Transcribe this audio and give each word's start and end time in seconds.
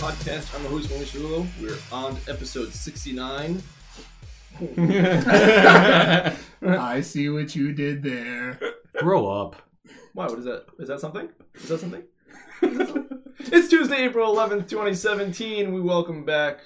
Tourist 0.00 0.24
Time 0.24 0.34
Podcast. 0.34 0.54
I'm 0.56 0.62
the 0.62 0.68
host, 0.68 0.90
Maurice 0.90 1.12
Rulo. 1.14 1.46
We're 1.60 1.76
on 1.92 2.16
episode 2.28 2.72
69. 2.72 3.62
I 6.62 7.00
see 7.00 7.28
what 7.28 7.54
you 7.54 7.72
did 7.72 8.02
there. 8.02 8.58
Grow 8.98 9.26
up. 9.26 9.56
Wow, 10.14 10.28
what 10.28 10.38
is 10.38 10.44
that? 10.46 10.66
Is 10.78 10.88
that 10.88 11.00
something? 11.00 11.28
Is 11.54 11.68
that 11.68 11.78
something? 11.80 12.02
Is 12.62 12.78
that 12.78 12.88
something? 12.88 13.18
it's 13.40 13.68
Tuesday, 13.68 14.04
April 14.04 14.34
11th, 14.34 14.68
2017. 14.68 15.72
We 15.72 15.80
welcome 15.80 16.24
back 16.24 16.60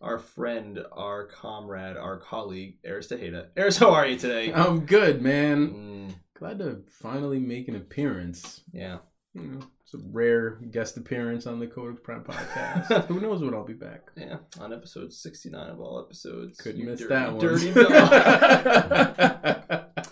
our 0.00 0.18
friend, 0.18 0.78
our 0.92 1.26
comrade, 1.26 1.96
our 1.96 2.18
colleague, 2.18 2.78
Eris 2.84 3.08
Tejeda. 3.08 3.48
Eris, 3.56 3.78
how 3.78 3.90
are 3.92 4.06
you 4.06 4.18
today? 4.18 4.52
I'm 4.52 4.80
good, 4.86 5.22
man. 5.22 5.68
Mm, 5.70 6.14
Glad 6.38 6.58
to 6.58 6.82
finally 6.88 7.38
make 7.38 7.68
an 7.68 7.76
appearance. 7.76 8.62
yeah. 8.72 8.98
You 9.34 9.42
know, 9.42 9.60
it's 9.92 10.02
a 10.02 10.06
rare 10.10 10.58
guest 10.70 10.96
appearance 10.96 11.46
on 11.46 11.58
the 11.58 11.66
Codex 11.66 12.00
Prime 12.02 12.24
podcast. 12.24 13.04
Who 13.08 13.20
knows 13.20 13.42
when 13.42 13.52
I'll 13.54 13.64
be 13.64 13.74
back? 13.74 14.10
Yeah, 14.16 14.38
on 14.58 14.72
episode 14.72 15.12
69 15.12 15.70
of 15.70 15.80
all 15.80 16.00
episodes. 16.00 16.58
Couldn't 16.58 16.80
You 16.80 16.86
miss 16.86 17.00
dirty, 17.00 17.14
that 17.14 17.32
one. 17.32 17.40
Dirty 17.40 17.72
dog. 19.68 20.06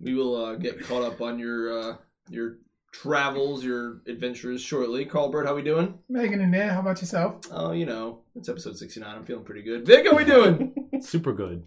we 0.00 0.14
will 0.14 0.36
uh, 0.36 0.54
get 0.54 0.84
caught 0.84 1.02
up 1.02 1.20
on 1.20 1.38
your 1.38 1.78
uh, 1.78 1.96
your 2.28 2.58
travels, 2.92 3.64
your 3.64 4.02
adventures 4.06 4.60
shortly. 4.62 5.04
Carl 5.04 5.30
Bird, 5.30 5.46
how 5.46 5.54
we 5.56 5.62
doing? 5.62 5.98
Megan 6.08 6.40
and 6.40 6.52
Ned, 6.52 6.70
how 6.70 6.80
about 6.80 7.00
yourself? 7.00 7.40
Oh, 7.50 7.72
you 7.72 7.86
know, 7.86 8.20
it's 8.36 8.48
episode 8.48 8.76
69. 8.78 9.16
I'm 9.16 9.24
feeling 9.24 9.44
pretty 9.44 9.62
good. 9.62 9.84
Vic, 9.84 10.06
how 10.06 10.16
we 10.16 10.24
doing? 10.24 10.90
Super 11.00 11.32
good. 11.32 11.64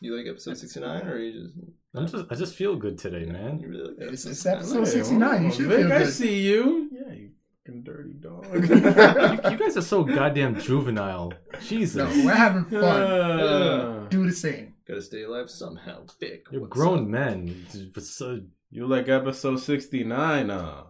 You 0.00 0.16
like 0.16 0.26
episode 0.26 0.56
69 0.56 1.06
or 1.06 1.18
you 1.18 1.42
just... 1.42 1.54
I'm 1.94 2.06
just 2.06 2.24
I 2.30 2.34
just 2.36 2.54
feel 2.54 2.76
good 2.76 2.98
today, 2.98 3.24
man. 3.24 3.58
You 3.58 3.68
really 3.68 3.88
like 3.88 3.96
that 3.98 4.08
It's, 4.12 4.24
episode? 4.26 4.58
it's 4.60 4.72
episode 4.72 4.86
69. 4.86 5.44
You 5.44 5.52
should 5.52 5.66
Vic, 5.66 5.78
feel 5.86 5.92
I 5.92 6.04
see 6.04 6.40
you. 6.40 6.88
Yeah, 6.92 7.12
you 7.14 7.30
fucking 7.66 7.82
dirty 7.82 8.12
dog. 8.14 8.46
You, 9.44 9.50
you 9.50 9.58
guys 9.58 9.76
are 9.76 9.82
so 9.82 10.04
goddamn 10.04 10.58
juvenile. 10.60 11.32
Jesus. 11.62 11.96
No, 11.96 12.24
we're 12.24 12.32
having 12.34 12.64
fun. 12.66 12.82
Uh, 12.84 14.06
Do 14.08 14.24
the 14.24 14.32
same. 14.32 14.74
Gotta 14.86 15.02
stay 15.02 15.22
alive 15.22 15.50
somehow. 15.50 16.04
Vic, 16.20 16.46
You're 16.52 16.60
what's 16.62 16.72
grown 16.72 17.00
up? 17.04 17.08
men. 17.08 17.66
But 17.94 18.04
so, 18.04 18.40
you 18.70 18.86
like 18.86 19.08
episode 19.08 19.58
69, 19.60 20.50
uh. 20.50 20.82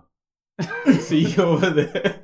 see 1.01 1.27
you 1.31 1.43
over 1.43 1.71
there. 1.71 2.21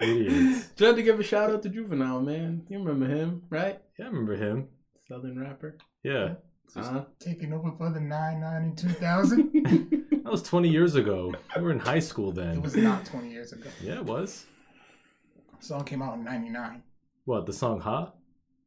idiots. 0.00 0.68
Just 0.76 0.78
had 0.78 0.96
to 0.96 1.02
give 1.02 1.18
a 1.18 1.22
shout 1.24 1.50
out 1.50 1.62
to 1.62 1.68
Juvenile, 1.68 2.20
man. 2.20 2.62
You 2.68 2.78
remember 2.78 3.06
him, 3.12 3.42
right? 3.50 3.80
Yeah, 3.98 4.06
I 4.06 4.08
remember 4.08 4.36
him. 4.36 4.68
Southern 5.08 5.40
rapper. 5.40 5.76
Yeah. 6.02 6.34
Uh-huh. 6.74 7.04
Taking 7.18 7.52
over 7.52 7.70
for 7.72 7.90
the 7.90 8.00
99 8.00 8.62
in 8.62 8.76
2000. 8.76 10.08
That 10.22 10.30
was 10.30 10.42
20 10.44 10.68
years 10.68 10.94
ago. 10.94 11.34
We 11.56 11.62
were 11.62 11.72
in 11.72 11.80
high 11.80 11.98
school 11.98 12.30
then. 12.30 12.56
it 12.58 12.62
was 12.62 12.76
not 12.76 13.04
20 13.04 13.28
years 13.28 13.52
ago. 13.52 13.68
Yeah, 13.82 13.94
it 13.96 14.04
was. 14.04 14.46
The 15.58 15.66
song 15.66 15.84
came 15.84 16.00
out 16.00 16.14
in 16.14 16.22
99. 16.24 16.80
What, 17.24 17.44
the 17.44 17.52
song 17.52 17.80
Huh? 17.80 18.06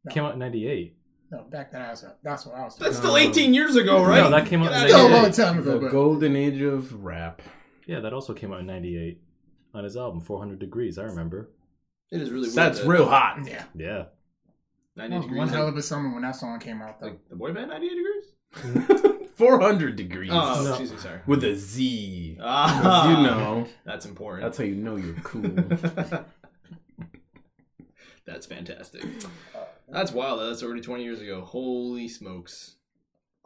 No. 0.04 0.14
Came 0.14 0.26
out 0.26 0.34
in 0.34 0.40
98. 0.40 0.98
No, 1.32 1.44
back 1.50 1.72
that 1.72 1.82
ass 1.82 2.04
up. 2.04 2.20
That's 2.24 2.46
what 2.46 2.56
I 2.56 2.66
was 2.66 2.76
That's 2.76 2.98
still 2.98 3.16
18 3.18 3.54
years 3.54 3.78
ago, 3.78 4.04
right? 4.04 4.22
No, 4.22 4.30
that 4.32 4.46
came 4.48 4.62
out 4.64 4.68
in 4.68 4.74
outta 4.74 4.90
about. 4.90 5.00
Still 5.00 5.08
a 5.08 5.16
long 5.22 5.32
time 5.32 5.64
The 5.64 5.72
ago, 5.72 5.80
but 5.80 5.92
golden 5.92 6.36
age 6.36 6.62
of 6.62 7.04
rap. 7.04 7.42
Yeah, 7.88 8.02
that 8.02 8.12
also 8.14 8.34
came 8.34 8.52
out 8.54 8.60
in 8.60 8.66
98. 8.68 9.22
On 9.74 9.84
his 9.86 9.96
album, 9.96 10.20
400 10.22 10.60
Degreez, 10.60 11.00
I 11.00 11.04
remember. 11.04 11.52
It 12.12 12.22
is 12.22 12.30
really 12.32 12.44
weird. 12.48 12.56
That's 12.56 12.82
that 12.82 12.88
real 12.88 13.08
hot. 13.08 13.40
yeah. 13.48 13.64
Yeah. 13.74 14.04
90 14.96 15.16
One 15.18 15.22
degrees. 15.28 15.50
hell 15.52 15.68
of 15.68 15.76
a 15.78 15.82
summer 15.82 16.14
when 16.14 16.22
that 16.24 16.36
song 16.36 16.60
came 16.60 16.82
out, 16.82 17.00
though. 17.00 17.08
like 17.08 17.30
the 17.30 17.36
boy 17.36 17.52
band 17.54 17.70
98 17.70 17.90
degrees? 17.90 19.22
400 19.36 19.98
Degreez. 19.98 20.30
Oh, 20.32 20.64
No. 20.64 20.70
excuse 20.70 20.94
me, 20.94 20.98
sorry. 20.98 21.20
With 21.28 21.44
a 21.44 21.56
Z. 21.56 22.38
Ah, 22.42 23.10
you 23.10 23.24
know. 23.28 23.68
That's 23.84 24.06
important. 24.06 24.44
That's 24.44 24.58
how 24.58 24.64
you 24.64 24.76
know 24.76 24.96
you're 24.96 25.16
cool. 25.16 25.42
That's 28.26 28.46
fantastic. 28.48 29.04
That's 29.90 30.12
wild. 30.12 30.40
That's 30.40 30.64
already 30.64 30.82
20 30.82 31.04
years 31.04 31.22
ago. 31.22 31.42
Holy 31.42 32.08
smokes. 32.08 32.76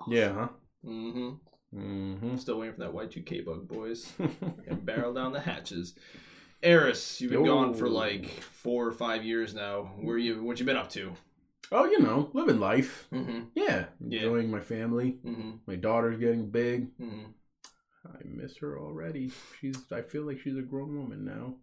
yeah, 0.07 0.31
huh? 0.33 0.47
Mm-hmm. 0.85 1.29
Mm-hmm. 1.77 2.37
Still 2.37 2.59
waiting 2.59 2.75
for 2.75 2.81
that 2.81 2.93
Y2K 2.93 3.43
bug, 3.45 3.67
boys. 3.67 4.13
and 4.67 4.85
barrel 4.85 5.13
down 5.13 5.33
the 5.33 5.41
hatches. 5.41 5.95
Eris, 6.63 7.19
you've 7.21 7.31
been 7.31 7.45
Yo. 7.45 7.53
gone 7.53 7.73
for 7.73 7.89
like 7.89 8.25
four 8.27 8.85
or 8.87 8.91
five 8.91 9.23
years 9.23 9.53
now. 9.53 9.91
Where 9.99 10.17
you? 10.17 10.43
What 10.43 10.59
you 10.59 10.65
been 10.65 10.77
up 10.77 10.89
to? 10.91 11.13
Oh, 11.71 11.85
you 11.85 11.99
know, 11.99 12.29
living 12.33 12.59
life. 12.59 13.07
Mm-hmm. 13.13 13.39
Yeah. 13.55 13.85
Yeah. 13.99 14.21
Enjoying 14.21 14.51
my 14.51 14.59
family. 14.59 15.17
Mm-hmm. 15.25 15.51
My 15.65 15.75
daughter's 15.75 16.19
getting 16.19 16.49
big. 16.49 16.97
Mm-hmm. 16.97 17.25
I 18.07 18.19
miss 18.25 18.57
her 18.57 18.79
already. 18.79 19.31
She's. 19.59 19.77
I 19.91 20.01
feel 20.01 20.23
like 20.23 20.39
she's 20.39 20.57
a 20.57 20.61
grown 20.61 20.97
woman 20.97 21.25
now. 21.25 21.55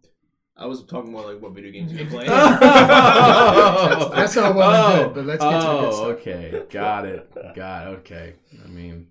I 0.59 0.65
was 0.65 0.83
talking 0.85 1.11
more 1.11 1.31
like 1.31 1.41
what 1.41 1.53
video 1.53 1.71
games 1.71 1.91
you've 1.91 1.99
been 1.99 2.09
playing. 2.09 2.29
oh, 2.33 4.11
That's 4.15 4.35
all 4.37 4.53
well 4.53 4.91
and 4.91 5.05
good, 5.05 5.13
but 5.15 5.25
let's 5.25 5.43
get 5.43 5.51
to 5.51 5.67
the 5.67 5.73
good 5.73 5.85
oh, 5.85 5.91
stuff. 5.91 6.07
okay, 6.19 6.63
got 6.71 7.05
it, 7.05 7.31
got 7.55 7.87
it. 7.87 7.89
Okay. 7.97 8.33
I 8.63 8.67
mean, 8.67 9.07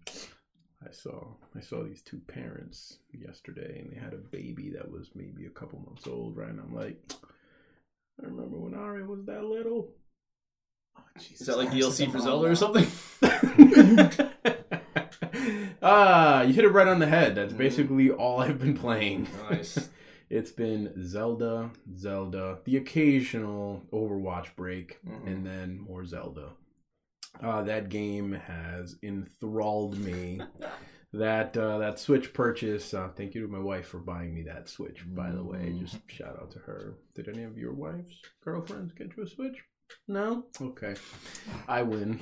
I 0.84 0.90
saw 0.90 1.24
I 1.56 1.60
saw 1.60 1.84
these 1.84 2.02
two 2.02 2.20
parents 2.26 2.98
yesterday, 3.12 3.80
and 3.80 3.92
they 3.92 4.00
had 4.00 4.12
a 4.12 4.16
baby 4.16 4.70
that 4.70 4.90
was 4.90 5.10
maybe 5.14 5.46
a 5.46 5.50
couple 5.50 5.78
months 5.80 6.06
old, 6.08 6.36
right? 6.36 6.48
And 6.48 6.60
I'm 6.60 6.74
like, 6.74 7.00
I 8.20 8.26
remember 8.26 8.58
when 8.58 8.74
Ari 8.74 9.06
was 9.06 9.24
that 9.26 9.44
little. 9.44 9.90
Oh, 10.98 11.02
Jesus 11.18 11.40
Is 11.42 11.46
that 11.46 11.58
like 11.58 11.70
DLC 11.70 12.10
for 12.10 12.18
Zelda 12.20 12.48
or 12.50 12.54
something? 12.54 12.86
ah, 15.82 16.42
you 16.42 16.52
hit 16.52 16.64
it 16.64 16.68
right 16.70 16.88
on 16.88 16.98
the 16.98 17.06
head. 17.06 17.34
That's 17.34 17.52
Mhm. 17.52 17.58
basically 17.58 18.10
all 18.10 18.40
I've 18.40 18.58
been 18.58 18.76
playing. 18.76 19.28
Nice. 19.50 19.90
It's 20.28 20.50
been 20.50 20.92
Zelda, 21.04 21.70
Zelda, 21.96 22.58
the 22.64 22.78
occasional 22.78 23.86
Overwatch 23.92 24.56
break, 24.56 24.98
Mhm. 25.06 25.24
and 25.28 25.46
then 25.46 25.78
more 25.78 26.04
Zelda. 26.04 26.50
Uh, 27.40 27.62
that 27.62 27.90
game 27.90 28.32
has 28.32 28.96
enthralled 29.04 29.96
me. 29.96 30.40
that 31.12 31.56
uh, 31.56 31.78
that 31.78 32.00
Switch 32.00 32.34
purchase. 32.34 32.92
Uh, 32.92 33.10
thank 33.14 33.36
you 33.36 33.42
to 33.42 33.46
my 33.52 33.60
wife 33.60 33.86
for 33.86 34.00
buying 34.00 34.34
me 34.34 34.42
that 34.42 34.68
Switch. 34.68 35.04
By 35.06 35.30
the 35.30 35.44
way, 35.44 35.70
Mhm. 35.70 35.78
just 35.78 36.00
shout 36.10 36.36
out 36.42 36.50
to 36.52 36.58
her. 36.58 36.96
Did 37.14 37.28
any 37.28 37.44
of 37.44 37.56
your 37.56 37.72
wives, 37.72 38.20
girlfriends, 38.42 38.94
get 38.94 39.16
you 39.16 39.22
a 39.22 39.28
Switch? 39.28 39.62
No. 40.08 40.44
Okay, 40.60 40.94
I 41.69 41.82
win. 41.82 42.20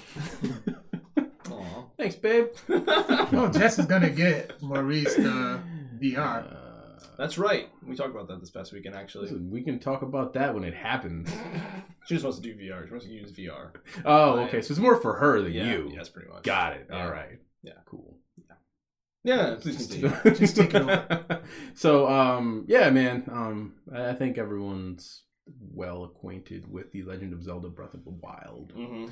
Aw. 1.50 1.84
Thanks, 1.98 2.16
babe. 2.16 2.46
Oh, 2.70 3.50
Jess 3.54 3.78
is 3.78 3.86
gonna 3.86 4.10
get 4.10 4.60
Maurice 4.62 5.14
the 5.16 5.60
VR. 6.02 6.50
Uh, 6.50 7.06
That's 7.18 7.36
right. 7.38 7.68
We 7.86 7.94
talked 7.96 8.10
about 8.14 8.28
that 8.28 8.40
this 8.40 8.50
past 8.50 8.72
weekend, 8.72 8.94
actually. 8.94 9.24
listen, 9.24 9.50
we 9.50 9.62
can 9.62 9.78
talk 9.78 10.02
about 10.02 10.32
that 10.34 10.54
when 10.54 10.64
it 10.64 10.74
happens. 10.74 11.30
She 12.06 12.14
just 12.14 12.24
wants 12.24 12.38
to 12.38 12.42
do 12.42 12.54
VR. 12.56 12.86
She 12.86 12.90
wants 12.90 13.06
to 13.06 13.12
use 13.12 13.32
VR. 13.32 13.70
Oh, 14.04 14.36
Right. 14.38 14.48
okay. 14.48 14.62
So 14.62 14.72
it's 14.72 14.80
more 14.80 14.96
for 15.00 15.14
her 15.14 15.40
than 15.42 15.52
Yeah, 15.52 15.66
you. 15.72 15.90
Yes, 15.94 16.08
pretty 16.08 16.28
much. 16.30 16.42
Got 16.42 16.72
it. 16.74 16.86
Yeah. 16.90 17.04
All 17.04 17.10
right. 17.10 17.38
Yeah. 17.62 17.72
Cool. 17.86 18.18
Yeah, 19.26 19.54
please 19.58 19.76
continue. 19.86 20.10
Just 20.34 20.54
take 20.56 20.74
it 20.74 20.82
over. 20.82 21.40
so, 21.74 22.06
um, 22.08 22.64
yeah, 22.68 22.90
man. 22.90 23.24
Um, 23.32 23.74
I 23.94 24.10
I 24.10 24.14
think 24.14 24.36
everyone's 24.36 25.22
well 25.72 26.04
acquainted 26.04 26.70
with 26.70 26.90
the 26.92 27.02
Legend 27.02 27.32
of 27.32 27.42
Zelda: 27.42 27.68
Breath 27.68 27.94
of 27.94 28.04
the 28.04 28.10
Wild. 28.10 28.72
hmm 28.74 29.06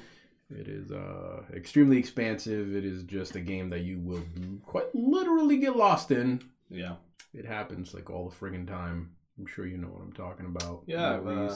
It 0.50 0.69
is 0.69 0.90
uh 0.93 1.43
extremely 1.55 1.99
expansive. 1.99 2.75
It 2.75 2.84
is 2.84 3.02
just 3.05 3.37
a 3.37 3.40
game 3.40 3.70
that 3.70 3.81
you 3.81 3.99
will 4.00 4.23
quite 4.64 4.94
literally 4.94 5.58
get 5.58 5.76
lost 5.76 6.11
in. 6.11 6.43
Yeah. 6.70 6.96
It 7.34 7.46
happens 7.46 7.94
like 7.94 8.11
all 8.11 8.29
the 8.29 8.34
friggin' 8.37 8.67
time. 8.67 9.12
I'm 9.38 9.46
sure 9.46 9.67
you 9.67 9.79
know 9.79 9.88
what 9.88 10.02
I'm 10.02 10.12
talking 10.12 10.44
about. 10.46 10.82
Yeah, 10.87 11.17
I've, 11.17 11.26
uh. 11.26 11.55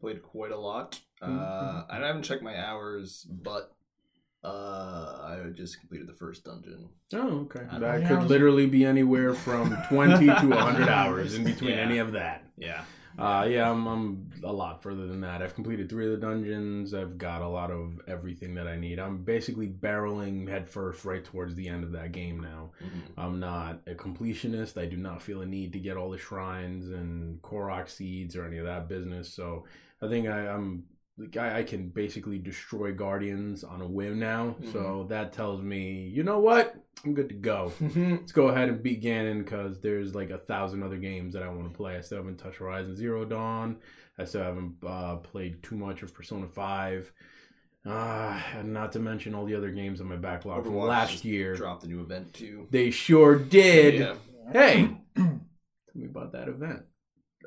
Played 0.00 0.22
quite 0.22 0.52
a 0.52 0.56
lot. 0.56 1.00
Uh, 1.20 1.26
Mhm. 1.28 1.86
I 1.90 1.96
haven't 2.06 2.22
checked 2.22 2.42
my 2.44 2.56
hours, 2.56 3.26
but 3.28 3.74
uh, 4.44 4.48
I 5.46 5.50
just 5.52 5.80
completed 5.80 6.06
the 6.06 6.12
first 6.14 6.44
dungeon. 6.44 6.88
Oh, 7.12 7.40
okay. 7.40 7.66
I- 7.70 7.78
That 7.80 8.06
could 8.08 8.28
literally 8.28 8.66
be 8.66 8.84
anywhere 8.84 9.34
from 9.34 9.76
20 9.88 10.26
to 10.26 10.32
100 10.32 10.88
hours 11.00 11.34
in 11.34 11.42
between 11.44 11.72
Yeah. 11.72 11.76
any 11.78 11.98
of 11.98 12.12
that. 12.12 12.44
Yeah. 12.56 12.84
Uh, 13.18 13.44
yeah, 13.50 13.68
I'm, 13.68 13.84
I'm 13.88 14.30
a 14.44 14.52
lot 14.52 14.80
further 14.80 15.08
than 15.08 15.22
that. 15.22 15.42
I've 15.42 15.56
completed 15.56 15.88
three 15.90 16.04
of 16.06 16.12
the 16.12 16.24
dungeons. 16.24 16.94
I've 16.94 17.18
got 17.18 17.42
a 17.42 17.48
lot 17.48 17.72
of 17.72 18.00
everything 18.06 18.54
that 18.54 18.68
I 18.68 18.76
need. 18.76 19.00
I'm 19.00 19.24
basically 19.24 19.66
barreling 19.66 20.48
headfirst 20.48 21.04
right 21.04 21.24
towards 21.24 21.56
the 21.56 21.68
end 21.68 21.82
of 21.82 21.90
that 21.92 22.12
game 22.12 22.38
now. 22.38 22.70
Mhm. 22.80 23.10
I'm 23.16 23.40
not 23.40 23.80
a 23.88 23.94
completionist. 23.96 24.80
I 24.80 24.86
do 24.86 24.96
not 24.96 25.20
feel 25.20 25.42
a 25.42 25.46
need 25.46 25.72
to 25.72 25.80
get 25.80 25.96
all 25.96 26.10
the 26.10 26.18
shrines 26.18 26.90
and 26.90 27.42
Korok 27.42 27.88
seeds 27.88 28.36
or 28.36 28.44
any 28.44 28.58
of 28.58 28.66
that 28.66 28.88
business. 28.88 29.34
So 29.34 29.64
I 30.00 30.06
think 30.08 30.28
I, 30.28 30.46
I'm 30.46 30.84
like, 31.18 31.36
I, 31.36 31.58
I 31.58 31.62
can 31.64 31.88
basically 31.88 32.38
destroy 32.38 32.92
guardians 32.92 33.64
on 33.64 33.80
a 33.80 33.86
whim 33.86 34.18
now. 34.18 34.54
So 34.72 35.06
that 35.08 35.32
tells 35.32 35.60
me, 35.62 36.08
you 36.14 36.22
know 36.22 36.38
what? 36.38 36.76
I'm 37.04 37.14
good 37.14 37.28
to 37.28 37.34
go. 37.34 37.72
Let's 37.80 38.32
go 38.32 38.48
ahead 38.48 38.68
and 38.68 38.82
beat 38.82 39.02
Ganon 39.02 39.44
because 39.44 39.80
there's 39.80 40.14
like 40.14 40.30
a 40.30 40.38
thousand 40.38 40.82
other 40.82 40.96
games 40.96 41.34
that 41.34 41.42
I 41.42 41.48
want 41.48 41.70
to 41.70 41.76
play. 41.76 41.96
I 41.96 42.00
still 42.00 42.18
haven't 42.18 42.38
touched 42.38 42.58
Horizon 42.58 42.96
Zero 42.96 43.24
Dawn. 43.24 43.76
I 44.18 44.24
still 44.24 44.42
haven't 44.42 44.76
uh, 44.86 45.16
played 45.16 45.62
too 45.62 45.76
much 45.76 46.02
of 46.02 46.14
Persona 46.14 46.46
Five. 46.48 47.12
Uh, 47.86 48.40
and 48.56 48.72
not 48.72 48.92
to 48.92 48.98
mention 48.98 49.34
all 49.34 49.44
the 49.44 49.54
other 49.54 49.70
games 49.70 50.00
on 50.00 50.08
my 50.08 50.16
backlog 50.16 50.64
from 50.64 50.76
last 50.76 51.24
year. 51.24 51.54
Dropped 51.54 51.84
a 51.84 51.88
new 51.88 52.00
event 52.00 52.34
too. 52.34 52.66
They 52.70 52.90
sure 52.90 53.36
did. 53.36 54.00
Yeah. 54.00 54.14
Hey, 54.52 54.96
tell 55.16 55.40
me 55.94 56.06
about 56.06 56.32
that 56.32 56.48
event. 56.48 56.82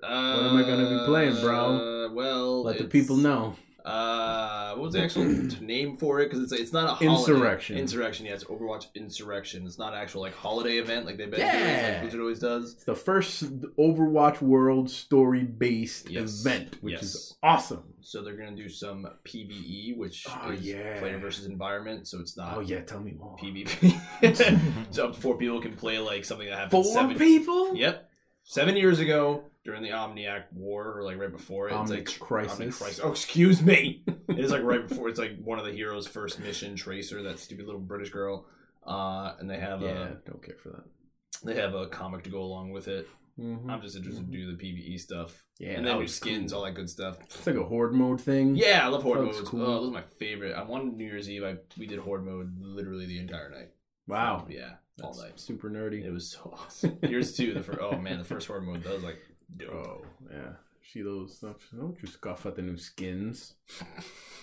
Uh, 0.02 0.36
What 0.38 0.46
am 0.52 0.58
I 0.58 0.62
gonna 0.64 1.00
be 1.00 1.06
playing, 1.06 1.40
bro? 1.42 2.06
Uh, 2.08 2.14
well, 2.14 2.64
Let 2.64 2.78
the 2.78 2.86
people 2.86 3.18
know. 3.18 3.56
Uh, 3.84 4.74
what 4.76 4.84
was 4.84 4.94
the 4.94 5.02
actual 5.04 5.26
name 5.60 5.98
for 5.98 6.20
it? 6.22 6.30
Because 6.30 6.44
it's 6.44 6.52
it's 6.62 6.72
not 6.72 6.86
a 6.86 6.94
holiday. 6.94 7.32
Insurrection. 7.32 7.78
Insurrection. 7.80 8.26
Yeah, 8.28 8.34
it's 8.34 8.44
Overwatch 8.44 8.86
Insurrection. 8.94 9.66
It's 9.66 9.80
not 9.80 9.94
an 9.94 10.00
actual 10.00 10.22
like 10.22 10.36
holiday 10.36 10.78
event 10.78 11.08
like 11.08 11.18
they've 11.18 11.32
been 11.32 11.40
doing, 11.40 11.52
like 11.94 12.02
Blizzard 12.02 12.20
always 12.22 12.40
does. 12.40 12.74
It's 12.74 12.84
the 12.84 12.94
first 12.94 13.44
Overwatch 13.78 14.40
World 14.40 14.88
story 14.92 15.44
based 15.44 16.12
Yes. 16.12 16.42
event, 16.46 16.78
which 16.82 16.94
Yes. 16.94 17.04
is 17.04 17.38
awesome. 17.42 17.96
So 18.02 18.22
they're 18.22 18.38
gonna 18.38 18.56
do 18.56 18.70
some 18.70 19.08
PVE, 19.24 19.98
which 19.98 20.28
Oh, 20.30 20.52
is 20.52 20.62
yeah. 20.62 21.00
player 21.00 21.18
versus 21.18 21.48
environment. 21.48 22.08
So 22.08 22.20
it's 22.20 22.38
not 22.38 22.58
Oh 22.58 22.60
yeah, 22.60 22.82
tell 22.82 23.00
me 23.00 23.14
more. 23.14 23.36
PvP. 23.38 24.00
so 24.94 25.08
up 25.08 25.16
to 25.16 25.20
four 25.22 25.38
people 25.38 25.60
can 25.60 25.76
play 25.76 25.98
like 25.98 26.24
something 26.24 26.48
that 26.48 26.54
happened 26.56 26.72
Four 26.72 26.84
seven. 26.84 27.18
people? 27.18 27.76
Yep, 27.76 28.12
seven 28.44 28.76
years 28.78 29.00
ago 29.00 29.46
during 29.64 29.84
the 29.84 29.90
Omnic 29.90 30.44
War, 30.54 30.98
or 30.98 31.04
like 31.04 31.18
right 31.18 31.32
before 31.32 31.68
it. 31.70 31.74
Omnic 31.74 31.82
it's 31.82 31.92
like 31.92 32.20
Crisis. 32.20 32.60
Omnic 32.60 32.78
Crisis. 32.78 33.02
Oh, 33.04 33.12
excuse 33.12 33.62
me. 33.62 34.04
it 34.30 34.40
is 34.40 34.52
like 34.52 34.64
right 34.64 34.88
before. 34.88 35.10
It's 35.10 35.20
like 35.20 35.38
one 35.44 35.60
of 35.60 35.66
the 35.66 35.72
heroes' 35.72 36.08
first 36.08 36.40
mission. 36.40 36.76
Tracer, 36.76 37.22
that 37.24 37.40
stupid 37.40 37.66
little 37.66 37.82
British 37.82 38.10
girl. 38.10 38.48
Uh, 38.86 39.34
and 39.40 39.50
they 39.50 39.60
have 39.60 39.82
Yeah, 39.82 39.90
a 39.90 40.08
don't 40.30 40.44
care 40.44 40.56
for 40.62 40.70
that. 40.70 40.84
they 41.46 41.56
have 41.56 41.76
a 41.76 41.88
comic 41.88 42.24
to 42.24 42.30
go 42.32 42.42
along 42.42 42.72
with 42.72 42.88
it. 42.88 43.08
Mhm. 43.40 43.70
I'm 43.70 43.82
just 43.82 43.96
interested 43.96 44.26
to 44.26 44.32
do 44.32 44.52
the 44.56 44.58
PVE 44.58 45.00
stuff. 45.00 45.46
Yeah, 45.58 45.72
and 45.74 45.86
then 45.88 46.00
new 46.00 46.08
skins, 46.08 46.52
cool. 46.52 46.60
all 46.60 46.66
that 46.66 46.74
good 46.74 46.90
stuff. 46.90 47.18
It's 47.24 47.48
like 47.48 47.56
a 47.56 47.64
horde 47.64 47.94
mode 47.94 48.20
thing. 48.20 48.56
Yeah, 48.56 48.84
I 48.84 48.90
love 48.90 49.04
horde 49.04 49.22
modes. 49.26 49.40
cool. 49.42 49.62
Oh, 49.62 49.80
those 49.82 49.90
are 49.90 49.94
my 49.94 50.04
favorite. 50.20 50.54
On 50.56 50.68
one 50.68 50.98
New 50.98 51.06
Year's 51.06 51.30
Eve, 51.30 51.44
I 51.44 51.56
we 51.78 51.86
did 51.88 52.00
horde 52.00 52.26
mode 52.26 52.52
literally 52.60 53.06
the 53.06 53.20
entire 53.20 53.50
night. 53.50 53.70
Wow. 54.08 54.46
Yeah, 54.50 54.74
all 55.02 55.16
night. 55.16 55.40
super 55.40 55.70
nerdy. 55.70 56.04
It 56.04 56.12
was 56.12 56.30
so 56.32 56.52
awesome. 56.54 56.98
Here's 57.04 57.34
two. 57.38 57.54
The 57.54 57.64
first, 57.64 57.80
oh 57.80 57.98
man, 57.98 58.18
the 58.18 58.26
first 58.26 58.48
horde 58.48 58.64
mode 58.64 58.84
that 58.84 58.94
was 58.94 59.04
like. 59.04 59.20
Oh, 59.72 60.02
yeah. 60.32 60.54
See 60.92 61.02
those? 61.02 61.38
Don't 61.40 61.98
you 62.02 62.08
scoff 62.08 62.46
at 62.46 62.56
the 62.56 62.62
new 62.62 62.76
skins. 62.78 63.54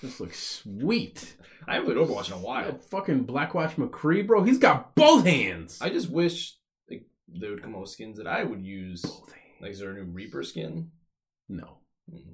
This 0.00 0.20
looks 0.20 0.38
sweet. 0.38 1.34
I 1.66 1.74
haven't 1.74 1.92
played 1.92 1.98
Overwatch 1.98 2.28
in 2.28 2.34
a 2.34 2.38
while. 2.38 2.66
That 2.66 2.82
fucking 2.84 3.26
Blackwatch 3.26 3.74
McCree, 3.74 4.26
bro. 4.26 4.44
He's 4.44 4.58
got 4.58 4.94
both 4.94 5.26
hands. 5.26 5.78
I 5.82 5.90
just 5.90 6.08
wish 6.08 6.56
like 6.88 7.04
they 7.28 7.50
would 7.50 7.62
come 7.62 7.74
out 7.74 7.82
with 7.82 7.90
skins 7.90 8.16
that 8.18 8.26
I 8.28 8.44
would 8.44 8.64
use. 8.64 9.02
both 9.02 9.32
hands. 9.32 9.44
Like, 9.60 9.70
is 9.72 9.80
there 9.80 9.90
a 9.90 9.94
new 9.94 10.04
Reaper 10.04 10.42
skin? 10.44 10.90
No. 11.48 11.78
Hmm. 12.10 12.32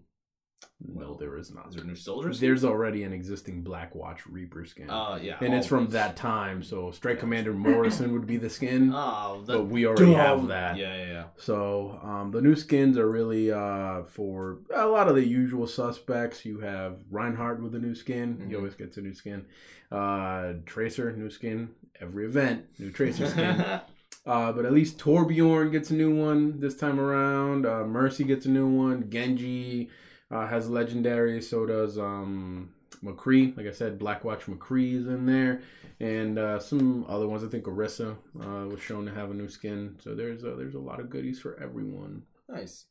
No, 0.87 1.15
there 1.15 1.37
is 1.39 1.53
not. 1.55 1.69
Is 1.69 1.77
there 1.77 1.85
new? 1.85 2.33
There's 2.35 2.65
already 2.65 3.05
an 3.05 3.13
existing 3.13 3.63
Black 3.63 3.95
Watch 3.95 4.27
Reaper 4.27 4.65
skin. 4.67 4.91
Uh, 4.91 5.19
yeah. 5.21 5.39
and 5.41 5.55
it's 5.55 5.67
oh, 5.67 5.71
from 5.71 5.89
that 5.91 6.15
time, 6.17 6.63
so 6.63 6.91
Strike 6.91 7.19
Commander 7.21 7.53
Morrison 7.55 8.13
would 8.13 8.27
be 8.27 8.37
the 8.37 8.51
skin. 8.51 8.93
Oh, 9.07 9.43
that, 9.47 9.53
but 9.53 9.65
we 9.67 9.87
already 9.87 10.07
dumb. 10.13 10.15
have 10.15 10.47
that. 10.49 10.77
Yeah, 10.77 10.95
yeah, 10.97 11.07
yeah. 11.07 11.25
So 11.37 11.99
um, 12.03 12.31
the 12.31 12.41
new 12.41 12.55
skins 12.55 12.99
are 12.99 13.11
really 13.11 13.51
uh, 13.51 14.03
for 14.05 14.59
a 14.75 14.87
lot 14.87 15.09
of 15.09 15.15
the 15.15 15.27
usual 15.27 15.67
suspects. 15.67 16.45
You 16.45 16.61
have 16.61 16.99
Reinhardt 17.11 17.63
with 17.63 17.75
a 17.75 17.79
new 17.79 17.95
skin. 17.95 18.43
He 18.47 18.53
Mhm. 18.55 18.59
always 18.59 18.75
gets 18.75 18.97
a 18.97 19.01
new 19.01 19.15
skin. 19.15 19.47
Uh, 19.91 20.55
Tracer, 20.67 21.13
new 21.13 21.31
skin. 21.31 21.71
Every 22.01 22.27
event, 22.27 22.67
new 22.79 22.91
Tracer 22.91 23.27
skin. 23.29 23.65
Uh, 24.27 24.51
but 24.53 24.65
at 24.65 24.73
least 24.73 24.97
Torbjorn 24.99 25.71
gets 25.71 25.91
a 25.91 25.95
new 25.95 26.15
one 26.17 26.59
this 26.59 26.75
time 26.75 26.99
around. 26.99 27.67
Uh, 27.67 27.85
Mercy 27.85 28.25
gets 28.25 28.47
a 28.47 28.49
new 28.51 28.67
one. 28.67 29.11
Genji 29.11 29.91
uh, 30.31 30.47
has 30.47 30.69
legendary. 30.69 31.41
So 31.43 31.67
does 31.67 31.99
um, 31.99 32.73
McCree. 33.03 33.57
Like 33.57 33.67
I 33.67 33.73
said, 33.73 33.99
Blackwatch 33.99 34.43
McCree 34.43 35.01
is 35.01 35.07
in 35.07 35.27
there, 35.27 35.63
and 36.01 36.39
uh, 36.39 36.59
some 36.59 37.05
other 37.09 37.29
ones. 37.29 37.45
I 37.45 37.49
think 37.49 37.65
Orisa 37.65 38.17
uh, 38.41 38.69
was 38.69 38.81
shown 38.81 39.07
to 39.07 39.15
have 39.15 39.31
a 39.31 39.35
new 39.35 39.49
skin. 39.49 39.97
So 40.03 40.15
there's 40.15 40.45
a, 40.45 40.55
there's 40.55 40.75
a 40.75 40.81
lot 40.81 41.01
of 41.01 41.11
goodies 41.11 41.41
for 41.41 41.61
everyone. 41.63 42.23
nice. 42.49 42.87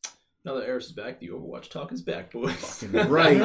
Now 0.45 0.55
that 0.55 0.67
Eris 0.67 0.87
is 0.87 0.91
back, 0.91 1.21
the 1.21 1.29
Overwatch 1.29 1.69
talk 1.69 1.93
is 1.93 2.01
back, 2.01 2.33
boys. 2.33 2.53
Fucking 2.55 3.09
right. 3.09 3.37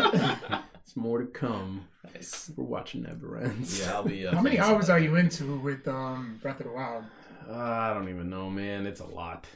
it's 0.83 0.97
more 0.97 1.21
to 1.21 1.27
come. 1.27 1.87
nice. 2.13 2.51
We're 2.57 2.65
watching 2.65 3.05
Never 3.05 3.39
Ends. 3.39 3.79
Yeah, 3.79 3.93
I'll 3.93 4.03
be. 4.03 4.27
Uh, 4.27 4.33
How 4.35 4.43
many 4.43 4.59
hours 4.59 4.91
are 4.91 4.99
you 4.99 5.15
into 5.15 5.61
with 5.61 5.87
um, 5.87 6.41
Breath 6.43 6.59
of 6.59 6.67
the 6.67 6.73
Wild? 6.73 7.05
Uh, 7.49 7.55
I 7.55 7.95
don't 7.95 8.09
even 8.09 8.29
know, 8.29 8.51
man. 8.51 8.85
It's 8.85 8.99
a 8.99 9.07
lot. 9.07 9.47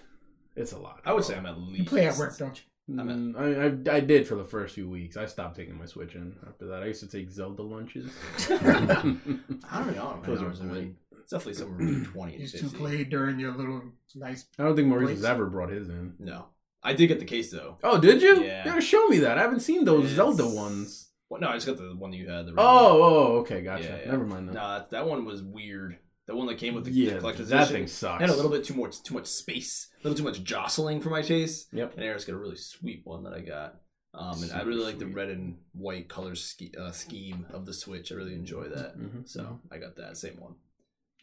It's 0.55 0.71
a 0.71 0.79
lot. 0.79 1.01
I 1.05 1.13
would 1.13 1.25
say 1.25 1.37
I'm 1.37 1.47
at 1.47 1.59
least. 1.59 1.79
You 1.79 1.85
play 1.85 2.07
at 2.07 2.17
work, 2.17 2.39
don't 2.39 2.57
you? 2.57 2.63
I'm 2.89 3.35
Mm, 3.35 3.87
I, 3.91 3.93
I 3.93 3.97
I 3.97 4.01
did 4.01 4.27
for 4.27 4.35
the 4.35 4.45
first 4.45 4.75
few 4.75 4.89
weeks. 4.89 5.17
I 5.17 5.27
stopped 5.27 5.57
taking 5.57 5.79
my 5.79 5.87
Switch 5.87 6.15
in 6.15 6.37
after 6.47 6.67
that. 6.67 6.83
I 6.83 6.87
used 6.87 7.01
to 7.01 7.07
take 7.09 7.31
Zelda 7.31 7.63
lunches. 7.63 8.11
I 8.51 8.57
don't 8.65 9.97
know. 9.97 10.03
how 10.03 10.21
Those 10.25 10.43
are 10.43 10.47
hours 10.47 10.61
I'm 10.61 10.69
great. 10.69 10.83
in. 10.83 10.97
It's 11.21 11.31
definitely 11.31 11.55
somewhere 11.55 11.79
between 11.79 12.05
twenty 12.07 12.33
and 12.33 12.41
Used 12.43 12.57
to 12.57 12.63
fifty. 12.65 12.77
play 12.79 13.05
during 13.05 13.39
your 13.39 13.53
little 13.53 13.83
nice. 14.15 14.47
I 14.59 14.65
don't 14.65 14.75
think 14.77 14.89
Maurice 14.89 15.11
has 15.11 15.25
ever 15.25 15.47
brought 15.47 15.71
his 15.71 15.89
in. 15.89 16.15
No, 16.19 16.47
I 16.83 16.93
did 16.95 17.07
get 17.07 17.21
the 17.21 17.25
case 17.25 17.51
though. 17.53 17.79
Oh, 17.85 17.99
did 18.01 18.21
you? 18.21 18.43
Yeah. 18.43 18.65
Yeah, 18.67 18.81
show 18.81 19.07
me 19.09 19.19
that. 19.19 19.39
I 19.39 19.43
haven't 19.43 19.61
seen 19.61 19.85
those 19.85 20.05
It's- 20.13 20.17
Zelda 20.17 20.49
ones. 20.49 21.09
Well, 21.31 21.41
no, 21.41 21.49
I 21.49 21.55
just 21.55 21.67
got 21.67 21.79
the 21.79 21.95
one 21.97 22.11
that 22.11 22.19
you 22.19 22.29
had. 22.29 22.45
The 22.45 22.53
Oh, 22.59 23.03
oh, 23.03 23.37
okay, 23.39 23.63
gotcha. 23.63 23.85
Yeah, 23.85 23.99
yeah. 24.05 24.11
Never 24.11 24.27
mind 24.27 24.49
that. 24.49 24.55
no, 24.55 24.69
that, 24.69 24.91
that 24.91 25.07
one 25.07 25.25
was 25.25 25.43
weird. 25.43 25.97
The 26.27 26.37
one 26.37 26.47
that 26.47 26.59
came 26.59 26.75
with 26.75 26.85
the, 26.85 26.93
yeah, 26.93 27.15
the 27.15 27.19
collector's 27.21 27.49
that 27.49 27.63
edition 27.63 27.77
thing 27.77 27.87
sucks. 27.89 28.21
had 28.21 28.31
a 28.31 28.35
little 28.37 28.51
bit 28.51 28.65
too 28.65 28.75
much 28.75 29.03
too 29.03 29.15
much 29.15 29.27
space, 29.27 29.89
a 30.03 30.09
little 30.09 30.17
too 30.17 30.23
much 30.25 30.43
jostling 30.45 31.01
for 31.01 31.11
my 31.11 31.21
taste. 31.23 31.69
Yep. 31.73 31.95
And 31.97 32.05
Eric's 32.05 32.25
got 32.25 32.35
a 32.35 32.39
really 32.39 32.57
sweet 32.57 33.03
one 33.05 33.25
that 33.25 33.35
I 33.35 33.41
got. 33.41 33.81
Um, 34.15 34.43
and 34.43 34.53
I 34.53 34.63
really 34.63 34.85
like 34.85 34.99
the 34.99 35.07
red 35.07 35.31
and 35.31 35.57
white 35.73 36.09
color 36.09 36.35
ske- 36.35 36.77
uh, 36.79 36.93
scheme 36.93 37.47
of 37.53 37.65
the 37.67 37.73
Switch. 37.73 38.13
I 38.13 38.15
really 38.15 38.35
enjoy 38.35 38.69
that. 38.69 38.97
Mhm. 38.99 39.27
So 39.29 39.59
I 39.71 39.79
got 39.79 39.97
that 39.97 40.17
same 40.17 40.39
one. 40.39 40.55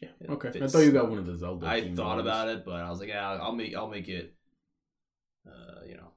Yeah. 0.02 0.08
It 0.20 0.28
Okay. 0.30 0.48
I 0.60 0.66
thought 0.66 0.80
you 0.80 0.90
got 0.92 1.08
one 1.08 1.18
of 1.18 1.26
the 1.26 1.36
Zelda. 1.36 1.66
I 1.66 1.94
thought 1.94 2.16
ones. 2.16 2.20
about 2.22 2.48
it, 2.48 2.64
but 2.64 2.74
I 2.82 2.90
was 2.90 2.98
like, 3.00 3.08
yeah, 3.10 3.30
I'll 3.34 3.52
make 3.54 3.74
I'll 3.76 3.88
make 3.88 4.08
it, 4.08 4.34
uh, 5.46 5.84
you 5.86 5.94
know, 5.96 6.10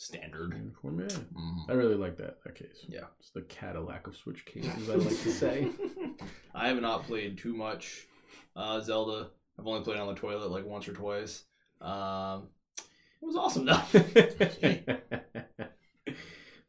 standard. 0.00 0.54
Uniform, 0.54 1.00
yeah. 1.00 1.06
Mhm. 1.06 1.68
I 1.68 1.72
really 1.74 1.94
like 1.94 2.16
that 2.16 2.42
that 2.44 2.54
case. 2.54 2.84
Yeah. 2.88 3.04
It's 3.18 3.30
the 3.30 3.42
Cadillac 3.42 4.06
of 4.06 4.16
Switch 4.16 4.44
cases, 4.46 4.88
I 4.88 4.94
like 4.94 5.08
to 5.08 5.30
say. 5.30 5.68
I 6.54 6.68
have 6.68 6.80
not 6.80 7.04
played 7.04 7.38
too 7.38 7.54
much 7.54 8.06
uh, 8.56 8.80
Zelda. 8.80 9.28
I've 9.58 9.66
only 9.66 9.82
played 9.84 9.98
on 9.98 10.08
the 10.08 10.14
toilet 10.20 10.50
like 10.50 10.64
once 10.64 10.88
or 10.88 10.94
twice. 10.94 11.44
Um, 11.80 12.48
it 12.78 13.26
was 13.26 13.36
awesome 13.36 13.66
though. 13.66 13.82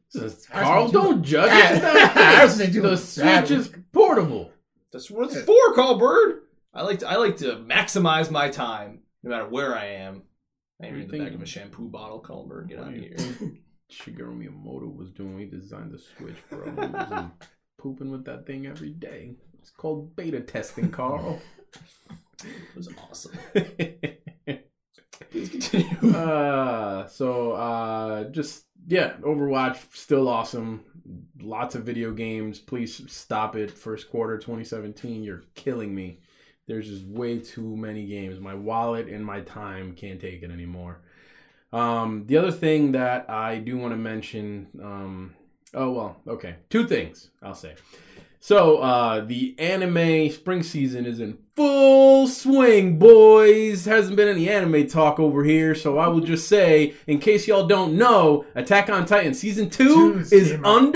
Says, 0.08 0.46
Carl, 0.46 0.88
don't 0.88 1.22
judge 1.22 1.50
Yeah. 1.50 1.76
it. 1.76 1.80
That's 2.14 2.58
what 2.58 2.72
The 2.82 2.96
Switch 2.98 3.50
is 3.50 3.72
portable. 3.92 4.50
That's 4.92 5.10
what 5.10 5.32
it's 5.32 5.40
for, 5.42 5.74
Carl 5.74 5.96
Bird. 5.96 6.42
I 6.74 6.82
like 6.82 6.98
to 6.98 7.08
I 7.08 7.16
like 7.16 7.38
to 7.38 7.56
maximize 7.56 8.30
my 8.30 8.50
time 8.50 9.00
no 9.22 9.30
matter 9.30 9.48
where 9.48 9.74
I 9.76 9.86
am. 9.86 10.22
I 10.82 10.86
ain't 10.86 10.96
What 10.96 11.00
do 11.00 11.06
you 11.06 11.12
in 11.12 11.18
the 11.18 11.24
back 11.30 11.34
of 11.34 11.42
a 11.42 11.46
shampoo 11.46 11.88
bottle, 11.88 12.18
Bird. 12.48 12.68
Get 12.68 12.80
out 12.80 12.88
of 12.88 12.94
here. 12.94 13.16
Shigeru 13.92 14.36
Miyamoto 14.36 14.94
was 14.94 15.10
doing. 15.10 15.34
when 15.34 15.42
He 15.42 15.46
designed 15.46 15.92
the 15.92 15.98
Switch, 15.98 16.36
bro. 16.50 16.64
He 16.64 16.70
was 16.72 17.24
pooping 17.78 18.10
with 18.10 18.24
that 18.24 18.46
thing 18.46 18.66
every 18.66 18.90
day. 18.90 19.36
It's 19.58 19.70
called 19.70 20.16
beta 20.16 20.40
testing, 20.40 20.90
Carl. 20.90 21.40
It 22.42 22.76
was 22.76 22.88
awesome. 23.08 23.38
Please 25.30 25.48
continue. 25.50 26.16
uh, 26.16 27.06
so 27.06 27.52
uh, 27.52 28.24
just 28.24 28.64
yeah, 28.88 29.14
Overwatch 29.20 29.94
still 29.94 30.28
awesome. 30.28 30.84
Lots 31.40 31.74
of 31.74 31.84
video 31.84 32.12
games. 32.12 32.58
Please 32.58 33.02
stop 33.12 33.54
it. 33.54 33.70
First 33.70 34.10
quarter 34.10 34.38
2017, 34.38 35.22
you're 35.22 35.44
killing 35.54 35.94
me. 35.94 36.18
There's 36.66 36.88
just 36.88 37.04
way 37.04 37.38
too 37.38 37.76
many 37.76 38.06
games. 38.06 38.40
My 38.40 38.54
wallet 38.54 39.08
and 39.08 39.24
my 39.24 39.40
time 39.40 39.94
can't 39.94 40.20
take 40.20 40.42
it 40.42 40.50
anymore. 40.50 41.00
Um, 41.72 42.24
the 42.26 42.36
other 42.36 42.52
thing 42.52 42.92
that 42.92 43.28
I 43.30 43.58
do 43.58 43.78
want 43.78 43.92
to 43.92 43.98
mention, 43.98 44.68
um, 44.82 45.34
oh 45.74 45.90
well, 45.90 46.16
okay, 46.28 46.56
two 46.70 46.86
things 46.86 47.30
I'll 47.42 47.54
say. 47.54 47.74
So 48.40 48.78
uh, 48.78 49.24
the 49.24 49.54
anime 49.58 50.28
spring 50.30 50.64
season 50.64 51.06
is 51.06 51.20
in 51.20 51.38
full 51.54 52.26
swing, 52.26 52.98
boys. 52.98 53.84
Hasn't 53.84 54.16
been 54.16 54.26
any 54.26 54.48
anime 54.48 54.88
talk 54.88 55.20
over 55.20 55.44
here, 55.44 55.76
so 55.76 55.96
I 55.98 56.08
will 56.08 56.20
just 56.20 56.48
say, 56.48 56.94
in 57.06 57.20
case 57.20 57.46
y'all 57.46 57.68
don't 57.68 57.96
know, 57.96 58.44
Attack 58.56 58.90
on 58.90 59.06
Titan 59.06 59.32
season 59.32 59.70
two 59.70 60.18
is 60.32 60.52
out. 60.52 60.92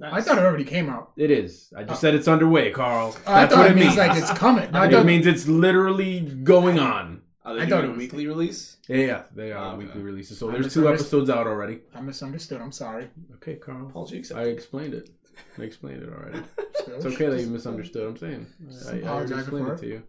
Underway. 0.00 0.18
I 0.18 0.22
thought 0.22 0.38
it 0.38 0.44
already 0.44 0.64
came 0.64 0.88
out. 0.90 1.12
It 1.16 1.30
is. 1.30 1.72
I 1.76 1.82
just 1.82 1.92
uh, 1.92 1.94
said 1.96 2.14
it's 2.14 2.28
underway, 2.28 2.70
Carl. 2.70 3.14
Oh, 3.26 3.32
I 3.32 3.40
That's 3.42 3.54
thought 3.54 3.60
what 3.60 3.66
it 3.68 3.72
it 3.72 3.74
means 3.76 3.86
means. 3.88 3.98
like 3.98 4.16
it's 4.18 4.32
coming. 4.32 4.70
No, 4.72 4.80
I 4.80 4.86
it 4.86 4.90
thought, 4.92 5.06
means 5.06 5.26
it's 5.26 5.46
literally 5.48 6.20
going 6.20 6.78
on. 6.78 7.22
Are 7.44 7.54
they 7.54 7.62
I 7.62 7.64
doing 7.66 7.70
thought 7.70 7.80
a 7.84 7.86
it 7.86 7.90
was- 7.90 7.98
weekly 7.98 8.26
release? 8.26 8.76
Yeah, 8.88 8.96
yeah, 8.96 9.22
they 9.34 9.52
are 9.52 9.64
oh, 9.64 9.68
Okay. 9.76 9.84
weekly 9.86 10.02
releases. 10.02 10.38
So 10.38 10.48
I 10.48 10.52
there's 10.52 10.72
two 10.72 10.88
episodes 10.88 11.28
out 11.30 11.46
already. 11.46 11.80
I 11.94 12.00
misunderstood. 12.00 12.60
I'm 12.60 12.72
sorry. 12.72 13.10
Okay, 13.36 13.56
Carl. 13.56 13.86
Apology 13.86 14.22
I 14.34 14.44
explained 14.44 14.94
it. 14.94 15.10
I 15.58 15.62
explained 15.62 16.02
it 16.02 16.08
already. 16.08 16.38
Still, 16.74 16.94
It's 16.96 17.06
okay 17.06 17.26
that 17.26 17.36
you 17.36 17.40
just- 17.42 17.50
misunderstood. 17.50 18.08
I'm 18.08 18.16
saying. 18.16 18.46
Just 18.68 18.86
I, 18.86 18.88
I 18.88 18.92
already 18.92 19.02
apologizing 19.04 19.38
explained 19.40 19.68
it 19.68 19.72
it. 19.72 19.78
to 19.80 19.86
you. 19.88 20.02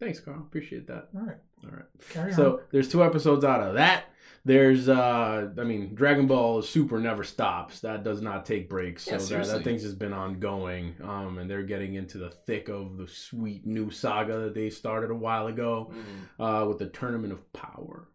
Thanks, 0.00 0.20
Carl. 0.20 0.38
Appreciate 0.38 0.86
that. 0.86 1.08
All 1.14 1.22
right. 1.26 1.36
All 1.64 1.70
right. 1.70 1.84
Carry 2.10 2.30
on. 2.30 2.36
So 2.36 2.60
there's 2.70 2.88
two 2.88 3.02
episodes 3.04 3.44
out 3.44 3.60
of 3.60 3.74
that. 3.74 4.04
There's 4.44 4.88
uh 4.88 5.50
I 5.58 5.64
mean 5.64 5.94
Dragon 5.94 6.26
Ball 6.26 6.62
Super 6.62 6.98
never 7.00 7.24
stops. 7.24 7.80
That 7.80 8.02
does 8.04 8.22
not 8.22 8.46
take 8.46 8.68
breaks. 8.68 9.04
So 9.04 9.12
Yeah, 9.12 9.18
that, 9.18 9.46
that 9.48 9.64
thing's 9.64 9.82
just 9.82 9.98
been 9.98 10.12
ongoing. 10.12 10.94
Um 11.02 11.38
and 11.38 11.50
they're 11.50 11.62
getting 11.64 11.94
into 11.94 12.18
the 12.18 12.30
thick 12.30 12.68
of 12.68 12.96
the 12.96 13.06
sweet 13.08 13.66
new 13.66 13.90
saga 13.90 14.38
that 14.40 14.54
they 14.54 14.70
started 14.70 15.10
a 15.10 15.14
while 15.14 15.46
ago 15.48 15.92
Mhm. 15.92 16.64
uh 16.64 16.66
with 16.66 16.78
the 16.78 16.88
Tournament 16.88 17.32
of 17.32 17.52
Power. 17.52 18.08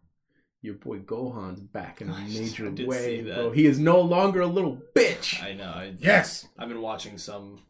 your 0.62 0.74
boy 0.74 0.98
Gohan's 0.98 1.60
back 1.60 2.00
in 2.00 2.08
a 2.08 2.18
major 2.20 2.70
did 2.70 2.88
way, 2.88 3.18
see 3.18 3.20
that. 3.28 3.34
bro. 3.36 3.50
He 3.52 3.66
is 3.66 3.78
no 3.78 4.00
longer 4.00 4.40
a 4.40 4.46
little 4.46 4.80
bitch. 4.96 5.42
I 5.42 5.52
know. 5.52 5.64
I, 5.70 5.92
Yes. 5.98 6.48
I've 6.58 6.68
been 6.68 6.80
watching 6.80 7.18
some 7.18 7.60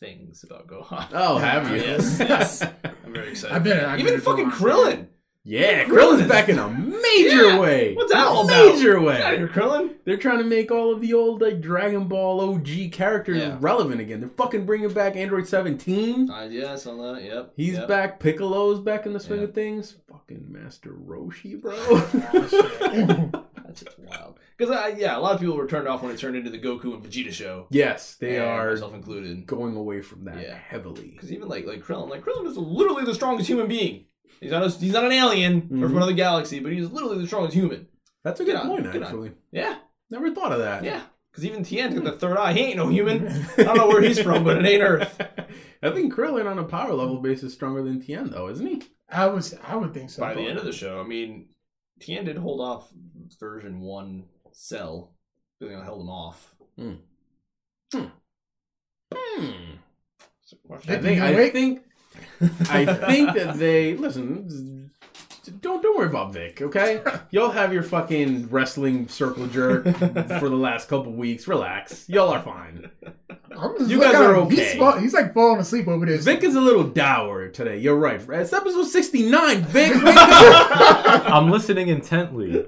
things 0.00 0.42
about 0.42 0.66
Gohan. 0.66 1.08
Oh, 1.12 1.38
have 1.38 1.70
you? 1.70 1.76
yes, 1.82 2.16
yes. 2.18 2.62
I'm 3.04 3.12
very 3.12 3.30
excited. 3.30 3.54
I've 3.54 3.62
been- 3.64 3.84
I've 3.84 4.00
even 4.00 4.14
been 4.14 4.20
fucking 4.20 4.50
Gohan. 4.50 4.58
Krillin. 4.58 5.06
Yeah, 5.48 5.84
Krillin's- 5.84 6.22
Krillin's 6.22 6.28
back 6.28 6.48
in 6.48 6.58
a 6.58 6.68
major 6.68 7.44
Yeah. 7.50 7.60
way. 7.60 7.94
What's 7.94 8.12
that 8.12 8.26
all 8.26 8.44
about? 8.44 8.74
Major 8.74 8.94
Get 8.94 8.96
out 8.96 8.96
of 8.98 9.04
way. 9.04 9.36
here, 9.38 9.46
Krillin. 9.48 9.90
They're 10.04 10.16
trying 10.16 10.38
to 10.38 10.44
make 10.44 10.72
all 10.72 10.92
of 10.92 11.00
the 11.00 11.14
old 11.14 11.40
like 11.40 11.60
Dragon 11.60 12.08
Ball 12.08 12.40
OG 12.40 12.88
characters 12.90 13.38
Yeah. 13.38 13.56
relevant 13.60 14.00
again. 14.00 14.18
They're 14.18 14.28
fucking 14.30 14.66
bringing 14.66 14.88
back 14.92 15.14
Android 15.14 15.46
17. 15.46 16.28
Uh, 16.28 16.48
yeah, 16.50 16.72
I 16.72 16.76
saw 16.76 17.12
that. 17.12 17.22
Yep. 17.22 17.52
He's 17.56 17.74
yep. 17.74 17.86
back. 17.86 18.18
Piccolo's 18.18 18.80
back 18.80 19.06
in 19.06 19.12
the 19.12 19.20
swing 19.20 19.38
Yeah. 19.38 19.44
of 19.44 19.54
things. 19.54 19.96
Fucking 20.10 20.46
Master 20.48 20.90
Roshi, 20.90 21.60
bro. 21.60 21.76
That's 23.64 23.82
just 23.84 23.98
wild. 24.00 24.38
Because 24.56 24.98
yeah, 24.98 25.16
a 25.16 25.20
lot 25.20 25.34
of 25.34 25.40
people 25.40 25.56
were 25.56 25.66
turned 25.66 25.86
off 25.86 26.02
when 26.02 26.12
it 26.12 26.18
turned 26.18 26.36
into 26.36 26.50
the 26.50 26.58
Goku 26.58 26.94
and 26.94 27.04
Vegeta 27.04 27.30
show. 27.32 27.66
yes, 27.70 28.16
they 28.16 28.38
are 28.38 28.70
myself 28.72 28.94
included. 28.94 29.46
going 29.46 29.76
away 29.76 30.00
from 30.00 30.24
that 30.24 30.40
Yeah. 30.42 30.54
heavily. 30.56 31.10
Because 31.14 31.30
even 31.32 31.48
like 31.48 31.66
like 31.66 31.82
Krillin, 31.84 32.08
like 32.10 32.22
Krillin 32.24 32.46
is 32.46 32.56
literally 32.56 33.04
the 33.04 33.14
strongest 33.14 33.48
human 33.48 33.66
being. 33.68 34.06
He's 34.40 34.50
not 34.50 34.62
a, 34.64 34.68
he's 34.70 34.92
not 34.92 35.04
an 35.04 35.12
alien 35.12 35.56
or 35.70 35.76
Mhm. 35.76 35.82
from 35.88 35.96
another 35.96 36.12
galaxy, 36.12 36.60
but 36.60 36.72
he's 36.72 36.90
literally 36.90 37.18
the 37.18 37.26
strongest 37.26 37.54
human. 37.54 37.88
That's 38.24 38.40
a 38.40 38.44
good 38.44 38.52
Get 38.56 38.62
point, 38.64 38.84
get 38.84 38.96
on. 38.96 39.02
actually. 39.04 39.32
Yeah, 39.52 39.78
Never 40.10 40.32
thought 40.34 40.52
of 40.52 40.58
that. 40.60 40.84
yeah. 40.84 41.02
Because 41.30 41.44
even 41.44 41.64
Tien's 41.64 41.94
got 41.94 42.04
the 42.04 42.12
third 42.12 42.38
eye. 42.38 42.52
He 42.54 42.60
ain't 42.60 42.76
no 42.76 42.88
human. 42.88 43.26
I 43.58 43.62
don't 43.64 43.76
know 43.76 43.88
where 43.88 44.00
he's 44.02 44.18
from, 44.20 44.42
but 44.44 44.56
it 44.56 44.64
ain't 44.66 44.82
Earth. 44.82 45.20
I 45.82 45.90
think 45.90 46.14
Krillin 46.14 46.46
on 46.50 46.58
a 46.58 46.64
power 46.64 46.94
level 46.94 47.20
basis 47.20 47.44
is 47.44 47.52
stronger 47.54 47.82
than 47.82 48.00
Tien, 48.00 48.30
though, 48.30 48.48
isn't 48.48 48.66
he? 48.66 48.82
I 49.10 49.26
was. 49.26 49.54
I 49.62 49.76
would 49.76 49.92
think 49.92 50.08
so. 50.10 50.20
By 50.22 50.32
the 50.34 50.40
end 50.40 50.58
of 50.58 50.64
the 50.64 50.72
show, 50.72 50.98
I 51.00 51.06
mean, 51.06 51.48
Tien 52.00 52.24
did 52.24 52.38
hold 52.38 52.60
off 52.62 52.88
version 53.38 53.80
one 53.80 54.24
cell. 54.52 55.12
You 55.60 55.68
know, 55.70 55.82
held 55.82 56.00
him 56.00 56.08
off. 56.08 56.54
Hmm. 56.78 56.94
I 60.70 60.78
think 60.98 61.20
I 61.20 61.50
think 61.50 61.82
I 62.70 62.84
think 62.86 63.34
that 63.34 63.56
they 63.58 63.96
listen. 63.96 64.90
Don't 65.60 65.80
don't 65.80 65.96
worry 65.96 66.08
about 66.08 66.32
Vic, 66.32 66.60
okay? 66.60 67.00
Y'all 67.30 67.50
have 67.50 67.72
your 67.72 67.84
fucking 67.84 68.48
wrestling 68.48 69.06
circle 69.06 69.46
jerk 69.46 69.84
for 69.84 70.48
the 70.48 70.56
last 70.56 70.88
couple 70.88 71.12
weeks. 71.12 71.46
Relax, 71.46 72.08
y'all 72.08 72.30
are 72.30 72.42
fine. 72.42 72.90
I'm 73.56 73.78
just 73.78 73.88
You 73.90 74.00
guys 74.00 74.14
are 74.16 74.34
at 74.34 74.42
him. 74.42 74.50
He's, 74.50 74.58
okay. 74.58 74.78
fall- 74.78 74.98
he's 74.98 75.14
like 75.14 75.32
falling 75.32 75.60
asleep 75.60 75.86
over 75.86 76.04
there. 76.04 76.18
Vic 76.18 76.42
is 76.42 76.56
a 76.56 76.60
little 76.60 76.82
dour 76.84 77.48
today. 77.48 77.78
You're 77.78 77.96
right. 77.96 78.20
It's 78.20 78.52
episode 78.52 78.86
sixty 78.86 79.30
nine. 79.30 79.62
Vic, 79.62 79.94
wake 79.94 80.16
up. 80.16 81.30
I'm 81.30 81.48
listening 81.50 81.88
intently. 81.88 82.66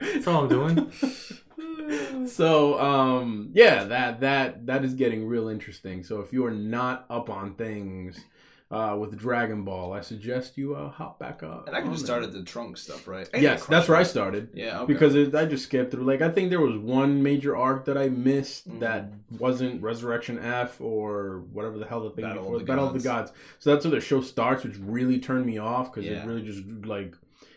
That's 0.00 0.26
all 0.26 0.42
I'm 0.42 0.48
doing. 0.48 0.92
so 2.26 2.78
um 2.78 3.50
yeah 3.54 3.84
that 3.84 4.20
that 4.20 4.66
that 4.66 4.84
is 4.84 4.92
getting 4.94 5.26
real 5.26 5.48
interesting 5.48 6.04
so 6.04 6.20
if 6.20 6.32
you're 6.34 6.50
not 6.50 7.06
up 7.08 7.30
on 7.30 7.54
things 7.54 8.18
uh 8.70 8.94
with 9.00 9.16
dragon 9.16 9.62
ball 9.64 9.94
i 9.94 10.00
suggest 10.02 10.58
you 10.58 10.74
uh 10.74 10.90
hop 10.90 11.18
back 11.18 11.42
up 11.42 11.66
And 11.66 11.74
I 11.74 11.80
can 11.80 11.90
just 11.90 12.04
there. 12.06 12.16
start 12.16 12.22
at 12.24 12.32
the 12.34 12.42
Trunks 12.42 12.82
stuff, 12.82 13.08
right? 13.08 13.26
I 13.32 13.38
yes 13.38 13.64
that's 13.64 13.88
where 13.88 13.96
i 13.96 14.02
started 14.02 14.50
Yeah, 14.52 14.80
okay. 14.80 14.92
because 14.92 15.14
it, 15.14 15.34
i 15.34 15.46
just 15.46 15.64
skipped 15.64 15.90
through 15.90 16.04
like 16.04 16.20
i 16.20 16.28
think 16.28 16.50
there 16.50 16.60
was 16.60 16.76
one 16.76 17.22
major 17.22 17.56
arc 17.56 17.86
that 17.86 17.96
i 17.96 18.08
missed 18.10 18.68
Mhm. 18.68 18.80
that 18.80 19.10
wasn't 19.38 19.82
resurrection 19.82 20.38
f 20.38 20.80
or 20.82 21.44
whatever 21.52 21.78
the 21.78 21.86
hell 21.86 22.02
the 22.02 22.10
thing 22.10 22.24
Battle 22.24 22.38
of 22.40 22.44
before 22.44 22.58
the 22.58 22.64
battle 22.66 22.86
of 22.88 22.92
the 22.92 22.98
Gods. 23.00 23.30
gods 23.30 23.40
so 23.58 23.72
that's 23.72 23.86
where 23.86 23.94
the 23.94 24.00
show 24.02 24.20
starts 24.20 24.64
which 24.64 24.76
really 24.78 25.18
turned 25.18 25.46
me 25.46 25.56
off 25.56 25.90
because 25.92 26.04
Yeah. 26.08 26.22
it 26.22 26.26
really 26.26 26.42
just 26.42 26.62
like 26.84 27.14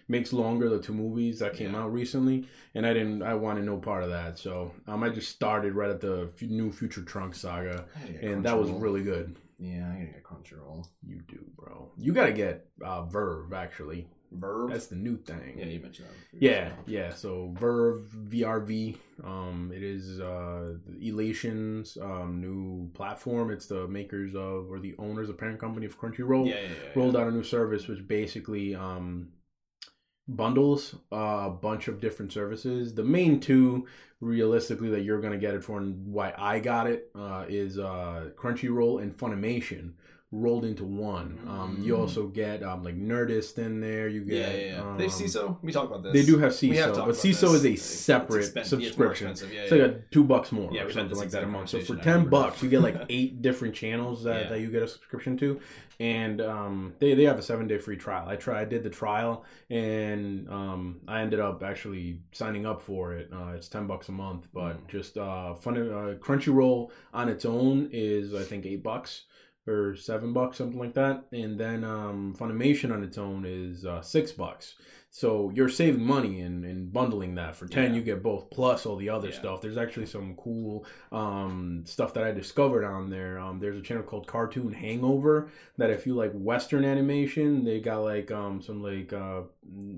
makes 0.08 0.32
longer 0.34 0.68
the 0.70 0.80
two 0.80 0.94
movies 0.94 1.40
that 1.40 1.54
came 1.54 1.74
Yeah. 1.74 1.82
out 1.84 1.92
recently 1.94 2.48
and 2.74 2.86
i 2.86 2.94
didn't 2.94 3.22
i 3.22 3.34
wanted 3.34 3.66
no 3.66 3.78
part 3.78 4.04
of 4.04 4.10
that 4.12 4.38
so 4.40 4.72
um 4.88 5.04
i 5.04 5.10
just 5.10 5.30
started 5.30 5.74
right 5.74 5.90
at 5.90 6.00
the 6.02 6.30
f- 6.36 6.42
new 6.50 6.72
future 6.72 7.02
Trunks 7.02 7.40
saga 7.42 7.84
I 7.98 8.26
and 8.26 8.46
that 8.46 8.58
was 8.58 8.70
really 8.72 9.04
good 9.04 9.36
Yeah, 9.62 9.88
I 9.90 9.94
gotta 9.94 10.06
get 10.08 10.24
Crunchyroll. 10.24 10.86
you 11.06 11.22
do 11.28 11.40
bro 11.56 11.92
you 11.98 12.12
gotta 12.14 12.34
get 12.34 12.66
uh 12.84 13.04
verve 13.04 13.54
actually 13.54 14.08
Verve. 14.34 14.70
that's 14.72 14.88
the 14.88 14.96
new 14.96 15.18
thing 15.18 15.56
yeah, 15.60 15.66
you 15.66 15.80
mentioned 15.82 16.08
that. 16.08 16.42
yeah, 16.42 16.72
yeah. 16.88 17.14
So 17.14 17.54
Verve 17.60 18.04
VRV, 18.30 18.96
um, 19.26 19.72
it 19.76 19.84
is 19.84 20.22
uh, 20.22 20.76
Ellation's 21.02 21.98
um, 22.02 22.40
new 22.40 22.90
platform. 22.94 23.52
It's 23.52 23.66
the 23.66 23.90
makers 23.90 24.34
of 24.34 24.72
or 24.72 24.80
the 24.80 24.96
owners, 24.98 25.28
the 25.28 25.34
parent 25.34 25.60
company 25.60 25.86
of 25.86 26.00
Crunchyroll, 26.00 26.48
Yeah, 26.48 26.62
yeah, 26.62 26.62
yeah. 26.62 26.90
rolled 26.96 27.18
out 27.18 27.28
a 27.28 27.32
new 27.32 27.44
service 27.44 27.90
which 27.90 28.08
basically 28.08 28.74
um, 28.74 29.28
bundles 30.36 30.96
uh, 31.12 31.46
a 31.46 31.50
bunch 31.50 31.88
of 31.88 32.00
different 32.00 32.32
services. 32.32 32.94
The 32.94 33.04
main 33.04 33.40
two, 33.40 33.88
realistically, 34.20 34.90
that 34.90 35.02
you're 35.02 35.22
gonna 35.22 35.38
get 35.38 35.54
it 35.54 35.64
for, 35.64 35.78
and 35.78 36.08
why 36.08 36.34
I 36.38 36.60
got 36.60 36.88
it, 36.88 37.10
uh, 37.16 37.46
is 37.48 37.78
uh, 37.78 38.30
Crunchyroll 38.36 39.02
and 39.02 39.16
Funimation 39.18 39.92
rolled 40.34 40.64
into 40.64 40.86
one. 40.86 41.38
Um, 41.46 41.78
you 41.82 41.94
Mm. 41.94 42.00
also 42.00 42.28
get 42.28 42.64
um, 42.64 42.84
like 42.84 42.96
Nerdist 42.98 43.58
in 43.58 43.82
there. 43.82 44.08
You 44.08 44.22
get 44.24 44.36
yeah, 44.56 44.72
yeah. 44.76 44.82
um, 44.82 44.98
they 44.98 45.04
have 45.04 45.12
Seeso. 45.12 45.58
We 45.62 45.74
talk 45.74 45.90
about 45.90 46.04
this. 46.04 46.14
they 46.14 46.24
do 46.26 46.38
have 46.40 46.60
We 46.62 46.78
have 46.78 46.92
Seeso, 46.96 47.06
but 47.06 47.16
Seeso 47.16 47.54
is 47.54 47.66
a 47.66 47.76
separate 47.76 48.46
expen- 48.46 48.56
yeah, 48.56 48.62
it's 48.62 48.70
subscription. 48.70 49.28
Yeah, 49.28 49.62
It's 49.64 49.72
like 49.72 49.82
a 49.82 50.00
two 50.12 50.24
bucks 50.24 50.52
more 50.54 50.72
Yeah, 50.72 50.84
or 50.84 50.92
something 50.92 51.18
like 51.18 51.32
that 51.32 51.44
a 51.44 51.48
month. 51.48 51.70
So 51.70 51.80
for 51.82 51.98
ten 51.98 52.30
bucks, 52.30 52.64
you 52.64 52.70
get 52.70 52.82
like 52.82 52.96
eight 53.10 53.42
different 53.42 53.76
channels 53.76 54.24
that, 54.24 54.44
Yeah. 54.44 54.50
that 54.52 54.60
you 54.62 54.72
get 54.72 54.84
a 54.84 54.88
subscription 54.88 55.36
to, 55.40 55.60
and 56.00 56.40
um, 56.40 56.94
they 57.00 57.14
they 57.14 57.26
have 57.26 57.38
a 57.38 57.42
seven 57.42 57.68
day 57.68 57.78
free 57.78 57.98
trial. 57.98 58.30
I 58.30 58.38
tried, 58.38 58.62
I 58.62 58.66
did 58.66 58.84
the 58.84 58.90
trial, 58.90 59.44
and 59.70 60.48
um, 60.50 61.02
I 61.10 61.22
ended 61.22 61.42
up 61.42 61.62
actually 61.62 62.20
signing 62.32 62.66
up 62.66 62.82
for 62.82 63.14
it. 63.16 63.30
Uh, 63.34 63.52
it's 63.56 63.68
ten 63.68 63.86
bucks 63.86 64.08
a 64.08 64.14
month, 64.14 64.48
but 64.54 64.78
Mm. 64.78 64.88
just 64.88 65.18
uh, 65.18 65.54
fun. 65.56 65.78
Uh, 65.78 66.16
Crunchyroll 66.20 66.90
on 67.14 67.28
its 67.28 67.44
own 67.44 67.90
is 67.92 68.34
I 68.34 68.44
think 68.44 68.66
eight 68.66 68.82
bucks 68.84 69.24
or 69.68 69.96
seven 69.96 70.34
bucks, 70.34 70.58
something 70.58 70.80
like 70.80 70.94
that. 70.96 71.26
And 71.32 71.60
then 71.60 71.84
um, 71.84 72.36
Funimation 72.38 72.92
on 72.92 73.04
its 73.04 73.18
own 73.18 73.46
is 73.46 73.86
uh, 73.86 74.02
six 74.02 74.32
bucks. 74.32 74.76
So 75.14 75.52
you're 75.54 75.68
saving 75.68 76.06
money 76.06 76.40
and, 76.40 76.64
in 76.64 76.88
bundling 76.88 77.36
that. 77.36 77.58
For 77.58 77.68
ten, 77.68 77.92
Yeah. 77.92 77.98
you 78.00 78.02
get 78.02 78.24
both 78.24 78.50
plus 78.50 78.86
all 78.86 78.96
the 78.96 79.10
other 79.10 79.28
Yeah. 79.28 79.34
stuff. 79.40 79.62
There's 79.62 79.76
actually 79.78 80.06
some 80.06 80.36
cool 80.38 80.86
um, 81.12 81.84
stuff 81.86 82.14
that 82.14 82.24
I 82.24 82.32
discovered 82.32 82.86
on 82.86 83.10
there. 83.10 83.38
Um, 83.38 83.60
there's 83.60 83.78
a 83.78 83.82
channel 83.82 84.04
called 84.04 84.26
Cartoon 84.26 84.72
Hangover 84.72 85.50
that 85.78 85.90
if 85.90 86.08
you 86.08 86.14
like 86.14 86.32
Western 86.32 86.86
animation, 86.86 87.66
they 87.66 87.82
got 87.82 88.00
like 88.00 88.32
um, 88.32 88.62
some 88.62 88.82
like 88.82 89.12
uh, 89.12 89.42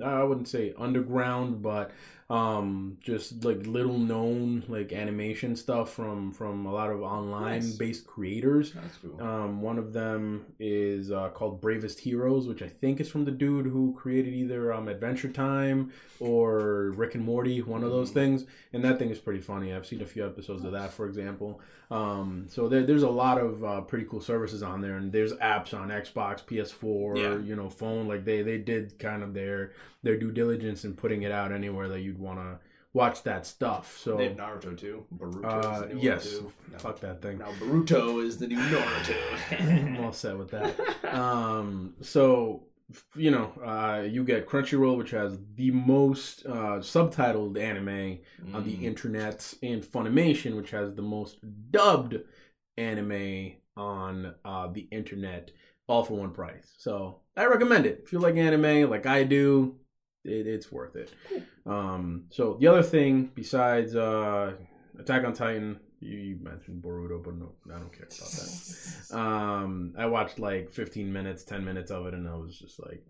I 0.03 0.23
wouldn't 0.23 0.47
say 0.47 0.73
underground, 0.79 1.61
but 1.61 1.91
um 2.29 2.97
just 3.01 3.43
like 3.43 3.67
little 3.67 3.97
known 3.97 4.63
like 4.69 4.93
animation 4.93 5.57
stuff 5.57 5.91
from 5.93 6.31
from 6.31 6.65
a 6.65 6.71
lot 6.71 6.89
of 6.89 7.01
online 7.01 7.59
Nice. 7.59 7.73
based 7.75 8.07
creators 8.07 8.71
That's 8.71 8.97
cool. 8.97 9.21
um, 9.21 9.61
one 9.61 9.77
of 9.77 9.91
them 9.91 10.45
is 10.57 11.11
uh, 11.11 11.29
called 11.31 11.59
Bravest 11.59 11.99
Heroes, 11.99 12.47
which 12.47 12.61
I 12.61 12.69
think 12.69 13.01
is 13.01 13.09
from 13.09 13.25
the 13.25 13.31
dude 13.31 13.65
who 13.65 13.93
created 13.93 14.33
either 14.33 14.71
um, 14.73 14.87
Adventure 15.03 15.29
Time 15.29 15.91
or 16.19 16.91
Rick 16.91 17.15
and 17.15 17.23
Morty, 17.25 17.61
one 17.61 17.83
of 17.83 17.91
those 17.91 18.11
Mhm. 18.11 18.13
things. 18.13 18.45
And 18.71 18.83
that 18.83 18.97
thing 18.99 19.09
is 19.09 19.19
pretty 19.19 19.41
funny. 19.41 19.73
I've 19.73 19.85
seen 19.85 20.01
a 20.01 20.05
few 20.05 20.25
episodes 20.25 20.63
of 20.63 20.71
that, 20.71 20.93
for 20.93 21.05
example. 21.05 21.59
Um, 21.91 22.45
so 22.49 22.67
there, 22.69 22.83
there's 22.83 23.03
a 23.03 23.09
lot 23.09 23.37
of 23.39 23.63
uh, 23.63 23.81
pretty 23.81 24.05
cool 24.05 24.21
services 24.21 24.63
on 24.63 24.81
there, 24.81 24.95
and 24.97 25.11
there's 25.11 25.33
apps 25.33 25.73
on 25.73 25.89
Xbox, 25.89 26.41
PS4, 26.45 27.17
Yeah. 27.17 27.37
you 27.39 27.55
know, 27.55 27.69
phone. 27.69 28.07
Like 28.07 28.23
they 28.25 28.41
they 28.41 28.57
did 28.57 28.97
kind 28.97 29.21
of 29.21 29.33
their 29.33 29.73
their 30.01 30.17
due 30.17 30.31
diligence 30.31 30.85
in 30.85 30.93
putting 30.95 31.23
it 31.23 31.31
out 31.31 31.51
anywhere 31.51 31.87
that 31.89 31.99
you'd 32.01 32.17
want 32.19 32.39
to 32.39 32.57
watch 32.93 33.23
that 33.23 33.45
stuff. 33.45 33.97
So 33.97 34.17
they 34.17 34.29
have 34.29 34.37
Naruto 34.37 34.77
too. 34.77 35.03
Boruto 35.15 35.45
uh, 35.45 35.85
is 35.85 35.91
the 35.93 35.99
yes, 35.99 36.33
one 36.33 36.43
too. 36.43 36.51
No. 36.71 36.77
fuck 36.79 36.99
that 37.01 37.21
thing. 37.21 37.37
Now 37.39 37.51
Boruto 37.59 38.23
is 38.25 38.37
the 38.37 38.47
new 38.47 38.57
Naruto. 38.57 39.15
I'm 39.97 40.03
all 40.03 40.13
set 40.13 40.37
with 40.37 40.49
that. 40.51 40.73
um 41.13 41.93
so 42.01 42.63
you 43.15 43.31
know 43.31 43.51
uh 43.65 44.01
you 44.01 44.23
get 44.23 44.47
crunchyroll 44.47 44.97
which 44.97 45.11
has 45.11 45.37
the 45.55 45.71
most 45.71 46.45
uh 46.45 46.77
subtitled 46.79 47.57
anime 47.59 48.19
on 48.53 48.63
the 48.63 48.75
Mm. 48.77 48.83
internet 48.83 49.53
and 49.63 49.81
funimation 49.83 50.55
which 50.55 50.71
has 50.71 50.93
the 50.93 51.01
most 51.01 51.37
dubbed 51.71 52.17
anime 52.77 53.53
on 53.77 54.33
uh 54.45 54.67
the 54.67 54.87
internet 54.91 55.51
all 55.87 56.03
for 56.03 56.13
one 56.15 56.31
price. 56.31 56.73
So 56.77 57.19
i 57.35 57.45
recommend 57.45 57.85
it. 57.85 58.01
If 58.03 58.13
you 58.13 58.19
like 58.19 58.35
anime 58.35 58.89
like 58.89 59.05
i 59.05 59.23
do 59.23 59.75
it, 60.23 60.47
it's 60.47 60.71
worth 60.71 60.95
it. 60.95 61.11
Um 61.65 62.25
so 62.29 62.57
the 62.59 62.67
other 62.67 62.83
thing 62.83 63.31
besides 63.33 63.95
uh 63.95 64.53
attack 64.99 65.23
on 65.25 65.33
titan 65.33 65.79
you, 66.05 66.37
mentioned 66.41 66.81
boruto 66.83 67.23
but 67.23 67.35
no 67.35 67.51
i 67.73 67.79
don't 67.79 67.91
care 67.93 68.07
about 68.07 68.31
that 68.31 69.17
um, 69.17 69.93
I 69.97 70.05
watched 70.07 70.39
like 70.39 70.71
15 70.71 71.11
minutes, 71.11 71.43
10 71.43 71.63
minutes 71.63 71.91
of 71.91 72.05
it, 72.07 72.13
and 72.13 72.27
I 72.27 72.35
was 72.35 72.57
just 72.57 72.79
like, 72.83 73.03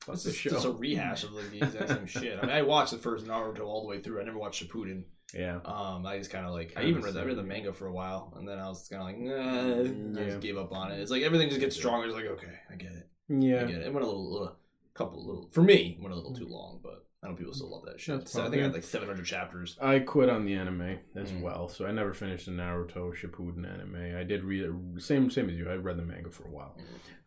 "Fuck 0.00 0.14
It's 0.16 0.24
this 0.24 0.34
show." 0.36 0.50
just 0.50 0.66
a 0.66 0.70
rehash 0.70 1.24
of 1.24 1.32
like 1.32 1.50
the 1.50 1.62
exact 1.62 1.88
same 1.88 2.06
shit. 2.06 2.38
I 2.38 2.42
mean, 2.42 2.50
I 2.50 2.62
watched 2.62 2.90
the 2.92 2.98
first 2.98 3.26
Naruto 3.26 3.60
all 3.60 3.82
the 3.82 3.88
way 3.88 4.00
through. 4.00 4.20
I 4.20 4.24
never 4.24 4.38
watched 4.38 4.62
Shippuden. 4.66 5.04
yeah, 5.34 5.60
Um, 5.64 6.04
I 6.06 6.18
just 6.18 6.30
kind 6.30 6.44
of 6.46 6.52
like 6.52 6.74
I 6.76 6.84
even 6.84 7.02
read 7.02 7.14
the, 7.14 7.20
I 7.20 7.24
read 7.24 7.36
the 7.36 7.42
manga 7.42 7.72
for 7.72 7.86
a 7.86 7.92
while, 7.92 8.34
and 8.36 8.46
then 8.46 8.58
I 8.58 8.68
was 8.68 8.86
kind 8.88 9.02
of 9.02 9.08
like, 9.08 9.18
nah, 9.18 9.80
and 9.88 10.18
I 10.18 10.24
just 10.24 10.40
gave 10.40 10.58
up 10.58 10.72
on 10.72 10.92
it. 10.92 11.00
It's 11.00 11.10
like 11.10 11.22
everything 11.22 11.48
just 11.48 11.60
gets 11.60 11.76
stronger. 11.76 12.06
It's 12.06 12.14
like 12.14 12.26
okay, 12.26 12.54
I 12.70 12.74
get 12.76 12.92
it, 12.92 13.08
Yeah, 13.28 13.62
I 13.62 13.64
get 13.64 13.80
it. 13.80 13.86
It 13.86 13.92
went 13.92 14.04
a 14.04 14.08
little, 14.08 14.30
little 14.32 14.56
couple 14.94 15.24
little 15.24 15.48
for 15.52 15.62
me 15.62 15.96
it 15.96 16.02
went 16.02 16.12
a 16.12 16.16
little 16.16 16.34
too 16.34 16.48
long, 16.48 16.80
but 16.82 17.06
I 17.22 17.28
know 17.28 17.34
people 17.34 17.52
still 17.52 17.70
love 17.72 17.84
that 17.86 18.00
shit. 18.00 18.28
So 18.28 18.42
I 18.42 18.44
think 18.44 18.56
it 18.56 18.62
had 18.62 18.72
like 18.74 18.84
700 18.84 19.24
chapters. 19.26 19.76
I 19.82 19.98
quit 19.98 20.28
on 20.28 20.44
the 20.44 20.54
anime 20.54 20.98
as 21.16 21.32
Mm. 21.32 21.40
well, 21.42 21.68
so 21.68 21.84
I 21.84 21.90
never 21.90 22.14
finished 22.14 22.46
the 22.46 22.52
Naruto 22.52 23.12
Shippuden 23.12 23.68
anime. 23.68 24.16
I 24.16 24.22
did 24.22 24.44
read 24.44 24.62
it, 24.64 25.02
same 25.02 25.28
same 25.30 25.50
as 25.50 25.56
you. 25.56 25.68
I 25.68 25.74
read 25.74 25.96
the 25.96 26.02
manga 26.04 26.30
for 26.30 26.44
a 26.46 26.50
while, 26.50 26.76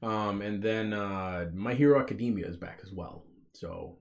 um, 0.01 0.41
and 0.41 0.63
then 0.63 0.93
uh, 0.93 1.50
My 1.53 1.74
Hero 1.74 2.00
Academia 2.00 2.48
is 2.48 2.55
back 2.55 2.79
as 2.83 2.91
well. 2.93 3.25
So, 3.53 3.98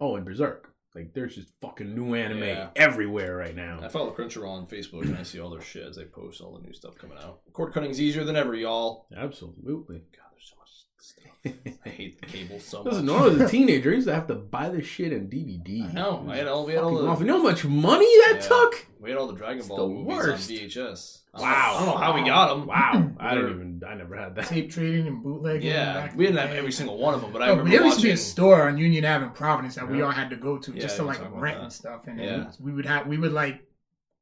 oh, 0.00 0.14
and 0.16 0.24
Berserk. 0.24 0.68
Like, 0.94 1.14
there's 1.14 1.34
just 1.34 1.48
fucking 1.62 1.94
new 1.94 2.14
anime 2.14 2.42
Yeah. 2.42 2.68
everywhere 2.76 3.34
right 3.36 3.56
now. 3.56 3.80
I 3.82 3.88
follow 3.88 4.12
Crunchyroll 4.14 4.50
on 4.50 4.66
Facebook 4.66 5.02
and 5.04 5.16
I 5.16 5.22
see 5.22 5.40
all 5.40 5.48
their 5.48 5.62
shit 5.62 5.86
as 5.88 5.96
they 5.96 6.04
post 6.04 6.42
all 6.42 6.52
the 6.52 6.60
new 6.66 6.74
stuff 6.74 6.98
coming 6.98 7.16
out. 7.16 7.40
Cord 7.54 7.72
cutting's 7.72 7.98
easier 7.98 8.24
than 8.24 8.36
ever, 8.36 8.54
y'all. 8.54 9.06
Absolutely. 9.16 10.02
God, 10.14 10.26
there's 10.32 10.52
so 10.52 10.56
much 10.58 10.70
stuff. 10.98 11.78
I 11.86 11.88
hate 11.88 12.20
the 12.52 12.58
cable 12.58 12.60
so 12.60 12.82
much. 12.84 12.92
Listen, 12.92 13.06
when 13.06 13.16
I 13.16 13.22
was 13.26 13.40
a 13.40 13.48
teenager, 13.56 13.90
I 13.90 13.94
used 13.94 14.06
to 14.08 14.14
have 14.14 14.26
to 14.28 14.34
buy 14.34 14.68
this 14.68 14.86
shit 14.86 15.12
in 15.12 15.28
DVD. 15.28 15.88
I 15.88 15.92
know. 15.92 16.26
I 16.28 16.36
had 16.36 16.46
all- 16.48 16.66
we 16.66 16.72
had 16.74 16.82
all 16.84 16.94
the- 16.96 17.06
awful. 17.08 17.24
You 17.26 17.32
know 17.32 17.38
how 17.38 17.42
much 17.44 17.64
money 17.64 18.06
that 18.26 18.38
Yeah. 18.42 18.48
took? 18.48 18.86
We 19.00 19.10
had 19.10 19.18
all 19.18 19.26
the 19.26 19.34
Dragon 19.34 19.66
Ball 19.66 19.76
the 19.88 19.94
movies 19.94 20.06
worst. 20.16 20.50
on 20.50 20.56
VHS. 20.56 21.18
Wow. 21.34 21.42
I 21.44 21.78
don't 21.78 21.86
know 21.86 21.96
how 22.00 22.14
we 22.14 22.22
got 22.24 22.48
them. 22.54 22.66
Wow. 22.66 23.10
I 23.18 23.34
They're- 23.34 23.42
didn't 23.48 23.56
even. 23.56 23.82
I 23.88 23.94
never 23.94 24.16
had 24.16 24.34
that. 24.36 24.46
Tape 24.46 24.70
trading 24.70 25.06
and 25.08 25.22
bootlegging. 25.22 25.66
Yeah, 25.68 25.94
back 25.94 26.16
we 26.16 26.26
didn't 26.26 26.38
have 26.40 26.50
every 26.56 26.72
single 26.72 26.98
one 26.98 27.14
of 27.14 27.20
them, 27.22 27.32
but 27.32 27.42
I 27.42 27.46
Oh, 27.48 27.50
remember 27.56 27.70
there 27.70 27.84
used 27.84 27.98
to 28.00 28.04
be 28.04 28.10
a 28.12 28.16
store 28.16 28.68
on 28.68 28.78
Union 28.78 29.04
Ave 29.04 29.24
in 29.24 29.30
Providence 29.32 29.74
that 29.76 29.88
we 29.90 30.02
all 30.02 30.10
had 30.10 30.30
to 30.30 30.36
go 30.36 30.58
to 30.58 30.72
Yeah, 30.72 30.80
just 30.80 30.96
to 30.96 31.02
like 31.04 31.18
rent 31.32 31.60
and 31.62 31.72
stuff. 31.72 32.06
And 32.06 32.20
Yeah. 32.20 32.50
we 32.60 32.72
would 32.72 32.86
have 32.86 33.06
we 33.08 33.18
would 33.18 33.32
like 33.32 33.64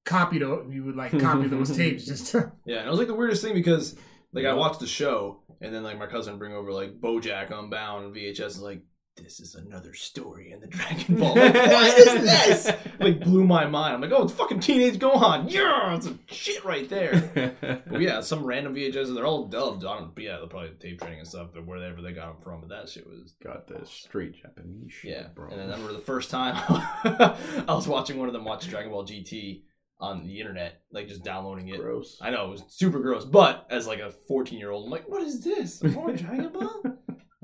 copy 0.06 0.38
the 0.38 0.64
we 0.66 0.80
would 0.80 0.96
like 0.96 1.18
copy 1.20 1.46
those 1.46 1.70
tapes 1.76 2.06
just 2.06 2.28
to 2.32 2.50
Yeah, 2.64 2.78
and 2.78 2.86
it 2.86 2.90
was 2.90 2.98
like 2.98 3.08
the 3.08 3.14
weirdest 3.14 3.42
thing 3.42 3.52
because 3.54 3.96
like 4.32 4.46
I 4.46 4.54
watched 4.54 4.80
the 4.80 4.86
show 4.86 5.39
and 5.60 5.74
then 5.74 5.82
like 5.82 5.98
my 5.98 6.06
cousin 6.06 6.38
bring 6.38 6.52
over 6.52 6.72
like 6.72 7.00
BoJack 7.00 7.56
Unbound 7.56 8.06
and 8.06 8.14
VHS 8.14 8.56
and 8.56 8.64
like 8.64 8.82
this 9.16 9.40
is 9.40 9.54
another 9.54 9.92
story 9.92 10.50
in 10.52 10.60
the 10.60 10.66
Dragon 10.66 11.16
Ball. 11.16 11.34
Like, 11.34 11.54
what 11.54 11.98
is 11.98 12.22
this? 12.22 12.72
Like 12.98 13.20
blew 13.20 13.44
my 13.44 13.66
mind. 13.66 13.94
I'm 13.94 14.00
like, 14.00 14.12
oh, 14.12 14.24
it's 14.24 14.32
fucking 14.32 14.60
Teenage 14.60 14.98
Gohan. 14.98 15.50
Yeah, 15.50 15.94
it's 15.96 16.08
shit 16.26 16.64
right 16.64 16.88
there. 16.88 17.54
But 17.90 18.00
yeah, 18.00 18.20
some 18.20 18.44
random 18.44 18.74
VHS. 18.74 19.14
They're 19.14 19.26
all 19.26 19.48
dubbed. 19.48 19.84
I 19.84 19.98
don't. 19.98 20.14
But 20.14 20.24
yeah, 20.24 20.36
they're 20.38 20.46
probably 20.46 20.70
tape 20.80 21.00
training 21.00 21.20
and 21.20 21.28
stuff, 21.28 21.48
but 21.52 21.66
wherever 21.66 22.00
they 22.00 22.12
got 22.12 22.32
them 22.32 22.42
from. 22.42 22.60
But 22.60 22.70
that 22.70 22.88
shit 22.88 23.06
was 23.06 23.34
Got 23.42 23.66
the 23.66 23.84
straight 23.84 24.40
Japanese 24.40 24.92
shit, 24.92 25.10
yeah. 25.10 25.26
bro. 25.34 25.50
And 25.50 25.58
then 25.58 25.68
I 25.68 25.72
remember 25.72 25.92
the 25.92 25.98
first 25.98 26.30
time 26.30 26.54
I 26.58 27.74
was 27.74 27.88
watching 27.88 28.18
one 28.18 28.28
of 28.28 28.32
them 28.32 28.44
watch 28.44 28.68
Dragon 28.68 28.90
Ball 28.90 29.04
GT 29.04 29.62
on 30.00 30.24
the 30.26 30.40
internet, 30.40 30.80
like 30.92 31.08
just 31.08 31.22
downloading 31.24 31.68
it. 31.68 31.78
Gross. 31.80 32.18
I 32.20 32.30
know 32.30 32.46
it 32.46 32.50
was 32.50 32.64
super 32.68 32.98
gross, 33.00 33.24
but 33.24 33.66
as 33.70 33.86
like 33.86 34.00
a 34.00 34.10
14 34.10 34.58
year 34.58 34.70
old, 34.70 34.84
I'm 34.86 34.90
like, 34.90 35.08
what 35.08 35.22
is 35.22 35.42
this? 35.44 35.82
More 35.82 36.12
Dragon 36.12 36.48
Ball? 36.52 36.80
And 36.84 36.96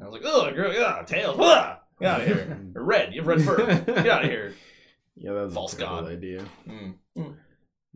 I 0.02 0.04
was 0.04 0.12
like, 0.12 0.22
oh, 0.24 0.50
girl, 0.52 0.72
yeah, 0.72 1.02
tails, 1.06 1.36
ah, 1.40 1.80
get 2.00 2.10
out 2.10 2.20
of 2.22 2.26
here. 2.26 2.58
Or 2.74 2.82
red, 2.84 3.12
you 3.14 3.20
have 3.20 3.28
red 3.28 3.42
fur, 3.42 3.56
get 3.84 4.06
out 4.08 4.24
of 4.24 4.30
here. 4.30 4.54
Yeah, 5.16 5.32
that 5.32 5.44
was 5.46 5.54
False 5.54 5.74
a 5.74 5.78
terrible 5.78 6.02
god. 6.02 6.12
idea. 6.12 6.44
Mm. 6.68 6.94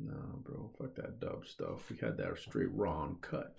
No, 0.03 0.14
bro, 0.42 0.70
fuck 0.79 0.94
that 0.96 1.20
dub 1.20 1.44
stuff. 1.46 1.90
We 1.90 1.99
had 1.99 2.16
that 2.16 2.38
straight 2.38 2.68
and 2.70 3.20
cut. 3.20 3.55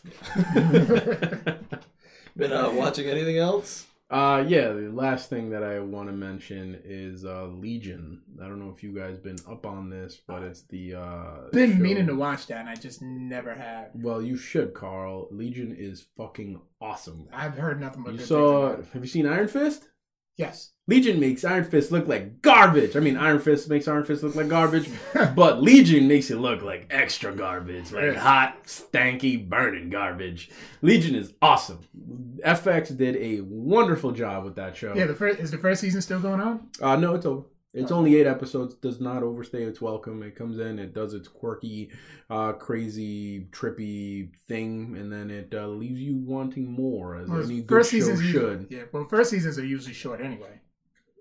Been 2.36 2.52
uh, 2.52 2.72
watching 2.72 3.08
anything 3.08 3.38
else? 3.38 3.86
Uh 4.12 4.44
yeah, 4.46 4.74
the 4.74 4.92
last 4.92 5.30
thing 5.30 5.52
that 5.52 5.64
I 5.64 5.80
want 5.80 6.10
to 6.10 6.14
mention 6.14 6.78
is 6.84 7.24
uh 7.24 7.46
Legion. 7.46 8.22
I 8.44 8.48
don't 8.48 8.60
know 8.60 8.74
if 8.76 8.84
you 8.84 8.94
guys 8.94 9.18
been 9.18 9.38
up 9.50 9.66
on 9.66 9.90
this, 9.90 10.20
but 10.28 10.44
it's 10.44 10.64
the 10.64 10.96
uh 10.96 11.50
been 11.54 11.72
show- 11.74 11.80
meaning 11.80 12.08
to 12.08 12.16
watch 12.16 12.48
that 12.48 12.60
and 12.60 12.70
I 12.70 12.76
just 12.76 13.02
never 13.02 13.54
have. 13.56 13.92
Well, 13.94 14.22
you 14.22 14.36
should, 14.36 14.74
Carl. 14.74 15.30
Legion 15.32 15.74
is 15.80 16.06
fucking 16.18 16.60
awesome. 16.82 17.28
I've 17.32 17.54
heard 17.58 17.80
nothing 17.80 18.04
but 18.04 18.12
You 18.14 18.18
good 18.20 18.28
saw 18.28 18.36
things 18.70 18.74
about 18.74 18.80
it. 18.88 18.94
have 18.94 19.04
you 19.04 19.10
seen 19.10 19.26
Iron 19.28 19.48
Fist? 19.48 19.88
Yes. 20.42 20.72
Legion 20.88 21.20
makes 21.20 21.46
Iron 21.46 21.64
Fist 21.64 21.92
look 21.92 22.08
like 22.08 22.42
garbage. 22.42 22.98
I 22.98 23.00
mean, 23.00 23.16
Iron 23.16 23.40
Fist 23.40 23.70
makes 23.70 23.88
Iron 23.88 24.04
Fist 24.04 24.24
look 24.24 24.36
like 24.36 24.50
garbage, 24.50 24.90
but 25.36 25.62
Legion 25.62 26.08
makes 26.08 26.32
it 26.32 26.38
look 26.38 26.64
like 26.64 26.88
extra 26.90 27.34
garbage, 27.34 27.92
like 27.92 28.16
hot, 28.16 28.64
stanky, 28.64 29.48
burning 29.48 29.92
garbage. 29.92 30.50
Legion 30.82 31.14
is 31.14 31.32
awesome. 31.44 31.80
FX 32.44 32.98
did 32.98 33.16
a 33.18 33.42
wonderful 33.42 34.12
job 34.12 34.44
with 34.44 34.56
that 34.56 34.76
show. 34.76 34.96
Yeah, 34.96 35.06
the 35.06 35.14
first 35.14 35.40
is 35.40 35.52
the 35.52 35.60
first 35.60 35.80
season 35.80 36.02
still 36.02 36.20
going 36.20 36.42
on? 36.42 36.68
Uh, 36.82 36.96
no, 36.96 37.14
it's 37.14 37.26
over. 37.28 37.44
It's 37.74 37.92
only 37.92 38.16
eight 38.18 38.28
episodes. 38.28 38.76
Does 38.76 39.00
not 39.00 39.24
overstay 39.24 39.64
its 39.64 39.80
welcome. 39.80 40.24
It 40.24 40.36
comes 40.36 40.60
in, 40.60 40.78
it 40.78 40.94
does 40.94 41.14
its 41.14 41.30
quirky, 41.30 41.90
uh, 42.30 42.52
crazy, 42.54 43.48
trippy 43.52 44.36
thing, 44.48 44.98
and 44.98 45.12
then 45.12 45.30
it 45.32 45.54
uh, 45.56 45.68
leaves 45.68 46.02
you 46.02 46.18
wanting 46.18 46.70
more, 46.70 47.16
as 47.16 47.30
Well, 47.30 47.44
any 47.44 47.62
good 47.62 47.78
first 47.78 47.92
show 47.92 47.98
season's 48.00 48.22
should. 48.22 48.62
usually, 48.62 48.68
yeah. 48.78 48.84
Well, 48.92 49.08
first 49.10 49.30
seasons 49.32 49.58
are 49.58 49.66
usually 49.66 49.94
short 49.94 50.20
anyway. 50.22 50.60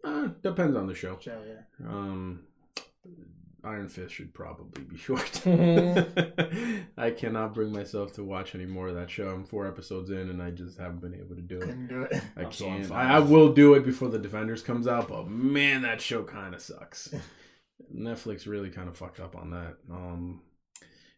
Uh, 0.03 0.29
depends 0.43 0.77
on 0.77 0.87
the 0.89 0.95
show. 0.95 1.19
So 1.21 1.41
yeah. 1.47 1.89
Um, 1.89 2.45
Iron 3.65 3.89
Fist 3.89 4.15
should 4.15 4.33
probably 4.33 4.83
be 4.85 4.97
short. 5.07 5.21
Mhm. 5.45 6.85
I 6.97 7.11
cannot 7.11 7.55
bring 7.55 7.73
myself 7.73 8.13
to 8.15 8.25
watch 8.25 8.55
any 8.55 8.67
more 8.67 8.89
of 8.89 8.95
that 8.95 9.11
show. 9.11 9.29
I'm 9.29 9.45
four 9.45 9.67
episodes 9.67 10.11
in, 10.11 10.31
and 10.31 10.43
I 10.43 10.51
just 10.51 10.79
haven't 10.79 11.01
been 11.01 11.15
able 11.15 11.37
to 11.37 11.43
do 11.43 11.59
it. 11.61 11.89
Do 11.89 12.03
it. 12.03 12.23
I 12.37 12.43
I'm 12.43 12.51
can't. 12.51 12.87
five. 12.87 13.11
I, 13.11 13.17
I 13.17 13.19
will 13.21 13.53
do 13.53 13.75
it 13.75 13.85
before 13.85 14.09
the 14.09 14.19
Defenders 14.19 14.63
comes 14.63 14.87
out, 14.87 15.09
but 15.09 15.29
man, 15.29 15.83
that 15.83 16.01
show 16.01 16.23
kind 16.25 16.55
of 16.55 16.61
sucks. 16.63 17.13
Netflix 17.95 18.47
really 18.47 18.71
kind 18.71 18.89
of 18.89 18.97
fucked 18.97 19.21
up 19.21 19.35
on 19.37 19.51
that. 19.51 19.77
Um, 19.91 20.43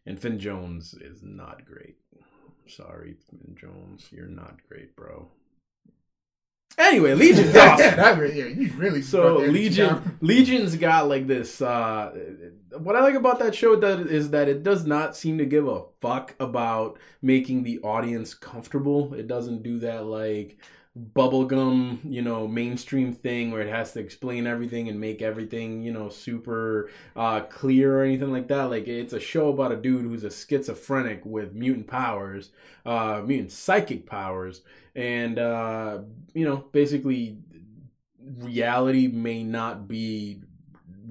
and 0.05 0.19
Finn 0.19 0.39
Jones 0.39 0.93
is 0.93 1.21
not 1.23 1.65
great. 1.65 1.97
Sorry, 2.67 3.15
Finn 3.29 3.55
Jones, 3.59 4.07
you're 4.11 4.27
not 4.27 4.57
great, 4.67 4.95
bro. 4.95 5.27
Anyway, 6.77 7.13
Legion's 7.13 7.53
yeah, 7.55 7.75
that 7.95 8.17
really, 8.17 8.39
yeah, 8.39 8.45
you 8.45 8.71
really 8.75 9.01
So. 9.01 9.37
Legion, 9.37 10.17
Legion's 10.21 10.75
got 10.75 11.07
like 11.07 11.27
this. 11.27 11.61
uh 11.61 12.11
What 12.77 12.95
I 12.95 13.01
like 13.01 13.15
about 13.15 13.39
that 13.39 13.53
show 13.53 13.75
that 13.75 13.99
is 14.01 14.31
that 14.31 14.47
it 14.49 14.63
does 14.63 14.85
not 14.85 15.15
seem 15.15 15.37
to 15.37 15.45
give 15.45 15.67
a 15.67 15.83
fuck 16.01 16.35
about 16.39 16.97
making 17.21 17.63
the 17.63 17.79
audience 17.79 18.33
comfortable. 18.33 19.13
It 19.13 19.27
doesn't 19.27 19.61
do 19.63 19.79
that 19.79 20.05
like 20.05 20.57
bubblegum, 20.97 21.99
you 22.03 22.21
know, 22.21 22.47
mainstream 22.47 23.13
thing 23.13 23.49
where 23.51 23.61
it 23.61 23.69
has 23.69 23.93
to 23.93 23.99
explain 23.99 24.45
everything 24.45 24.87
and 24.89 24.99
make 24.99 25.23
everything, 25.23 25.81
you 25.81 25.91
know, 25.91 26.07
super 26.09 26.89
uh 27.15 27.41
clear 27.41 27.99
or 27.99 28.03
anything 28.03 28.31
like 28.31 28.47
that. 28.49 28.65
Like 28.65 28.87
it's 28.87 29.13
a 29.13 29.19
show 29.19 29.49
about 29.49 29.71
a 29.71 29.75
dude 29.75 30.05
who's 30.05 30.23
a 30.23 30.29
schizophrenic 30.29 31.25
with 31.25 31.53
mutant 31.53 31.87
powers, 31.87 32.51
uh 32.85 33.21
mutant 33.25 33.51
psychic 33.51 34.05
powers 34.05 34.61
and 34.95 35.39
uh 35.39 35.99
you 36.35 36.45
know, 36.45 36.57
basically 36.71 37.39
reality 38.19 39.07
may 39.07 39.43
not 39.43 39.87
be 39.87 40.41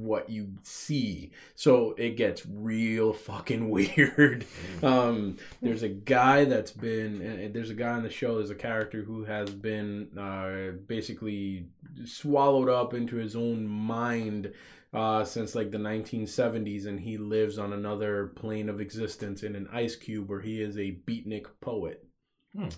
what 0.02 0.28
you 0.28 0.48
see 0.62 1.30
so 1.54 1.94
it 1.96 2.16
gets 2.16 2.44
real 2.46 3.12
fucking 3.12 3.68
weird 3.76 4.44
um 4.82 5.36
there's 5.60 5.82
a 5.82 5.88
guy 5.88 6.44
that's 6.44 6.72
been 6.72 7.50
there's 7.52 7.70
a 7.70 7.74
guy 7.74 7.90
on 7.90 8.02
the 8.02 8.10
show 8.10 8.36
there's 8.36 8.50
a 8.50 8.54
character 8.54 9.02
who 9.02 9.24
has 9.24 9.50
been 9.50 10.08
uh 10.18 10.72
basically 10.86 11.66
swallowed 12.04 12.68
up 12.68 12.94
into 12.94 13.16
his 13.16 13.36
own 13.36 13.66
mind 13.66 14.52
uh, 14.94 15.24
since 15.24 15.54
like 15.54 15.70
the 15.70 15.78
1970s, 15.78 16.84
and 16.84 17.00
he 17.00 17.16
lives 17.16 17.56
on 17.58 17.72
another 17.72 18.26
plane 18.36 18.68
of 18.68 18.78
existence 18.78 19.42
in 19.42 19.56
an 19.56 19.66
ice 19.72 19.96
cube 19.96 20.28
where 20.28 20.42
he 20.42 20.60
is 20.60 20.76
a 20.76 20.98
beatnik 21.08 21.46
poet, 21.62 22.04
Hmm. 22.54 22.68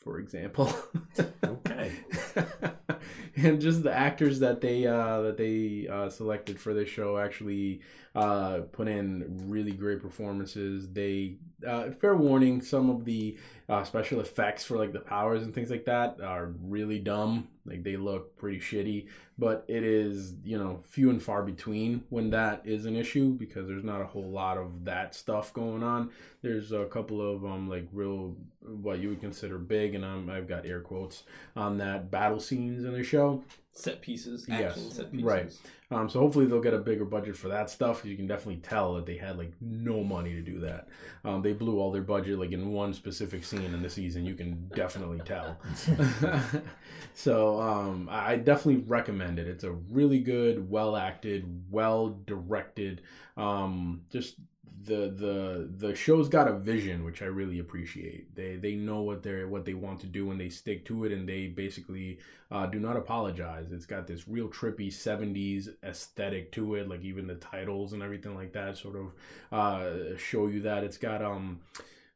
for 0.00 0.18
example. 0.18 0.68
Okay. 1.44 1.92
and 3.36 3.60
just 3.60 3.82
the 3.82 3.92
actors 3.92 4.40
that 4.40 4.60
they 4.60 4.86
uh, 4.86 5.22
that 5.22 5.36
they 5.36 5.88
uh, 5.88 6.08
selected 6.08 6.60
for 6.60 6.74
this 6.74 6.88
show 6.88 7.18
actually 7.18 7.80
uh, 8.14 8.60
put 8.72 8.88
in 8.88 9.24
really 9.48 9.72
great 9.72 10.02
performances. 10.02 10.90
They 10.90 11.36
uh, 11.66 11.90
fair 11.92 12.16
warning, 12.16 12.60
some 12.60 12.90
of 12.90 13.04
the 13.04 13.38
uh, 13.68 13.84
special 13.84 14.20
effects 14.20 14.64
for 14.64 14.76
like 14.76 14.92
the 14.92 15.00
powers 15.00 15.42
and 15.42 15.54
things 15.54 15.70
like 15.70 15.86
that 15.86 16.20
are 16.20 16.52
really 16.62 16.98
dumb. 16.98 17.48
Like 17.64 17.84
they 17.84 17.96
look 17.96 18.36
pretty 18.36 18.58
shitty, 18.58 19.06
but 19.38 19.64
it 19.68 19.84
is 19.84 20.34
you 20.44 20.58
know 20.58 20.80
few 20.88 21.10
and 21.10 21.22
far 21.22 21.42
between 21.42 22.02
when 22.10 22.30
that 22.30 22.62
is 22.64 22.86
an 22.86 22.96
issue 22.96 23.30
because 23.30 23.68
there's 23.68 23.84
not 23.84 24.00
a 24.02 24.06
whole 24.06 24.30
lot 24.30 24.58
of 24.58 24.84
that 24.84 25.14
stuff 25.14 25.52
going 25.54 25.82
on. 25.82 26.10
There's 26.42 26.72
a 26.72 26.84
couple 26.86 27.22
of 27.22 27.44
um 27.44 27.68
like 27.68 27.86
real 27.92 28.36
what 28.60 28.98
you 28.98 29.10
would 29.10 29.20
consider 29.20 29.58
big, 29.58 29.94
and 29.94 30.04
I'm, 30.04 30.28
I've 30.28 30.48
got 30.48 30.66
air 30.66 30.80
quotes 30.80 31.22
on 31.56 31.78
that 31.78 32.10
battle 32.10 32.40
scenes 32.40 32.84
in 32.92 32.98
the 33.00 33.04
show. 33.04 33.42
Set 33.74 34.02
pieces, 34.02 34.44
Yes, 34.48 34.78
set 34.94 35.10
pieces. 35.10 35.24
right. 35.24 35.52
Um, 35.90 36.08
so 36.08 36.20
hopefully 36.20 36.44
they'll 36.44 36.60
get 36.60 36.74
a 36.74 36.78
bigger 36.78 37.06
budget 37.06 37.36
for 37.36 37.48
that 37.48 37.70
stuff. 37.70 38.04
You 38.04 38.16
can 38.16 38.26
definitely 38.26 38.60
tell 38.60 38.94
that 38.94 39.06
they 39.06 39.16
had 39.16 39.38
like 39.38 39.52
no 39.62 40.04
money 40.04 40.34
to 40.34 40.42
do 40.42 40.60
that. 40.60 40.88
Um, 41.24 41.40
they 41.40 41.52
blew 41.54 41.78
all 41.78 41.90
their 41.90 42.02
budget 42.02 42.38
like 42.38 42.52
in 42.52 42.70
one 42.70 42.92
specific 42.92 43.44
scene 43.44 43.74
in 43.74 43.82
the 43.82 43.88
season. 43.88 44.26
You 44.26 44.34
can 44.34 44.68
definitely 44.74 45.20
tell. 45.24 45.56
so 47.14 47.60
um, 47.60 48.08
I 48.10 48.32
I 48.32 48.36
definitely 48.36 48.82
recommend 48.86 49.38
it. 49.38 49.46
It's 49.48 49.64
a 49.64 49.72
really 49.72 50.20
good, 50.20 50.70
well 50.70 50.96
acted, 50.96 51.64
well 51.70 52.18
directed. 52.26 53.02
Um, 53.36 54.02
just 54.10 54.36
the 54.84 55.12
the 55.14 55.68
the 55.88 55.94
show's 55.94 56.28
got 56.28 56.48
a 56.48 56.52
vision 56.58 57.04
which 57.04 57.22
I 57.22 57.26
really 57.26 57.58
appreciate. 57.60 58.34
They 58.34 58.56
they 58.56 58.74
know 58.74 59.02
what 59.02 59.22
they're 59.22 59.46
what 59.48 59.64
they 59.64 59.74
want 59.74 60.00
to 60.00 60.06
do 60.06 60.30
and 60.30 60.40
they 60.40 60.48
stick 60.48 60.84
to 60.86 61.04
it 61.04 61.12
and 61.12 61.28
they 61.28 61.46
basically 61.46 62.18
uh, 62.50 62.66
do 62.66 62.78
not 62.80 62.96
apologize. 62.96 63.70
It's 63.72 63.86
got 63.86 64.06
this 64.06 64.26
real 64.28 64.48
trippy 64.48 64.88
'70s 64.88 65.68
aesthetic 65.84 66.52
to 66.52 66.74
it, 66.76 66.88
like 66.88 67.02
even 67.04 67.26
the 67.26 67.36
titles 67.36 67.92
and 67.92 68.02
everything 68.02 68.34
like 68.34 68.52
that 68.54 68.76
sort 68.76 68.96
of 68.96 69.12
uh, 69.52 70.16
show 70.18 70.46
you 70.48 70.60
that. 70.62 70.84
It's 70.84 70.98
got 70.98 71.22
um. 71.22 71.60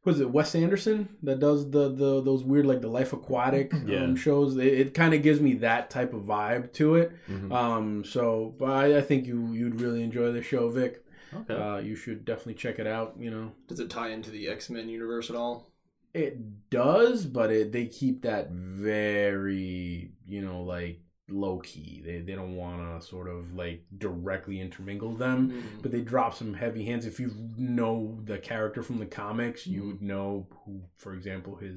Was 0.05 0.21
it 0.21 0.31
Wes 0.31 0.55
Anderson 0.55 1.09
that 1.25 1.41
does 1.41 1.69
the, 1.73 1.89
the 1.89 2.23
those 2.23 2.45
weird 2.45 2.65
like 2.65 2.81
the 2.81 2.87
Life 2.89 3.13
Aquatic 3.13 3.73
Yeah. 3.85 4.05
um, 4.05 4.15
shows? 4.15 4.57
It, 4.57 4.67
it 4.67 4.95
kind 4.95 5.15
of 5.15 5.23
gives 5.23 5.41
me 5.41 5.55
that 5.55 5.91
type 5.91 6.15
of 6.15 6.23
vibe 6.23 6.73
to 6.75 6.95
it. 6.95 7.11
Mhm. 7.29 7.53
Um, 7.53 8.05
so, 8.05 8.55
but 8.57 8.67
I, 8.71 8.99
I 8.99 9.01
think 9.03 9.27
you 9.27 9.53
you'd 9.53 9.81
really 9.81 10.05
enjoy 10.05 10.31
the 10.31 10.43
show, 10.43 10.69
Vic. 10.71 11.03
Okay. 11.43 11.55
Uh, 11.55 11.79
you 11.79 11.97
should 11.97 12.25
definitely 12.25 12.55
check 12.55 12.79
it 12.79 12.87
out. 12.87 13.15
You 13.19 13.31
know, 13.31 13.53
Does 13.69 13.81
it 13.81 13.91
tie 13.91 14.11
into 14.11 14.31
the 14.31 14.49
X 14.49 14.71
Men 14.71 14.89
universe 14.89 15.31
at 15.31 15.37
all? 15.37 15.71
it 16.15 16.71
does, 16.71 17.27
but 17.27 17.51
it 17.51 17.73
they 17.73 17.87
keep 17.87 18.23
that 18.23 18.51
very 18.51 20.13
you 20.27 20.41
know 20.41 20.63
like 20.63 21.01
low 21.29 21.59
key. 21.59 22.03
They 22.05 22.21
they 22.21 22.35
don't 22.35 22.57
want 22.57 22.81
to 23.01 23.07
sort 23.07 23.29
of 23.29 23.53
like 23.55 23.85
directly 23.99 24.61
intermingle 24.61 25.15
them. 25.15 25.51
Mm. 25.51 25.83
But 25.83 25.91
they 25.93 26.01
drop 26.01 26.35
some 26.35 26.55
heavy 26.55 26.85
hands. 26.85 27.05
If 27.07 27.19
you 27.21 27.33
know 27.57 28.19
the 28.25 28.39
character 28.39 28.83
from 28.83 28.99
the 28.99 29.07
comics, 29.07 29.67
you 29.67 29.83
Mhm. 29.83 29.87
would 29.89 30.03
know 30.03 30.47
who, 30.65 30.83
for 30.97 31.15
example, 31.15 31.57
his 31.57 31.77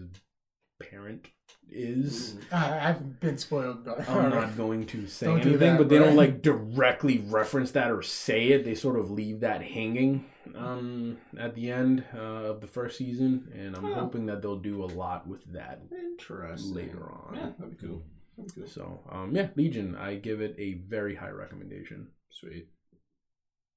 parent 0.79 1.27
is. 1.71 2.35
Mm. 2.51 2.53
I, 2.53 2.89
I've 2.89 3.19
been 3.19 3.37
spoiled. 3.37 3.85
But 3.85 4.09
I'm 4.09 4.29
not 4.31 4.57
going 4.57 4.85
to 4.87 5.07
say 5.07 5.27
Don't 5.27 5.41
anything, 5.41 5.59
that, 5.59 5.77
but 5.77 5.89
they 5.89 5.99
don't 5.99 6.15
like 6.15 6.41
directly 6.41 7.19
reference 7.27 7.71
that 7.71 7.91
or 7.91 8.01
say 8.01 8.49
it. 8.49 8.65
They 8.65 8.75
sort 8.75 8.97
of 8.97 9.11
leave 9.11 9.41
that 9.41 9.61
hanging 9.61 10.25
um, 10.55 11.17
at 11.37 11.53
the 11.55 11.71
end 11.71 12.03
uh, 12.15 12.19
of 12.19 12.61
the 12.61 12.67
first 12.67 12.97
season, 12.97 13.51
and 13.53 13.75
I'm 13.75 13.85
Oh. 13.85 13.93
hoping 13.93 14.25
that 14.27 14.41
they'll 14.41 14.57
do 14.59 14.83
a 14.83 14.87
lot 14.87 15.27
with 15.27 15.43
that 15.53 15.81
Interesting. 15.91 16.73
later 16.73 17.03
on. 17.03 17.35
Yeah, 17.35 17.49
that'd 17.57 17.79
be 17.79 17.87
cool. 17.87 18.01
That'd 18.37 18.55
be 18.55 18.61
cool. 18.61 18.69
So, 18.69 18.99
um, 19.11 19.35
yeah, 19.35 19.49
Legion, 19.55 19.95
I 19.95 20.15
give 20.15 20.41
it 20.41 20.55
a 20.57 20.75
very 20.87 21.15
high 21.15 21.29
recommendation. 21.31 22.07
Sweet. 22.31 22.67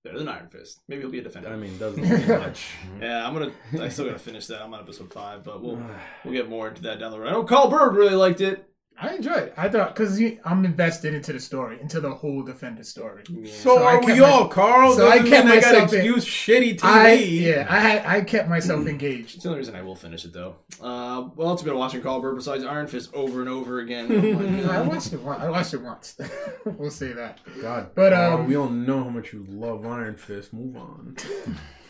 Better 0.05 0.19
than 0.19 0.29
Iron 0.29 0.49
Fist. 0.49 0.81
Maybe 0.89 1.01
he'll 1.03 1.11
be 1.11 1.21
a 1.21 1.23
defender. 1.23 1.49
I 1.49 1.57
mean, 1.57 1.79
doesn't 1.79 2.03
take 2.09 2.27
much. 2.27 2.71
yeah, 3.01 3.25
I'm 3.27 3.33
gonna. 3.33 3.53
I 3.81 3.89
still 3.89 4.07
gotta 4.07 4.19
finish 4.19 4.47
that. 4.49 4.61
I'm 4.61 4.75
on 4.75 4.81
episode 4.81 5.13
five, 5.13 5.45
but 5.45 5.63
we'll 5.63 5.81
we'll 6.25 6.35
get 6.35 6.49
more 6.49 6.69
into 6.69 6.83
that 6.83 6.99
down 6.99 7.13
the 7.13 7.21
road. 7.21 7.29
I 7.29 7.33
know 7.33 7.45
Carl 7.45 7.69
Bird 7.69 7.95
really 7.95 8.15
liked 8.17 8.41
it. 8.41 8.69
I 9.01 9.15
enjoyed 9.17 9.45
it. 9.45 9.55
I 9.57 9.69
thought 9.69 9.95
because 9.97 10.21
I'm 10.45 10.65
invested 10.65 11.13
into 11.15 11.33
the 11.33 11.41
story, 11.41 11.81
into 11.81 12.01
the 12.01 12.11
whole 12.11 12.43
Defender 12.43 12.85
story. 12.85 13.25
So, 13.27 13.45
So 13.45 13.83
I 13.83 13.95
are 13.95 14.01
we 14.01 14.21
my- 14.21 14.27
all, 14.29 14.47
Carl? 14.49 14.95
so 14.95 15.09
I 15.09 15.19
kept 15.19 15.31
mean 15.31 15.61
got 15.61 15.73
myself 15.73 15.93
in- 15.93 15.99
excuse 15.99 16.25
shitty 16.25 16.79
TV. 16.79 16.85
I 16.85 17.13
yeah, 17.15 17.67
I 17.69 17.81
had 17.81 18.07
I 18.07 18.21
kept 18.21 18.49
myself 18.49 18.87
engaged. 18.87 19.35
It's 19.35 19.43
the 19.43 19.49
only 19.49 19.59
reason 19.59 19.75
I 19.75 19.83
will 19.83 19.97
finish 19.97 20.25
it 20.25 20.33
though. 20.33 20.57
Uh, 20.81 21.23
what 21.23 21.47
else 21.47 21.61
have 21.61 21.67
you 21.67 21.73
been 21.73 21.79
watching 21.81 22.01
Carl 22.03 22.21
Bird 22.21 22.37
besides 22.37 22.65
Iron 22.65 22.87
Fist 22.87 23.13
over 23.13 23.41
and 23.41 23.49
over 23.49 23.81
again? 23.81 24.09
Oh 24.69 24.71
I 24.71 24.83
watched 24.83 25.13
it. 25.13 25.21
Once. 25.21 25.41
I 25.43 25.49
watched 25.51 25.75
it 25.75 25.83
once. 25.83 26.17
we'll 26.65 26.91
say 26.91 27.13
that. 27.13 27.41
God, 27.61 27.91
But, 27.95 28.13
Carl, 28.13 28.39
um, 28.43 28.47
we 28.47 28.57
all 28.57 28.69
know 28.69 29.03
how 29.05 29.11
much 29.11 29.33
you 29.33 29.45
love 29.49 29.85
Iron 29.85 30.17
Fist. 30.17 30.53
Move 30.53 30.77
on. 30.77 31.17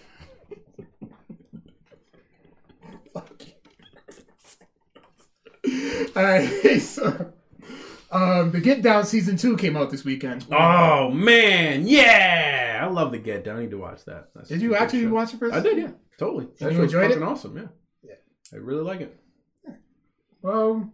All 6.17 6.23
right, 6.23 6.79
so 6.81 7.33
um, 8.11 8.51
the 8.51 8.61
Get 8.61 8.83
Down 8.83 9.05
season 9.07 9.37
two 9.37 9.57
came 9.57 9.77
out 9.77 9.91
this 9.91 10.05
weekend. 10.05 10.45
Oh 10.51 11.11
man, 11.11 11.87
yeah! 11.87 12.81
I 12.83 12.87
love 12.93 13.13
the 13.13 13.19
Get 13.19 13.45
Down. 13.45 13.59
I 13.59 13.61
need 13.63 13.71
to 13.71 13.79
watch 13.79 14.05
that. 14.07 14.31
That's 14.35 14.49
Did 14.49 14.61
you 14.63 14.75
actually 14.75 15.03
show. 15.05 15.11
watch 15.11 15.33
it 15.35 15.39
first? 15.39 15.55
I 15.55 15.61
did, 15.61 15.79
yeah, 15.79 15.91
totally. 16.19 16.49
That 16.59 16.73
you 16.73 16.79
show's 16.79 16.85
enjoyed 16.95 17.11
it? 17.13 17.23
awesome. 17.23 17.57
Yeah, 17.57 17.67
Yeah. 18.03 18.15
I 18.53 18.57
really 18.57 18.83
like 18.83 19.01
it. 19.03 19.19
Well, 20.43 20.91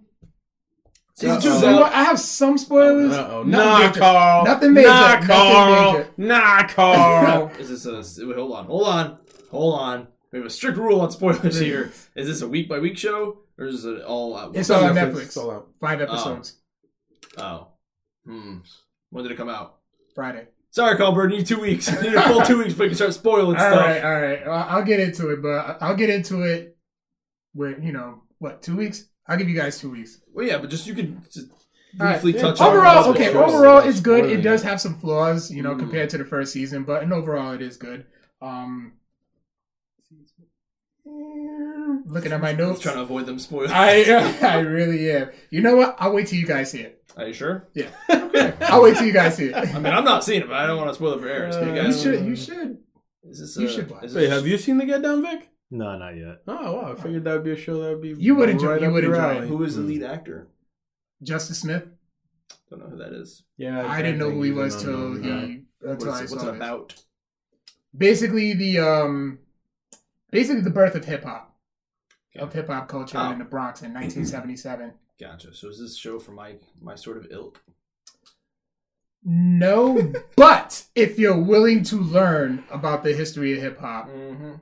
Season 1.15 1.37
Uh-oh. 1.39 1.61
so. 1.61 1.83
I 1.85 2.05
have 2.05 2.21
some 2.21 2.57
spoilers. 2.59 3.13
Uh-oh. 3.13 3.43
Nothing 3.43 3.51
Nah, 3.51 3.79
major. 3.89 3.99
Carl. 4.01 4.45
Nothing 4.45 4.75
major. 4.75 4.89
Nah, 4.89 5.11
Nothing 5.15 5.27
Carl. 5.27 5.93
major. 5.95 6.09
Nah, 6.17 6.67
Carl. 6.69 7.49
Is 7.59 7.83
this 7.83 8.19
a? 8.21 8.27
Wait, 8.27 8.37
hold 8.37 8.53
on, 8.53 8.67
hold 8.67 8.87
on, 8.87 9.19
hold 9.51 9.81
on. 9.81 10.07
We 10.31 10.39
have 10.39 10.47
a 10.47 10.51
strict 10.51 10.77
rule 10.79 11.01
on 11.01 11.11
spoilers 11.11 11.59
here. 11.59 11.91
Is 12.15 12.29
this 12.29 12.43
a 12.43 12.47
week 12.49 12.69
by 12.69 12.79
week 12.79 12.99
show 12.99 13.39
or 13.59 13.67
is 13.67 13.85
it 13.85 14.03
all 14.03 14.37
out? 14.37 14.57
It's 14.57 14.71
all 14.71 14.85
on 14.85 14.95
Netflix. 14.95 15.23
It's 15.25 15.37
all 15.37 15.51
out. 15.51 15.69
Five 15.81 16.01
episodes. 16.01 16.55
Oh, 17.37 17.69
hmm. 18.25 18.59
When 19.11 19.25
did 19.25 19.33
it 19.33 19.37
come 19.37 19.49
out? 19.49 19.77
Friday. 20.15 20.47
Sorry, 20.71 20.97
Carl 20.97 21.13
Bird. 21.13 21.31
Need 21.31 21.47
two 21.47 21.61
weeks. 21.61 21.91
Need 22.03 22.15
a 22.15 22.23
full 22.23 22.43
two 22.43 22.59
weeks 22.59 22.71
before 22.71 22.85
you 22.87 22.91
can 22.91 22.97
start 22.97 23.15
spoiling 23.15 23.57
All 23.57 23.61
stuff. 23.71 23.81
right, 23.87 24.05
all 24.05 24.21
right. 24.21 24.47
Well, 24.47 24.67
I'll 24.69 24.85
get 24.85 25.01
into 25.01 25.31
it, 25.31 25.43
but 25.43 25.79
I'll 25.81 25.97
get 25.97 26.11
into 26.11 26.43
it 26.43 26.77
with 27.55 27.83
you 27.83 27.93
know 27.93 28.23
what? 28.39 28.63
Two 28.63 28.77
weeks. 28.77 29.05
I'll 29.27 29.37
give 29.39 29.49
you 29.49 29.57
guys 29.57 29.79
two 29.81 29.91
weeks. 29.91 30.21
Well, 30.33 30.47
yeah, 30.47 30.59
but 30.59 30.71
just 30.71 30.87
you 30.87 30.95
could 30.95 31.31
just 31.31 31.49
briefly 31.95 32.33
Yeah. 32.35 32.41
touch 32.43 32.61
on 32.61 32.69
Overall, 32.69 33.05
it. 33.11 33.17
okay. 33.17 33.29
Overall, 33.31 33.51
Spoiling 33.51 33.89
it's 33.89 34.01
good. 34.01 34.25
It 34.27 34.41
it. 34.41 34.43
does 34.43 34.63
have 34.63 34.81
some 34.81 34.99
flaws, 34.99 35.51
you 35.51 35.63
know, 35.63 35.75
Mm. 35.75 35.79
compared 35.81 36.11
to 36.11 36.19
the 36.19 36.25
first 36.25 36.53
season, 36.53 36.85
but 36.85 37.03
and 37.03 37.13
overall, 37.13 37.53
it 37.53 37.63
is 37.63 37.77
good. 37.77 38.07
Um, 38.41 38.93
looking 42.07 42.33
at 42.33 42.41
my 42.41 42.53
notes, 42.53 42.81
trying 42.81 42.97
to 42.97 43.03
avoid 43.03 43.27
them 43.27 43.39
spoilers. 43.39 43.71
I 43.73 44.03
I 44.43 44.59
really 44.61 45.11
am. 45.11 45.31
You 45.51 45.61
know 45.63 45.77
what? 45.77 45.97
I'll 45.99 46.13
wait 46.13 46.27
till 46.29 46.39
you 46.39 46.47
guys 46.47 46.71
see 46.71 46.81
it. 46.81 47.03
Are 47.17 47.27
you 47.27 47.33
sure? 47.33 47.69
Yeah. 47.75 47.89
I'll 48.63 48.83
wait 48.83 48.97
till 48.97 49.07
you 49.07 49.13
guys 49.13 49.37
see 49.37 49.47
it. 49.47 49.55
I 49.57 49.79
mean, 49.79 49.93
I'm 49.93 50.05
not 50.05 50.25
seeing 50.25 50.43
it, 50.43 50.49
but 50.49 50.57
I 50.57 50.67
don't 50.67 50.77
want 50.77 50.91
to 50.91 50.95
spoil 50.95 51.15
it 51.15 51.21
for 51.21 51.29
Eric. 51.29 51.53
So 51.53 51.61
you 51.63 51.81
Uh, 51.81 51.85
You 51.87 51.93
should. 51.93 52.25
You 52.27 52.37
should. 52.37 52.79
is 53.25 53.41
this 53.41 53.57
you 53.57 53.69
should 53.69 53.91
watch 53.91 54.05
is 54.05 54.15
Wait, 54.15 54.23
this- 54.23 54.33
have 54.33 54.47
you 54.47 54.59
seen 54.59 54.79
the 54.79 54.87
Get 54.87 55.03
Down, 55.03 55.23
Vic? 55.23 55.49
No, 55.71 55.99
not 55.99 56.17
yet. 56.17 56.39
Oh 56.47 56.73
wow, 56.77 56.93
I 56.93 57.01
figured 57.03 57.25
that 57.25 57.33
would 57.35 57.45
be 57.45 57.53
a 57.53 57.57
show 57.57 57.83
that 57.83 57.91
would 57.91 58.03
be 58.03 58.15
You 58.23 58.35
would 58.37 58.49
enjoy- 58.49 58.73
right 58.73 58.83
you 58.83 58.91
would 58.91 59.05
enjoy 59.05 59.17
it. 59.17 59.37
alley. 59.37 59.49
Who 59.49 59.63
is 59.65 59.77
the 59.77 59.83
lead 59.83 60.03
actor? 60.03 60.49
Justice 61.23 61.59
Smith. 61.61 61.87
Don't 62.71 62.81
know 62.81 62.87
who 62.87 62.97
that 62.99 63.13
is. 63.13 63.43
Yeah, 63.57 63.87
I 63.87 64.01
didn't 64.03 64.19
know 64.19 64.31
who 64.31 64.43
he 64.43 64.51
was 64.53 64.81
till 64.83 64.95
unknown 64.95 65.23
guy. 65.23 65.47
he 65.47 65.63
What 65.81 65.93
until 65.93 66.13
I 66.13 66.23
it, 66.23 66.29
saw 66.29 66.35
what's 66.37 66.47
it 66.49 66.55
about? 66.57 66.95
Basically, 67.97 68.55
the 68.55 68.79
um, 68.79 69.39
basically 70.31 70.63
the 70.63 70.71
birth 70.71 70.95
of 70.95 71.05
hip 71.05 71.25
hop, 71.25 71.57
of 72.37 72.53
hip 72.53 72.67
hop 72.69 72.89
culture 72.89 73.19
Oh. 73.19 73.31
in 73.33 73.39
the 73.39 73.45
Bronx 73.45 73.83
in 73.83 73.93
1977. 73.95 74.93
Gotcha. 75.21 75.53
So 75.55 75.69
is 75.69 75.79
this 75.81 75.97
show 75.97 76.19
for 76.19 76.33
my 76.33 76.57
my 76.81 76.95
sort 76.95 77.17
of 77.17 77.27
ilk? 77.31 77.61
No, 79.25 80.13
but 80.37 80.85
if 80.95 81.19
you're 81.19 81.39
willing 81.41 81.83
to 81.85 81.97
learn 81.97 82.65
about 82.71 83.03
the 83.03 83.13
history 83.13 83.53
of 83.53 83.61
hip 83.61 83.79
hop, 83.79 84.09
Mm-hmm. 84.09 84.53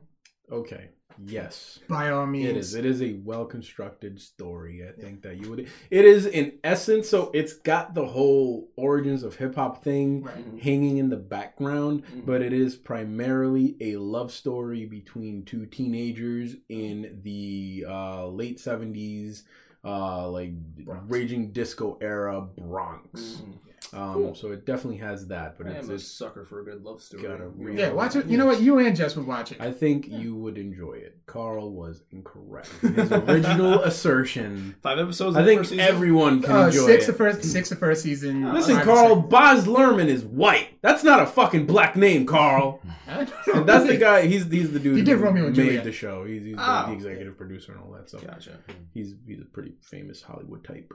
Okay. 0.50 0.90
Yes. 1.24 1.78
by 1.88 2.10
all 2.10 2.26
means, 2.26 2.48
It 2.50 2.56
is. 2.56 2.74
It 2.74 2.84
is 2.84 3.02
a 3.02 3.14
well 3.24 3.44
constructed 3.46 4.20
story. 4.20 4.86
I 4.86 4.92
think 5.00 5.22
that 5.22 5.40
you 5.40 5.50
would. 5.50 5.60
It 5.90 6.04
is 6.04 6.26
in 6.26 6.54
essence. 6.64 7.08
So 7.08 7.30
it's 7.34 7.52
got 7.54 7.94
the 7.94 8.06
whole 8.06 8.68
origins 8.76 9.22
of 9.22 9.36
hip 9.36 9.54
hop 9.54 9.82
thing 9.82 10.22
Right. 10.22 10.44
hanging 10.62 10.98
in 10.98 11.08
the 11.08 11.16
background, 11.16 12.02
Mhm. 12.04 12.26
but 12.26 12.42
it 12.42 12.52
is 12.52 12.76
primarily 12.76 13.76
a 13.80 13.96
love 13.96 14.30
story 14.32 14.84
between 14.86 15.44
two 15.44 15.66
teenagers 15.66 16.56
in 16.68 17.20
the 17.22 17.84
uh, 17.88 18.26
late 18.28 18.60
seventies, 18.60 19.44
uh, 19.84 20.28
like 20.30 20.52
Bronx. 20.84 21.10
raging 21.10 21.52
disco 21.52 21.96
era 22.00 22.40
Bronx. 22.42 23.42
Mhm. 23.42 23.58
Um, 23.92 24.12
Cool. 24.14 24.34
So 24.34 24.50
it 24.52 24.66
definitely 24.66 24.98
has 24.98 25.28
that, 25.28 25.56
but 25.56 25.68
I 25.68 25.70
it's, 25.70 25.88
am 25.88 25.94
a 25.94 25.98
sucker 25.98 26.44
for 26.44 26.60
a 26.60 26.64
good 26.64 26.82
love 26.82 27.00
story. 27.00 27.22
got 27.22 27.40
a 27.40 27.44
You 27.44 27.52
real- 27.56 27.78
Yeah, 27.78 27.92
watch 27.92 28.16
it. 28.16 28.26
You 28.26 28.36
know 28.36 28.46
what? 28.46 28.60
You 28.60 28.78
and 28.80 28.96
Jess 28.96 29.14
would 29.16 29.26
watch 29.26 29.52
it. 29.52 29.60
I 29.60 29.70
think 29.70 30.08
you 30.08 30.34
would 30.34 30.58
enjoy 30.58 30.94
it. 30.94 31.18
Carl 31.26 31.70
was 31.72 32.02
incorrect. 32.10 32.68
His 32.80 33.12
original 33.12 33.80
assertion. 33.84 34.74
Five 34.82 34.98
episodes. 34.98 35.36
I 35.36 35.40
in 35.40 35.46
the 35.46 35.50
think 35.52 35.60
first 35.66 35.78
everyone 35.80 36.42
can 36.42 36.50
Uh, 36.56 36.66
enjoy 36.66 36.86
six 36.86 37.04
it. 37.04 37.06
the 37.08 37.12
first, 37.12 37.44
six 37.44 37.68
the 37.68 37.76
first 37.76 38.02
season. 38.02 38.52
Listen, 38.52 38.80
Carl. 38.80 39.16
Baz 39.16 39.66
Luhrmann 39.66 40.08
is 40.08 40.24
white. 40.24 40.70
That's 40.82 41.04
not 41.04 41.20
a 41.22 41.26
fucking 41.26 41.66
black 41.66 41.94
name, 41.96 42.26
Carl. 42.26 42.80
I 43.06 43.24
don't 43.24 43.46
know. 43.46 43.52
And 43.60 43.68
that's 43.68 43.86
the 43.86 43.96
guy. 43.96 44.26
He's 44.26 44.50
he's 44.50 44.72
the 44.72 44.80
dude 44.80 44.96
He 44.96 45.02
did 45.04 45.18
who 45.18 45.24
Romeo 45.24 45.46
and 45.46 45.56
made 45.56 45.62
Juliet. 45.64 45.84
the 45.84 45.92
show. 45.92 46.24
He's, 46.24 46.44
he's 46.44 46.56
the- 46.56 46.62
Oh. 46.62 46.86
the 46.88 46.92
executive 46.92 47.36
producer 47.38 47.72
and 47.72 47.80
all 47.82 47.92
that 47.92 48.08
stuff. 48.08 48.26
Gotcha. 48.26 48.58
He's 48.94 49.14
he's 49.26 49.40
a 49.40 49.44
pretty 49.44 49.74
famous 49.80 50.22
Hollywood 50.22 50.64
type. 50.64 50.92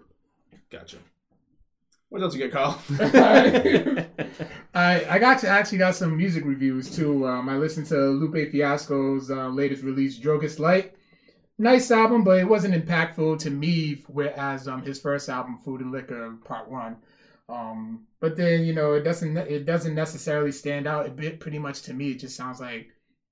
Gotcha. 0.69 0.97
What 2.11 2.21
else 2.21 2.35
you 2.35 2.41
get, 2.41 2.51
Kyle? 2.51 2.77
I 4.73 5.05
I 5.09 5.17
got 5.17 5.39
to 5.39 5.47
actually 5.47 5.77
got 5.77 5.95
some 5.95 6.17
music 6.17 6.43
reviews 6.43 6.93
too. 6.93 7.25
Um, 7.25 7.47
I 7.47 7.55
listened 7.55 7.87
to 7.87 7.95
Lupe 7.95 8.51
Fiasco's 8.51 9.31
uh, 9.31 9.47
latest 9.47 9.81
release, 9.81 10.19
Drogas 10.19 10.59
Light. 10.59 10.93
Nice 11.57 11.89
album, 11.89 12.25
but 12.25 12.37
it 12.37 12.49
wasn't 12.49 12.75
impactful 12.75 13.39
to 13.39 13.49
me. 13.49 14.03
Whereas 14.09 14.67
um, 14.67 14.81
his 14.81 14.99
first 14.99 15.29
album, 15.29 15.59
Food 15.63 15.79
and 15.79 15.93
Liquor 15.93 16.35
Part 16.43 16.69
One. 16.69 16.97
Um, 17.47 18.07
but 18.19 18.35
then 18.35 18.65
you 18.65 18.73
know 18.73 18.91
it 18.91 19.03
doesn't 19.03 19.37
it 19.37 19.65
doesn't 19.65 19.95
necessarily 19.95 20.51
stand 20.51 20.87
out. 20.87 21.05
It 21.05 21.15
bit 21.15 21.39
pretty 21.39 21.59
much 21.59 21.83
to 21.83 21.93
me. 21.93 22.11
It 22.11 22.19
just 22.19 22.35
sounds 22.35 22.59
like 22.59 22.89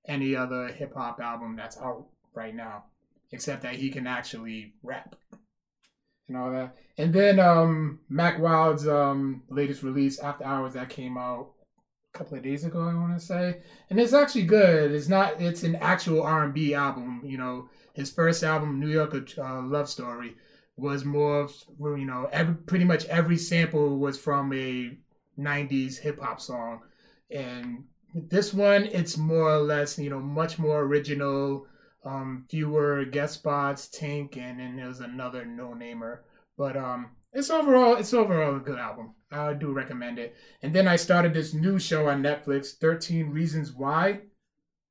any 0.08 0.34
other 0.34 0.68
hip 0.68 0.94
hop 0.94 1.20
album 1.20 1.54
that's 1.54 1.76
out 1.76 2.06
right 2.32 2.54
now, 2.54 2.84
except 3.30 3.60
that 3.60 3.74
he 3.74 3.90
can 3.90 4.06
actually 4.06 4.72
rap 4.82 5.16
and 6.30 6.38
all 6.38 6.50
that. 6.52 6.76
And 6.96 7.12
then 7.12 7.38
um 7.40 8.00
Mack 8.08 8.38
Wilds' 8.38 8.88
um 8.88 9.42
latest 9.50 9.82
release, 9.82 10.18
After 10.18 10.44
Hours, 10.44 10.74
that 10.74 10.88
came 10.88 11.18
out 11.18 11.50
a 12.14 12.18
couple 12.18 12.38
of 12.38 12.44
days 12.44 12.64
ago. 12.64 12.80
I 12.80 12.94
want 12.94 13.18
to 13.18 13.24
say, 13.24 13.60
and 13.90 14.00
it's 14.00 14.12
actually 14.12 14.44
good. 14.44 14.92
It's 14.92 15.08
not. 15.08 15.40
It's 15.40 15.62
an 15.64 15.76
actual 15.76 16.22
R 16.22 16.44
and 16.44 16.54
B 16.54 16.72
album. 16.72 17.22
You 17.24 17.38
know, 17.38 17.68
his 17.92 18.10
first 18.10 18.42
album, 18.42 18.80
New 18.80 18.88
York 18.88 19.14
uh, 19.38 19.62
Love 19.62 19.88
Story, 19.88 20.36
was 20.76 21.04
more. 21.04 21.40
Of, 21.40 21.54
you 21.78 22.06
know, 22.06 22.28
every 22.32 22.54
pretty 22.54 22.84
much 22.84 23.04
every 23.06 23.36
sample 23.36 23.98
was 23.98 24.16
from 24.18 24.52
a 24.52 24.96
'90s 25.38 25.98
hip 25.98 26.20
hop 26.20 26.40
song, 26.40 26.82
and 27.30 27.84
this 28.14 28.54
one, 28.54 28.84
it's 28.84 29.16
more 29.16 29.50
or 29.52 29.60
less, 29.60 29.98
you 29.98 30.10
know, 30.10 30.20
much 30.20 30.58
more 30.58 30.82
original. 30.82 31.66
Um, 32.04 32.46
fewer 32.48 33.04
guest 33.04 33.34
spots, 33.34 33.88
Tink, 33.88 34.36
and 34.36 34.58
then 34.58 34.76
there's 34.76 35.00
another 35.00 35.44
no 35.44 35.74
namer. 35.74 36.24
But 36.56 36.76
um, 36.76 37.10
it's 37.32 37.50
overall 37.50 37.96
it's 37.96 38.14
overall 38.14 38.56
a 38.56 38.60
good 38.60 38.78
album. 38.78 39.14
I 39.30 39.52
do 39.52 39.72
recommend 39.72 40.18
it. 40.18 40.34
And 40.62 40.74
then 40.74 40.88
I 40.88 40.96
started 40.96 41.34
this 41.34 41.54
new 41.54 41.78
show 41.78 42.08
on 42.08 42.22
Netflix, 42.22 42.72
13 42.78 43.30
Reasons 43.30 43.72
Why. 43.72 44.22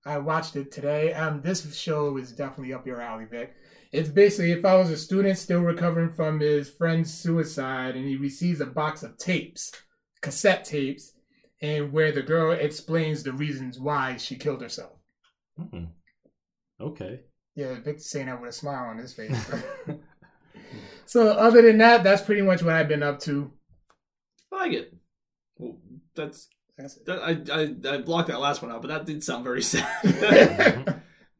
I 0.05 0.17
watched 0.17 0.55
it 0.55 0.71
today. 0.71 1.13
Um, 1.13 1.41
this 1.41 1.75
show 1.75 2.17
is 2.17 2.31
definitely 2.31 2.73
up 2.73 2.87
your 2.87 3.01
alley, 3.01 3.25
Vic. 3.25 3.53
It's 3.91 4.09
basically 4.09 4.51
if 4.51 4.63
I 4.63 4.75
was 4.75 4.89
a 4.89 4.97
student 4.97 5.37
still 5.37 5.61
recovering 5.61 6.13
from 6.13 6.39
his 6.39 6.69
friend's 6.69 7.13
suicide 7.13 7.95
and 7.95 8.07
he 8.07 8.15
receives 8.15 8.61
a 8.61 8.65
box 8.65 9.03
of 9.03 9.17
tapes, 9.17 9.71
cassette 10.21 10.63
tapes, 10.63 11.13
and 11.61 11.91
where 11.91 12.11
the 12.11 12.21
girl 12.21 12.51
explains 12.51 13.23
the 13.23 13.33
reasons 13.33 13.79
why 13.79 14.17
she 14.17 14.35
killed 14.35 14.61
herself. 14.61 14.93
Hmm. 15.57 15.85
Okay. 16.79 17.21
Yeah, 17.55 17.75
Vic's 17.83 18.09
saying 18.09 18.27
that 18.27 18.39
with 18.39 18.51
a 18.51 18.53
smile 18.53 18.89
on 18.89 18.97
his 18.97 19.13
face. 19.13 19.35
so 21.05 21.29
other 21.31 21.61
than 21.61 21.77
that, 21.79 22.03
that's 22.03 22.21
pretty 22.21 22.41
much 22.41 22.61
what 22.63 22.73
I've 22.73 22.87
been 22.87 23.03
up 23.03 23.19
to. 23.21 23.51
I 24.51 24.55
like 24.57 24.73
it. 24.73 24.93
Well, 25.57 25.77
that's 26.15 26.47
That's 26.77 26.97
it. 26.97 27.05
that, 27.07 27.19
I, 27.21 27.91
I 27.91 27.95
I 27.95 27.97
blocked 28.01 28.29
that 28.29 28.39
last 28.39 28.61
one 28.61 28.71
out, 28.71 28.81
but 28.81 28.87
that 28.89 29.05
did 29.05 29.23
sound 29.23 29.43
very 29.43 29.61
sad. 29.61 29.87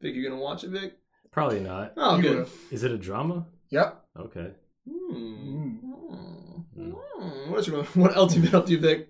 Vic, 0.00 0.14
you're 0.14 0.28
gonna 0.30 0.40
watch 0.42 0.64
it, 0.64 0.70
Vic? 0.70 0.98
Probably 1.30 1.60
not. 1.60 1.94
Oh, 1.96 2.16
You 2.16 2.22
good. 2.22 2.36
will. 2.38 2.48
Is 2.70 2.82
it 2.84 2.90
a 2.90 2.98
drama? 2.98 3.46
Yep. 3.70 4.04
Okay. 4.18 4.50
Hmm. 4.88 5.14
Mm. 5.14 6.64
Hmm. 6.76 7.50
What's 7.50 7.66
your, 7.68 7.84
what 7.84 8.16
else 8.16 8.34
you 8.34 8.42
been 8.42 8.54
up 8.54 8.66
to, 8.66 8.78
Vic? 8.78 9.08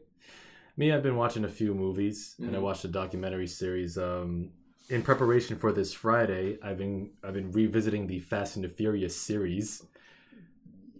Me, 0.77 0.93
I've 0.93 1.03
been 1.03 1.17
watching 1.17 1.45
a 1.45 1.49
few 1.49 1.75
movies, 1.75 2.35
and 2.39 2.55
I 2.55 2.59
Mhm. 2.59 2.63
watched 2.63 2.85
a 2.85 2.89
documentary 2.89 3.47
series. 3.47 3.97
Um, 3.99 4.51
in 4.91 5.03
preparation 5.03 5.57
for 5.57 5.73
this 5.73 5.93
Friday, 5.95 6.59
I've 6.63 6.79
been 6.79 7.11
I've 7.25 7.35
been 7.35 7.53
revisiting 7.53 8.07
the 8.07 8.21
Fast 8.21 8.57
and 8.57 8.65
the 8.65 8.69
Furious 8.69 9.17
series. 9.17 9.85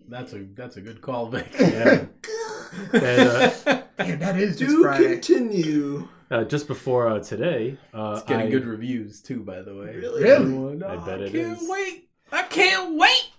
That's 0.09 0.33
a 0.33 0.45
that's 0.55 0.77
a 0.77 0.81
good 0.81 1.01
call, 1.01 1.27
Vic. 1.29 1.47
Yeah. 1.59 2.07
and, 2.93 3.05
uh, 3.05 3.51
Damn, 3.99 4.19
that 4.21 4.37
is 4.39 4.59
this 4.59 4.69
Do 4.69 4.83
Friday. 4.83 5.13
continue. 5.15 6.09
uh, 6.31 6.45
just 6.45 6.67
before 6.69 7.09
uh, 7.09 7.19
today, 7.21 7.77
uh, 7.93 8.15
It's 8.17 8.27
getting 8.27 8.47
I- 8.47 8.51
good 8.51 8.65
reviews 8.67 9.21
too, 9.21 9.41
by 9.41 9.63
the 9.63 9.75
way. 9.75 9.97
Really? 9.97 10.23
Really? 10.23 10.31
Everyone, 10.31 10.83
I 10.83 10.97
"Oh, 10.97 11.01
bet 11.05 11.21
it 11.21 11.33
can't 11.33 11.61
is." 11.61 11.69
wait. 11.69 12.09
I 12.33 12.43
can't 12.45 12.95
wait. 12.97 13.31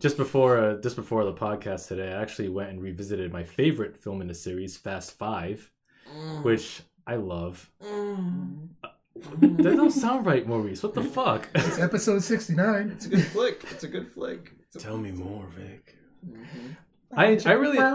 just 0.00 0.16
before 0.16 0.58
uh, 0.58 0.80
just 0.80 0.96
before 0.96 1.24
the 1.24 1.32
podcast 1.34 1.88
today, 1.88 2.12
I 2.12 2.20
actually 2.22 2.48
went 2.48 2.70
and 2.70 2.80
revisited 2.80 3.32
my 3.32 3.42
favorite 3.44 3.96
film 4.02 4.20
in 4.20 4.28
the 4.28 4.34
series, 4.34 4.76
Fast 4.76 5.18
Five, 5.18 5.70
Mm. 6.12 6.42
which 6.44 6.82
I 7.06 7.14
love. 7.16 7.70
Mm. 7.82 8.68
That 9.16 9.76
don't 9.76 9.90
sound 9.90 10.26
right, 10.26 10.46
Maurice. 10.46 10.82
What 10.82 10.94
the 10.94 11.02
fuck? 11.04 11.48
It's 11.54 11.78
episode 11.78 12.22
69. 12.22 12.90
It's 12.96 13.06
a 13.06 13.08
good 13.10 13.24
flick. 13.26 13.64
It's 13.70 13.84
a 13.84 13.88
good 13.88 14.10
flick. 14.12 14.52
A 14.74 14.78
Tell 14.78 14.96
me 14.96 15.12
more, 15.12 15.46
Vic. 15.48 15.96
Mhm. 16.26 16.76
I 17.14 17.38
I 17.44 17.52
really 17.52 17.78
I 17.78 17.92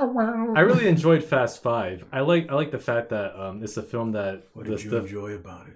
I 0.55 0.59
really 0.61 0.87
enjoyed 0.87 1.23
Fast 1.23 1.63
Five. 1.63 2.05
I 2.11 2.19
like 2.21 2.51
I 2.51 2.53
like 2.53 2.69
the 2.71 2.77
fact 2.79 3.09
that 3.09 3.35
um, 3.39 3.63
it's 3.63 3.75
a 3.77 3.81
film 3.83 4.11
that 4.11 4.43
What 4.53 4.65
the, 4.65 4.75
did 4.75 4.83
you 4.83 4.89
the- 4.91 4.97
enjoy 4.99 5.31
about 5.31 5.67
it? 5.67 5.73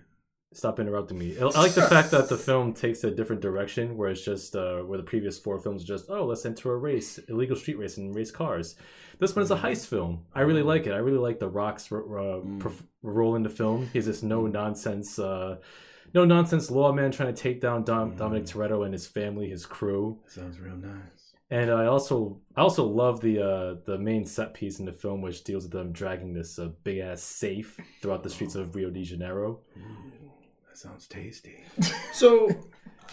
Stop 0.53 0.79
interrupting 0.79 1.17
me. 1.17 1.37
I 1.39 1.43
like 1.45 1.73
the 1.73 1.81
fact 1.87 2.11
that 2.11 2.29
the 2.29 2.37
film 2.37 2.73
takes 2.73 3.03
a 3.03 3.11
different 3.11 3.41
direction, 3.41 3.97
where 3.97 4.09
it's 4.09 4.23
just 4.23 4.55
uh, 4.55 4.79
where 4.81 4.97
the 4.97 5.03
previous 5.03 5.39
four 5.39 5.59
films 5.59 5.83
are 5.83 5.87
just 5.87 6.09
oh 6.09 6.25
let's 6.25 6.45
enter 6.45 6.73
a 6.73 6.77
race, 6.77 7.17
illegal 7.29 7.55
street 7.55 7.77
race, 7.77 7.97
and 7.97 8.13
race 8.15 8.31
cars. 8.31 8.75
This 9.19 9.35
one 9.35 9.43
is 9.43 9.51
a 9.51 9.57
heist 9.57 9.85
film. 9.87 10.25
I 10.33 10.41
really 10.41 10.63
like 10.63 10.87
it. 10.87 10.93
I 10.93 10.97
really 10.97 11.19
like 11.19 11.39
the 11.39 11.47
Rock's 11.49 11.91
uh, 11.91 11.95
Mm. 11.95 12.59
perf- 12.59 12.83
role 13.03 13.35
in 13.35 13.43
the 13.43 13.49
film. 13.49 13.87
He's 13.93 14.05
this 14.07 14.23
no 14.23 14.47
nonsense. 14.47 15.19
Uh, 15.19 15.57
no 16.13 16.25
nonsense 16.25 16.69
lawman 16.71 17.11
trying 17.11 17.33
to 17.33 17.41
take 17.41 17.61
down 17.61 17.83
Dom- 17.83 18.13
Mm. 18.13 18.17
Dominic 18.17 18.45
Toretto 18.45 18.83
and 18.83 18.93
his 18.93 19.07
family, 19.07 19.49
his 19.49 19.65
crew. 19.65 20.19
Sounds 20.27 20.59
real 20.59 20.75
nice. 20.75 21.33
And 21.51 21.69
I 21.69 21.85
also 21.85 22.39
I 22.55 22.61
also 22.61 22.85
love 22.85 23.19
the 23.21 23.39
uh, 23.39 23.75
the 23.85 23.97
main 23.97 24.25
set 24.25 24.53
piece 24.53 24.79
in 24.79 24.85
the 24.85 24.93
film, 24.93 25.21
which 25.21 25.43
deals 25.43 25.63
with 25.63 25.73
them 25.73 25.91
dragging 25.91 26.33
this 26.33 26.57
uh, 26.57 26.69
big 26.83 26.97
ass 26.99 27.21
safe 27.21 27.77
throughout 28.01 28.23
the 28.23 28.29
streets 28.29 28.55
of 28.55 28.73
Rio 28.75 28.89
de 28.89 29.03
Janeiro. 29.03 29.59
Sounds 30.81 31.07
tasty. 31.07 31.63
So, 32.13 32.49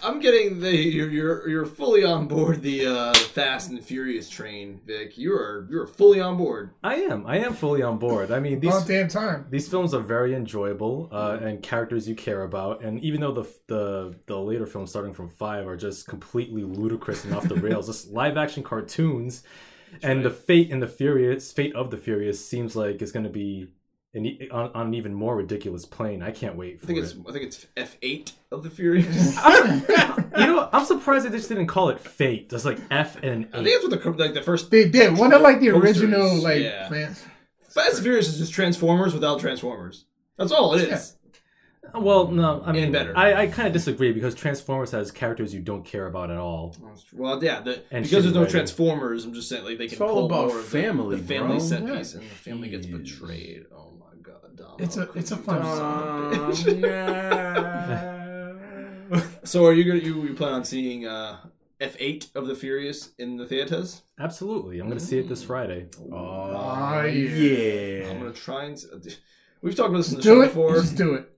I'm 0.03 0.21
getting 0.21 0.61
the 0.61 0.75
you're 0.77 1.11
you're, 1.11 1.49
you're 1.49 1.67
fully 1.67 2.05
on 2.05 2.29
board 2.29 2.63
the 2.63 2.87
uh, 2.87 3.15
Fast 3.15 3.71
and 3.71 3.83
Furious 3.85 4.29
train, 4.29 4.81
Vic. 4.87 5.19
You 5.19 5.33
are 5.33 5.67
you're 5.71 5.87
fully 5.87 6.21
on 6.21 6.37
board. 6.37 6.71
I 6.85 6.97
am 6.97 7.27
I 7.27 7.39
am 7.39 7.55
fully 7.55 7.83
on 7.83 7.99
board. 7.99 8.31
I 8.31 8.39
mean 8.39 8.61
these 8.61 8.75
All 8.75 8.85
damn 8.85 9.09
time. 9.09 9.47
these 9.51 9.69
films 9.69 9.95
are 9.95 10.01
very 10.01 10.35
enjoyable 10.35 11.09
uh, 11.11 11.39
and 11.41 11.63
characters 11.63 12.09
you 12.09 12.15
care 12.15 12.43
about. 12.43 12.83
And 12.83 13.01
even 13.03 13.21
though 13.21 13.33
the 13.33 13.47
the 13.67 14.15
the 14.27 14.39
later 14.39 14.67
films 14.67 14.91
starting 14.91 15.15
from 15.15 15.29
five 15.29 15.67
are 15.67 15.77
just 15.77 16.07
completely 16.07 16.63
ludicrous 16.63 17.25
and 17.25 17.35
off 17.35 17.49
the 17.49 17.57
rails, 17.57 17.87
just 17.93 18.11
live 18.11 18.37
action 18.37 18.63
cartoons, 18.63 19.43
and 20.03 20.25
the 20.25 20.31
fate 20.31 20.71
and 20.71 20.81
the 20.83 20.89
Furious 20.89 21.51
fate 21.51 21.75
of 21.75 21.91
the 21.91 21.97
Furious 21.99 22.45
seems 22.45 22.77
like 22.77 23.01
it's 23.03 23.13
going 23.13 23.25
to 23.25 23.31
be. 23.31 23.69
An, 24.19 24.49
on, 24.51 24.71
on 24.75 24.87
an 24.89 24.95
even 24.95 25.15
more 25.15 25.37
ridiculous 25.37 25.85
plane. 25.87 26.23
I 26.23 26.31
can't 26.31 26.57
wait 26.57 26.81
for 26.81 26.85
I 26.85 26.87
think 26.89 26.99
it. 26.99 27.03
it's 27.03 27.15
I 27.29 27.33
think 27.33 27.45
it's 27.45 27.67
F8 27.77 28.33
of 28.53 28.63
the 28.63 28.71
Furious. 28.71 29.37
you 29.37 30.47
know, 30.47 30.69
I'm 30.73 30.85
surprised 30.85 31.27
they 31.27 31.31
just 31.31 31.49
didn't 31.49 31.67
call 31.69 31.89
it 31.91 32.01
Fate. 32.01 32.51
Just 32.51 32.65
like 32.65 32.79
F 32.91 33.17
and 33.23 33.45
an 33.45 33.49
I 33.53 33.57
think 33.57 33.67
eight. 33.69 33.73
that's 33.83 34.03
what 34.05 34.17
the 34.19 34.25
like 34.25 34.35
the 34.35 34.43
first 34.43 34.71
They 34.71 34.89
did. 34.89 35.17
One 35.17 35.33
of 35.33 35.41
like 35.43 35.61
the 35.61 35.71
Posters, 35.71 36.03
original 36.03 36.35
like 36.43 36.63
yeah. 36.63 36.89
plans. 36.89 37.25
Fast 37.71 37.95
and 37.97 38.03
Furious 38.03 38.29
is 38.29 38.39
just 38.39 38.53
Transformers 38.53 39.15
without 39.15 39.41
Transformers. 39.41 40.05
That's 40.37 40.53
all 40.53 40.75
it 40.75 40.89
is. 40.89 41.15
Well, 41.95 42.29
no, 42.29 42.63
I 42.67 42.73
mean, 42.73 42.93
better. 42.93 43.17
I, 43.17 43.33
I 43.43 43.47
kind 43.47 43.67
of 43.67 43.73
disagree 43.73 44.13
because 44.13 44.35
Transformers 44.35 44.91
has 44.91 45.11
characters 45.11 45.55
you 45.55 45.61
don't 45.61 45.87
care 45.87 46.07
about 46.07 46.31
at 46.31 46.37
all. 46.37 46.77
Well, 47.15 47.43
yeah, 47.43 47.61
the, 47.63 47.83
And 47.91 48.05
because 48.05 48.25
there's 48.25 48.35
no 48.35 48.41
writing. 48.41 48.53
Transformers. 48.53 49.25
I'm 49.25 49.33
just 49.33 49.49
saying 49.49 49.65
like 49.65 49.79
they 49.79 49.85
It's 49.85 49.95
can 49.95 50.03
all 50.03 50.13
pull 50.15 50.27
about 50.27 50.49
more 50.49 50.59
of 50.59 50.71
the- 50.71 50.83
family, 50.83 51.17
the, 51.17 51.23
family 51.23 51.57
bro. 51.57 51.59
set 51.61 51.83
Yeah. 51.87 51.97
piece, 51.97 52.13
and 52.13 52.25
the 52.25 52.35
family 52.35 52.69
gets 52.69 52.87
betrayed. 52.87 53.65
Oh 53.75 53.91
my 53.98 53.98
god, 53.98 53.98
Dom. 54.59 54.75
It's 54.79 54.97
a- 54.97 55.09
it's 55.15 55.31
a 55.31 55.37
fun 55.37 55.63
you, 55.65 55.77
song. 55.77 56.55
son 56.55 56.85
of? 59.13 59.39
So 59.45 59.65
are 59.67 59.73
you 59.73 59.85
gonna 59.85 60.01
you, 60.01 60.23
you 60.25 60.35
plan 60.35 60.53
on 60.53 60.65
seeing 60.65 61.07
uh, 61.07 61.39
F8 61.81 62.35
of 62.35 62.47
the 62.47 62.55
Furious 62.55 63.11
in 63.19 63.37
the 63.37 63.47
theaters? 63.47 64.03
Absolutely, 64.21 64.81
I'm 64.81 64.87
going 64.89 64.99
to 64.99 65.05
see 65.05 65.19
it 65.19 65.29
this 65.29 65.45
Friday. 65.45 65.87
Oh, 66.13 66.17
Oh, 66.17 67.05
yeah. 67.05 68.03
yeah. 68.03 68.11
I'm 68.11 68.19
gonna 68.19 68.33
try 68.33 68.65
and. 68.65 68.79
We've 69.63 69.75
talked 69.75 69.89
about 69.91 69.99
this 69.99 70.11
in 70.11 70.17
the 70.17 70.23
Do 70.23 70.29
show 70.37 70.41
it. 70.43 70.47
before, 70.49 70.75
Just 70.75 70.97
do 70.97 71.15
it. 71.15 71.31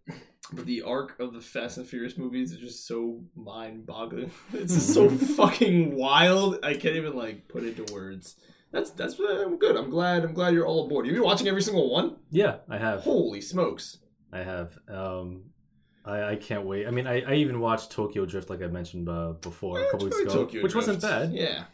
but 0.52 0.66
the 0.66 0.82
arc 0.82 1.18
of 1.20 1.32
the 1.32 1.40
Fast 1.40 1.78
and 1.78 1.86
Furious 1.86 2.18
movies 2.18 2.52
is 2.52 2.58
just 2.58 2.86
so 2.86 3.22
mind-boggling. 3.36 4.30
It's 4.52 4.74
just 4.74 4.92
so 4.92 5.08
fucking 5.10 5.94
wild. 5.94 6.58
I 6.62 6.74
can't 6.74 6.96
even 6.96 7.16
like 7.16 7.48
put 7.48 7.62
it 7.62 7.78
into 7.78 7.92
words. 7.94 8.36
That's 8.72 8.90
that's 8.90 9.18
I'm 9.18 9.58
good. 9.58 9.76
I'm 9.76 9.90
glad. 9.90 10.24
I'm 10.24 10.32
glad 10.32 10.54
you're 10.54 10.66
all 10.66 10.86
aboard. 10.86 11.06
You've 11.06 11.14
been 11.14 11.24
watching 11.24 11.48
every 11.48 11.62
single 11.62 11.90
one? 11.90 12.16
Yeah, 12.30 12.58
I 12.68 12.78
have. 12.78 13.00
Holy 13.00 13.40
smokes! 13.40 13.98
I 14.32 14.38
have. 14.38 14.78
Um, 14.88 15.50
I, 16.04 16.22
I 16.30 16.36
can't 16.36 16.64
wait. 16.64 16.86
I 16.86 16.90
mean, 16.90 17.06
I, 17.06 17.22
I 17.22 17.34
even 17.34 17.60
watched 17.60 17.90
Tokyo 17.90 18.24
Drift, 18.24 18.48
like 18.48 18.62
I 18.62 18.68
mentioned 18.68 19.08
uh, 19.08 19.32
before 19.40 19.80
a 19.80 19.90
couple 19.90 20.06
weeks 20.06 20.20
ago, 20.20 20.32
Tokyo 20.32 20.62
which 20.62 20.74
wasn't 20.74 21.02
bad. 21.02 21.32
Yeah. 21.32 21.64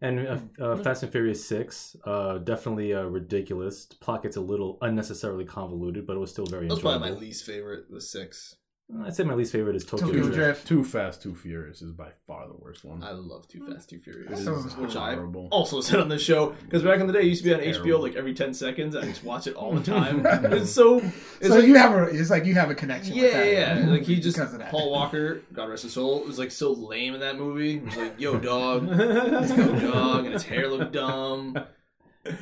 And 0.00 0.26
uh, 0.26 0.38
uh, 0.62 0.76
Fast 0.76 1.02
and 1.02 1.10
Furious 1.10 1.44
Six, 1.44 1.96
uh, 2.04 2.38
definitely 2.38 2.92
uh, 2.92 3.04
ridiculous. 3.04 3.86
Plot 3.86 4.22
gets 4.22 4.36
a 4.36 4.40
little 4.40 4.78
unnecessarily 4.82 5.46
convoluted, 5.46 6.06
but 6.06 6.16
it 6.16 6.18
was 6.18 6.30
still 6.30 6.46
very 6.46 6.68
That 6.68 6.74
was 6.74 6.82
probably 6.82 7.10
my 7.10 7.16
least 7.16 7.44
favorite. 7.46 7.90
The 7.90 8.00
six. 8.00 8.56
I'd 9.04 9.16
say 9.16 9.24
my 9.24 9.34
least 9.34 9.50
favorite 9.50 9.74
is 9.74 9.84
Tokyo, 9.84 10.06
Tokyo 10.06 10.22
Drift. 10.22 10.36
Drift. 10.36 10.66
Too 10.68 10.84
Fast, 10.84 11.20
Too 11.20 11.34
Furious 11.34 11.82
is 11.82 11.90
by 11.90 12.10
far 12.24 12.46
the 12.46 12.54
worst 12.54 12.84
one. 12.84 13.02
I 13.02 13.10
love 13.10 13.48
Too 13.48 13.58
hmm. 13.58 13.72
Fast, 13.72 13.90
Too 13.90 13.98
Furious, 13.98 14.38
is 14.38 14.76
which 14.76 14.94
I 14.94 15.14
horrible. 15.14 15.48
also 15.50 15.80
said 15.80 15.98
on 15.98 16.08
the 16.08 16.20
show 16.20 16.54
because 16.64 16.84
back 16.84 17.00
in 17.00 17.08
the 17.08 17.12
day, 17.12 17.20
it 17.20 17.26
used 17.26 17.42
to 17.42 17.48
be 17.48 17.54
on 17.54 17.60
HBO 17.60 18.00
like 18.00 18.14
every 18.14 18.32
ten 18.32 18.54
seconds. 18.54 18.94
I 18.94 19.02
just 19.02 19.24
watch 19.24 19.48
it 19.48 19.54
all 19.54 19.72
the 19.72 19.82
time. 19.82 20.24
it's 20.52 20.70
so. 20.70 20.98
It's 21.40 21.48
so 21.48 21.56
like, 21.56 21.64
you 21.64 21.74
have 21.74 21.94
a. 21.94 22.04
It's 22.04 22.30
like 22.30 22.44
you 22.44 22.54
have 22.54 22.70
a 22.70 22.76
connection. 22.76 23.16
yeah, 23.16 23.22
with 23.22 23.32
that, 23.32 23.52
yeah, 23.52 23.80
right? 23.80 23.88
Like 23.88 24.02
he 24.04 24.16
just 24.20 24.36
because 24.36 24.52
of 24.52 24.60
that. 24.60 24.70
Paul 24.70 24.92
Walker, 24.92 25.42
God 25.52 25.68
rest 25.68 25.82
his 25.82 25.92
soul, 25.92 26.22
was 26.22 26.38
like 26.38 26.52
so 26.52 26.72
lame 26.72 27.14
in 27.14 27.20
that 27.20 27.36
movie. 27.36 27.80
He 27.80 27.84
was 27.84 27.96
like, 27.96 28.20
"Yo, 28.20 28.38
dog, 28.38 28.86
let's 28.86 29.52
go, 29.52 29.80
dog," 29.80 30.26
and 30.26 30.32
his 30.32 30.44
hair 30.44 30.68
looked 30.68 30.92
dumb. 30.92 31.58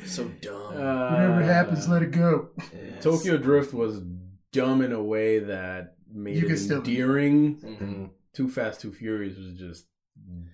So 0.05 0.25
dumb. 0.41 0.75
Whatever 0.75 1.41
happens, 1.41 1.87
let 1.87 2.03
it 2.03 2.11
go. 2.11 2.49
Yes. 2.57 3.03
Tokyo 3.03 3.37
Drift 3.37 3.73
was 3.73 4.01
dumb 4.51 4.81
in 4.81 4.91
a 4.91 5.03
way 5.03 5.39
that 5.39 5.94
made 6.15 6.37
You 6.37 6.45
it 6.45 6.47
can 6.47 6.57
still- 6.57 6.77
endearing. 6.79 7.57
Mhm. 7.57 8.09
Too 8.33 8.47
Fast, 8.49 8.81
Too 8.81 8.91
Furious 8.91 9.37
was 9.37 9.53
just 9.53 9.87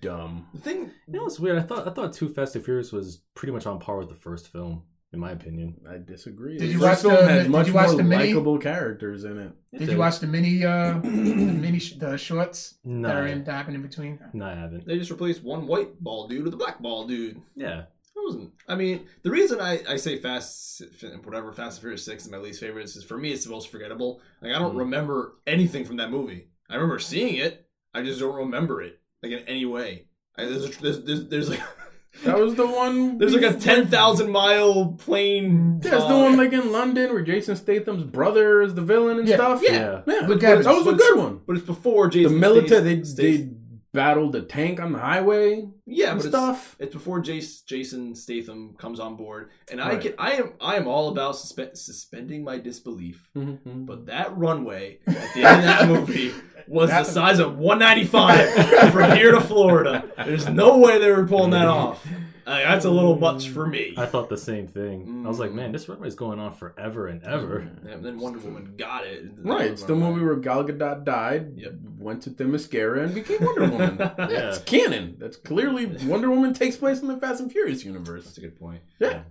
dumb. 0.00 0.46
The 0.54 0.60
thing, 0.60 0.90
You 1.06 1.14
know 1.14 1.22
what's 1.22 1.40
weird? 1.40 1.58
I 1.58 1.62
thought 1.62 1.86
I 1.86 1.92
thought 1.92 2.12
Too 2.12 2.28
Fast 2.28 2.52
Too 2.54 2.60
Furious 2.60 2.92
was 2.92 3.22
pretty 3.34 3.52
much 3.52 3.66
on 3.66 3.78
par 3.78 3.98
with 3.98 4.08
the 4.08 4.14
first 4.14 4.48
film. 4.48 4.82
in 5.14 5.20
my 5.20 5.32
opinion. 5.32 5.74
I 5.86 5.98
disagree. 5.98 6.56
Did 6.56 6.68
The 6.70 6.72
you 6.72 6.78
first 6.80 7.04
watch 7.04 7.14
film 7.16 7.26
the- 7.26 7.32
had 7.34 7.50
much 7.50 7.70
more 7.70 7.94
the 7.94 8.02
mini? 8.02 8.28
likable 8.28 8.56
characters 8.56 9.24
in 9.24 9.36
it. 9.36 9.52
Did 9.76 9.90
you 9.90 9.98
watch 9.98 10.20
the 10.20 10.26
mini, 10.26 10.64
uh, 10.64 11.00
the 11.00 11.06
mini, 11.10 11.78
sh- 11.80 11.96
the 11.98 12.16
shorts 12.16 12.78
No, 12.82 13.08
that 13.08 13.16
are 13.18 13.26
in, 13.26 13.44
that 13.44 13.52
happen 13.52 13.74
in 13.74 13.82
between? 13.82 14.18
no, 14.32 14.46
I 14.46 14.54
haven't. 14.54 14.86
They 14.86 14.96
just 14.96 15.10
replaced 15.10 15.42
one 15.44 15.66
white 15.66 16.00
ball 16.02 16.28
dude 16.28 16.44
with 16.44 16.54
a 16.54 16.56
black 16.56 16.80
ball 16.80 17.06
dude. 17.06 17.42
Yeah, 17.54 17.82
It 18.14 18.20
wasn't. 18.24 18.50
I 18.68 18.74
mean, 18.74 19.06
the 19.22 19.30
reason 19.30 19.60
I, 19.60 19.80
I 19.88 19.96
say 19.96 20.16
Fast, 20.18 20.82
whatever, 21.24 21.52
Fast 21.52 21.78
and 21.78 21.82
Furious 21.82 22.04
Six 22.04 22.24
is 22.24 22.30
my 22.30 22.38
least 22.38 22.60
favorite 22.60 22.84
is, 22.84 23.02
for 23.04 23.16
me 23.18 23.32
it's 23.32 23.44
the 23.44 23.50
most 23.50 23.68
forgettable. 23.70 24.20
Like 24.40 24.54
I 24.54 24.58
don't 24.58 24.74
Mm. 24.74 24.80
remember 24.80 25.34
anything 25.46 25.84
from 25.84 25.96
that 25.96 26.10
movie. 26.10 26.48
I 26.70 26.74
remember 26.74 26.98
seeing 26.98 27.36
it. 27.36 27.66
I 27.94 28.02
just 28.02 28.20
don't 28.20 28.34
remember 28.34 28.80
it 28.82 29.00
like 29.22 29.32
in 29.32 29.40
any 29.48 29.64
way. 29.66 30.06
I, 30.36 30.44
there's, 30.44 30.64
a, 30.64 30.80
there's, 30.82 31.02
there's 31.04 31.28
there's 31.28 31.50
like 31.50 31.60
That 32.24 32.38
was 32.38 32.54
the 32.56 32.66
one. 32.66 33.16
there's 33.18 33.34
like 33.34 33.54
a 33.54 33.58
ten 33.58 33.86
thousand 33.88 34.30
mile 34.30 34.92
plane. 34.98 35.80
Yeah, 35.82 35.96
it's 35.96 36.04
the 36.06 36.14
one 36.16 36.36
like 36.36 36.52
in 36.52 36.70
London 36.70 37.12
where 37.14 37.22
Jason 37.22 37.56
Statham's 37.56 38.04
brother 38.04 38.60
is 38.62 38.74
the 38.74 38.82
villain 38.82 39.18
and 39.18 39.26
Yeah, 39.28 39.36
stuff. 39.36 39.62
yeah. 39.62 39.72
yeah. 39.72 40.02
yeah. 40.06 40.26
But 40.26 40.42
at 40.44 40.62
that 40.64 40.74
was 40.74 40.86
a 40.86 40.92
good 40.92 41.18
one. 41.18 41.40
But 41.46 41.56
it's 41.56 41.66
before 41.66 42.08
Jason 42.08 42.34
The 42.34 42.38
military, 42.38 42.82
they 42.96 43.02
Statham- 43.02 43.16
they 43.16 43.50
battled 43.94 44.34
a 44.36 44.42
tank 44.42 44.80
on 44.80 44.92
the 44.92 44.98
highway 44.98 45.66
yeah, 45.92 46.14
but 46.14 46.24
stuff. 46.24 46.76
It's, 46.78 46.86
it's 46.86 46.94
before 46.94 47.22
Jace, 47.22 47.64
Jason 47.64 48.14
Statham 48.14 48.74
comes 48.78 48.98
on 49.00 49.16
board, 49.16 49.50
and 49.70 49.80
I 49.80 49.90
Right. 49.90 50.00
can 50.00 50.14
I 50.18 50.32
am 50.32 50.52
I 50.60 50.76
am 50.76 50.86
all 50.88 51.08
about 51.10 51.34
suspe- 51.34 51.76
suspending 51.76 52.42
my 52.44 52.58
disbelief. 52.58 53.28
Mhm. 53.36 53.86
But 53.86 54.06
that 54.06 54.36
runway 54.36 54.98
at 55.06 55.34
the 55.34 55.44
end 55.44 55.60
of 55.60 55.64
that 55.64 55.88
movie 55.94 56.32
was 56.68 56.90
That- 56.90 57.06
the 57.06 57.10
size 57.12 57.38
of 57.38 57.58
195 57.58 58.90
from 58.92 59.12
here 59.16 59.32
to 59.32 59.40
Florida. 59.40 60.04
There's 60.24 60.48
no 60.48 60.78
way 60.78 60.98
they 60.98 61.10
were 61.10 61.26
pulling 61.26 61.50
that 61.50 61.68
off. 61.68 62.06
Like, 62.44 62.64
that's 62.64 62.84
a 62.84 62.90
little 62.90 63.16
much 63.16 63.50
for 63.50 63.64
me. 63.64 63.94
I 63.96 64.04
thought 64.04 64.28
the 64.28 64.36
same 64.36 64.66
thing. 64.66 65.22
I 65.24 65.28
was 65.28 65.38
like, 65.38 65.52
Mm. 65.52 65.54
man, 65.54 65.72
this 65.72 65.88
runway's 65.88 66.16
going 66.16 66.40
on 66.40 66.52
forever 66.52 67.06
and 67.06 67.22
ever. 67.22 67.60
Mm. 67.60 67.92
And 67.94 68.04
then 68.04 68.18
Wonder 68.18 68.40
Woman 68.40 68.74
got 68.76 69.06
it. 69.06 69.26
Right, 69.38 69.70
it's 69.70 69.84
the 69.84 69.94
movie 69.94 70.24
where 70.24 70.34
Gal 70.34 70.64
Gadot 70.64 71.04
died, 71.04 71.52
Yep. 71.56 71.72
went 71.98 72.22
to 72.24 72.30
Themyscira, 72.30 73.04
and 73.04 73.14
became 73.14 73.44
Wonder 73.44 73.68
Woman. 73.68 73.96
Yeah. 74.18 74.48
It's 74.48 74.58
canon. 74.58 75.16
That's 75.20 75.36
clearly 75.36 75.86
Wonder 76.04 76.30
Woman 76.30 76.52
takes 76.52 76.76
place 76.76 77.00
in 77.00 77.06
the 77.06 77.16
Fast 77.16 77.40
and 77.40 77.50
Furious 77.52 77.84
universe. 77.84 78.24
That's 78.24 78.38
a 78.38 78.40
good 78.40 78.58
point. 78.58 78.82
Yeah. 78.98 79.22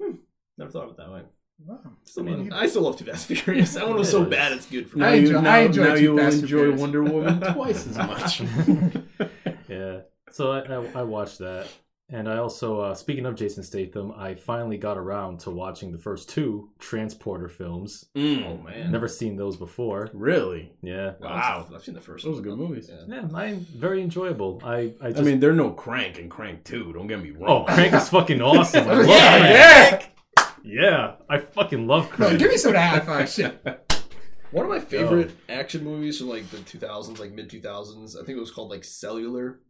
Hmm. 0.00 0.12
Never 0.56 0.70
thought 0.70 0.84
of 0.84 0.90
it 0.90 0.96
that 0.98 1.10
way. 1.10 1.22
Wow. 1.64 1.78
Still, 2.04 2.24
Me 2.24 2.36
neither. 2.36 2.54
I 2.54 2.66
still 2.66 2.82
love 2.82 2.96
Too 2.98 3.04
Fast 3.04 3.28
and 3.30 3.38
Furious. 3.38 3.74
That 3.74 3.86
one 3.88 3.98
was 3.98 4.10
so 4.10 4.24
bad 4.24 4.52
it's 4.52 4.66
good 4.66 4.88
for 4.88 4.98
Now 4.98 5.08
I 5.08 5.12
me. 5.12 5.18
you, 5.18 5.26
enjoy- 5.26 5.40
now, 5.40 5.54
I 5.54 5.58
enjoy 5.60 5.84
now 5.84 5.94
Too 5.94 6.02
you 6.02 6.10
will 6.12 6.18
Fast 6.18 6.38
enjoy 6.42 6.72
Wonder 6.76 7.02
Woman 7.02 7.40
twice 7.52 7.86
as 7.86 7.96
much. 7.98 8.42
Yeah. 9.68 10.00
So 10.30 10.52
I, 10.52 10.60
I, 10.60 11.00
I 11.00 11.02
watched 11.02 11.38
that. 11.40 11.68
And 12.10 12.26
I 12.26 12.38
also, 12.38 12.80
uh, 12.80 12.94
speaking 12.94 13.26
of 13.26 13.34
Jason 13.34 13.62
Statham, 13.62 14.14
I 14.16 14.34
finally 14.34 14.78
got 14.78 14.96
around 14.96 15.40
to 15.40 15.50
watching 15.50 15.92
the 15.92 15.98
first 15.98 16.30
two 16.30 16.70
Transporter 16.78 17.48
films. 17.50 18.06
Oh 18.16 18.18
Mm, 18.20 18.64
man, 18.64 18.90
Never 18.92 19.08
seen 19.08 19.36
those 19.36 19.58
before. 19.58 20.08
really? 20.14 20.72
Yeah. 20.80 21.12
Wow, 21.20 21.66
I've 21.74 21.82
seen 21.82 21.94
the 21.94 22.00
first. 22.00 22.24
Those 22.24 22.36
one. 22.36 22.40
are 22.40 22.48
good 22.48 22.58
movies. 22.58 22.90
Yeah. 22.90 23.14
Yeah, 23.16 23.20
mine 23.26 23.66
very 23.76 24.00
enjoyable. 24.00 24.62
I 24.64 24.94
I, 25.02 25.08
just, 25.10 25.18
I 25.20 25.22
mean, 25.24 25.38
they're 25.38 25.52
no 25.52 25.70
Crank 25.72 26.18
and 26.18 26.30
Crank 26.30 26.64
2, 26.64 26.94
don't 26.94 27.08
get 27.08 27.22
me 27.22 27.30
wrong. 27.32 27.66
oh. 27.68 27.74
Crank 27.74 27.92
is 27.92 28.08
fucking 28.08 28.40
awesome. 28.40 28.88
I 28.88 28.94
love 28.94 29.06
Yeah, 29.06 29.38
Crank. 29.90 30.02
Yeah, 30.04 30.08
I 31.28 31.38
fucking 31.38 31.86
love 31.86 32.18
No, 32.18 32.36
give 32.36 32.50
me 32.50 32.56
some 32.56 32.70
of 32.70 32.74
that 32.74 32.90
high 32.90 33.00
five 33.06 33.28
shit. 33.28 33.62
One 34.50 34.64
of 34.64 34.70
my 34.70 34.80
favorite 34.80 35.32
action 35.48 35.84
movies 35.84 36.18
from 36.18 36.28
like 36.28 36.50
the 36.50 36.58
2000s, 36.58 37.18
like 37.18 37.32
mid 37.32 37.50
2000s. 37.50 38.16
I 38.16 38.24
think 38.24 38.36
it 38.36 38.40
was 38.40 38.50
called 38.50 38.70
like 38.70 38.84
Cellular. 38.84 39.60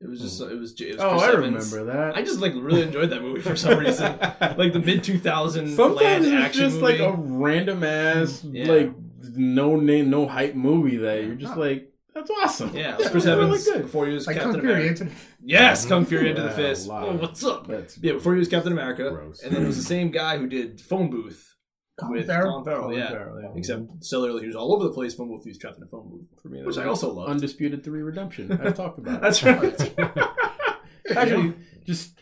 It 0.00 0.08
was 0.08 0.20
just 0.20 0.40
mm. 0.40 0.50
it 0.50 0.54
was, 0.58 0.80
it 0.80 0.94
was 0.94 1.00
oh, 1.00 1.10
Chris 1.10 1.22
I 1.22 1.32
Evans. 1.32 1.72
remember 1.72 1.92
that. 1.92 2.16
I 2.16 2.22
just 2.22 2.40
like 2.40 2.52
really 2.56 2.82
enjoyed 2.82 3.10
that 3.10 3.22
movie 3.22 3.42
for 3.42 3.54
some 3.56 3.78
reason. 3.78 4.18
like 4.40 4.72
the 4.72 4.82
mid 4.84 5.02
2000s 5.02 5.76
Sometimes 5.76 5.96
land 6.00 6.24
it's 6.24 6.32
action 6.32 6.60
just 6.62 6.80
movie. 6.80 6.98
like 6.98 7.00
a 7.00 7.12
random 7.16 7.84
ass, 7.84 8.42
mm, 8.42 8.54
Yeah. 8.54 8.72
like 8.72 8.92
no 9.36 9.76
name, 9.76 10.08
no 10.10 10.26
hype 10.26 10.54
movie 10.54 10.96
that 10.98 11.24
you're 11.24 11.34
just 11.34 11.54
No. 11.54 11.60
like, 11.60 11.92
that's 12.14 12.30
awesome. 12.30 12.74
yeah, 12.76 12.94
it 12.94 12.98
was 12.98 13.08
Chris 13.10 13.24
That's 13.24 13.38
really 13.38 13.58
good. 13.62 13.82
before 13.82 14.06
he 14.06 14.14
was 14.14 14.26
Like 14.26 14.36
Captain 14.36 14.52
Kung 14.54 14.60
Fury. 14.62 14.82
America. 14.82 15.02
Into 15.04 15.14
Yes, 15.42 15.86
Kung 15.86 16.04
Fury 16.04 16.30
into 16.30 16.42
the 16.42 16.50
fist. 16.50 16.88
Oh, 16.90 17.16
what's 17.16 17.44
up? 17.44 17.66
That's 17.66 17.98
Yeah, 17.98 18.12
before 18.14 18.34
he 18.34 18.38
was 18.38 18.48
Captain 18.48 18.72
America, 18.72 19.10
Gross. 19.10 19.42
and 19.42 19.54
then 19.54 19.62
it 19.62 19.66
was 19.66 19.76
the 19.76 19.82
same 19.82 20.10
guy 20.10 20.38
who 20.38 20.46
did 20.46 20.80
Phone 20.80 21.10
Booth 21.10 21.54
Colin 21.98 22.14
with 22.18 22.26
Farrell? 22.26 22.50
Colin 22.50 22.64
Farrell. 22.64 22.82
Colin 22.82 22.98
yeah, 22.98 23.08
Farrell, 23.10 23.42
yeah. 23.42 23.48
except 23.56 24.04
cellular, 24.04 24.40
he 24.40 24.46
was 24.46 24.56
all 24.56 24.74
over 24.74 24.84
the 24.84 24.92
place. 24.92 25.14
Phone 25.14 25.28
Booth, 25.28 25.44
he 25.44 25.50
was 25.50 25.58
trapped 25.58 25.76
in 25.76 25.82
a 25.82 25.86
phone 25.86 26.08
booth, 26.08 26.26
for 26.42 26.48
me, 26.48 26.62
which 26.64 26.78
I 26.78 26.84
also 26.84 27.12
love. 27.12 27.28
Undisputed 27.28 27.84
Three 27.84 28.02
Redemption. 28.02 28.52
I've 28.64 28.74
talked 28.76 28.98
about. 28.98 29.16
it. 29.16 29.20
That's 29.22 29.42
right. 29.42 29.94
Actually, 31.16 31.54
just 31.84 32.12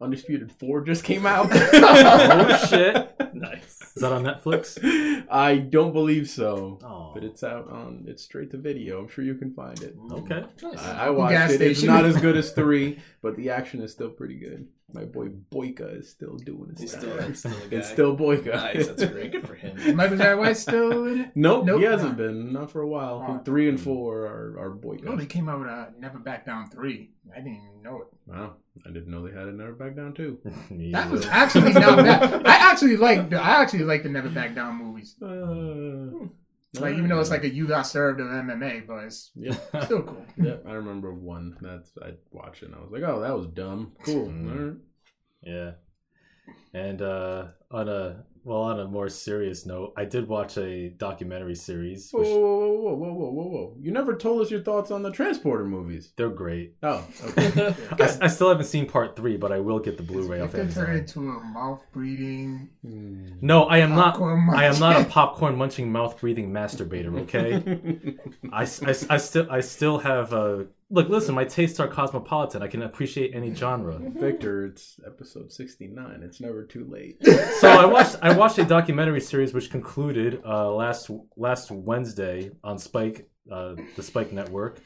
Undisputed 0.00 0.52
Four 0.52 0.82
just 0.82 1.04
came 1.04 1.26
out. 1.26 1.48
oh 1.52 2.66
shit! 2.70 3.27
nice. 3.50 3.80
Is 3.96 4.02
that 4.02 4.12
on 4.12 4.24
Netflix? 4.24 4.78
I 5.30 5.56
don't 5.56 5.92
believe 5.92 6.28
so, 6.28 6.78
Oh, 6.82 7.10
but 7.14 7.24
it's 7.24 7.42
out 7.42 7.70
on. 7.70 8.04
It's 8.06 8.22
straight 8.22 8.50
to 8.52 8.56
video. 8.56 8.98
I'm 9.00 9.08
sure 9.08 9.24
you 9.24 9.34
can 9.34 9.52
find 9.54 9.80
it. 9.82 9.96
okay. 10.12 10.44
I, 10.78 11.06
I 11.06 11.10
watched 11.10 11.32
Gas 11.32 11.50
it. 11.52 11.62
It's 11.62 11.82
not 11.82 12.04
as 12.04 12.16
good 12.20 12.36
as 12.36 12.52
three, 12.52 12.98
but 13.22 13.36
the 13.36 13.50
action 13.50 13.80
is 13.82 13.92
still 13.92 14.10
pretty 14.10 14.36
good. 14.36 14.66
My 14.90 15.04
boy 15.04 15.28
Boyka 15.52 15.98
is 16.00 16.08
still 16.08 16.36
doing 16.38 16.70
his 16.70 16.80
He's 16.80 16.90
stuff. 16.92 17.02
still, 17.02 17.18
it's 17.18 17.38
still 17.40 17.52
a 17.52 17.66
guy. 17.68 17.76
It's 17.76 17.88
still 17.90 18.16
Boyka. 18.16 18.54
nice. 18.54 18.86
That's 18.86 19.04
great. 19.04 19.32
Good 19.32 19.46
for 19.46 19.54
him. 19.54 19.96
Michael 19.96 20.16
Jai 20.16 20.34
White 20.34 20.56
still 20.56 21.04
in 21.06 21.20
it? 21.20 21.32
Nope, 21.34 21.66
Nope. 21.66 21.80
he 21.80 21.84
hasn't 21.84 22.16
been. 22.16 22.54
Not 22.54 22.70
for 22.70 22.80
a 22.80 22.88
while. 22.88 23.18
I 23.20 23.32
Oh. 23.32 23.38
three 23.44 23.68
and 23.68 23.78
four 23.78 24.22
are, 24.24 24.58
are 24.58 24.78
Oh, 25.06 25.16
they 25.16 25.26
came 25.26 25.46
out 25.48 25.60
with 25.60 25.68
uh, 25.68 25.86
Never 25.98 26.18
Back 26.18 26.46
Down 26.46 26.70
3. 26.70 27.10
I 27.30 27.36
didn't 27.40 27.56
even 27.56 27.82
know 27.82 27.96
it. 28.00 28.06
Wow, 28.26 28.54
I 28.86 28.90
didn't 28.90 29.08
know 29.08 29.26
they 29.28 29.34
had 29.38 29.48
a 29.48 29.52
Never 29.52 29.72
Back 29.72 29.94
Down 29.94 30.14
too. 30.14 30.38
Me 30.70 30.90
That 30.92 31.10
was 31.10 31.26
actually 31.26 31.74
not 31.74 31.96
bad. 31.98 32.46
I 32.46 32.70
actually 32.70 32.96
like 32.96 33.28
the 33.28 33.36
I 33.36 33.60
actually 33.60 33.84
like 33.84 34.02
the 34.04 34.08
Never 34.08 34.30
Back 34.30 34.54
Down 34.54 34.76
movies. 34.82 35.16
Uh, 35.22 36.28
Like 36.74 36.94
even 36.96 37.08
though 37.08 37.20
it's 37.20 37.30
like 37.30 37.44
a 37.44 37.48
you 37.48 37.66
got 37.66 37.82
served 37.82 38.20
of 38.20 38.26
MMA, 38.26 38.86
but 38.86 39.04
it's 39.04 39.30
Yep. 39.36 39.70
still 39.84 40.02
cool. 40.02 40.26
yeah, 40.36 40.56
I 40.66 40.72
remember 40.72 41.12
one 41.14 41.56
that's 41.60 41.92
I 42.02 42.12
watched 42.30 42.62
it 42.62 42.66
and 42.66 42.74
I 42.74 42.80
was 42.80 42.90
like, 42.90 43.02
oh, 43.02 43.20
that 43.20 43.36
was 43.36 43.46
dumb. 43.46 43.92
Cool. 44.02 44.26
Mm. 44.28 44.50
All 44.50 44.66
right. 44.66 44.76
Yeah. 45.42 45.70
And 46.74 47.00
uh 47.02 47.46
on 47.70 47.88
a 47.88 48.24
well 48.44 48.62
on 48.62 48.80
a 48.80 48.86
more 48.86 49.08
serious 49.08 49.66
note, 49.66 49.92
I 49.96 50.04
did 50.04 50.28
watch 50.28 50.56
a 50.56 50.90
documentary 50.90 51.54
series. 51.54 52.10
Whoa, 52.10 52.20
Which, 52.20 52.28
whoa, 52.28 52.38
whoa, 52.38 52.94
whoa, 52.94 52.94
whoa, 52.94 53.12
whoa, 53.12 53.30
whoa, 53.30 53.48
whoa! 53.48 53.76
You 53.80 53.90
never 53.90 54.14
told 54.16 54.42
us 54.42 54.50
your 54.50 54.62
thoughts 54.62 54.90
on 54.90 55.02
the 55.02 55.10
Transporter 55.10 55.64
movies. 55.64 56.12
they're 56.16 56.28
great. 56.28 56.74
Oh, 56.82 57.04
okay. 57.24 57.74
I, 57.92 58.18
I 58.22 58.28
still 58.28 58.48
haven't 58.48 58.66
seen 58.66 58.86
part 58.86 59.16
three, 59.16 59.36
but 59.36 59.52
I 59.52 59.58
will 59.60 59.78
get 59.78 59.96
the 59.96 60.02
Blu-ray 60.02 60.40
off 60.40 60.52
Victor 60.52 60.86
turned 60.86 60.98
into 61.00 61.20
a 61.20 61.40
mouth 61.44 61.84
breathing. 61.92 62.68
Hmm. 62.82 63.28
No, 63.40 63.64
I 63.64 63.78
am 63.78 63.90
not. 63.90 64.14
popcorn 64.14 64.50
I 64.50 64.64
am 64.64 64.78
not 64.78 65.00
a 65.00 65.04
popcorn 65.04 65.56
munching, 65.56 65.90
mouth 65.90 66.20
breathing 66.20 66.50
masturbator. 66.50 67.20
Okay. 67.22 68.16
I, 68.52 68.62
I, 68.62 69.14
I 69.14 69.16
still 69.18 69.46
I 69.50 69.60
still 69.60 69.98
have 69.98 70.32
uh 70.32 70.64
look 70.90 71.08
listen 71.08 71.34
my 71.34 71.44
tastes 71.44 71.78
are 71.80 71.88
cosmopolitan 71.88 72.62
I 72.62 72.66
can 72.68 72.82
appreciate 72.82 73.34
any 73.34 73.54
genre 73.54 73.98
Victor, 74.16 74.66
it's 74.66 74.98
episode 75.06 75.52
sixty-nine. 75.52 76.22
It's 76.22 76.40
never 76.40 76.64
too 76.64 76.84
late. 76.84 77.18
so 77.60 77.68
I 77.68 77.84
watched 77.84 78.16
I 78.22 78.36
watched 78.36 78.58
a 78.58 78.64
documentary 78.64 79.20
series 79.20 79.52
which 79.54 79.70
concluded 79.70 80.40
uh, 80.46 80.70
last 80.72 81.10
last 81.36 81.70
Wednesday 81.70 82.50
on 82.64 82.78
Spike 82.78 83.28
uh, 83.50 83.74
the 83.96 84.02
Spike 84.02 84.32
Network 84.32 84.80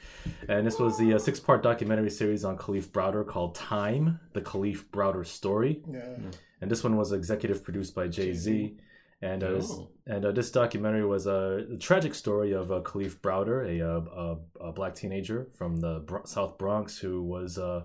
and 0.49 0.65
this 0.67 0.79
was 0.79 0.97
the 0.97 1.15
uh, 1.15 1.19
six 1.19 1.41
part 1.41 1.62
documentary 1.62 2.11
series 2.11 2.45
on 2.45 2.57
Kalief 2.57 2.89
Browder 2.91 3.26
called 3.26 3.55
Time 3.57 4.20
the 4.35 4.41
Kalief 4.41 4.85
Browder 4.91 5.26
story 5.26 5.83
Yeah. 5.91 6.01
and 6.61 6.70
this 6.70 6.85
one 6.85 6.97
was 6.97 7.12
executive 7.12 7.62
produced 7.64 7.95
by 7.95 8.07
Jay 8.09 8.33
Z. 8.35 8.76
And 9.23 9.45
uh, 9.45 9.61
Oh. 9.62 9.89
and 10.07 10.25
uh, 10.25 10.33
this 10.33 10.51
documentary 10.51 11.07
was 11.07 11.27
a, 11.27 11.64
tragic 11.79 12.14
story 12.14 12.53
of 12.53 12.73
uh, 12.73 12.81
Kalief 12.81 13.20
Browder, 13.20 13.64
a, 13.64 13.81
uh, 13.89 14.37
a, 14.61 14.68
a 14.68 14.73
black 14.73 14.95
teenager 14.97 15.47
from 15.57 15.77
the 15.77 16.01
Bro- 16.01 16.25
South 16.25 16.59
Bronx 16.59 16.99
who 16.99 17.23
was 17.23 17.57
uh, 17.57 17.85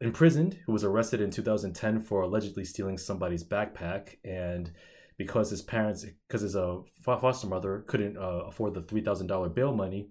imprisoned, 0.00 0.58
who 0.66 0.72
was 0.72 0.82
arrested 0.84 1.20
in 1.20 1.30
2010 1.30 2.00
for 2.00 2.22
allegedly 2.22 2.64
stealing 2.64 2.98
somebody's 2.98 3.44
backpack, 3.44 4.16
and 4.24 4.72
because 5.16 5.48
his 5.50 5.62
parents, 5.62 6.04
because 6.26 6.42
his 6.42 6.56
uh, 6.56 6.78
foster 7.02 7.46
mother 7.46 7.84
couldn't 7.86 8.16
uh, 8.16 8.42
afford 8.48 8.74
the 8.74 8.82
three 8.82 9.00
thousand 9.00 9.28
dollar 9.28 9.48
bail 9.48 9.72
money, 9.72 10.08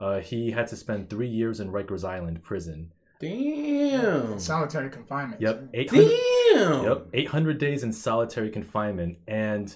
uh, 0.00 0.18
he 0.18 0.50
had 0.50 0.66
to 0.66 0.76
spend 0.76 1.08
three 1.08 1.28
years 1.28 1.60
in 1.60 1.70
Rikers 1.70 2.04
Island 2.04 2.42
prison. 2.42 2.92
Damn. 3.22 4.38
Solitary 4.38 4.90
confinement. 4.90 5.40
Yep, 5.40 5.68
eight 5.74 5.90
hundred. 5.90 6.10
Damn. 6.54 6.84
Yep, 6.84 7.06
800 7.14 7.58
days 7.58 7.82
in 7.82 7.92
solitary 7.92 8.50
confinement, 8.50 9.18
and 9.26 9.74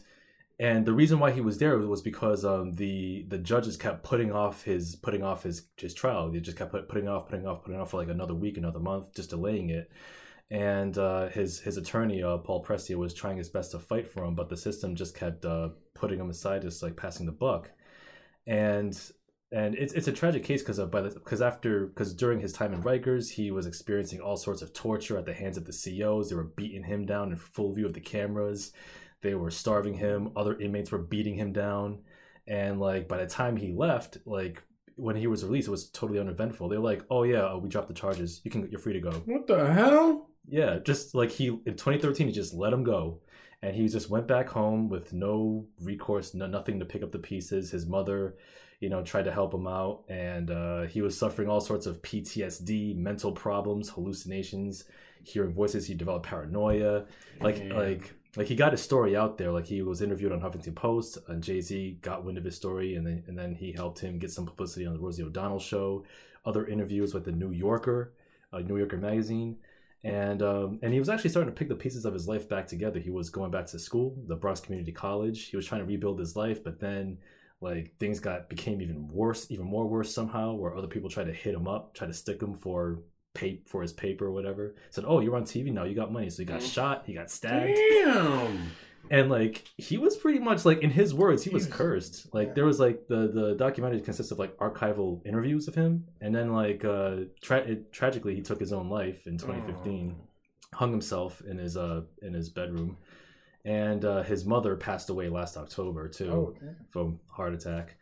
and 0.58 0.86
the 0.86 0.92
reason 0.92 1.18
why 1.18 1.30
he 1.30 1.40
was 1.40 1.58
there 1.58 1.78
was 1.78 2.02
because 2.02 2.44
um 2.44 2.72
the 2.72 3.24
the 3.28 3.38
judges 3.38 3.76
kept 3.76 4.02
putting 4.02 4.32
off 4.32 4.62
his 4.64 4.96
putting 4.96 5.22
off 5.22 5.42
his 5.42 5.68
his 5.76 5.94
trial. 5.94 6.30
They 6.30 6.40
just 6.40 6.58
kept 6.58 6.72
put, 6.72 6.88
putting 6.88 7.08
off, 7.08 7.28
putting 7.28 7.46
off, 7.46 7.62
putting 7.62 7.80
off 7.80 7.90
for 7.90 7.98
like 7.98 8.08
another 8.08 8.34
week, 8.34 8.56
another 8.56 8.80
month, 8.80 9.14
just 9.14 9.30
delaying 9.30 9.70
it. 9.70 9.90
And 10.50 10.96
uh, 10.98 11.28
his 11.28 11.60
his 11.60 11.76
attorney 11.76 12.22
uh, 12.22 12.38
Paul 12.38 12.64
Prestia 12.64 12.96
was 12.96 13.14
trying 13.14 13.36
his 13.36 13.48
best 13.48 13.70
to 13.72 13.78
fight 13.78 14.08
for 14.08 14.24
him, 14.24 14.34
but 14.34 14.48
the 14.48 14.56
system 14.56 14.96
just 14.96 15.16
kept 15.16 15.44
uh, 15.44 15.70
putting 15.94 16.18
him 16.20 16.30
aside, 16.30 16.62
just 16.62 16.82
like 16.82 16.96
passing 16.96 17.26
the 17.26 17.32
buck. 17.32 17.70
And 18.46 18.98
and 19.56 19.74
it's 19.74 19.94
it's 19.94 20.06
a 20.06 20.12
tragic 20.12 20.44
case 20.44 20.60
because 20.60 20.78
of 20.78 20.90
because 20.90 21.40
after 21.40 21.86
because 21.86 22.12
during 22.12 22.40
his 22.40 22.52
time 22.52 22.74
in 22.74 22.82
Rikers, 22.82 23.30
he 23.30 23.50
was 23.50 23.64
experiencing 23.64 24.20
all 24.20 24.36
sorts 24.36 24.60
of 24.60 24.74
torture 24.74 25.16
at 25.16 25.24
the 25.24 25.32
hands 25.32 25.56
of 25.56 25.64
the 25.64 25.72
COs. 25.72 26.28
They 26.28 26.36
were 26.36 26.44
beating 26.44 26.84
him 26.84 27.06
down 27.06 27.30
in 27.30 27.36
full 27.36 27.72
view 27.72 27.86
of 27.86 27.94
the 27.94 28.00
cameras. 28.00 28.72
They 29.22 29.34
were 29.34 29.50
starving 29.50 29.94
him. 29.94 30.30
Other 30.36 30.60
inmates 30.60 30.92
were 30.92 30.98
beating 30.98 31.36
him 31.36 31.54
down, 31.54 32.00
and 32.46 32.78
like 32.78 33.08
by 33.08 33.16
the 33.16 33.26
time 33.26 33.56
he 33.56 33.72
left, 33.72 34.18
like 34.26 34.62
when 34.96 35.16
he 35.16 35.26
was 35.26 35.42
released, 35.42 35.68
it 35.68 35.70
was 35.70 35.88
totally 35.88 36.20
uneventful. 36.20 36.68
They 36.68 36.76
were 36.76 36.84
like, 36.84 37.04
"Oh 37.08 37.22
yeah, 37.22 37.46
uh, 37.46 37.56
we 37.56 37.70
dropped 37.70 37.88
the 37.88 37.94
charges. 37.94 38.42
You 38.44 38.50
can 38.50 38.68
you're 38.70 38.78
free 38.78 38.92
to 38.92 39.00
go." 39.00 39.12
What 39.24 39.46
the 39.46 39.72
hell? 39.72 40.28
Yeah, 40.46 40.80
just 40.84 41.14
like 41.14 41.30
he 41.30 41.46
in 41.46 41.76
2013, 41.76 42.26
he 42.26 42.32
just 42.34 42.52
let 42.52 42.74
him 42.74 42.84
go, 42.84 43.20
and 43.62 43.74
he 43.74 43.88
just 43.88 44.10
went 44.10 44.28
back 44.28 44.50
home 44.50 44.90
with 44.90 45.14
no 45.14 45.66
recourse, 45.80 46.34
no 46.34 46.46
nothing 46.46 46.78
to 46.78 46.84
pick 46.84 47.02
up 47.02 47.10
the 47.10 47.18
pieces. 47.18 47.70
His 47.70 47.86
mother, 47.86 48.36
you 48.80 48.88
know, 48.88 49.02
tried 49.02 49.24
to 49.24 49.32
help 49.32 49.54
him 49.54 49.66
out, 49.66 50.04
and 50.08 50.50
uh, 50.50 50.82
he 50.82 51.02
was 51.02 51.18
suffering 51.18 51.48
all 51.48 51.60
sorts 51.60 51.86
of 51.86 52.02
PTSD, 52.02 52.96
mental 52.96 53.32
problems, 53.32 53.88
hallucinations, 53.88 54.84
hearing 55.24 55.52
voices. 55.52 55.86
He 55.86 55.94
developed 55.94 56.26
paranoia, 56.26 57.06
like 57.40 57.56
Damn. 57.56 57.76
like 57.76 58.14
like 58.36 58.46
he 58.46 58.54
got 58.54 58.72
his 58.72 58.82
story 58.82 59.16
out 59.16 59.38
there. 59.38 59.50
Like 59.50 59.66
he 59.66 59.82
was 59.82 60.02
interviewed 60.02 60.32
on 60.32 60.40
Huffington 60.40 60.74
Post, 60.74 61.18
and 61.28 61.42
Jay 61.42 61.60
Z 61.60 61.98
got 62.02 62.24
wind 62.24 62.38
of 62.38 62.44
his 62.44 62.56
story, 62.56 62.96
and 62.96 63.06
then 63.06 63.24
and 63.26 63.38
then 63.38 63.54
he 63.54 63.72
helped 63.72 63.98
him 63.98 64.18
get 64.18 64.30
some 64.30 64.46
publicity 64.46 64.86
on 64.86 64.94
the 64.94 65.00
Rosie 65.00 65.22
O'Donnell 65.22 65.58
show, 65.58 66.04
other 66.44 66.66
interviews 66.66 67.14
with 67.14 67.24
the 67.24 67.32
New 67.32 67.52
Yorker, 67.52 68.12
uh, 68.52 68.58
New 68.58 68.76
Yorker 68.76 68.98
magazine 68.98 69.56
and 70.06 70.40
um, 70.40 70.78
and 70.82 70.92
he 70.92 71.00
was 71.00 71.08
actually 71.08 71.30
starting 71.30 71.52
to 71.52 71.58
pick 71.58 71.68
the 71.68 71.74
pieces 71.74 72.04
of 72.04 72.14
his 72.14 72.28
life 72.28 72.48
back 72.48 72.68
together. 72.68 73.00
He 73.00 73.10
was 73.10 73.28
going 73.28 73.50
back 73.50 73.66
to 73.66 73.78
school, 73.78 74.14
the 74.28 74.36
Bronx 74.36 74.60
Community 74.60 74.92
College. 74.92 75.46
He 75.46 75.56
was 75.56 75.66
trying 75.66 75.80
to 75.80 75.86
rebuild 75.86 76.20
his 76.20 76.36
life, 76.36 76.62
but 76.62 76.78
then 76.78 77.18
like 77.60 77.96
things 77.98 78.20
got 78.20 78.48
became 78.48 78.80
even 78.82 79.08
worse, 79.08 79.50
even 79.50 79.64
more 79.66 79.86
worse 79.86 80.12
somehow, 80.14 80.52
where 80.54 80.76
other 80.76 80.86
people 80.88 81.08
tried 81.10 81.26
to 81.26 81.32
hit 81.32 81.54
him 81.54 81.66
up, 81.66 81.94
try 81.94 82.06
to 82.06 82.12
stick 82.12 82.42
him 82.42 82.54
for 82.54 83.00
pay 83.34 83.60
for 83.66 83.82
his 83.82 83.92
paper 83.92 84.26
or 84.26 84.30
whatever. 84.32 84.74
Said, 84.90 85.04
"Oh, 85.06 85.20
you're 85.20 85.36
on 85.36 85.44
TV 85.44 85.70
now. 85.72 85.84
You 85.84 85.94
got 85.94 86.12
money." 86.12 86.30
So 86.30 86.38
he 86.42 86.44
got 86.46 86.60
Mhm. 86.60 86.72
shot. 86.72 87.04
He 87.06 87.14
got 87.14 87.30
stabbed 87.30 87.74
Damn. 87.76 88.58
and 89.10 89.30
like 89.30 89.64
he 89.76 89.98
was 89.98 90.16
pretty 90.16 90.38
much 90.38 90.64
like 90.64 90.80
in 90.80 90.90
his 90.90 91.14
words 91.14 91.44
he 91.44 91.50
was 91.50 91.66
cursed 91.66 92.26
like 92.34 92.56
there 92.56 92.64
was 92.64 92.80
like 92.80 93.06
the 93.06 93.28
the 93.28 93.54
documentary 93.54 94.00
consists 94.00 94.32
of 94.32 94.38
like 94.40 94.56
archival 94.56 95.24
interviews 95.24 95.68
of 95.68 95.76
him 95.76 96.04
and 96.20 96.34
then 96.34 96.52
like 96.52 96.84
uh 96.84 97.18
tra- 97.40 97.58
it, 97.60 97.92
tragically 97.92 98.34
he 98.34 98.42
took 98.42 98.58
his 98.58 98.72
own 98.72 98.90
life 98.90 99.28
in 99.28 99.38
2015 99.38 100.16
hung 100.74 100.90
himself 100.90 101.40
in 101.42 101.56
his 101.56 101.76
uh 101.76 102.02
in 102.20 102.34
his 102.34 102.48
bedroom 102.50 102.96
and 103.66 104.04
uh 104.04 104.22
his 104.22 104.44
mother 104.46 104.76
passed 104.76 105.10
away 105.10 105.28
last 105.28 105.56
october 105.58 106.08
too 106.08 106.30
Oh, 106.32 106.54
damn. 106.58 106.76
from 106.90 107.20
heart 107.28 107.52
attack. 107.54 107.96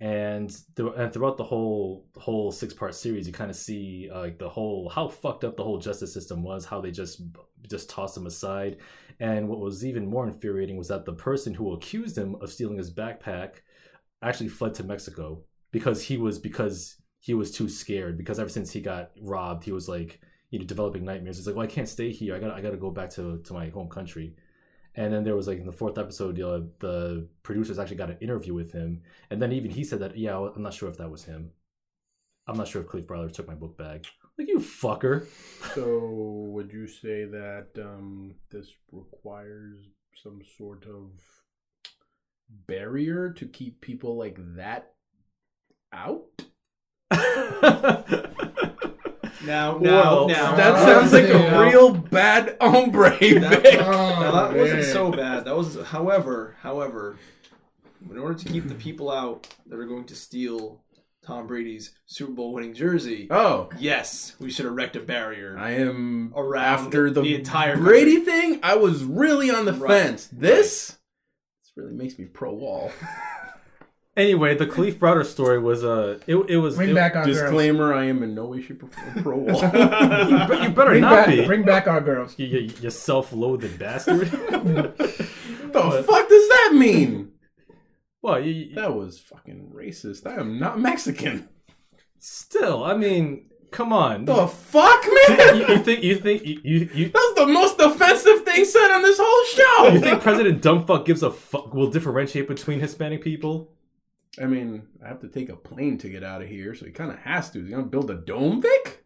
And, 0.00 0.48
th- 0.76 0.92
and 0.96 1.12
throughout 1.12 1.38
the 1.38 1.42
whole 1.52 2.06
whole 2.16 2.52
six 2.52 2.72
part 2.72 2.94
series, 2.94 3.26
you 3.26 3.32
kind 3.32 3.50
of 3.50 3.56
see 3.56 4.08
uh, 4.14 4.20
like 4.20 4.38
the 4.38 4.48
whole 4.48 4.88
how 4.88 5.08
fucked 5.08 5.42
up 5.42 5.56
the 5.56 5.64
whole 5.64 5.78
justice 5.78 6.14
system 6.14 6.44
was, 6.44 6.64
how 6.64 6.80
they 6.80 6.92
just 6.92 7.20
just 7.68 7.90
tossed 7.90 8.16
him 8.16 8.26
aside. 8.26 8.76
And 9.18 9.48
what 9.48 9.58
was 9.58 9.84
even 9.84 10.06
more 10.06 10.24
infuriating 10.28 10.76
was 10.76 10.86
that 10.86 11.04
the 11.04 11.14
person 11.14 11.52
who 11.52 11.72
accused 11.72 12.16
him 12.16 12.36
of 12.40 12.52
stealing 12.52 12.78
his 12.78 12.94
backpack 12.94 13.50
actually 14.22 14.50
fled 14.50 14.74
to 14.74 14.84
Mexico 14.84 15.42
because 15.72 16.00
he 16.04 16.16
was 16.16 16.38
because 16.38 16.94
he 17.18 17.34
was 17.34 17.50
too 17.50 17.68
scared 17.68 18.16
because 18.16 18.38
ever 18.38 18.48
since 18.56 18.70
he 18.70 18.80
got 18.80 19.10
robbed, 19.20 19.64
he 19.64 19.72
was 19.72 19.88
like 19.88 20.20
you 20.50 20.60
know 20.60 20.64
developing 20.64 21.04
nightmares. 21.04 21.38
He's 21.38 21.46
like, 21.48 21.56
well, 21.56 21.64
I 21.66 21.74
can't 21.76 21.88
stay 21.88 22.12
here. 22.12 22.36
I 22.36 22.38
got 22.38 22.52
I 22.52 22.60
got 22.60 22.70
to 22.70 22.76
go 22.86 22.92
back 22.92 23.10
to 23.16 23.38
to 23.46 23.52
my 23.52 23.68
home 23.70 23.88
country. 23.88 24.36
And 24.98 25.12
then 25.12 25.22
there 25.22 25.36
was 25.36 25.46
like 25.46 25.60
in 25.60 25.66
the 25.66 25.70
fourth 25.70 25.96
episode, 25.96 26.40
uh, 26.40 26.62
the 26.80 27.28
producers 27.44 27.78
actually 27.78 27.98
got 27.98 28.10
an 28.10 28.18
interview 28.20 28.52
with 28.52 28.72
him, 28.72 29.02
and 29.30 29.40
then 29.40 29.52
even 29.52 29.70
he 29.70 29.84
said 29.84 30.00
that, 30.00 30.18
yeah, 30.18 30.36
I'm 30.36 30.60
not 30.60 30.74
sure 30.74 30.88
if 30.88 30.98
that 30.98 31.08
was 31.08 31.22
him. 31.22 31.52
I'm 32.48 32.56
not 32.56 32.66
sure 32.66 32.82
if 32.82 32.88
Kalief 32.88 33.06
Browder 33.06 33.32
took 33.32 33.46
my 33.46 33.54
book 33.54 33.78
bag. 33.78 34.06
Like 34.36 34.48
you 34.48 34.58
fucker. 34.58 35.26
So, 35.72 36.00
would 36.52 36.72
you 36.72 36.88
say 36.88 37.26
that 37.26 37.68
um, 37.78 38.34
this 38.50 38.72
requires 38.90 39.86
some 40.20 40.40
sort 40.56 40.84
of 40.86 41.12
barrier 42.66 43.30
to 43.34 43.46
keep 43.46 43.80
people 43.80 44.16
like 44.16 44.36
that 44.56 44.94
out? 45.92 46.42
Now, 49.44 49.78
now, 49.78 49.80
Well, 49.80 50.28
now. 50.28 50.56
that 50.56 50.76
sounds 50.84 51.12
like 51.12 51.28
a 51.28 51.60
real 51.64 51.92
bad 51.94 52.56
hombre. 52.60 53.10
That- 53.10 53.62
Vic. 53.62 53.80
Oh, 53.80 53.90
Now, 53.92 54.48
that 54.48 54.56
wasn't 54.56 54.80
oh, 54.80 54.82
so 54.82 55.10
bad. 55.12 55.44
That 55.44 55.56
was, 55.56 55.80
however, 55.86 56.56
however, 56.60 57.16
in 58.10 58.18
order 58.18 58.34
to 58.34 58.44
keep 58.48 58.68
the 58.68 58.74
people 58.74 59.10
out 59.10 59.48
that 59.66 59.78
are 59.78 59.86
going 59.86 60.04
to 60.06 60.14
steal 60.16 60.80
Tom 61.24 61.46
Brady's 61.46 61.92
Super 62.06 62.32
Bowl 62.32 62.52
winning 62.52 62.74
jersey, 62.74 63.28
oh, 63.30 63.68
yes, 63.78 64.34
we 64.40 64.50
should 64.50 64.66
erect 64.66 64.96
a 64.96 65.00
barrier. 65.00 65.56
I 65.58 65.72
am 65.72 66.32
Around 66.34 66.64
after 66.64 67.10
the, 67.10 67.22
the 67.22 67.34
entire 67.36 67.76
Brady 67.76 68.20
thing. 68.20 68.60
I 68.62 68.76
was 68.76 69.04
really 69.04 69.50
on 69.50 69.66
the 69.66 69.72
Right. 69.74 69.88
fence. 69.90 70.28
This, 70.32 70.96
this 71.62 71.72
really 71.76 71.92
makes 71.94 72.18
me 72.18 72.24
pro 72.24 72.52
wall. 72.54 72.90
anyway, 74.18 74.54
the 74.56 74.66
Kalief 74.66 74.94
Browder 74.98 75.24
story 75.24 75.58
was 75.58 75.82
uh, 75.84 76.18
it, 76.26 76.36
it 76.50 76.56
was 76.58 76.76
Bring 76.76 76.90
it- 76.90 76.94
back 76.94 77.16
our 77.16 77.24
girls. 77.24 77.38
Disclaimer: 77.38 77.94
I 77.94 78.04
am 78.04 78.22
in 78.22 78.34
no 78.34 78.44
way, 78.46 78.60
shape, 78.60 78.82
or 78.82 78.88
form 78.88 79.22
pro 79.22 79.36
wall. 79.38 79.62
you, 79.62 79.70
be- 79.70 80.62
you 80.64 80.70
better 80.70 80.90
Bring 80.90 81.00
not 81.00 81.10
back, 81.10 81.28
be. 81.28 81.46
bring 81.46 81.62
back 81.62 81.86
our 81.86 82.00
girls. 82.02 82.34
You, 82.38 82.46
you, 82.46 82.70
you 82.82 82.90
self-loathing 82.90 83.76
bastard. 83.78 84.28
the 84.30 86.04
fuck 86.06 86.28
does 86.28 86.48
that 86.48 86.72
mean? 86.74 87.32
well, 88.22 88.40
you, 88.40 88.52
you- 88.52 88.74
That 88.74 88.94
was 88.94 89.18
fucking 89.18 89.70
racist. 89.74 90.26
I 90.26 90.34
am 90.40 90.58
not 90.58 90.78
Mexican. 90.80 91.48
still, 92.18 92.84
I 92.84 92.96
mean, 92.96 93.46
come 93.70 93.92
on. 93.92 94.24
The 94.24 94.46
fuck, 94.48 95.04
you, 95.04 95.36
man? 95.36 95.56
you 95.70 95.78
think 95.84 96.02
you 96.02 96.16
think 96.16 96.44
you, 96.44 96.60
you, 96.64 96.90
you 96.94 97.08
That's 97.10 97.34
the 97.34 97.46
most 97.46 97.78
offensive 97.80 98.44
thing 98.44 98.64
said 98.64 98.90
on 98.90 99.02
this 99.02 99.18
whole 99.20 99.44
show. 99.46 99.94
You 99.94 100.00
think 100.00 100.20
President 100.22 100.62
Dumbfuck 100.62 101.04
gives 101.06 101.22
a 101.22 101.30
fuck 101.30 101.72
will 101.74 101.90
differentiate 101.90 102.48
between 102.48 102.80
Hispanic 102.80 103.22
people? 103.22 103.70
I 104.40 104.46
mean, 104.46 104.86
I 105.04 105.08
have 105.08 105.20
to 105.20 105.28
take 105.28 105.48
a 105.48 105.56
plane 105.56 105.98
to 105.98 106.08
get 106.08 106.22
out 106.22 106.42
of 106.42 106.48
here, 106.48 106.74
so 106.74 106.86
he 106.86 106.92
kind 106.92 107.10
of 107.10 107.18
has 107.18 107.50
to. 107.50 107.60
He's 107.60 107.70
gonna 107.70 107.82
build 107.84 108.10
a 108.10 108.14
dome, 108.14 108.62
Vic? 108.62 109.04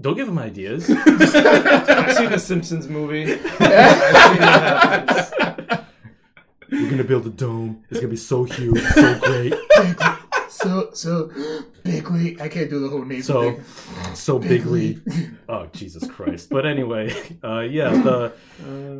Don't 0.00 0.16
give 0.16 0.26
him 0.28 0.38
ideas. 0.38 0.90
I've 1.06 2.16
seen 2.16 2.30
the 2.30 2.38
Simpsons 2.38 2.88
movie. 2.88 3.34
I've 3.34 3.38
seen 3.38 4.40
that 4.40 5.86
We're 6.70 6.90
gonna 6.90 7.04
build 7.04 7.26
a 7.26 7.30
dome. 7.30 7.84
It's 7.90 8.00
gonna 8.00 8.10
be 8.10 8.16
so 8.16 8.44
huge, 8.44 8.82
so 8.82 9.20
great, 9.20 9.54
so 10.48 10.90
so 10.92 11.30
bigly. 11.84 12.40
I 12.40 12.48
can't 12.48 12.70
do 12.70 12.78
the 12.80 12.88
whole 12.88 13.04
name 13.04 13.22
so 13.22 13.52
thing. 13.52 13.64
so 14.14 14.38
bigly. 14.38 15.00
Oh 15.48 15.66
Jesus 15.72 16.06
Christ! 16.06 16.48
But 16.50 16.64
anyway, 16.66 17.12
uh, 17.44 17.60
yeah, 17.60 17.90
the 17.90 18.32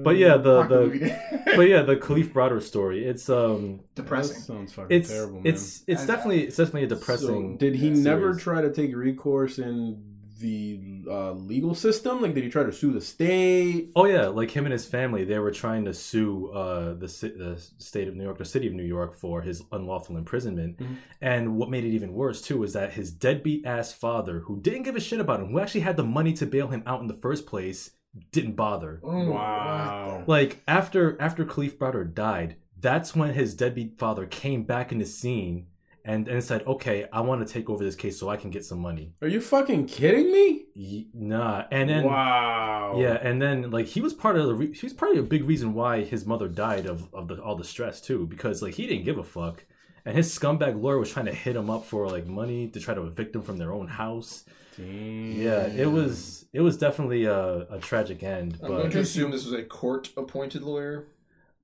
but 0.05 0.17
yeah 0.17 0.37
the 0.37 0.63
the 0.65 1.53
but 1.57 1.69
yeah 1.69 1.83
the 1.83 1.97
Kalief 1.97 2.33
Browder 2.33 2.61
story. 2.63 3.05
It's 3.07 3.29
um 3.31 3.81
That 3.95 4.03
depressing. 4.03 4.37
sounds 4.39 4.73
fucking 4.73 4.97
it's 4.97 5.09
terrible, 5.11 5.41
man. 5.41 5.47
it's 5.47 5.85
it's 5.87 6.03
I- 6.03 6.07
definitely 6.07 6.43
it's 6.45 6.57
definitely 6.57 6.85
a 6.85 6.89
depressing. 6.89 7.53
So, 7.55 7.59
did 7.59 7.75
he 7.75 7.87
series. 7.89 8.05
never 8.05 8.35
try 8.35 8.61
to 8.63 8.73
take 8.73 8.95
recourse 8.95 9.59
in 9.59 10.03
the 10.43 11.03
uh, 11.09 11.33
legal 11.33 11.75
system? 11.75 12.21
Like, 12.21 12.35
did 12.35 12.45
he 12.45 12.51
try 12.51 12.65
to 12.65 12.73
sue 12.73 12.93
the 12.93 13.01
state? 13.01 13.91
Oh 13.97 14.05
yeah, 14.05 14.27
like 14.27 14.51
him 14.51 14.67
and 14.67 14.73
his 14.73 14.85
family, 14.85 15.25
they 15.25 15.39
were 15.39 15.51
trying 15.51 15.87
to 15.87 15.95
sue 15.95 16.49
uh, 16.53 16.95
the, 16.95 17.09
ci- 17.09 17.29
the 17.37 17.59
state 17.79 18.09
of 18.09 18.15
New 18.15 18.25
York, 18.25 18.37
the 18.39 18.45
city 18.45 18.67
of 18.67 18.75
New 18.75 18.83
York, 18.85 19.15
for 19.15 19.41
his 19.41 19.63
unlawful 19.73 20.17
imprisonment. 20.19 20.77
Mhm. 20.79 20.97
And 21.23 21.57
what 21.57 21.71
made 21.71 21.85
it 21.85 21.91
even 21.95 22.13
worse 22.13 22.43
too 22.43 22.59
was 22.59 22.75
that 22.75 22.93
his 22.93 23.11
deadbeat 23.11 23.65
ass 23.65 23.93
father, 23.93 24.41
who 24.41 24.61
didn't 24.61 24.83
give 24.83 24.97
a 24.97 25.01
shit 25.01 25.21
about 25.21 25.41
him, 25.41 25.49
who 25.49 25.61
actually 25.61 25.81
had 25.81 25.97
the 25.97 26.05
money 26.05 26.33
to 26.35 26.45
bail 26.47 26.69
him 26.69 26.83
out 26.87 27.01
in 27.01 27.07
the 27.07 27.15
first 27.15 27.47
place, 27.47 27.93
didn't 28.33 28.57
bother. 28.57 29.01
Oh, 29.03 29.31
Wow. 29.31 30.25
Like 30.27 30.63
after 30.69 31.17
after 31.21 31.45
Kalief 31.45 31.79
Browder 31.79 32.05
died, 32.13 32.57
that's 32.79 33.15
when 33.17 33.33
his 33.35 33.55
deadbeat 33.55 33.99
father 33.99 34.27
came 34.27 34.65
back 34.65 34.93
in 34.93 34.99
the 34.99 35.07
scene 35.07 35.67
and 36.05 36.27
and 36.29 36.43
said, 36.43 36.67
"Okay, 36.67 37.07
I 37.13 37.21
want 37.21 37.47
to 37.47 37.53
take 37.53 37.71
over 37.71 37.83
this 37.85 37.95
case 37.97 38.19
so 38.19 38.29
I 38.29 38.37
can 38.37 38.51
get 38.51 38.65
some 38.65 38.79
money." 38.81 39.13
Are 39.23 39.29
you 39.29 39.41
fucking 39.41 39.87
kidding 39.87 40.33
me? 40.33 40.67
Ye- 40.75 41.09
Nah, 41.15 41.65
and 41.71 41.89
then 41.91 42.05
wow. 42.05 42.97
Yeah, 42.99 43.19
and 43.23 43.41
then 43.41 43.71
like 43.71 43.87
he 43.87 44.01
was 44.01 44.13
part 44.13 44.37
of 44.37 44.47
the 44.47 44.55
re- 44.55 44.73
he 44.75 44.85
was 44.87 44.93
probably 44.93 45.19
a 45.19 45.23
big 45.23 45.45
reason 45.45 45.75
why 45.75 46.03
his 46.03 46.27
mother 46.27 46.49
died 46.49 46.87
of 46.87 47.09
of 47.15 47.29
the, 47.29 47.37
all 47.43 47.57
the 47.57 47.65
stress 47.65 48.01
too 48.01 48.27
because 48.27 48.63
like 48.63 48.75
he 48.75 48.87
didn't 48.87 49.05
give 49.05 49.19
a 49.19 49.25
fuck, 49.25 49.65
and 50.05 50.17
his 50.17 50.37
scumbag 50.37 50.81
lawyer 50.81 50.99
was 50.99 51.11
trying 51.11 51.27
to 51.27 51.35
hit 51.35 51.55
him 51.57 51.71
up 51.71 51.85
for 51.85 52.09
like 52.09 52.27
money 52.27 52.69
to 52.69 52.81
try 52.81 52.95
to 52.95 53.03
evict 53.07 53.35
him 53.37 53.43
from 53.43 53.59
their 53.59 53.73
own 53.73 53.87
house. 53.89 54.45
Damn. 54.77 55.33
Yeah, 55.33 55.67
it 55.67 55.91
was 55.91 56.47
it 56.53 56.61
was 56.63 56.77
definitely 56.79 57.25
a, 57.27 57.67
a 57.71 57.79
tragic 57.81 58.23
end, 58.23 58.59
I'm 58.63 58.69
going 58.69 58.91
to 58.91 59.01
assume 59.01 59.31
this 59.31 59.45
was 59.45 59.55
a 59.55 59.63
court-appointed 59.63 60.63
lawyer. 60.63 61.09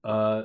uh, 0.05 0.43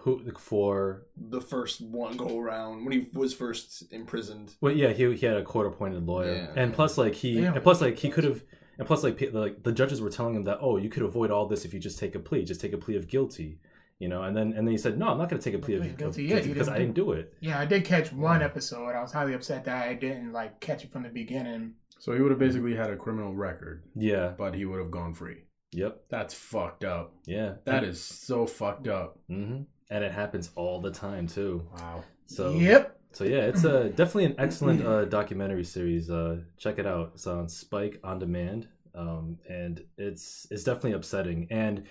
who 0.00 0.22
for 0.38 1.06
The 1.16 1.40
first 1.40 1.80
one 1.80 2.16
go 2.16 2.38
around 2.38 2.84
when 2.84 2.92
he 2.92 3.06
was 3.12 3.34
first 3.34 3.84
imprisoned. 3.92 4.54
well 4.60 4.72
yeah 4.72 4.90
he 4.92 5.14
he 5.14 5.26
had 5.26 5.36
a 5.36 5.42
court 5.42 5.66
appointed 5.66 6.06
lawyer, 6.06 6.34
Yeah. 6.34 6.62
and 6.62 6.72
plus 6.72 6.96
like 6.98 7.14
he 7.14 7.40
Damn. 7.40 7.54
and 7.54 7.62
plus 7.62 7.80
like 7.80 7.98
he 7.98 8.10
could 8.10 8.24
have. 8.24 8.42
And 8.80 8.86
plus, 8.86 9.02
like, 9.02 9.20
like 9.32 9.64
the 9.64 9.72
judges 9.72 10.00
were 10.00 10.08
telling 10.08 10.36
him 10.36 10.44
that, 10.44 10.58
oh, 10.60 10.76
you 10.76 10.88
could 10.88 11.02
avoid 11.02 11.32
all 11.32 11.48
this 11.48 11.64
if 11.64 11.74
you 11.74 11.80
just 11.80 11.98
take 11.98 12.14
a 12.14 12.20
plea, 12.20 12.44
just 12.44 12.60
take 12.60 12.72
a 12.72 12.78
plea 12.78 12.94
of 12.94 13.08
guilty. 13.08 13.58
You 13.98 14.06
know, 14.06 14.22
and 14.22 14.36
then 14.36 14.52
and 14.52 14.64
then 14.64 14.68
he 14.68 14.78
said, 14.78 14.96
"No, 14.96 15.08
I'm 15.08 15.18
not 15.18 15.28
going 15.28 15.42
to 15.42 15.44
take 15.50 15.58
a 15.60 15.64
plea 15.64 15.74
of 15.74 15.82
guilty. 15.82 16.28
guilty 16.28 16.46
Yeah, 16.46 16.52
because 16.54 16.68
I 16.68 16.78
didn't 16.78 16.94
do 16.94 17.10
it." 17.10 17.34
Yeah, 17.40 17.58
I 17.58 17.64
did 17.66 17.84
catch 17.84 18.12
one 18.12 18.40
episode. 18.40 18.90
I 18.94 19.02
was 19.02 19.10
highly 19.10 19.34
upset 19.34 19.64
that 19.64 19.88
I 19.88 19.94
didn't 19.94 20.32
like 20.32 20.60
catch 20.60 20.84
it 20.84 20.92
from 20.92 21.02
the 21.02 21.08
beginning. 21.08 21.72
So 21.98 22.12
he 22.14 22.20
would 22.20 22.30
have 22.30 22.38
basically 22.38 22.76
had 22.76 22.88
a 22.90 22.96
criminal 22.96 23.34
record, 23.34 23.82
Yeah. 23.96 24.34
but 24.38 24.54
he 24.54 24.64
would 24.64 24.78
have 24.78 24.92
gone 24.92 25.12
free. 25.12 25.38
Yep. 25.72 26.04
That's 26.08 26.32
fucked 26.34 26.84
up. 26.84 27.14
Yeah. 27.26 27.54
That 27.64 27.82
is 27.82 28.00
so 28.00 28.46
fucked 28.46 28.86
up. 28.86 29.18
hmm 29.26 29.62
And 29.90 30.04
it 30.04 30.12
happens 30.12 30.50
all 30.54 30.80
the 30.80 30.90
time 30.90 31.26
too. 31.26 31.66
Wow. 31.76 32.04
So 32.26 32.52
yep. 32.52 33.00
So 33.12 33.24
yeah, 33.24 33.46
it's 33.46 33.64
a 33.64 33.88
definitely 33.88 34.26
an 34.26 34.34
excellent 34.38 34.84
uh, 34.84 35.06
documentary 35.06 35.64
series. 35.64 36.10
Uh, 36.10 36.40
check 36.58 36.78
it 36.78 36.86
out. 36.86 37.12
It's 37.14 37.26
on 37.26 37.48
Spike 37.48 37.98
on 38.04 38.18
demand, 38.18 38.68
um, 38.94 39.38
and 39.48 39.82
it's 39.96 40.46
it's 40.50 40.62
definitely 40.62 40.92
upsetting. 40.92 41.48
And 41.50 41.84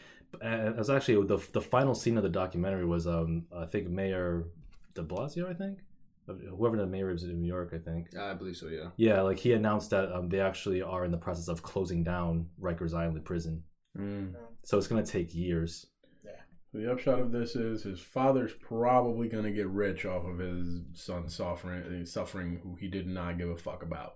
uh, 0.43 0.47
it 0.47 0.77
was 0.77 0.89
actually 0.91 1.25
the 1.25 1.39
the 1.53 1.61
final 1.61 1.95
scene 1.95 2.17
of 2.17 2.23
the 2.23 2.29
documentary 2.29 2.85
was 2.85 3.07
um, 3.07 3.45
I 3.55 3.65
think 3.65 3.89
Mayor 3.89 4.45
De 4.93 5.01
Blasio, 5.01 5.49
I 5.49 5.53
think 5.53 5.79
whoever 6.57 6.77
the 6.77 6.85
mayor 6.85 7.09
is 7.11 7.23
in 7.23 7.39
New 7.39 7.47
York, 7.47 7.71
I 7.73 7.77
think. 7.77 8.15
I 8.17 8.33
believe 8.33 8.57
so. 8.57 8.67
Yeah. 8.67 8.89
Yeah, 8.97 9.21
like 9.21 9.39
he 9.39 9.53
announced 9.53 9.89
that 9.91 10.11
um, 10.11 10.29
they 10.29 10.39
actually 10.39 10.81
are 10.81 11.05
in 11.05 11.11
the 11.11 11.17
process 11.17 11.47
of 11.47 11.61
closing 11.61 12.03
down 12.03 12.47
Rikers 12.61 12.93
Island 12.93 13.23
prison. 13.25 13.63
Mm. 13.97 14.35
So 14.63 14.77
it's 14.77 14.87
gonna 14.87 15.05
take 15.05 15.33
years. 15.33 15.87
The 16.73 16.91
upshot 16.91 17.19
of 17.19 17.31
this 17.31 17.55
is 17.55 17.83
his 17.83 17.99
father's 17.99 18.53
probably 18.53 19.29
going 19.29 19.45
to 19.45 19.51
get 19.51 19.67
rich 19.67 20.05
off 20.05 20.25
of 20.25 20.39
his 20.39 20.81
son 20.93 21.29
suffering, 21.29 22.05
suffering 22.05 22.59
who 22.61 22.75
he 22.75 22.87
did 22.87 23.07
not 23.07 23.37
give 23.37 23.49
a 23.49 23.57
fuck 23.57 23.83
about. 23.83 24.15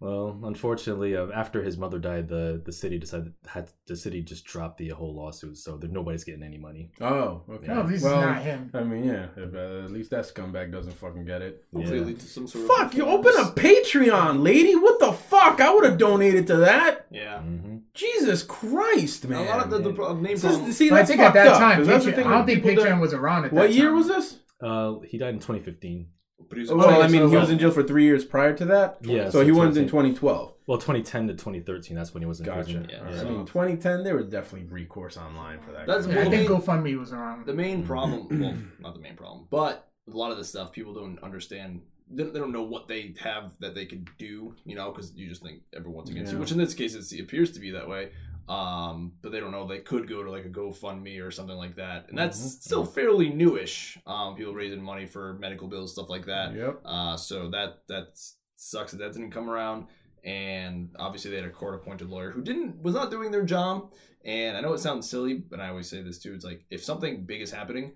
Well, 0.00 0.40
unfortunately, 0.44 1.14
uh, 1.14 1.26
after 1.34 1.62
his 1.62 1.76
mother 1.76 1.98
died, 1.98 2.26
the 2.28 2.62
the 2.64 2.72
city 2.72 2.98
decided 2.98 3.34
had 3.46 3.68
the 3.86 3.94
city 3.94 4.22
just 4.22 4.46
dropped 4.46 4.78
the 4.78 4.88
whole 4.88 5.14
lawsuit, 5.14 5.58
so 5.58 5.76
there, 5.76 5.90
nobody's 5.90 6.24
getting 6.24 6.42
any 6.42 6.56
money. 6.56 6.90
Oh, 7.02 7.42
okay. 7.50 7.66
No, 7.66 7.86
this 7.86 8.02
well, 8.02 8.18
is 8.18 8.24
not 8.26 8.42
him. 8.42 8.70
I 8.72 8.82
mean, 8.82 9.04
yeah. 9.04 9.26
If, 9.36 9.54
uh, 9.54 9.84
at 9.84 9.90
least 9.90 10.10
that 10.12 10.24
scumbag 10.24 10.72
doesn't 10.72 10.94
fucking 10.94 11.26
get 11.26 11.42
it. 11.42 11.64
Hopefully, 11.74 11.98
Yeah. 12.12 12.18
to 12.18 12.26
some 12.26 12.46
sort 12.46 12.66
Fuck, 12.66 12.92
of. 12.92 12.94
you 12.94 13.04
open 13.04 13.32
a 13.36 13.44
Patreon, 13.52 14.42
lady. 14.42 14.74
What 14.74 15.00
the 15.00 15.12
fuck? 15.12 15.60
I 15.60 15.74
would 15.74 15.84
have 15.84 15.98
donated 15.98 16.46
to 16.46 16.56
that. 16.56 17.06
Yeah. 17.10 17.40
hmm 17.42 17.76
Jesus 17.92 18.42
Christ, 18.42 19.28
man. 19.28 19.46
a 19.46 19.50
lot 19.50 19.64
of 19.64 19.70
the, 19.70 19.78
the 19.80 19.92
pro- 19.92 20.14
main 20.14 20.32
This 20.34 20.44
is- 20.44 20.50
problem. 20.52 20.72
see, 20.72 20.88
But 20.88 21.00
I 21.00 21.04
think 21.04 21.20
at 21.20 21.34
that 21.34 21.46
up, 21.48 21.58
time, 21.58 21.78
'cause 21.78 21.86
that's 21.88 22.04
the 22.06 22.12
Patreon, 22.12 22.14
thing 22.14 22.26
I 22.26 22.30
don't 22.38 22.46
think 22.46 22.64
Patreon 22.64 22.84
that- 22.84 23.00
was 23.00 23.12
around 23.12 23.44
at 23.44 23.50
that 23.50 23.56
time. 23.56 23.58
What 23.66 23.72
year 23.74 23.92
was 23.92 24.08
this? 24.08 24.38
Uh, 24.62 25.00
he 25.00 25.18
died 25.18 25.34
in 25.34 25.40
2015. 25.40 26.06
Producer- 26.50 26.76
Well, 26.76 26.86
Oh, 26.90 27.00
I 27.00 27.08
mean, 27.08 27.22
so 27.22 27.28
he 27.28 27.36
was 27.36 27.50
in 27.50 27.58
jail 27.58 27.70
for 27.70 27.82
three 27.82 28.04
years 28.04 28.24
prior 28.24 28.52
to 28.56 28.64
that. 28.66 28.98
Yeah, 29.02 29.26
So, 29.26 29.40
so 29.40 29.44
he 29.44 29.52
went 29.52 29.76
in 29.76 29.84
2012. 29.86 30.52
Well, 30.66 30.78
2010 30.78 31.28
to 31.28 31.32
2013. 31.34 31.96
That's 31.96 32.12
when 32.12 32.22
he 32.22 32.26
was 32.26 32.40
in 32.40 32.46
jail. 32.46 32.56
Gotcha. 32.56 32.64
prison. 32.64 32.88
Yeah, 32.90 33.08
I 33.08 33.16
so- 33.16 33.28
mean, 33.30 33.46
2010, 33.46 34.04
there 34.04 34.16
was 34.16 34.26
definitely 34.26 34.68
recourse 34.68 35.16
online 35.16 35.60
for 35.60 35.72
that. 35.72 35.86
That's- 35.86 36.04
kind 36.06 36.16
Yeah, 36.18 36.22
I 36.24 36.30
think 36.30 36.48
GoFundMe 36.50 36.98
was 36.98 37.12
around. 37.12 37.46
the 37.46 37.54
main 37.54 37.82
mm. 37.82 37.86
problem 37.86 38.26
well 38.40 38.56
not 38.80 38.94
the 38.94 39.00
main 39.00 39.16
problem 39.16 39.46
but 39.50 39.88
a 40.12 40.16
lot 40.16 40.30
of 40.32 40.38
this 40.38 40.48
stuff 40.48 40.72
people 40.72 40.92
don't 40.92 41.22
understand 41.22 41.80
they, 42.12 42.24
they 42.24 42.38
don't 42.40 42.52
know 42.52 42.62
what 42.62 42.88
they 42.88 43.14
have 43.20 43.54
that 43.60 43.74
they 43.74 43.86
could 43.86 44.08
do 44.18 44.54
you 44.64 44.74
know 44.74 44.90
because 44.90 45.14
you 45.14 45.28
just 45.28 45.42
think 45.42 45.60
everyone's 45.74 46.10
against 46.10 46.32
you 46.32 46.38
Yeah. 46.38 46.40
which 46.40 46.52
in 46.52 46.58
this 46.58 46.74
case 46.74 46.94
it's, 46.94 47.12
it 47.12 47.20
appears 47.20 47.52
to 47.52 47.60
be 47.60 47.70
that 47.70 47.88
way 47.88 48.10
um, 48.50 49.12
but 49.22 49.30
they 49.32 49.38
don't 49.40 49.52
know 49.52 49.66
they 49.66 49.78
could 49.78 50.08
go 50.08 50.22
to 50.24 50.30
like 50.30 50.44
a 50.44 50.48
GoFundMe 50.48 51.24
or 51.24 51.30
something 51.30 51.56
like 51.56 51.76
that, 51.76 52.08
and 52.08 52.18
that's 52.18 52.38
Mhm. 52.40 52.62
still 52.62 52.84
fairly 52.84 53.28
newish. 53.30 53.98
Um, 54.06 54.34
people 54.36 54.54
raising 54.54 54.82
money 54.82 55.06
for 55.06 55.34
medical 55.34 55.68
bills, 55.68 55.92
stuff 55.92 56.10
like 56.10 56.26
that. 56.26 56.54
Yep. 56.54 56.80
Uh, 56.84 57.16
so 57.16 57.48
that 57.50 57.86
that 57.88 58.18
sucks 58.56 58.90
that 58.92 58.98
that 58.98 59.12
didn't 59.12 59.30
come 59.30 59.48
around. 59.48 59.86
And 60.24 60.90
obviously, 60.98 61.30
they 61.30 61.38
had 61.38 61.46
a 61.46 61.50
court-appointed 61.50 62.08
lawyer 62.10 62.30
who 62.30 62.42
didn't 62.42 62.82
was 62.82 62.94
not 62.94 63.10
doing 63.10 63.30
their 63.30 63.44
job. 63.44 63.92
And 64.24 64.56
I 64.56 64.60
know 64.60 64.74
it 64.74 64.78
sounds 64.80 65.08
silly, 65.08 65.34
but 65.34 65.60
I 65.60 65.68
always 65.68 65.88
say 65.88 66.02
this 66.02 66.18
too. 66.18 66.34
It's 66.34 66.44
like 66.44 66.64
if 66.70 66.84
something 66.84 67.24
big 67.24 67.40
is 67.40 67.50
happening, 67.52 67.92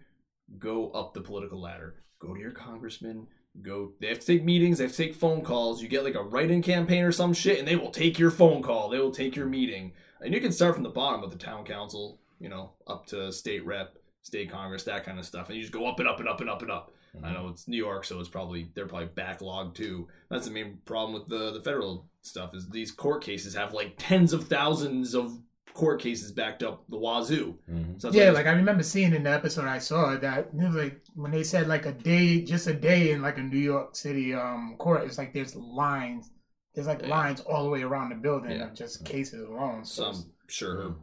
go 0.59 0.90
up 0.92 1.12
the 1.14 1.20
political 1.20 1.61
ladder. 1.61 1.96
Go 2.18 2.32
to 2.32 2.40
your 2.40 2.52
congressman. 2.52 3.26
Go. 3.61 3.92
They 4.00 4.09
have 4.09 4.20
to 4.20 4.26
take 4.26 4.42
meetings. 4.44 4.78
They 4.78 4.84
have 4.84 4.92
to 4.92 4.96
take 4.96 5.14
phone 5.14 5.42
calls. 5.42 5.82
You 5.82 5.88
get 5.88 6.02
like 6.05 6.14
a 6.14 6.22
write-in 6.22 6.62
campaign 6.62 7.05
or 7.05 7.12
some 7.12 7.34
shit, 7.34 7.59
and 7.59 7.68
they 7.68 7.76
will 7.76 7.90
take 7.90 8.18
your 8.18 8.30
phone 8.30 8.62
call. 8.62 8.88
They 8.88 8.98
will 8.98 9.11
take 9.12 9.36
your 9.36 9.46
meeting, 9.46 9.92
and 10.25 10.35
you 10.35 10.41
can 10.41 10.51
start 10.53 10.75
from 10.75 10.83
the 10.83 10.89
bottom 10.91 11.20
with 11.20 11.31
the 11.31 11.39
town 11.39 11.64
council, 11.64 12.18
you 12.41 12.49
know, 12.49 12.70
up 12.87 13.07
to 13.07 13.31
state 13.33 13.64
rep, 13.64 13.97
state 14.22 14.51
congress, 14.51 14.83
that 14.85 15.05
kind 15.05 15.18
of 15.18 15.25
stuff, 15.27 15.49
and 15.49 15.57
you 15.57 15.62
just 15.62 15.72
go 15.72 15.87
up 15.87 16.01
and 16.01 16.09
up 16.09 16.18
and 16.20 16.29
up 16.29 16.41
and 16.41 16.51
up 16.51 16.62
and 16.62 16.70
up. 16.70 16.93
I 17.22 17.33
know 17.33 17.47
it's 17.47 17.68
New 17.68 17.77
York, 17.77 18.05
so 18.05 18.18
it's 18.18 18.29
probably 18.29 18.70
they're 18.75 18.89
probably 18.89 19.07
backlogged 19.07 19.75
too. 19.75 20.09
That's 20.31 20.47
the 20.47 20.51
main 20.51 20.79
problem 20.85 21.14
with 21.14 21.29
the 21.29 21.53
the 21.53 21.62
federal 21.62 22.07
stuff 22.22 22.55
is 22.57 22.68
these 22.68 22.91
court 22.91 23.22
cases 23.22 23.55
have 23.55 23.72
like 23.72 23.95
tens 23.99 24.33
of 24.33 24.49
thousands 24.49 25.14
of 25.14 25.39
court 25.75 26.01
cases 26.01 26.33
backed 26.33 26.64
up 26.64 26.83
the 26.89 26.97
wazoo. 26.99 27.57
Mhm. 27.70 28.01
So 28.01 28.09
that's 28.09 28.16
Yeah, 28.16 28.29
why 28.31 28.35
like 28.35 28.47
I 28.47 28.53
remember 28.53 28.83
seeing 28.83 29.12
in 29.14 29.22
the 29.22 29.31
episode 29.31 29.66
I 29.66 29.79
saw 29.79 30.16
that 30.16 30.57
like 30.57 31.01
when 31.14 31.31
they 31.31 31.45
said 31.45 31.68
like 31.68 31.87
a 31.87 31.93
day, 31.93 32.41
just 32.43 32.66
a 32.66 32.75
day 32.75 33.12
in 33.12 33.22
like 33.22 33.39
a 33.39 33.43
New 33.43 33.59
York 33.59 33.95
City 33.95 34.35
um 34.35 34.75
court, 34.79 35.05
it's 35.05 35.16
like 35.18 35.33
there's 35.33 35.55
lines, 35.55 36.31
there's 36.75 36.87
like 36.87 37.03
Yeah. 37.03 37.09
lines 37.09 37.41
all 37.43 37.64
the 37.64 37.70
way 37.70 37.83
around 37.83 38.11
the 38.11 38.16
building 38.16 38.53
Yeah. 38.53 38.64
of 38.68 38.75
just 38.75 39.05
cases 39.05 39.43
alone. 39.49 39.85
So 39.85 40.12
some 40.12 40.31
sure 40.49 40.75
her 40.83 40.95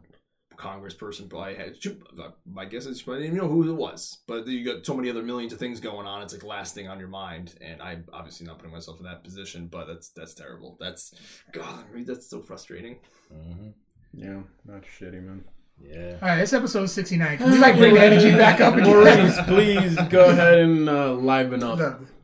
congressperson 0.56 1.28
probably 1.28 1.54
had. 1.54 1.82
she- 1.82 1.98
My 2.46 2.64
guess 2.66 2.86
is 2.86 2.98
she 2.98 3.04
probably 3.04 3.22
didn't 3.24 3.38
know 3.38 3.48
who 3.48 3.68
it 3.68 3.74
was, 3.74 4.18
but 4.28 4.46
you 4.46 4.64
got 4.64 4.84
so 4.84 4.94
many 4.94 5.08
other 5.10 5.22
millions 5.22 5.52
of 5.52 5.58
things 5.58 5.80
going 5.80 6.06
on. 6.06 6.22
It's 6.22 6.32
like 6.32 6.44
last 6.44 6.74
thing 6.74 6.88
on 6.88 6.98
your 7.00 7.08
mind, 7.08 7.54
and 7.60 7.80
I'm 7.82 8.04
obviously 8.12 8.46
not 8.46 8.58
putting 8.58 8.72
myself 8.72 8.98
in 9.00 9.04
that 9.06 9.24
position, 9.24 9.66
but 9.66 9.86
that's 9.86 10.10
that's 10.10 10.34
terrible. 10.34 10.76
That's 10.78 11.14
God, 11.52 11.84
I 11.90 11.94
mean, 11.94 12.04
that's 12.04 12.28
so 12.28 12.40
frustrating. 12.40 12.98
Mhm. 13.34 13.72
Yeah, 14.12 14.40
that's 14.66 14.86
shitty, 14.86 15.22
man. 15.22 15.44
Yeah. 15.80 16.18
all 16.22 16.28
right, 16.28 16.38
it's 16.40 16.52
episode 16.52 16.86
sixty 16.86 17.16
nine. 17.16 17.38
Can 17.38 17.50
we 17.50 17.58
like 17.58 17.76
bring 17.76 17.94
the 17.94 18.00
energy 18.04 18.30
back 18.30 18.60
up 18.60 18.74
again? 18.76 18.86
Maurice, 18.90 19.40
please 19.46 19.96
go 20.10 20.26
ahead 20.30 20.58
and 20.58 20.88
uh, 20.88 21.14
liven 21.14 21.62
up 21.62 21.78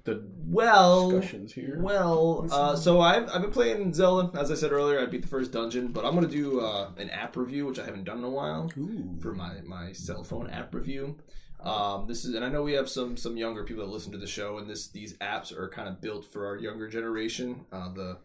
The- 0.09 0.23
Well, 0.47 1.11
discussions 1.11 1.53
here. 1.53 1.79
Well, 1.81 2.47
uh, 2.51 2.75
so 2.77 3.01
I've, 3.01 3.29
I've 3.31 3.43
been 3.43 3.51
playing 3.51 3.93
Zelda. 3.93 4.39
As 4.39 4.51
I 4.51 4.55
said 4.55 4.73
earlier, 4.73 4.99
I 5.01 5.07
beat 5.07 5.23
the 5.23 5.29
first 5.29 5.53
dungeon, 5.53 5.89
but 5.89 6.05
I'm 6.05 6.15
going 6.15 6.27
to 6.27 6.33
do 6.33 6.61
uh, 6.61 6.91
an 6.97 7.11
app 7.11 7.37
review, 7.37 7.67
which 7.67 7.79
I 7.79 7.85
haven't 7.85 8.05
done 8.05 8.19
in 8.19 8.25
a 8.25 8.31
while, 8.31 8.71
Ooh. 8.79 9.19
for 9.21 9.35
my, 9.35 9.61
my 9.67 9.93
cell 9.93 10.25
phone 10.25 10.49
app 10.49 10.75
review. 10.75 11.17
Um, 11.61 12.07
this 12.07 12.25
is, 12.25 12.35
and 12.35 12.45
I 12.45 12.49
know 12.49 12.63
we 12.63 12.75
have 12.75 12.89
some 12.89 13.17
some 13.17 13.37
younger 13.37 13.65
people 13.65 13.85
that 13.85 13.91
listen 13.93 14.13
to 14.13 14.19
the 14.19 14.29
show, 14.29 14.59
and 14.59 14.71
this 14.71 14.89
these 14.91 15.15
apps 15.19 15.53
are 15.53 15.69
kind 15.69 15.89
of 15.89 16.01
built 16.01 16.25
for 16.25 16.47
our 16.47 16.57
younger 16.57 16.89
generation, 16.89 17.65
uh, 17.73 17.93
the 17.93 18.19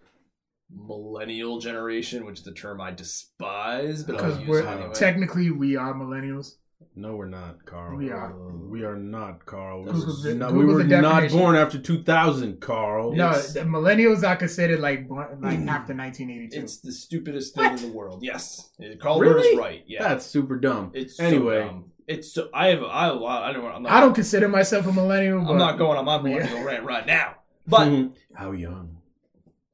millennial 0.69 1.59
generation, 1.59 2.25
which 2.25 2.39
is 2.39 2.45
the 2.45 2.51
term 2.51 2.79
I 2.79 2.91
despise, 2.91 4.03
but 4.03 4.15
I'll 4.17 4.21
Because 4.23 4.39
use 4.39 4.47
we're 4.49 4.67
anyway. 4.67 4.93
technically 4.93 5.49
we 5.51 5.75
are 5.75 5.93
millennials. 5.93 6.55
No, 6.95 7.15
we're 7.15 7.27
not, 7.27 7.65
Carl. 7.65 7.97
We 7.97 8.11
are. 8.11 8.33
We 8.69 8.83
are 8.83 8.95
not, 8.95 9.45
Carl. 9.45 9.83
Google 9.83 9.93
This 10.05 10.09
is 10.15 10.23
the- 10.23 10.35
not- 10.35 10.53
we 10.53 10.65
were 10.65 10.83
not 10.83 11.29
born 11.31 11.55
after 11.55 11.79
2000, 11.79 12.59
Carl. 12.61 13.13
No, 13.13 13.31
the 13.33 13.61
millennials 13.61 14.27
are 14.27 14.35
considered 14.35 14.79
like 14.79 15.07
born- 15.07 15.39
like 15.41 15.59
after 15.59 15.93
nineteen 15.93 16.29
eighty 16.29 16.47
two. 16.49 16.59
it's 16.61 16.77
the 16.79 16.91
stupidest 16.91 17.55
thing 17.55 17.71
in 17.77 17.81
the 17.81 17.87
world. 17.91 18.23
Yes, 18.23 18.69
Carl 18.99 19.19
Really? 19.19 19.47
is 19.49 19.57
right. 19.57 19.83
Yeah, 19.87 20.03
That's 20.07 20.25
super 20.25 20.57
dumb. 20.57 20.91
it's 20.93 21.19
anyway. 21.19 21.61
So 21.61 21.67
dumb. 21.67 21.85
It's 22.05 22.33
so 22.33 22.49
I 22.53 22.67
have 22.67 22.83
I 22.83 23.09
I 23.09 23.53
don't 23.53 23.65
I'm 23.65 23.83
not 23.83 23.91
I 23.91 23.99
don't 24.01 24.13
consider 24.13 24.49
myself 24.49 24.85
a 24.87 24.91
millennial. 24.91 25.41
But 25.41 25.51
I'm 25.51 25.57
not 25.57 25.77
going 25.77 25.97
on 25.97 26.05
my 26.05 26.21
millennial 26.21 26.63
rant 26.63 26.83
right 26.83 27.05
now. 27.07 27.35
But 27.65 27.87
Mhm. 27.87 28.13
how 28.35 28.51
young? 28.51 28.97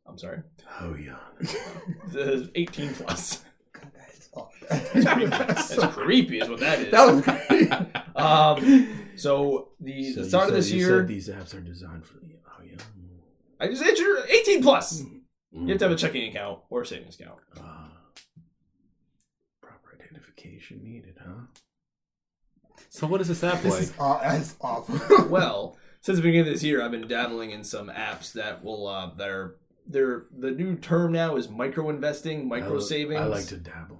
I'm 0.08 0.18
sorry, 0.18 0.42
How 0.66 0.94
young? 0.94 1.18
18 2.56 2.94
plus. 2.94 3.44
That's 4.70 4.94
That's 4.94 5.76
so- 5.76 5.88
creepy, 5.90 6.40
is 6.40 6.50
what 6.50 6.60
that 6.60 6.80
is. 6.80 6.92
that 6.92 7.06
was 7.14 7.22
great. 7.22 7.72
um, 8.16 9.06
so 9.16 9.70
the, 9.80 10.12
So 10.14 10.20
the 10.20 10.24
you 10.24 10.30
start 10.30 10.44
of 10.46 10.50
said- 10.50 10.58
this 10.58 10.72
you 10.72 10.80
year, 10.80 11.00
said 11.00 11.08
these 11.08 11.30
apps 11.30 11.54
are 11.56 11.62
designed 11.62 12.06
for 12.06 12.20
the 12.20 12.36
how 12.48 12.64
young? 12.64 12.78
I 13.60 13.68
just 13.68 13.82
said 13.84 13.98
you're 13.98 14.26
18 14.26 14.62
plus. 14.64 15.02
Mm. 15.02 15.22
You 15.64 15.68
have 15.70 15.78
to 15.80 15.86
have 15.86 15.92
a 15.92 15.96
checking 15.96 16.30
account 16.30 16.60
or 16.70 16.82
a 16.84 16.86
savings 16.86 17.20
account. 17.20 17.40
Ah. 17.60 17.90
proper 19.62 19.98
identification 20.00 20.82
needed, 20.84 21.16
huh? 21.20 21.46
So 22.90 23.08
what 23.08 23.22
is 23.22 23.28
this 23.28 23.44
app 23.44 23.62
This 23.62 23.74
like? 23.74 23.82
is 23.84 23.94
aw- 24.00 24.20
that's 24.22 24.56
awful. 24.62 25.26
Well, 25.30 25.78
since 26.02 26.18
the 26.18 26.22
beginning 26.22 26.48
of 26.48 26.54
this 26.54 26.64
year, 26.64 26.82
I've 26.82 26.92
been 26.92 27.08
dabbling 27.08 27.52
in 27.52 27.64
some 27.64 27.90
apps 27.90 28.32
that 28.34 28.64
will 28.64 28.88
uh, 28.88 29.12
that 29.16 29.30
are 29.30 29.58
they're 29.88 30.26
the 30.32 30.52
new 30.52 30.76
term 30.76 31.12
now 31.12 31.36
is 31.36 31.50
micro 31.50 31.90
investing, 31.90 32.48
micro 32.48 32.78
I, 32.78 32.82
savings. 32.82 33.20
I 33.22 33.26
like 33.26 33.46
to 33.48 33.58
dabble. 33.58 34.00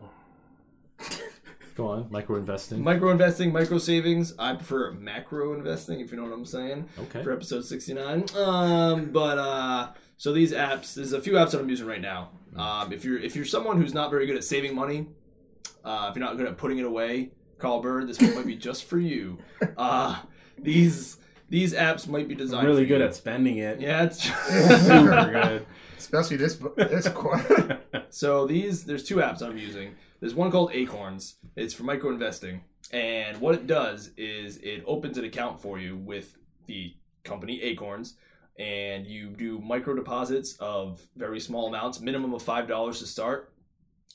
Go 1.80 1.88
on, 1.88 2.08
micro 2.10 2.36
investing. 2.36 2.84
Micro 2.84 3.10
investing, 3.10 3.54
micro 3.54 3.78
savings. 3.78 4.34
I 4.38 4.54
prefer 4.54 4.92
macro 4.92 5.54
investing, 5.54 6.02
if 6.02 6.12
you 6.12 6.18
know 6.18 6.24
what 6.26 6.34
I'm 6.34 6.44
saying. 6.44 6.90
Okay. 7.00 7.24
for 7.24 7.32
episode 7.32 7.64
69 7.64 8.26
um 8.36 9.12
but 9.14 9.38
uh 9.38 9.92
so 10.18 10.34
these 10.34 10.52
apps 10.52 10.94
there's 10.96 11.14
a 11.14 11.22
few 11.22 11.34
apps 11.34 11.52
that 11.52 11.62
i'm 11.62 11.70
using 11.70 11.88
right 11.88 12.02
now 12.02 12.32
um 12.58 12.92
if 12.92 13.06
you're 13.06 13.18
if 13.18 13.34
you're 13.34 13.46
someone 13.46 13.78
who's 13.82 13.94
not 13.94 14.12
very 14.12 14.26
good 14.26 14.36
at 14.36 14.44
saving 14.44 14.76
money 14.76 15.08
uh 15.86 16.08
if 16.10 16.18
you're 16.18 16.26
not 16.26 16.36
good 16.36 16.48
at 16.48 16.58
putting 16.58 16.80
it 16.80 16.86
away 16.86 17.32
carl 17.60 17.80
bird 17.82 18.10
this 18.10 18.20
one 18.20 18.36
might 18.36 18.46
be 18.46 18.58
just 18.58 18.84
for 18.84 19.00
you 19.00 19.38
uh 19.78 20.20
these 20.58 21.16
these 21.50 21.74
apps 21.74 22.10
might 22.10 22.28
be 22.28 22.34
I'm 22.34 22.40
designed 22.40 22.68
really 22.68 22.84
for 22.84 22.90
good 22.90 23.00
you. 23.00 23.06
at 23.08 23.16
spending 23.16 23.58
it. 23.58 23.80
yeah 23.80 24.04
it's 24.04 24.22
super 24.86 25.32
good. 25.32 25.66
Especially 25.98 26.36
this 26.36 26.56
this 26.76 27.08
quarter. 27.08 27.80
so 28.10 28.46
these 28.48 28.84
there's 28.84 29.06
two 29.06 29.18
apps 29.18 29.42
i'm 29.42 29.58
using 29.58 29.96
there's 30.20 30.36
one 30.36 30.52
called 30.52 30.72
Acorns. 30.74 31.36
It's 31.56 31.74
for 31.74 31.84
micro 31.84 32.12
investing, 32.12 32.64
and 32.92 33.40
what 33.40 33.56
it 33.56 33.68
does 33.68 34.12
is 34.18 34.58
it 34.58 34.84
opens 34.86 35.18
an 35.18 35.26
account 35.26 35.62
for 35.62 35.80
you 35.80 35.98
with 35.98 36.36
the 36.68 36.96
company 37.24 37.62
Acorns, 37.62 38.16
and 38.58 39.06
you 39.06 39.30
do 39.30 39.60
micro 39.60 39.96
deposits 39.96 40.56
of 40.60 41.02
very 41.16 41.40
small 41.40 41.68
amounts, 41.68 42.00
minimum 42.00 42.34
of 42.34 42.42
five 42.42 42.68
dollars 42.68 43.00
to 43.00 43.06
start, 43.06 43.54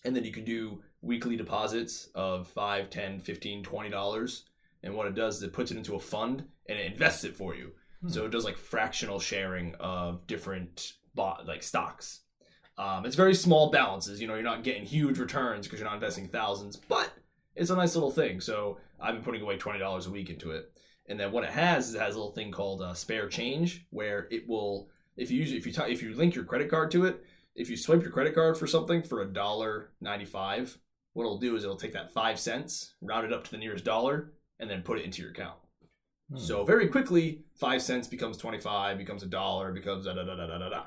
and 0.05 0.15
then 0.15 0.25
you 0.25 0.33
can 0.33 0.45
do 0.45 0.83
weekly 1.05 1.37
deposits 1.37 2.09
of 2.15 2.49
5 2.49 2.91
10 2.91 3.21
15 3.21 3.63
20 3.63 3.91
dollars. 3.91 4.45
And 4.83 4.95
what 4.95 5.07
it 5.07 5.15
does 5.15 5.39
is 5.39 5.43
it 5.45 5.53
puts 5.53 5.71
it 5.71 5.77
into 5.79 5.95
a 5.95 6.01
fund 6.01 6.45
and 6.67 6.79
it 6.79 6.93
invests 6.93 7.25
it 7.25 7.37
for 7.37 7.55
you. 7.55 7.73
Hmm. 8.03 8.09
So 8.09 8.27
it 8.27 8.31
does 8.31 8.45
like 8.45 8.59
fractional 8.59 9.19
sharing 9.19 9.75
of 9.77 10.27
different 10.27 10.93
bought 11.15 11.47
like 11.47 11.63
stocks 11.63 12.21
um, 12.77 13.07
it's 13.07 13.17
very 13.17 13.35
small 13.35 13.71
balances 13.71 14.21
you 14.21 14.27
know 14.27 14.35
you're 14.35 14.43
not 14.43 14.65
getting 14.65 14.85
huge 14.85 15.19
returns 15.19 15.67
because 15.67 15.81
you're 15.81 15.89
not 15.89 15.95
investing 15.95 16.29
thousands 16.29 16.77
but 16.77 17.13
it's 17.55 17.71
a 17.71 17.77
nice 17.77 17.95
little 17.95 18.11
thing 18.11 18.41
so 18.41 18.79
i've 19.01 19.15
been 19.15 19.23
putting 19.23 19.43
away 19.43 19.57
$20 19.57 20.07
a 20.07 20.11
week 20.11 20.31
into 20.31 20.51
it 20.51 20.71
and 21.09 21.21
then 21.21 21.33
what 21.33 21.45
it 21.45 21.51
has 21.51 21.89
is 21.89 21.95
it 21.95 22.01
has 22.01 22.15
a 22.15 22.19
little 22.19 22.33
thing 22.35 22.51
called 22.51 22.83
uh, 22.83 22.95
spare 22.95 23.29
change 23.29 23.87
where 23.91 24.27
it 24.31 24.49
will 24.49 24.89
if 25.17 25.31
you 25.31 25.41
use 25.41 25.53
if 25.53 25.67
you 25.67 25.73
t- 25.73 25.93
if 25.93 26.03
you 26.03 26.15
link 26.15 26.35
your 26.35 26.45
credit 26.45 26.71
card 26.71 26.91
to 26.91 27.05
it 27.05 27.25
if 27.55 27.71
you 27.71 27.77
swipe 27.77 28.03
your 28.03 28.11
credit 28.11 28.35
card 28.35 28.57
for 28.57 28.67
something 28.67 29.03
for 29.03 29.23
a 29.23 29.27
dollar 29.27 29.91
ninety 30.01 30.25
five 30.25 30.79
what 31.15 31.25
it'll 31.25 31.39
do 31.39 31.57
is 31.57 31.65
it'll 31.65 31.77
take 31.77 31.93
that 31.95 32.13
five 32.13 32.39
cents, 32.39 32.95
round 33.01 33.25
it 33.25 33.33
up 33.33 33.45
to 33.45 33.51
the 33.51 33.57
nearest 33.57 33.85
dollar, 33.85 34.33
and 34.59 34.69
then 34.69 34.83
put 34.83 34.99
it 34.99 35.05
into 35.05 35.23
your 35.23 35.31
account. 35.31 35.57
Hmm. 36.31 36.39
So 36.39 36.65
very 36.65 36.89
quickly, 36.89 37.45
five 37.55 37.81
cents 37.81 38.09
becomes 38.09 38.37
twenty 38.37 38.61
five, 38.61 38.99
becomes 38.99 39.23
a 39.23 39.27
dollar, 39.27 39.73
becomes 39.73 40.05
da 40.05 40.13
da 40.13 40.25
da 40.25 40.35
da 40.35 40.47
da 40.47 40.59
da 40.59 40.69
da. 40.69 40.83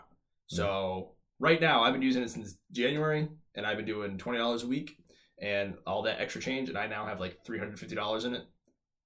So 0.47 1.13
right 1.39 1.59
now, 1.61 1.83
I've 1.83 1.93
been 1.93 2.01
using 2.01 2.23
it 2.23 2.29
since 2.29 2.57
January, 2.71 3.27
and 3.55 3.65
I've 3.65 3.77
been 3.77 3.85
doing 3.85 4.17
twenty 4.17 4.39
dollars 4.39 4.63
a 4.63 4.67
week, 4.67 4.97
and 5.41 5.75
all 5.85 6.03
that 6.03 6.19
extra 6.19 6.41
change, 6.41 6.69
and 6.69 6.77
I 6.77 6.87
now 6.87 7.05
have 7.05 7.19
like 7.19 7.43
three 7.45 7.59
hundred 7.59 7.79
fifty 7.79 7.95
dollars 7.95 8.25
in 8.25 8.33
it. 8.35 8.43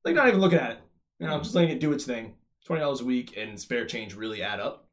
Like 0.05 0.15
not 0.15 0.27
even 0.27 0.41
looking 0.41 0.59
at 0.59 0.71
it, 0.71 0.77
you 1.19 1.27
know, 1.27 1.33
I'm 1.33 1.43
just 1.43 1.55
letting 1.55 1.71
it 1.71 1.79
do 1.79 1.93
its 1.93 2.05
thing. 2.05 2.35
Twenty 2.65 2.81
dollars 2.81 3.01
a 3.01 3.05
week 3.05 3.35
and 3.37 3.59
spare 3.59 3.85
change 3.85 4.15
really 4.15 4.41
add 4.41 4.59
up. 4.59 4.87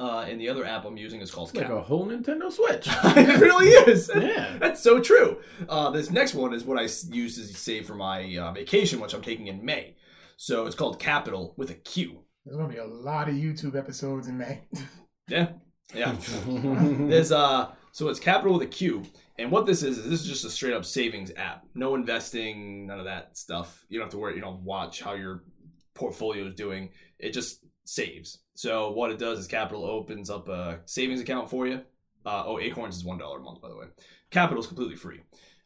Uh, 0.00 0.24
and 0.28 0.40
the 0.40 0.48
other 0.48 0.64
app 0.64 0.84
I'm 0.84 0.96
using 0.96 1.20
is 1.20 1.30
called 1.30 1.50
It's 1.50 1.58
like 1.58 1.66
Cap. 1.66 1.76
a 1.76 1.82
whole 1.82 2.06
Nintendo 2.06 2.50
Switch. 2.50 2.86
it 3.16 3.40
really 3.40 3.68
is. 3.68 4.10
yeah. 4.16 4.56
That's 4.58 4.82
so 4.82 5.00
true. 5.00 5.38
Uh, 5.68 5.90
this 5.90 6.10
next 6.10 6.34
one 6.34 6.54
is 6.54 6.64
what 6.64 6.78
I 6.78 6.82
use 7.14 7.36
to 7.36 7.54
save 7.54 7.86
for 7.86 7.94
my 7.94 8.36
uh, 8.36 8.52
vacation, 8.52 9.00
which 9.00 9.12
I'm 9.14 9.22
taking 9.22 9.46
in 9.48 9.64
May. 9.64 9.94
So 10.38 10.66
it's 10.66 10.74
called 10.74 10.98
Qapital 10.98 11.56
with 11.56 11.70
a 11.70 11.74
Q. 11.74 12.24
There's 12.44 12.56
gonna 12.56 12.72
be 12.72 12.78
a 12.78 12.86
lot 12.86 13.28
of 13.28 13.34
YouTube 13.34 13.76
episodes 13.76 14.26
in 14.28 14.38
May. 14.38 14.62
Yeah, 15.28 15.50
yeah. 15.94 16.16
There's 16.46 17.32
uh, 17.32 17.72
so 17.92 18.08
it's 18.08 18.20
Qapital 18.20 18.54
with 18.54 18.62
a 18.62 18.66
Q, 18.66 19.02
and 19.38 19.50
what 19.50 19.66
this 19.66 19.82
is 19.82 19.98
is 19.98 20.08
this 20.08 20.20
is 20.22 20.26
just 20.26 20.44
a 20.44 20.50
straight 20.50 20.74
up 20.74 20.84
savings 20.84 21.32
app. 21.36 21.64
No 21.74 21.94
investing, 21.94 22.86
none 22.86 22.98
of 22.98 23.04
that 23.04 23.36
stuff. 23.36 23.84
You 23.88 23.98
don't 23.98 24.06
have 24.06 24.12
to 24.12 24.18
worry. 24.18 24.34
You 24.34 24.40
don't 24.40 24.62
watch 24.62 25.02
how 25.02 25.14
your 25.14 25.44
portfolio 25.94 26.46
is 26.46 26.54
doing. 26.54 26.90
It 27.18 27.32
just 27.32 27.64
saves. 27.84 28.38
So 28.54 28.92
what 28.92 29.10
it 29.10 29.18
does 29.18 29.38
is 29.38 29.48
Qapital 29.48 29.86
opens 29.88 30.30
up 30.30 30.48
a 30.48 30.80
savings 30.86 31.20
account 31.20 31.50
for 31.50 31.66
you. 31.66 31.82
Uh, 32.24 32.44
oh, 32.46 32.58
Acorns 32.58 32.96
is 32.96 33.04
one 33.04 33.18
dollar 33.18 33.38
a 33.38 33.42
month, 33.42 33.60
by 33.60 33.68
the 33.68 33.76
way. 33.76 33.86
Qapital 34.30 34.58
is 34.58 34.66
completely 34.66 34.96
free. 34.96 35.20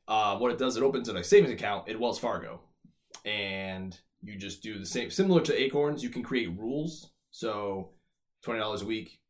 Uh, 0.09 0.37
what 0.39 0.53
it 0.53 0.59
does, 0.59 0.77
it 0.77 0.83
opens 0.83 1.09
a 1.09 1.25
savings 1.25 1.53
account 1.53 1.89
at 1.89 1.99
Wells 1.99 2.19
Fargo, 2.19 2.61
and 3.25 3.99
you 4.23 4.37
just 4.37 4.62
do 4.62 4.79
the 4.79 4.87
same. 4.87 5.11
Similar 5.11 5.41
to 5.43 5.61
Acorns, 5.61 6.03
you 6.03 6.11
can 6.11 6.23
create 6.23 6.57
rules. 6.59 7.11
So 7.31 7.91
twenty 8.43 8.61
dollars 8.61 8.83
a 8.83 8.87
week. 8.87 9.21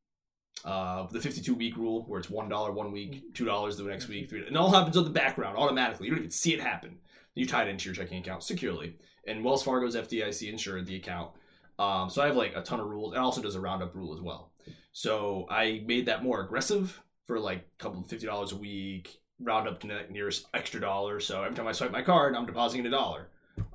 Uh, 0.65 1.07
the 1.13 1.21
52 1.21 1.55
week 1.55 1.77
rule, 1.77 2.05
where 2.09 2.19
it's 2.19 2.29
one 2.31 2.49
dollar 2.49 2.73
one 2.73 2.91
week, 2.91 3.35
two 3.35 3.45
dollars 3.45 3.77
the 3.77 3.85
next 3.85 4.09
week, 4.09 4.29
three, 4.29 4.45
and 4.45 4.57
all 4.57 4.73
happens 4.73 4.97
on 4.97 5.05
the 5.05 5.11
background 5.11 5.57
automatically. 5.57 6.07
You 6.07 6.13
don't 6.13 6.21
even 6.21 6.31
see 6.31 6.55
it 6.55 6.61
happen. 6.61 6.99
You 7.35 7.47
tie 7.47 7.65
it 7.65 7.69
into 7.69 7.85
your 7.85 7.95
checking 7.95 8.19
account 8.19 8.43
securely, 8.43 8.97
and 9.27 9.45
Wells 9.45 9.63
Fargo's 9.63 9.95
FDIC 9.95 10.49
insured 10.51 10.87
the 10.87 10.97
account. 10.97 11.31
Um, 11.79 12.11
so 12.11 12.23
I 12.23 12.27
have 12.27 12.37
like 12.37 12.57
a 12.57 12.63
ton 12.63 12.81
of 12.81 12.87
rules. 12.87 13.15
It 13.15 13.19
also 13.19 13.43
does 13.43 13.55
a 13.55 13.61
roundup 13.61 13.95
rule 13.95 14.15
as 14.15 14.21
well. 14.21 14.51
So 14.93 15.47
I 15.51 15.83
made 15.87 16.07
that 16.07 16.25
more 16.25 16.41
aggressive 16.41 17.01
for 17.27 17.39
like 17.39 17.59
a 17.59 17.83
couple 17.83 18.01
of 18.01 18.07
fifty 18.07 18.27
dollars 18.27 18.53
a 18.53 18.57
week, 18.57 19.21
round 19.39 19.69
up 19.69 19.79
to 19.81 19.87
the 19.87 20.07
nearest 20.11 20.47
extra 20.55 20.81
dollar. 20.81 21.21
So 21.21 21.43
every 21.45 21.55
time 21.57 21.67
I 21.69 21.73
swipe 21.73 21.93
my 21.93 22.03
card, 22.03 22.35
I'm 22.35 22.47
depositing 22.47 22.87
a 22.87 22.91
dollar. 22.91 23.29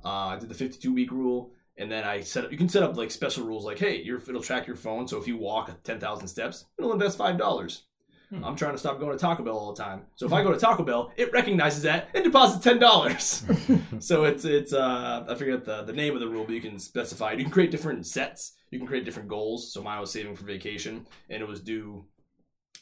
Uh, 0.04 0.08
I 0.08 0.38
did 0.38 0.48
the 0.48 0.54
fifty-two 0.54 0.92
week 0.92 1.10
rule, 1.12 1.52
and 1.76 1.90
then 1.90 2.04
I 2.04 2.20
set 2.20 2.44
up. 2.44 2.52
You 2.52 2.58
can 2.58 2.68
set 2.68 2.82
up 2.82 2.96
like 2.96 3.10
special 3.10 3.46
rules, 3.46 3.64
like 3.64 3.78
hey, 3.78 4.02
your 4.02 4.18
it'll 4.18 4.42
track 4.42 4.66
your 4.66 4.76
phone. 4.76 5.08
So 5.08 5.18
if 5.18 5.26
you 5.26 5.36
walk 5.36 5.82
ten 5.82 5.98
thousand 5.98 6.28
steps, 6.28 6.66
it'll 6.78 6.92
invest 6.92 7.18
five 7.18 7.38
dollars. 7.38 7.84
Hmm. 8.32 8.44
I'm 8.44 8.56
trying 8.56 8.72
to 8.72 8.78
stop 8.78 8.98
going 8.98 9.12
to 9.12 9.18
Taco 9.18 9.42
Bell 9.42 9.58
all 9.58 9.74
the 9.74 9.82
time. 9.82 10.02
So 10.16 10.24
if 10.24 10.32
I 10.32 10.42
go 10.42 10.52
to 10.52 10.58
Taco 10.58 10.82
Bell, 10.82 11.12
it 11.16 11.32
recognizes 11.32 11.82
that 11.82 12.08
and 12.14 12.24
deposits 12.24 12.64
ten 12.64 12.78
dollars. 12.78 13.44
so 13.98 14.24
it's 14.24 14.44
it's 14.44 14.72
uh 14.72 15.26
I 15.28 15.34
forget 15.34 15.64
the 15.64 15.82
the 15.82 15.92
name 15.92 16.14
of 16.14 16.20
the 16.20 16.28
rule, 16.28 16.44
but 16.44 16.54
you 16.54 16.60
can 16.60 16.78
specify. 16.78 17.32
You 17.32 17.44
can 17.44 17.52
create 17.52 17.70
different 17.70 18.06
sets. 18.06 18.54
You 18.70 18.78
can 18.78 18.88
create 18.88 19.04
different 19.04 19.28
goals. 19.28 19.72
So 19.72 19.82
mine 19.82 20.00
was 20.00 20.10
saving 20.10 20.36
for 20.36 20.44
vacation, 20.44 21.06
and 21.28 21.42
it 21.42 21.48
was 21.48 21.60
due 21.60 22.06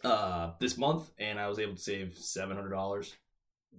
uh 0.05 0.53
this 0.61 0.79
month, 0.79 1.11
and 1.19 1.39
I 1.39 1.49
was 1.49 1.59
able 1.59 1.75
to 1.75 1.81
save 1.81 2.17
seven 2.19 2.57
hundred 2.57 2.71
dollars. 2.71 3.17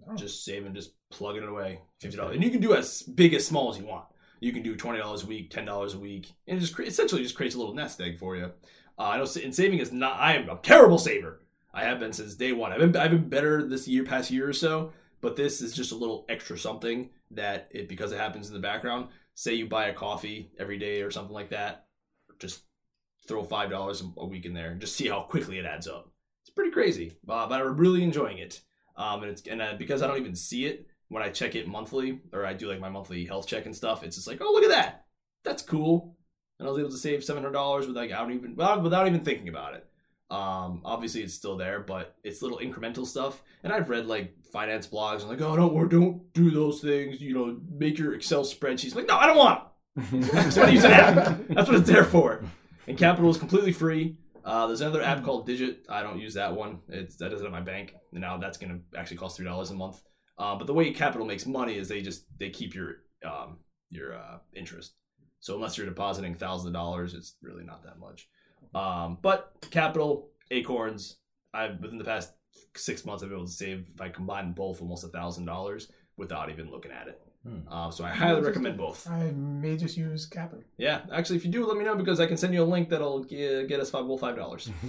Oh. 0.09 0.15
Just 0.15 0.43
saving, 0.43 0.73
just 0.73 0.93
plugging 1.09 1.43
it 1.43 1.49
away, 1.49 1.79
fifty 1.99 2.17
dollars, 2.17 2.35
and 2.35 2.43
you 2.43 2.49
can 2.49 2.61
do 2.61 2.75
as 2.75 3.01
big 3.01 3.33
as 3.33 3.45
small 3.45 3.71
as 3.71 3.77
you 3.77 3.85
want. 3.85 4.05
You 4.41 4.51
can 4.51 4.63
do 4.63 4.75
twenty 4.75 4.99
dollars 4.99 5.23
a 5.23 5.27
week, 5.27 5.49
ten 5.51 5.65
dollars 5.65 5.93
a 5.93 5.99
week, 5.99 6.33
and 6.47 6.57
it 6.57 6.61
just 6.61 6.75
cre- 6.75 6.83
essentially 6.83 7.23
just 7.23 7.35
creates 7.35 7.55
a 7.55 7.59
little 7.59 7.75
nest 7.75 8.01
egg 8.01 8.17
for 8.17 8.35
you. 8.35 8.51
Uh, 8.99 9.03
I 9.03 9.17
know, 9.17 9.27
and 9.41 9.55
saving 9.55 9.79
is 9.79 9.93
not. 9.93 10.19
I 10.19 10.35
am 10.35 10.49
a 10.49 10.57
terrible 10.57 10.97
saver. 10.97 11.39
I 11.73 11.83
have 11.83 11.99
been 11.99 12.11
since 12.11 12.35
day 12.35 12.51
one. 12.51 12.73
I've 12.73 12.79
been 12.79 12.95
I've 12.97 13.11
been 13.11 13.29
better 13.29 13.65
this 13.65 13.87
year, 13.87 14.03
past 14.03 14.31
year 14.31 14.49
or 14.49 14.53
so, 14.53 14.91
but 15.21 15.35
this 15.35 15.61
is 15.61 15.73
just 15.73 15.91
a 15.91 15.95
little 15.95 16.25
extra 16.27 16.57
something 16.57 17.11
that 17.29 17.69
it 17.71 17.87
because 17.87 18.11
it 18.11 18.19
happens 18.19 18.47
in 18.47 18.53
the 18.53 18.59
background. 18.59 19.07
Say 19.35 19.53
you 19.53 19.67
buy 19.67 19.85
a 19.85 19.93
coffee 19.93 20.51
every 20.59 20.77
day 20.77 21.01
or 21.01 21.11
something 21.11 21.33
like 21.33 21.51
that, 21.51 21.85
just 22.39 22.63
throw 23.27 23.43
five 23.43 23.69
dollars 23.69 24.03
a 24.17 24.25
week 24.25 24.45
in 24.45 24.53
there 24.53 24.71
and 24.71 24.81
just 24.81 24.95
see 24.95 25.07
how 25.07 25.21
quickly 25.21 25.59
it 25.59 25.65
adds 25.65 25.87
up. 25.87 26.11
It's 26.41 26.49
pretty 26.49 26.71
crazy, 26.71 27.17
uh, 27.29 27.47
but 27.47 27.61
I'm 27.61 27.77
really 27.77 28.03
enjoying 28.03 28.39
it. 28.39 28.61
Um, 28.97 29.21
and 29.21 29.31
it's 29.31 29.47
and 29.47 29.61
uh, 29.61 29.75
because 29.77 30.01
I 30.01 30.07
don't 30.07 30.19
even 30.19 30.35
see 30.35 30.65
it 30.65 30.87
when 31.11 31.21
I 31.21 31.29
check 31.29 31.55
it 31.55 31.67
monthly 31.67 32.21
or 32.31 32.45
I 32.45 32.53
do 32.53 32.69
like 32.69 32.79
my 32.79 32.87
monthly 32.87 33.25
health 33.25 33.45
check 33.45 33.65
and 33.65 33.75
stuff. 33.75 34.01
It's 34.01 34.15
just 34.15 34.27
like, 34.27 34.39
oh 34.39 34.49
look 34.53 34.63
at 34.63 34.69
that, 34.69 35.05
that's 35.43 35.61
cool. 35.61 36.15
And 36.57 36.65
I 36.65 36.71
was 36.71 36.79
able 36.79 36.89
to 36.89 36.97
save 36.97 37.21
seven 37.23 37.43
hundred 37.43 37.53
dollars 37.53 37.85
without 37.85 38.09
like 38.09 38.31
even 38.31 38.55
without, 38.55 38.81
without 38.81 39.07
even 39.07 39.19
thinking 39.19 39.49
about 39.49 39.73
it. 39.73 39.85
Um, 40.29 40.81
obviously 40.85 41.21
it's 41.21 41.33
still 41.33 41.57
there, 41.57 41.81
but 41.81 42.15
it's 42.23 42.41
little 42.41 42.59
incremental 42.59 43.05
stuff. 43.05 43.43
And 43.61 43.73
I've 43.73 43.89
read 43.89 44.05
like 44.07 44.33
finance 44.53 44.87
blogs 44.87 45.19
and 45.19 45.29
like, 45.29 45.41
oh, 45.41 45.57
don't 45.57 45.73
worry, 45.73 45.89
don't 45.89 46.33
do 46.33 46.49
those 46.49 46.79
things. 46.79 47.19
You 47.19 47.33
know, 47.33 47.59
make 47.69 47.97
your 47.97 48.15
Excel 48.15 48.43
spreadsheets. 48.45 48.95
like, 48.95 49.07
no, 49.07 49.17
I 49.17 49.25
don't 49.25 49.37
want. 49.37 49.63
It. 49.97 50.33
I 50.33 50.43
just 50.43 50.57
want 50.57 50.69
to 50.69 50.73
use 50.73 50.85
an 50.85 50.91
app. 50.93 51.41
That's 51.49 51.67
what 51.67 51.75
it's 51.75 51.89
there 51.89 52.05
for. 52.05 52.41
And 52.87 52.97
Qapital 52.97 53.29
is 53.29 53.37
completely 53.37 53.73
free. 53.73 54.15
Uh, 54.45 54.67
there's 54.67 54.79
another 54.79 55.01
app 55.01 55.25
called 55.25 55.45
Digit. 55.45 55.85
I 55.89 56.03
don't 56.03 56.19
use 56.19 56.35
that 56.35 56.55
one. 56.55 56.79
It's 56.87 57.17
that 57.17 57.33
it 57.33 57.41
at 57.41 57.51
my 57.51 57.59
bank. 57.59 57.95
And 58.13 58.21
now 58.21 58.37
that's 58.37 58.57
gonna 58.57 58.79
actually 58.95 59.17
cost 59.17 59.35
three 59.35 59.45
dollars 59.45 59.71
a 59.71 59.75
month. 59.75 60.01
Uh, 60.37 60.55
but 60.55 60.67
the 60.67 60.73
way 60.73 60.93
Qapital 60.93 61.27
makes 61.27 61.45
money 61.45 61.77
is 61.77 61.87
they 61.87 62.01
just 62.01 62.25
they 62.39 62.49
keep 62.49 62.73
your 62.73 62.97
um, 63.25 63.57
your 63.89 64.15
uh, 64.15 64.37
interest. 64.53 64.93
So 65.39 65.55
unless 65.55 65.77
you're 65.77 65.87
depositing 65.87 66.35
thousands 66.35 66.67
of 66.67 66.73
dollars, 66.73 67.13
it's 67.13 67.35
really 67.41 67.63
not 67.63 67.83
that 67.83 67.99
much. 67.99 68.29
Um, 68.73 69.17
but 69.21 69.59
Qapital, 69.61 70.25
Acorns, 70.51 71.17
I 71.53 71.71
within 71.79 71.97
the 71.97 72.03
past 72.03 72.31
six 72.75 73.05
months 73.05 73.23
I've 73.23 73.29
been 73.29 73.37
able 73.37 73.47
to 73.47 73.51
save 73.51 73.85
if 73.93 74.01
I 74.01 74.09
combine 74.09 74.53
both 74.53 74.81
almost 74.81 75.03
a 75.03 75.07
thousand 75.09 75.45
dollars 75.45 75.91
without 76.17 76.49
even 76.49 76.69
looking 76.71 76.91
at 76.91 77.07
it. 77.07 77.21
Hmm. 77.43 77.67
Uh, 77.67 77.89
so 77.89 78.03
I 78.05 78.09
highly 78.11 78.41
recommend 78.41 78.77
both. 78.77 79.09
I 79.09 79.31
may 79.31 79.75
just 79.75 79.97
use 79.97 80.29
Qapital. 80.29 80.61
Yeah, 80.77 81.01
actually, 81.11 81.37
if 81.37 81.45
you 81.45 81.51
do, 81.51 81.65
let 81.65 81.75
me 81.75 81.83
know 81.83 81.95
because 81.95 82.19
I 82.19 82.27
can 82.27 82.37
send 82.37 82.53
you 82.53 82.61
a 82.61 82.65
link 82.65 82.89
that'll 82.89 83.23
get, 83.23 83.67
get 83.67 83.79
us 83.79 83.89
five 83.89 84.05
well 84.05 84.17
five 84.17 84.35
dollars. 84.35 84.69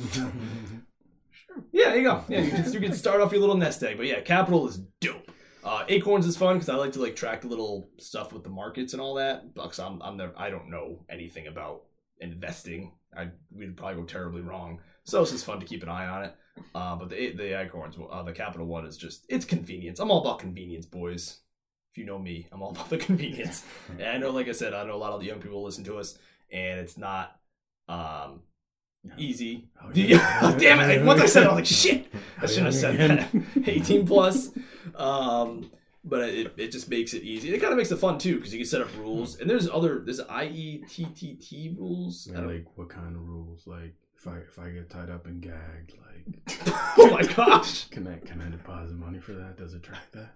Sure. 1.33 1.65
Yeah, 1.73 1.89
there 1.91 1.97
you 1.99 2.05
go. 2.05 2.25
Yeah, 2.29 2.41
you 2.41 2.51
can, 2.51 2.73
you 2.73 2.81
can 2.81 2.93
start 2.93 3.21
off 3.21 3.33
your 3.33 3.41
little 3.41 3.57
nest 3.57 3.83
egg. 3.83 3.97
But 3.97 4.07
yeah, 4.07 4.21
Qapital 4.21 4.69
is 4.69 4.79
dope. 5.01 5.22
Uh, 5.65 5.85
Acorns 5.89 6.27
is 6.27 6.37
fun 6.37 6.57
because 6.57 6.69
I 6.69 6.75
like 6.75 6.93
to 6.93 7.01
like 7.03 7.15
track 7.17 7.45
little 7.45 7.89
stuff 7.99 8.33
with 8.33 8.43
the 8.43 8.51
markets 8.51 8.93
and 8.93 9.01
all 9.03 9.15
that. 9.15 9.55
Bucks, 9.55 9.79
I'm 9.79 10.03
I'm 10.03 10.17
never, 10.17 10.33
I 10.37 10.51
don't 10.51 10.71
know 10.71 11.05
anything 11.09 11.47
about 11.47 11.83
investing. 12.21 12.93
I 13.17 13.29
we'd 13.55 13.77
probably 13.77 13.97
go 13.97 14.05
terribly 14.05 14.41
wrong. 14.43 14.81
So 15.05 15.23
it's 15.23 15.31
just 15.33 15.45
fun 15.45 15.61
to 15.61 15.67
keep 15.67 15.83
an 15.83 15.89
eye 15.89 16.07
on 16.07 16.25
it. 16.25 16.35
Uh, 16.75 16.97
but 16.97 17.11
the 17.11 17.33
the 17.35 17.61
Acorns, 17.61 17.97
uh, 18.11 18.23
the 18.23 18.33
Qapital 18.33 18.67
one 18.67 18.87
is 18.87 18.97
just 18.97 19.25
it's 19.29 19.45
convenience. 19.45 20.01
I'm 20.01 20.11
all 20.11 20.21
about 20.21 20.39
convenience, 20.41 20.87
boys. 20.87 21.39
If 21.93 21.99
you 21.99 22.05
know 22.05 22.19
me, 22.19 22.49
I'm 22.51 22.63
all 22.63 22.71
about 22.71 22.89
the 22.91 22.99
convenience. 22.99 23.65
and 23.91 24.03
I 24.03 24.17
know, 24.17 24.31
like 24.31 24.49
I 24.49 24.53
said, 24.53 24.73
I 24.75 24.85
know 24.85 24.95
a 24.95 24.97
lot 24.97 25.13
of 25.13 25.21
the 25.21 25.27
young 25.27 25.41
people 25.41 25.63
listen 25.63 25.85
to 25.85 25.99
us, 25.99 26.19
and 26.51 26.81
it's 26.81 26.97
not 26.99 27.37
um 27.89 28.41
easy. 29.19 29.69
Oh, 29.83 29.91
Yeah. 29.95 30.57
Damn 30.59 30.81
it! 30.91 31.05
Once 31.05 31.21
I 31.21 31.27
said 31.27 31.43
it, 31.45 31.47
I 31.47 31.55
was 31.55 31.57
like, 31.57 31.67
shit. 31.67 32.07
I 32.39 32.45
Oh, 32.45 32.47
should 32.47 32.65
have 32.65 32.75
said 32.75 32.97
that. 32.99 33.29
18 33.69 34.07
plus. 34.07 34.51
Um, 34.97 35.71
but 36.05 36.29
it, 36.31 36.53
it 36.57 36.73
just 36.73 36.89
makes 36.91 37.15
it 37.15 37.23
easy. 37.23 37.55
It 37.55 37.61
kind 37.61 37.73
of 37.73 37.77
makes 37.79 37.93
it 37.93 37.97
fun 37.99 38.19
too 38.19 38.37
because 38.37 38.53
you 38.53 38.59
can 38.61 38.67
set 38.69 38.81
up 38.81 38.89
rules. 38.99 39.39
And 39.39 39.49
there's 39.49 39.69
other 39.69 40.01
there's 40.05 40.21
IFTTT 40.21 41.79
rules. 41.79 42.29
Yeah, 42.33 42.41
like 42.41 42.67
what 42.75 42.89
kind 42.89 43.15
of 43.17 43.23
rules? 43.23 43.67
Like 43.67 43.95
if 44.17 44.27
I 44.27 44.39
if 44.39 44.59
I 44.59 44.71
get 44.71 44.91
tied 44.91 45.11
up 45.11 45.27
and 45.27 45.41
gagged, 45.41 45.93
like, 45.99 46.67
oh 46.99 47.11
my 47.11 47.23
gosh! 47.35 47.89
can 47.89 48.07
I 48.09 48.19
can 48.19 48.41
I 48.41 48.49
deposit 48.51 48.95
money 48.97 49.21
for 49.21 49.33
that? 49.33 49.57
Does 49.57 49.75
it 49.75 49.83
track 49.83 50.11
that? 50.13 50.33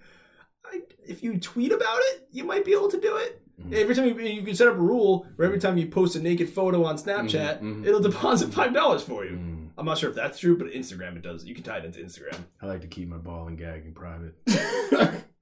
I, 0.65 0.81
if 1.07 1.23
you 1.23 1.39
tweet 1.39 1.71
about 1.73 1.99
it, 2.01 2.29
you 2.33 2.43
might 2.45 2.65
be 2.65 2.73
able 2.73 2.89
to 2.89 3.01
do 3.01 3.17
it. 3.17 3.41
Mhm. 3.61 3.73
Every 3.73 3.95
time 3.95 4.07
you, 4.07 4.19
you 4.21 4.43
can 4.43 4.55
set 4.57 4.67
up 4.69 4.75
a 4.75 4.79
rule 4.81 5.27
where 5.37 5.47
every 5.47 5.61
time 5.61 5.79
you 5.79 5.87
post 5.87 6.17
a 6.17 6.21
naked 6.21 6.51
photo 6.51 6.85
on 6.85 6.97
Snapchat, 6.97 7.61
Mhm, 7.61 7.83
mhm. 7.83 7.87
it'll 7.87 8.01
deposit 8.01 8.53
five 8.53 8.75
dollars 8.75 9.03
for 9.03 9.25
you. 9.25 9.33
Mm. 9.33 9.66
I'm 9.79 9.85
not 9.85 9.99
sure 9.99 10.09
if 10.11 10.17
that's 10.17 10.39
true, 10.39 10.57
but 10.57 10.69
Instagram 10.69 11.17
it 11.17 11.23
does. 11.23 11.45
You 11.45 11.55
can 11.55 11.63
tie 11.65 11.79
it 11.79 11.85
into 11.85 12.01
Instagram. 12.01 12.39
I 12.63 12.67
like 12.67 12.81
to 12.81 12.87
keep 12.87 13.09
my 13.09 13.19
ball 13.19 13.47
and 13.47 13.59
gag 13.59 13.85
in 13.85 13.93
private. 13.93 14.35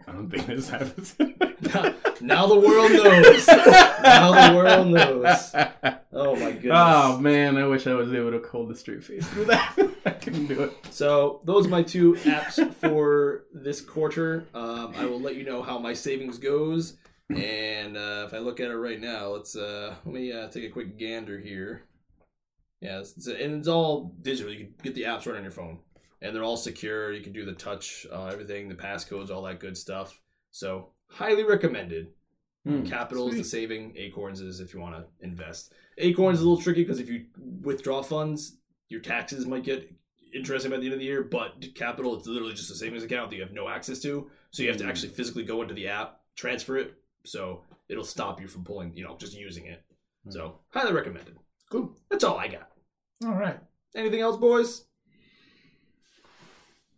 I 0.07 0.13
don't 0.13 0.29
think 0.29 0.47
this 0.47 0.69
happens. 0.69 1.15
now 2.21 2.47
the 2.47 2.59
world 2.59 2.93
knows. 2.93 3.47
now 3.47 4.51
the 4.51 4.57
world 4.57 4.89
knows. 4.89 5.55
Oh 6.13 6.37
my 6.37 6.53
goodness. 6.53 6.73
Oh 6.73 7.19
man, 7.19 7.57
I 7.57 7.67
wish 7.67 7.87
I 7.87 7.95
was 7.95 8.13
able 8.13 8.31
to 8.33 8.47
hold 8.49 8.69
the 8.69 8.75
straight 8.77 9.03
face 9.03 9.27
through 9.29 9.47
that. 9.47 9.77
I 10.07 10.11
couldn't 10.11 10.47
do 10.47 10.65
it. 10.65 10.73
So 10.91 11.41
those 11.45 11.67
are 11.67 11.71
my 11.71 11.83
two 11.83 12.15
apps 12.17 12.73
for 12.75 13.45
this 13.53 13.81
quarter. 13.81 14.47
Um, 14.55 14.95
I 14.97 15.07
will 15.07 15.21
let 15.21 15.37
you 15.37 15.45
know 15.45 15.63
how 15.63 15.79
my 15.79 15.95
savings 15.95 16.39
goes, 16.39 16.95
and 17.31 17.97
uh, 17.97 18.25
if 18.27 18.35
I 18.35 18.39
look 18.39 18.61
at 18.61 18.71
it 18.71 18.77
right 18.77 19.01
now, 19.01 19.29
let's 19.29 19.57
uh, 19.57 19.95
let 20.05 20.15
me 20.15 20.33
uh, 20.33 20.49
take 20.49 20.65
a 20.65 20.71
quick 20.71 20.99
gander 20.99 21.39
here. 21.39 21.83
Yeah, 22.85 23.01
it's, 23.01 23.17
it's- 23.17 23.43
and 23.43 23.55
it's 23.59 23.69
all 23.69 24.15
digital. 24.23 24.53
You 24.53 24.67
can 24.67 24.75
get 24.83 24.95
the 24.95 25.03
apps 25.05 25.27
right 25.27 25.37
on 25.37 25.43
your 25.43 25.51
phone, 25.51 25.79
and 26.21 26.35
they're 26.37 26.45
all 26.45 26.57
secure. 26.57 27.13
You 27.13 27.23
can 27.23 27.33
do 27.33 27.45
the 27.45 27.53
touch, 27.55 28.07
uh, 28.13 28.27
everything, 28.27 28.69
the 28.69 28.75
passcodes, 28.75 29.31
all 29.31 29.43
that 29.43 29.59
good 29.59 29.77
stuff. 29.77 30.21
So 30.51 30.91
highly 31.09 31.45
recommended. 31.45 32.09
Hmm. 32.65 32.83
Qapital 32.83 33.31
is 33.31 33.37
the 33.37 33.45
saving. 33.45 33.95
Acorns 33.97 34.41
is 34.41 34.61
if 34.61 34.73
you 34.75 34.81
want 34.81 34.95
to 34.97 35.05
invest. 35.21 35.73
Acorns 35.99 36.39
is 36.39 36.45
a 36.45 36.49
little 36.49 36.63
tricky 36.63 36.83
because 36.83 36.99
if 37.01 37.09
you 37.09 37.27
withdraw 37.63 38.03
funds, 38.03 38.57
your 38.89 39.01
taxes 39.01 39.47
might 39.47 39.65
get 39.65 39.91
interesting 40.35 40.71
by 40.71 40.79
the 40.79 40.85
end 40.85 40.95
of 40.95 40.99
the 40.99 41.05
year. 41.05 41.23
But 41.23 41.61
Qapital, 41.61 42.17
it's 42.19 42.27
literally 42.27 42.55
just 42.55 42.71
a 42.71 42.75
savings 42.75 43.03
account 43.03 43.31
that 43.31 43.37
you 43.37 43.43
have 43.43 43.53
no 43.53 43.69
access 43.69 43.99
to. 44.01 44.31
So 44.51 44.63
you 44.63 44.69
have 44.69 44.79
to 44.79 44.85
Mm. 44.85 44.89
actually 44.89 45.11
physically 45.11 45.43
go 45.45 45.61
into 45.63 45.75
the 45.75 45.89
app, 45.89 46.21
transfer 46.37 46.77
it. 46.79 46.95
So 47.27 47.65
it'll 47.89 48.05
stop 48.05 48.41
you 48.41 48.49
from 48.49 48.65
pulling, 48.65 48.97
you 48.97 49.05
know, 49.05 49.17
just 49.19 49.35
using 49.35 49.67
it. 49.67 49.83
So 50.31 50.61
highly 50.71 50.93
recommended. 50.93 51.37
Cool. 51.71 51.97
That's 52.11 52.25
all 52.25 52.39
I 52.39 52.49
got. 52.49 52.71
All 53.25 53.35
right. 53.35 53.59
Anything 53.95 54.21
else, 54.21 54.37
boys? 54.37 54.85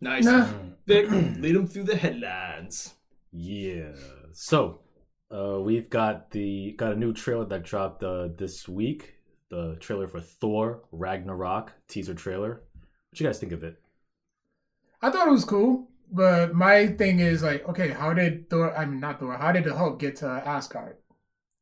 Nice. 0.01 0.25
Nah. 0.25 0.47
Vic, 0.85 1.09
lead 1.11 1.55
them 1.55 1.67
through 1.67 1.83
the 1.83 1.95
headlines. 1.95 2.93
Yeah. 3.31 3.93
So, 4.31 4.79
uh, 5.33 5.59
we've 5.59 5.89
got 5.89 6.31
the 6.31 6.73
got 6.73 6.93
a 6.93 6.95
new 6.95 7.13
trailer 7.13 7.45
that 7.45 7.63
dropped 7.63 8.03
uh, 8.03 8.29
this 8.37 8.67
week. 8.67 9.15
The 9.49 9.77
trailer 9.79 10.07
for 10.07 10.19
Thor 10.19 10.83
Ragnarok 10.91 11.71
teaser 11.87 12.13
trailer. 12.13 12.61
What 13.09 13.19
you 13.19 13.25
guys 13.25 13.39
think 13.39 13.51
of 13.51 13.63
it? 13.63 13.81
I 15.01 15.09
thought 15.09 15.27
it 15.27 15.31
was 15.31 15.45
cool, 15.45 15.89
but 16.11 16.53
my 16.53 16.87
thing 16.87 17.19
is 17.19 17.43
like, 17.43 17.67
okay, 17.69 17.89
how 17.89 18.13
did 18.13 18.49
Thor? 18.49 18.75
I 18.75 18.85
mean, 18.85 18.99
not 18.99 19.19
Thor. 19.19 19.37
How 19.37 19.51
did 19.51 19.63
the 19.63 19.75
Hulk 19.75 19.99
get 19.99 20.17
to 20.17 20.27
Asgard? 20.27 20.97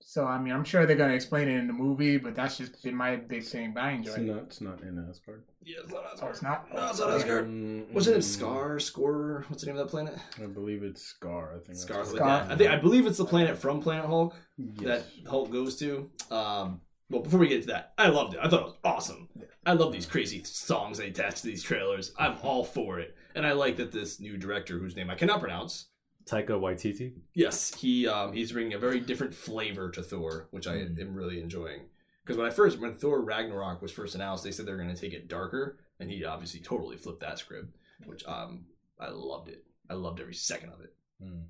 So 0.07 0.25
I 0.27 0.39
mean, 0.39 0.53
I'm 0.53 0.63
sure 0.63 0.85
they're 0.85 0.95
gonna 0.95 1.15
explain 1.15 1.47
it 1.47 1.57
in 1.57 1.65
the 1.65 1.73
movie, 1.73 2.17
but 2.17 2.35
that's 2.35 2.57
just 2.57 2.81
been 2.83 2.95
my 2.95 3.15
big 3.15 3.43
thing. 3.43 3.73
But 3.73 3.83
I 3.83 3.91
enjoy 3.93 4.11
It's 4.11 4.17
it. 4.19 4.21
not. 4.25 4.43
It's 4.43 4.61
not 4.61 4.81
in 4.81 5.03
Asgard. 5.09 5.43
Yeah, 5.63 5.77
it's 5.83 5.91
not 5.91 6.03
Oh, 6.05 6.11
Asgard. 6.13 6.31
it's 6.33 6.41
not. 6.43 6.73
No, 6.73 6.89
it's 6.89 6.99
not 6.99 7.09
Asgard. 7.11 7.47
Mm, 7.47 7.91
What's 7.91 8.05
it 8.07 8.11
name? 8.11 8.19
mm, 8.19 8.23
Scar? 8.23 8.79
Scorer? 8.79 9.45
What's 9.47 9.63
the 9.63 9.67
name 9.71 9.77
of 9.79 9.85
that 9.85 9.89
planet? 9.91 10.15
I 10.41 10.45
believe 10.45 10.83
it's 10.83 11.01
Scar. 11.01 11.49
I 11.49 11.55
think. 11.55 11.67
that's 11.67 11.81
Scar. 11.81 12.03
like 12.05 12.15
it 12.15 12.51
I 12.51 12.55
think 12.55 12.69
I 12.69 12.75
believe 12.77 13.07
it's 13.07 13.17
the 13.17 13.25
planet 13.25 13.57
from 13.57 13.81
Planet 13.81 14.05
Hulk 14.05 14.35
is. 14.59 14.77
that 14.85 15.05
Hulk 15.27 15.51
goes 15.51 15.75
to. 15.77 16.09
Um, 16.29 16.81
well, 17.09 17.23
before 17.23 17.39
we 17.39 17.47
get 17.47 17.61
to 17.63 17.67
that, 17.69 17.93
I 17.97 18.09
loved 18.09 18.35
it. 18.35 18.39
I 18.43 18.47
thought 18.47 18.59
it 18.61 18.65
was 18.65 18.75
awesome. 18.83 19.27
I 19.65 19.73
love 19.73 19.91
these 19.91 20.05
crazy 20.05 20.43
songs 20.43 20.99
they 20.99 21.07
attach 21.07 21.41
to 21.41 21.47
these 21.47 21.63
trailers. 21.63 22.13
I'm 22.19 22.37
all 22.43 22.63
for 22.63 22.99
it, 22.99 23.15
and 23.33 23.45
I 23.45 23.53
like 23.53 23.77
that 23.77 23.91
this 23.91 24.19
new 24.19 24.37
director, 24.37 24.77
whose 24.77 24.95
name 24.95 25.09
I 25.09 25.15
cannot 25.15 25.39
pronounce, 25.39 25.87
Taika 26.25 26.49
Waititi. 26.59 27.13
Yes, 27.33 27.73
he 27.75 28.07
um, 28.07 28.33
he's 28.33 28.51
bringing 28.51 28.73
a 28.73 28.79
very 28.79 28.99
different 28.99 29.33
flavor 29.33 29.89
to 29.91 30.01
Thor, 30.01 30.47
which 30.51 30.67
I 30.67 30.77
Mm. 30.77 30.99
am 31.01 31.15
really 31.15 31.39
enjoying. 31.39 31.81
Because 32.23 32.37
when 32.37 32.47
I 32.47 32.49
first, 32.49 32.79
when 32.79 32.93
Thor 32.95 33.21
Ragnarok 33.21 33.81
was 33.81 33.91
first 33.91 34.15
announced, 34.15 34.43
they 34.43 34.51
said 34.51 34.65
they 34.65 34.71
were 34.71 34.77
going 34.79 34.93
to 34.93 34.99
take 34.99 35.13
it 35.13 35.27
darker, 35.27 35.77
and 35.99 36.09
he 36.09 36.25
obviously 36.25 36.59
totally 36.59 36.97
flipped 36.97 37.19
that 37.19 37.37
script, 37.37 37.75
which 38.05 38.25
um 38.25 38.65
I 38.99 39.09
loved 39.09 39.49
it. 39.49 39.63
I 39.89 39.93
loved 39.93 40.19
every 40.19 40.33
second 40.33 40.69
of 40.71 40.81
it, 40.81 40.95
Mm. 41.23 41.43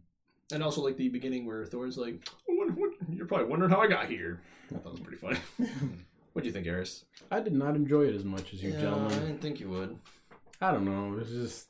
and 0.52 0.62
also 0.64 0.82
like 0.82 0.98
the 0.98 1.08
beginning 1.10 1.46
where 1.46 1.66
Thor's 1.66 1.98
like, 1.98 2.28
what, 2.48 2.70
what, 2.76 2.92
"You're 3.10 3.28
probably 3.28 3.48
wondering 3.48 3.72
how 3.72 3.80
I 3.82 3.88
got 3.88 4.10
here." 4.10 4.42
I 4.74 4.80
thought 4.80 4.88
it 4.88 4.92
was 4.92 5.00
pretty 5.00 5.18
funny. 5.18 5.40
what 6.34 6.42
do 6.42 6.48
you 6.48 6.52
think, 6.54 6.68
Eris? 6.68 7.06
I 7.32 7.40
did 7.40 7.54
not 7.54 7.76
enjoy 7.78 8.08
it 8.08 8.16
as 8.16 8.26
much 8.26 8.54
as 8.54 8.62
you 8.62 8.76
I 8.76 8.82
gentlemen. 8.82 9.14
I 9.14 9.20
didn't 9.20 9.42
think 9.42 9.60
you 9.62 9.70
would. 9.70 9.98
I 10.60 10.72
don't 10.72 10.84
know. 10.86 11.14
It 11.14 11.20
was 11.20 11.30
just 11.30 11.68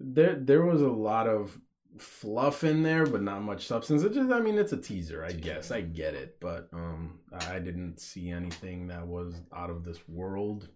there. 0.00 0.36
There 0.36 0.64
was 0.64 0.80
a 0.80 0.88
lot 0.88 1.26
of 1.28 1.58
fluff 1.98 2.64
in 2.64 2.82
there, 2.82 3.06
but 3.06 3.22
not 3.22 3.42
much 3.42 3.66
substance. 3.66 4.02
It 4.02 4.14
just, 4.14 4.30
I 4.30 4.40
mean, 4.40 4.58
it's 4.58 4.72
a 4.72 4.76
teaser. 4.76 5.24
I 5.24 5.32
guess 5.32 5.70
I 5.70 5.82
get 5.82 6.14
it, 6.14 6.38
but 6.40 6.68
um, 6.72 7.20
I 7.32 7.58
didn't 7.58 7.98
see 8.00 8.30
anything 8.30 8.88
that 8.88 9.06
was 9.06 9.34
out 9.54 9.70
of 9.70 9.84
this 9.84 9.98
world 10.08 10.68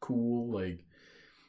cool. 0.00 0.50
Like, 0.50 0.84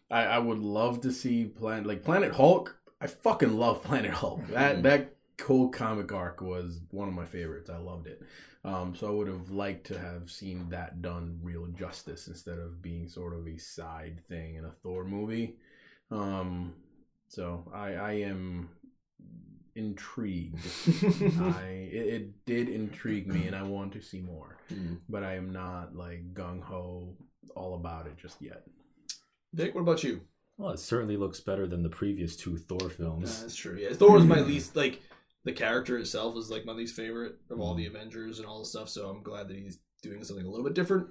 I, 0.09 0.23
I 0.23 0.39
would 0.39 0.59
love 0.59 1.01
to 1.01 1.11
see 1.11 1.45
Planet 1.45 1.85
like 1.85 2.03
Planet 2.03 2.33
Hulk. 2.33 2.77
I 2.99 3.07
fucking 3.07 3.57
love 3.57 3.83
Planet 3.85 4.11
Hulk. 4.11 4.45
That 4.47 4.77
Mhm. 4.77 4.83
that 4.83 5.15
whole 5.45 5.69
comic 5.69 6.11
arc 6.11 6.39
was 6.41 6.81
one 6.91 7.07
of 7.07 7.13
my 7.15 7.25
favorites. 7.25 7.69
I 7.69 7.77
loved 7.77 8.07
it. 8.07 8.21
Um, 8.63 8.93
so 8.95 9.07
I 9.07 9.11
would 9.11 9.27
have 9.27 9.49
liked 9.49 9.87
to 9.87 9.97
have 9.97 10.29
seen 10.29 10.69
that 10.69 11.01
done 11.01 11.39
real 11.41 11.65
justice 11.67 12.27
instead 12.27 12.59
of 12.59 12.79
being 12.81 13.07
sort 13.07 13.33
of 13.33 13.47
a 13.47 13.57
side 13.57 14.21
thing 14.29 14.55
in 14.55 14.65
a 14.65 14.71
Thor 14.83 15.03
movie. 15.03 15.55
Um, 16.11 16.75
so 17.27 17.71
I, 17.73 17.93
I 17.95 18.11
am 18.13 18.69
intrigued. 19.75 20.59
I 21.41 21.89
it, 21.91 22.07
it 22.13 22.45
did 22.45 22.69
intrigue 22.69 23.27
me, 23.27 23.47
and 23.47 23.55
I 23.55 23.63
want 23.63 23.93
to 23.93 24.01
see 24.01 24.21
more, 24.21 24.57
Hmm. 24.69 24.95
but 25.09 25.23
I 25.23 25.35
am 25.35 25.51
not 25.51 25.95
like 25.95 26.33
gung 26.33 26.61
ho 26.61 27.15
all 27.55 27.75
about 27.75 28.07
it 28.07 28.17
just 28.17 28.41
yet. 28.41 28.63
Vic, 29.53 29.75
what 29.75 29.81
about 29.81 30.03
you? 30.03 30.21
Well, 30.57 30.71
it 30.71 30.79
certainly 30.79 31.17
looks 31.17 31.39
better 31.39 31.67
than 31.67 31.83
the 31.83 31.89
previous 31.89 32.35
two 32.35 32.57
Thor 32.57 32.77
Yeah, 32.83 32.87
films. 32.89 33.41
that's 33.41 33.55
true. 33.55 33.77
Yeah, 33.79 33.93
Thor 33.93 34.11
was 34.11 34.25
my 34.25 34.39
least 34.41 34.75
like 34.75 35.01
the 35.43 35.51
character 35.51 35.97
itself 35.97 36.37
is 36.37 36.49
like 36.51 36.65
my 36.65 36.73
least 36.73 36.95
favorite 36.95 37.35
of 37.49 37.59
all 37.59 37.73
the 37.73 37.87
Avengers 37.87 38.37
and 38.37 38.47
all 38.47 38.59
the 38.59 38.65
stuff. 38.65 38.89
So 38.89 39.09
I'm 39.09 39.23
glad 39.23 39.47
that 39.47 39.57
he's 39.57 39.79
doing 40.03 40.23
something 40.23 40.45
a 40.45 40.49
little 40.49 40.63
bit 40.65 40.75
different. 40.75 41.07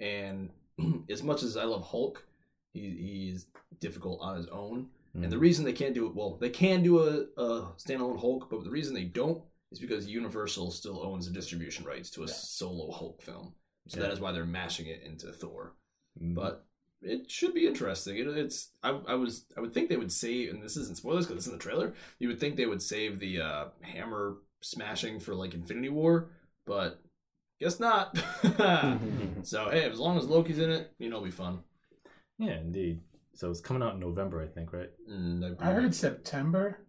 And 0.00 0.50
as 1.10 1.22
much 1.22 1.42
as 1.42 1.56
I 1.56 1.64
love 1.64 1.82
Hulk, 1.86 2.24
he, 2.72 2.80
he's 3.30 3.46
difficult 3.80 4.20
on 4.22 4.36
his 4.36 4.46
own. 4.46 4.88
And 5.22 5.32
the 5.32 5.36
Mm. 5.36 5.40
reason 5.40 5.64
they 5.64 5.72
can't 5.72 5.94
do 5.94 6.06
it, 6.06 6.14
well, 6.14 6.36
they 6.36 6.50
can 6.50 6.82
do 6.82 6.98
a, 7.00 7.26
a 7.40 7.72
standalone 7.78 8.20
Hulk, 8.20 8.48
but 8.50 8.62
the 8.64 8.70
reason 8.70 8.94
they 8.94 9.04
don't 9.04 9.42
is 9.72 9.78
because 9.80 10.06
Universal 10.06 10.70
still 10.72 11.02
owns 11.04 11.26
the 11.26 11.32
distribution 11.32 11.84
rights 11.84 12.10
to 12.10 12.22
a 12.22 12.26
Yeah. 12.26 12.32
solo 12.32 12.90
Hulk 12.92 13.22
film. 13.22 13.54
So 13.88 13.98
Yeah. 13.98 14.06
that 14.06 14.12
is 14.12 14.20
why 14.20 14.32
they're 14.32 14.44
mashing 14.46 14.86
it 14.86 15.02
into 15.02 15.32
Thor 15.32 15.74
Mm. 16.20 16.34
but 16.34 16.64
it 17.02 17.30
should 17.30 17.52
be 17.54 17.66
interesting. 17.66 18.16
It, 18.16 18.26
it's 18.26 18.70
I, 18.82 18.90
I 18.90 19.14
was 19.14 19.44
I 19.56 19.60
would 19.60 19.72
think 19.74 19.88
they 19.88 19.98
would 19.98 20.10
save, 20.12 20.52
and 20.52 20.62
this 20.62 20.76
isn't 20.78 20.96
spoilers 20.96 21.26
because 21.26 21.44
it's 21.44 21.46
in 21.46 21.52
the 21.58 21.62
trailer. 21.62 21.94
You 22.18 22.28
would 22.28 22.40
think 22.40 22.56
they 22.56 22.66
would 22.66 22.82
save 22.82 23.18
the 23.18 23.40
uh, 23.40 23.68
hammer 23.82 24.38
smashing 24.62 25.20
for 25.20 25.34
like 25.34 25.52
Infinity 25.54 25.90
War, 25.90 26.30
but 26.64 27.02
guess 27.60 27.78
not. 27.78 28.16
so 29.42 29.68
hey, 29.70 29.84
as 29.90 29.98
long 30.00 30.16
as 30.18 30.24
Loki's 30.26 30.58
in 30.58 30.70
it, 30.70 30.92
you 30.98 31.08
know, 31.10 31.16
it'll 31.16 31.26
be 31.26 31.30
fun. 31.30 31.62
yeah, 32.38 32.58
indeed. 32.58 33.00
So 33.36 33.50
it's 33.50 33.60
coming 33.60 33.82
out 33.82 33.94
in 33.94 34.00
November, 34.00 34.42
I 34.42 34.46
think, 34.46 34.72
right? 34.72 34.90
Mm, 35.10 35.56
I 35.60 35.70
heard 35.72 35.94
September, 35.94 36.86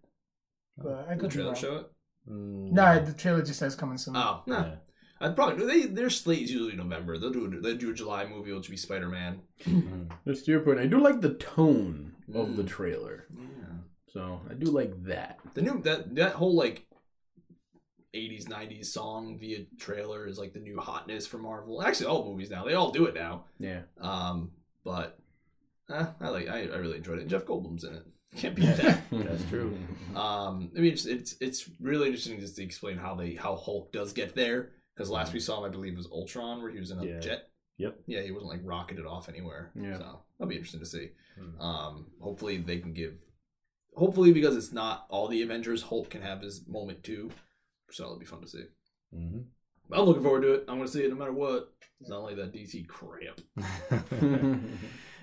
but 0.78 1.06
I 1.10 1.14
the 1.16 1.20
could 1.22 1.30
be 1.30 1.36
trailer 1.36 1.52
wrong. 1.52 1.60
show 1.62 1.76
it. 1.76 1.86
Mm, 2.30 2.72
No, 2.72 3.00
the 3.00 3.14
trailer 3.14 3.41
just 3.41 3.60
says 3.60 3.76
coming 3.76 3.98
soon. 3.98 4.16
Oh 4.16 4.43
no, 4.48 4.58
yeah. 4.58 4.76
I'd 5.20 5.36
probably 5.36 5.66
they 5.66 5.88
their 5.88 6.10
slate 6.10 6.43
is 6.43 6.52
usually 6.52 6.76
November. 6.76 7.18
They'll 7.18 7.32
do 7.34 7.60
they 7.62 7.76
do 7.76 7.91
a 7.91 7.93
July 7.93 8.26
movie, 8.26 8.54
which 8.54 8.68
will 8.68 8.74
be 8.74 8.78
Spider 8.78 9.10
Man. 9.10 9.41
Mm. 9.66 10.10
Just 10.28 10.45
to 10.45 10.52
your 10.52 10.62
point, 10.62 10.80
I 10.80 10.88
do 10.88 11.00
like 11.00 11.22
the 11.22 11.34
tone 11.36 12.14
of 12.34 12.56
the 12.56 12.64
Mm. 12.64 12.68
trailer, 12.68 13.28
Yeah. 13.36 13.78
so 14.08 14.41
I 14.50 14.54
do 14.54 14.72
like 14.72 14.93
that. 15.04 15.39
The 15.54 15.62
new 15.62 15.82
that 15.84 16.16
that 16.16 16.34
whole 16.34 16.56
like 16.56 16.88
80s 18.16 18.45
90s 18.48 18.86
song 18.86 19.38
via 19.38 19.66
trailer 19.78 20.28
is 20.28 20.39
like 20.39 20.54
the 20.54 20.60
new 20.60 20.80
hotness 20.80 21.28
for 21.28 21.38
Marvel. 21.39 21.82
Actually, 21.84 22.08
all 22.08 22.24
movies 22.32 22.50
now 22.50 22.64
they 22.66 22.74
all 22.74 22.91
do 22.91 23.06
it 23.06 23.14
now. 23.14 23.45
Yeah, 23.60 23.82
Um, 24.00 24.52
but 24.84 25.20
eh, 25.91 26.05
I 26.19 26.29
like 26.29 26.47
I, 26.47 26.61
I 26.63 26.77
really 26.77 26.97
enjoyed 26.97 27.19
it. 27.19 27.27
Jeff 27.27 27.45
Goldblum's 27.45 27.83
in 27.83 27.93
it. 27.95 28.03
Can't 28.38 28.55
beat 28.55 28.75
that. 28.77 29.01
That's 29.11 29.45
true. 29.45 29.77
um, 30.15 30.71
I 30.75 30.79
mean 30.79 30.93
it's, 30.93 31.05
it's 31.05 31.35
it's 31.39 31.69
really 31.79 32.07
interesting 32.07 32.39
just 32.39 32.55
to 32.57 32.63
explain 32.63 32.97
how 32.97 33.15
they 33.15 33.33
how 33.35 33.55
Hulk 33.55 33.91
does 33.91 34.13
get 34.13 34.35
there. 34.35 34.71
Because 34.95 35.09
last 35.11 35.31
we 35.33 35.39
saw 35.39 35.59
him, 35.59 35.65
I 35.65 35.69
believe, 35.69 35.95
was 35.95 36.07
Ultron, 36.11 36.59
where 36.61 36.71
he 36.71 36.79
was 36.79 36.89
in 36.91 36.97
a 36.99 37.05
Yeah. 37.05 37.19
jet. 37.19 37.49
Yep. 37.77 37.99
Yeah, 38.07 38.21
he 38.23 38.31
wasn't 38.31 38.49
like 38.51 38.61
rocketed 38.63 39.05
off 39.05 39.29
anywhere. 39.29 39.71
Yeah. 39.75 39.97
So 39.99 40.21
that'll 40.39 40.49
be 40.49 40.55
interesting 40.55 40.79
to 40.79 40.85
see. 40.88 41.09
Hmm. 41.39 41.61
Um, 41.61 42.05
hopefully 42.19 42.57
they 42.57 42.79
can 42.79 42.93
give. 42.93 43.13
Hopefully, 43.95 44.31
because 44.33 44.55
it's 44.55 44.71
not 44.73 45.05
all 45.09 45.27
the 45.27 45.43
Avengers, 45.43 45.83
Hulk 45.83 46.09
can 46.09 46.23
have 46.23 46.41
his 46.41 46.67
moment 46.67 47.03
too. 47.03 47.29
So 47.91 48.05
it'll 48.05 48.17
be 48.19 48.25
fun 48.25 48.41
to 48.41 48.47
see. 48.47 48.63
Mhm. 49.15 49.45
I'm 49.91 50.03
looking 50.05 50.23
forward 50.23 50.41
to 50.41 50.53
it. 50.55 50.65
I'm 50.67 50.77
gonna 50.77 50.88
see 50.88 51.03
it 51.03 51.09
no 51.09 51.15
matter 51.15 51.31
what. 51.31 51.73
It's 52.01 52.09
not 52.09 52.23
like 52.23 52.35
that 52.38 52.51
DC 52.51 52.88
crap. 52.88 53.39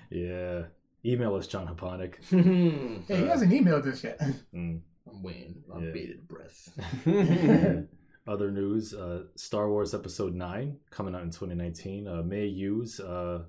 Yeah. 0.09 0.63
Email 1.05 1.35
us, 1.35 1.47
John 1.47 1.67
Haponic. 1.67 2.15
Hey, 3.07 3.17
he 3.17 3.27
hasn't 3.27 3.51
emailed 3.51 3.85
us 3.85 4.03
yet. 4.03 4.19
Mm. 4.53 4.81
I'm 5.07 5.21
waiting. 5.23 5.63
I'm 5.73 5.83
Yeah. 5.85 5.91
bated 5.91 6.27
breath. 6.27 6.69
Other 8.27 8.51
news: 8.51 8.93
uh, 8.95 9.25
Star 9.35 9.69
Wars 9.69 9.93
Episode 9.93 10.33
Nine 10.33 10.77
coming 10.89 11.13
out 11.13 11.21
in 11.21 11.29
2019 11.29 12.07
uh, 12.07 12.23
may 12.23 12.45
use 12.47 12.99
uh, 12.99 13.43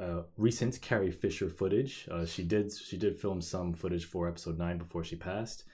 uh, 0.00 0.22
recent 0.36 0.80
Carrie 0.80 1.10
Fisher 1.10 1.48
footage. 1.50 2.06
Uh, 2.10 2.24
she 2.24 2.44
did 2.44 2.72
she 2.72 2.96
did 2.96 3.18
film 3.20 3.40
some 3.40 3.72
footage 3.74 4.04
for 4.04 4.28
Episode 4.28 4.56
Nine 4.56 4.78
before 4.78 5.02
she 5.02 5.16
passed, 5.16 5.64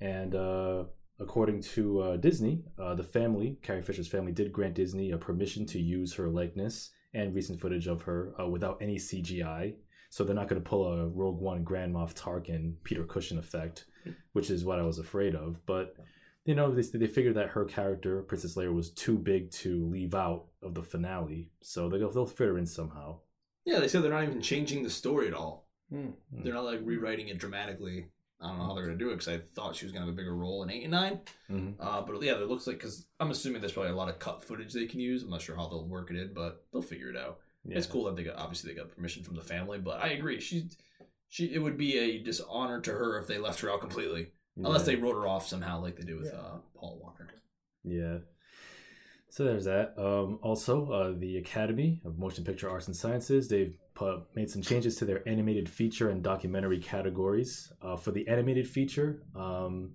and 0.00 0.34
uh, 0.34 0.84
according 1.20 1.60
to 1.60 2.00
uh, 2.00 2.16
Disney, 2.16 2.64
uh, 2.78 2.94
the 2.94 3.04
family 3.04 3.58
Carrie 3.60 3.82
Fisher's 3.82 4.08
family 4.08 4.32
did 4.32 4.52
grant 4.54 4.74
Disney 4.74 5.10
a 5.10 5.18
permission 5.18 5.66
to 5.66 5.78
use 5.78 6.14
her 6.14 6.28
likeness 6.30 6.90
and 7.14 7.34
recent 7.34 7.60
footage 7.60 7.86
of 7.86 8.02
her 8.02 8.34
uh, 8.40 8.46
without 8.46 8.78
any 8.80 8.96
CGI. 8.96 9.74
So 10.10 10.24
they're 10.24 10.34
not 10.34 10.48
going 10.48 10.62
to 10.62 10.68
pull 10.68 10.86
a 10.86 11.06
Rogue 11.08 11.40
One 11.40 11.62
Grand 11.62 11.94
Moff 11.94 12.14
Tarkin 12.14 12.74
Peter 12.82 13.04
Cushing 13.04 13.38
effect, 13.38 13.84
which 14.32 14.50
is 14.50 14.64
what 14.64 14.78
I 14.78 14.82
was 14.82 14.98
afraid 14.98 15.34
of. 15.34 15.64
But 15.66 15.96
you 16.44 16.54
know, 16.54 16.74
they 16.74 16.82
they 16.82 17.06
figured 17.06 17.34
that 17.34 17.50
her 17.50 17.66
character 17.66 18.22
Princess 18.22 18.56
Leia 18.56 18.72
was 18.72 18.90
too 18.90 19.18
big 19.18 19.50
to 19.50 19.86
leave 19.86 20.14
out 20.14 20.46
of 20.62 20.74
the 20.74 20.82
finale, 20.82 21.50
so 21.60 21.90
they'll 21.90 22.10
they'll 22.10 22.24
fit 22.24 22.48
her 22.48 22.56
in 22.58 22.66
somehow. 22.66 23.18
Yeah, 23.66 23.80
they 23.80 23.88
said 23.88 24.02
they're 24.02 24.10
not 24.10 24.22
even 24.22 24.40
changing 24.40 24.82
the 24.82 24.88
story 24.88 25.28
at 25.28 25.34
all. 25.34 25.68
Hmm. 25.90 26.10
They're 26.32 26.54
not 26.54 26.64
like 26.64 26.80
rewriting 26.82 27.28
it 27.28 27.36
dramatically. 27.36 28.06
I 28.40 28.48
don't 28.48 28.58
know 28.58 28.64
how 28.66 28.74
they're 28.74 28.84
gonna 28.84 28.96
do 28.96 29.08
it 29.10 29.14
because 29.18 29.28
I 29.28 29.38
thought 29.38 29.74
she 29.74 29.84
was 29.84 29.92
gonna 29.92 30.06
have 30.06 30.14
a 30.14 30.16
bigger 30.16 30.34
role 30.34 30.62
in 30.62 30.70
eight 30.70 30.84
and 30.84 30.92
9 30.92 31.20
Mhm. 31.50 31.74
Uh, 31.80 32.02
but 32.02 32.22
yeah, 32.22 32.34
it 32.34 32.48
looks 32.48 32.66
like 32.66 32.76
because 32.76 33.06
I'm 33.18 33.30
assuming 33.30 33.60
there's 33.60 33.72
probably 33.72 33.90
a 33.92 33.96
lot 33.96 34.08
of 34.08 34.18
cut 34.18 34.44
footage 34.44 34.72
they 34.72 34.86
can 34.86 35.00
use. 35.00 35.22
I'm 35.24 35.30
not 35.30 35.42
sure 35.42 35.56
how 35.56 35.68
they'll 35.68 35.86
work 35.88 36.10
it 36.10 36.16
in, 36.16 36.32
but 36.34 36.64
they'll 36.72 36.82
figure 36.82 37.10
it 37.10 37.16
out. 37.16 37.40
It's 37.70 37.86
cool 37.86 38.04
that 38.04 38.16
they 38.16 38.22
got 38.24 38.36
obviously 38.36 38.72
they 38.72 38.78
got 38.78 38.94
permission 38.94 39.22
from 39.24 39.34
the 39.36 39.42
family, 39.42 39.78
but 39.78 40.00
I 40.02 40.08
agree. 40.10 40.40
She, 40.40 40.68
she, 41.28 41.52
it 41.52 41.58
would 41.58 41.76
be 41.76 41.98
a 41.98 42.22
dishonor 42.22 42.80
to 42.80 42.92
her 42.92 43.18
if 43.18 43.26
they 43.26 43.36
left 43.38 43.60
her 43.60 43.70
out 43.70 43.80
completely, 43.80 44.28
unless 44.56 44.86
they 44.86 44.96
wrote 44.96 45.14
her 45.16 45.26
off 45.26 45.46
somehow, 45.46 45.80
like 45.82 45.96
they 45.96 46.04
do 46.04 46.16
with 46.18 46.32
uh, 46.32 46.58
Paul 46.74 46.98
Walker. 47.02 47.28
Yeah. 47.84 48.18
So 49.30 49.44
there's 49.44 49.66
that. 49.66 49.92
Um, 49.98 50.38
also, 50.42 50.90
uh, 50.90 51.12
the 51.18 51.36
Academy 51.36 52.00
of 52.04 52.18
Motion 52.18 52.44
Picture 52.44 52.70
Arts 52.70 52.86
and 52.86 52.96
Sciences 52.96 53.48
they've 53.48 53.76
put, 53.98 54.22
made 54.34 54.48
some 54.48 54.62
changes 54.62 54.96
to 54.96 55.04
their 55.04 55.28
animated 55.28 55.68
feature 55.68 56.10
and 56.10 56.22
documentary 56.22 56.78
categories. 56.78 57.72
Uh, 57.82 57.96
for 57.96 58.12
the 58.12 58.26
animated 58.28 58.66
feature, 58.66 59.22
um, 59.34 59.90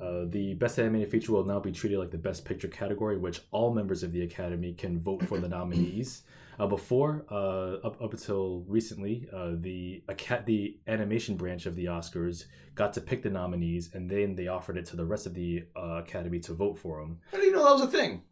uh, 0.00 0.24
the 0.28 0.54
best 0.54 0.78
animated 0.78 1.10
feature 1.10 1.32
will 1.32 1.44
now 1.44 1.60
be 1.60 1.70
treated 1.70 1.98
like 1.98 2.10
the 2.10 2.18
best 2.18 2.44
picture 2.44 2.68
category, 2.68 3.18
which 3.18 3.42
all 3.50 3.72
members 3.72 4.02
of 4.02 4.10
the 4.12 4.22
Academy 4.22 4.72
can 4.72 4.98
vote 5.00 5.22
for 5.24 5.38
the 5.38 5.48
nominees. 5.48 6.22
Uh, 6.58 6.66
before, 6.66 7.24
uh, 7.30 7.86
up 7.86 8.00
up 8.02 8.12
until 8.12 8.62
recently, 8.68 9.26
uh, 9.34 9.52
the 9.60 10.02
the 10.44 10.78
animation 10.86 11.36
branch 11.36 11.66
of 11.66 11.74
the 11.76 11.86
Oscars 11.86 12.44
got 12.74 12.92
to 12.92 13.00
pick 13.00 13.22
the 13.22 13.30
nominees, 13.30 13.94
and 13.94 14.08
then 14.08 14.34
they 14.34 14.48
offered 14.48 14.76
it 14.76 14.86
to 14.86 14.96
the 14.96 15.04
rest 15.04 15.26
of 15.26 15.34
the 15.34 15.64
uh, 15.74 16.02
Academy 16.04 16.40
to 16.40 16.52
vote 16.52 16.78
for 16.78 17.00
them. 17.00 17.18
I 17.32 17.36
didn't 17.36 17.54
know 17.54 17.64
that 17.64 17.72
was 17.72 17.82
a 17.82 17.86
thing. 17.98 18.22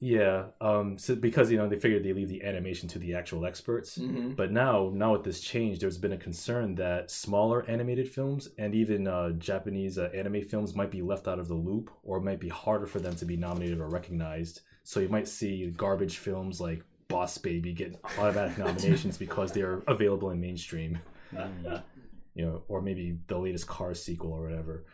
Yeah, 0.00 0.44
um, 0.60 0.96
so 0.96 1.16
because 1.16 1.50
you 1.50 1.56
know 1.56 1.68
they 1.68 1.78
figured 1.78 2.04
they 2.04 2.12
leave 2.12 2.28
the 2.28 2.44
animation 2.44 2.88
to 2.90 3.00
the 3.00 3.14
actual 3.14 3.44
experts. 3.44 3.98
Mm-hmm. 3.98 4.34
But 4.34 4.52
now, 4.52 4.92
now 4.94 5.12
with 5.12 5.24
this 5.24 5.40
change, 5.40 5.80
there's 5.80 5.98
been 5.98 6.12
a 6.12 6.16
concern 6.16 6.76
that 6.76 7.10
smaller 7.10 7.68
animated 7.68 8.08
films 8.08 8.48
and 8.58 8.76
even 8.76 9.08
uh, 9.08 9.30
Japanese 9.30 9.98
uh, 9.98 10.08
anime 10.14 10.42
films 10.42 10.76
might 10.76 10.92
be 10.92 11.02
left 11.02 11.26
out 11.26 11.40
of 11.40 11.48
the 11.48 11.54
loop, 11.54 11.90
or 12.04 12.18
it 12.18 12.22
might 12.22 12.38
be 12.38 12.48
harder 12.48 12.86
for 12.86 13.00
them 13.00 13.16
to 13.16 13.24
be 13.24 13.36
nominated 13.36 13.80
or 13.80 13.88
recognized. 13.88 14.60
So 14.84 15.00
you 15.00 15.08
might 15.08 15.26
see 15.26 15.66
garbage 15.76 16.18
films 16.18 16.60
like 16.60 16.84
Boss 17.08 17.36
Baby 17.36 17.72
get 17.72 18.00
automatic 18.18 18.56
nominations 18.58 19.18
because 19.18 19.50
they're 19.50 19.82
available 19.88 20.30
in 20.30 20.40
mainstream, 20.40 21.00
you 22.36 22.46
know, 22.46 22.62
or 22.68 22.80
maybe 22.80 23.18
the 23.26 23.36
latest 23.36 23.66
Cars 23.66 24.00
sequel 24.00 24.32
or 24.32 24.42
whatever. 24.42 24.84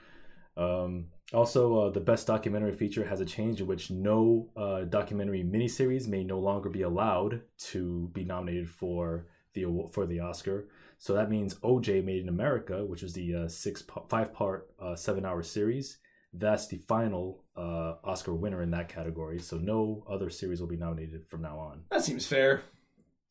Um, 0.57 1.07
also, 1.33 1.79
uh, 1.79 1.91
the 1.91 2.01
best 2.01 2.27
documentary 2.27 2.73
feature 2.73 3.05
has 3.05 3.21
a 3.21 3.25
change 3.25 3.61
in 3.61 3.67
which 3.67 3.91
no 3.91 4.51
uh, 4.57 4.83
documentary 4.83 5.43
miniseries 5.43 6.07
may 6.07 6.23
no 6.23 6.39
longer 6.39 6.69
be 6.69 6.83
allowed 6.83 7.41
to 7.59 8.09
be 8.13 8.25
nominated 8.25 8.69
for 8.69 9.27
the 9.55 9.65
for 9.93 10.07
the 10.07 10.21
Oscar. 10.21 10.69
So 10.99 11.15
that 11.15 11.31
means 11.31 11.55
OJ 11.57 12.05
Made 12.05 12.23
in 12.23 12.29
America, 12.29 12.85
which 12.85 13.03
was 13.03 13.15
the 13.15 13.35
uh, 13.35 13.49
six 13.49 13.83
five 14.09 14.33
part 14.33 14.71
uh, 14.81 14.97
seven 14.97 15.25
hour 15.25 15.43
series. 15.43 15.99
That's 16.33 16.67
the 16.67 16.79
final 16.79 17.45
uh, 17.57 17.95
Oscar 18.05 18.35
winner 18.35 18.63
in 18.63 18.71
that 18.73 18.89
category. 18.89 19.39
So 19.39 19.57
no 19.57 20.05
other 20.11 20.31
series 20.31 20.61
will 20.61 20.69
be 20.69 20.77
nominated 20.77 21.27
from 21.29 21.43
now 21.43 21.59
on. 21.59 21.85
That 21.91 22.05
seems 22.05 22.27
fair. 22.27 22.63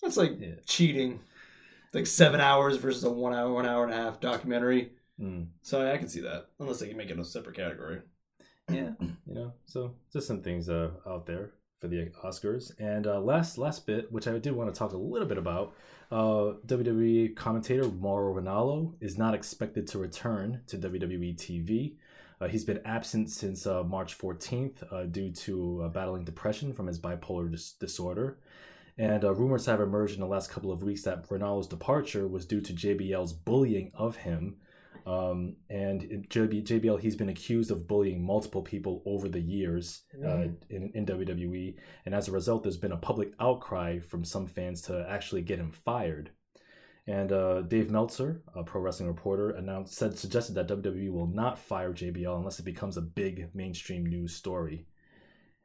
That's 0.01 0.17
like 0.17 0.39
Yeah. 0.39 0.55
cheating. 0.65 1.19
Like 1.93 2.07
seven 2.07 2.39
hours 2.41 2.77
versus 2.77 3.03
a 3.03 3.11
one 3.11 3.33
hour, 3.33 3.53
one 3.53 3.65
hour 3.65 3.83
and 3.83 3.93
a 3.93 3.97
half 3.97 4.19
documentary. 4.19 4.93
Mm. 5.20 5.47
So 5.61 5.91
I 5.91 5.97
can 5.97 6.07
see 6.09 6.22
that, 6.22 6.47
unless 6.59 6.80
they 6.80 6.88
can 6.88 6.97
make 6.97 7.09
it 7.09 7.20
a 7.20 7.24
separate 7.26 7.55
category. 7.55 8.01
yeah 8.70 8.91
you 9.01 9.34
know 9.34 9.51
so 9.66 9.93
just 10.11 10.28
some 10.28 10.41
things 10.41 10.70
uh, 10.70 10.89
out 11.05 11.26
there 11.26 11.51
for 11.82 11.89
the 11.89 12.09
oscars 12.24 12.72
and 12.80 13.05
uh, 13.07 13.20
last 13.20 13.57
last 13.57 13.86
bit 13.86 14.09
which 14.09 14.26
i 14.26 14.38
did 14.39 14.53
want 14.53 14.74
to 14.74 14.78
talk 14.78 14.93
a 14.93 14.97
little 14.97 15.28
bit 15.28 15.38
about 15.38 15.74
uh, 16.11 16.53
wwe 16.68 17.36
commentator 17.36 17.89
mauro 17.89 18.34
ranallo 18.34 18.93
is 19.01 19.18
not 19.18 19.34
expected 19.34 19.86
to 19.86 19.99
return 19.99 20.61
to 20.66 20.78
wwe 20.78 21.36
tv 21.36 21.95
uh, 22.39 22.47
he's 22.47 22.64
been 22.64 22.80
absent 22.86 23.30
since 23.30 23.68
uh, 23.68 23.84
march 23.84 24.18
14th 24.18 24.82
uh, 24.93 25.03
due 25.03 25.30
to 25.30 25.82
uh, 25.84 25.89
battling 25.89 26.24
depression 26.24 26.72
from 26.72 26.88
his 26.88 26.97
bipolar 26.97 27.51
dis- 27.51 27.74
disorder 27.74 28.39
and 28.97 29.26
uh, 29.26 29.34
rumors 29.34 29.66
have 29.66 29.82
emerged 29.82 30.14
in 30.14 30.20
the 30.22 30.26
last 30.28 30.51
couple 30.51 30.72
of 30.72 30.84
weeks 30.84 31.01
that 31.01 31.28
Ranallo's 31.28 31.68
departure 31.68 32.28
was 32.28 32.45
due 32.45 32.61
to 32.61 32.74
JBL's 32.74 33.34
bullying 33.34 33.91
of 33.95 34.16
him 34.16 34.55
um, 35.06 35.56
and 35.70 36.01
JB, 36.30 36.66
JBL, 36.66 36.99
he's 36.99 37.16
been 37.16 37.30
accused 37.30 37.72
of 37.72 37.88
bullying 37.88 38.24
multiple 38.24 38.62
people 38.62 39.01
over 39.06 39.28
the 39.28 39.39
years 39.39 40.04
uh, 40.26 40.47
in, 40.70 40.91
in 40.93 41.06
WWE. 41.06 41.76
And 42.06 42.16
as 42.16 42.28
a 42.28 42.32
result, 42.32 42.64
there's 42.64 42.78
been 42.78 42.93
a 42.93 42.97
public 42.97 43.34
outcry 43.39 43.99
from 43.99 44.24
some 44.24 44.47
fans 44.47 44.82
to 44.84 45.06
actually 45.10 45.41
get 45.41 45.60
him 45.60 45.72
fired. 45.72 46.32
And 47.06 47.34
uh, 47.34 47.64
Dave 47.64 47.91
Meltzer, 47.91 48.43
a 48.56 48.64
pro 48.64 48.80
wrestling 48.80 49.10
reporter, 49.10 49.51
announced 49.51 49.95
said 49.95 50.18
suggested 50.18 50.56
that 50.56 50.70
WWE 50.70 51.12
will 51.12 51.28
not 51.28 51.60
fire 51.60 51.91
JBL 51.91 52.38
unless 52.38 52.60
it 52.60 52.66
becomes 52.66 52.95
a 52.95 53.01
big 53.01 53.49
mainstream 53.54 54.06
news 54.06 54.34
story. 54.34 54.88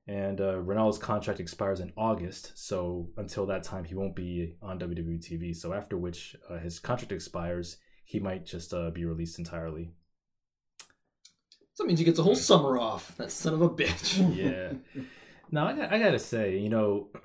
And 0.09 0.41
uh, 0.41 0.55
Ranallo's 0.55 0.99
contract 0.99 1.39
expires 1.39 1.80
in 1.80 1.93
August, 1.97 2.53
so 2.57 3.11
until 3.18 3.45
that 3.47 3.62
time, 3.62 3.84
he 3.84 3.95
won't 3.95 4.16
be 4.16 4.57
on 4.62 4.80
WWE 4.80 5.20
TV. 5.20 5.55
So 5.55 5.74
after 5.74 5.99
which 5.99 6.34
uh, 6.49 6.59
his 6.59 6.80
contract 6.80 7.12
expires, 7.12 7.76
he 8.09 8.18
might 8.20 8.46
just 8.46 8.72
uh, 8.72 8.88
be 8.90 9.04
released 9.04 9.38
entirely. 9.38 9.92
So 11.74 11.84
that 11.84 11.88
means 11.88 11.98
he 11.98 12.06
gets 12.06 12.18
a 12.18 12.22
whole 12.22 12.34
summer 12.34 12.78
off. 12.78 13.14
That 13.18 13.30
son 13.30 13.52
of 13.52 13.61
a 13.61 13.68
bitch. 13.68 14.16
Yeah. 14.34 14.72
now 15.50 15.66
I, 15.68 15.72
got- 15.74 15.92
I 15.92 15.98
gotta 15.98 16.18
say, 16.18 16.56
you 16.59 16.70
know, 16.70 17.11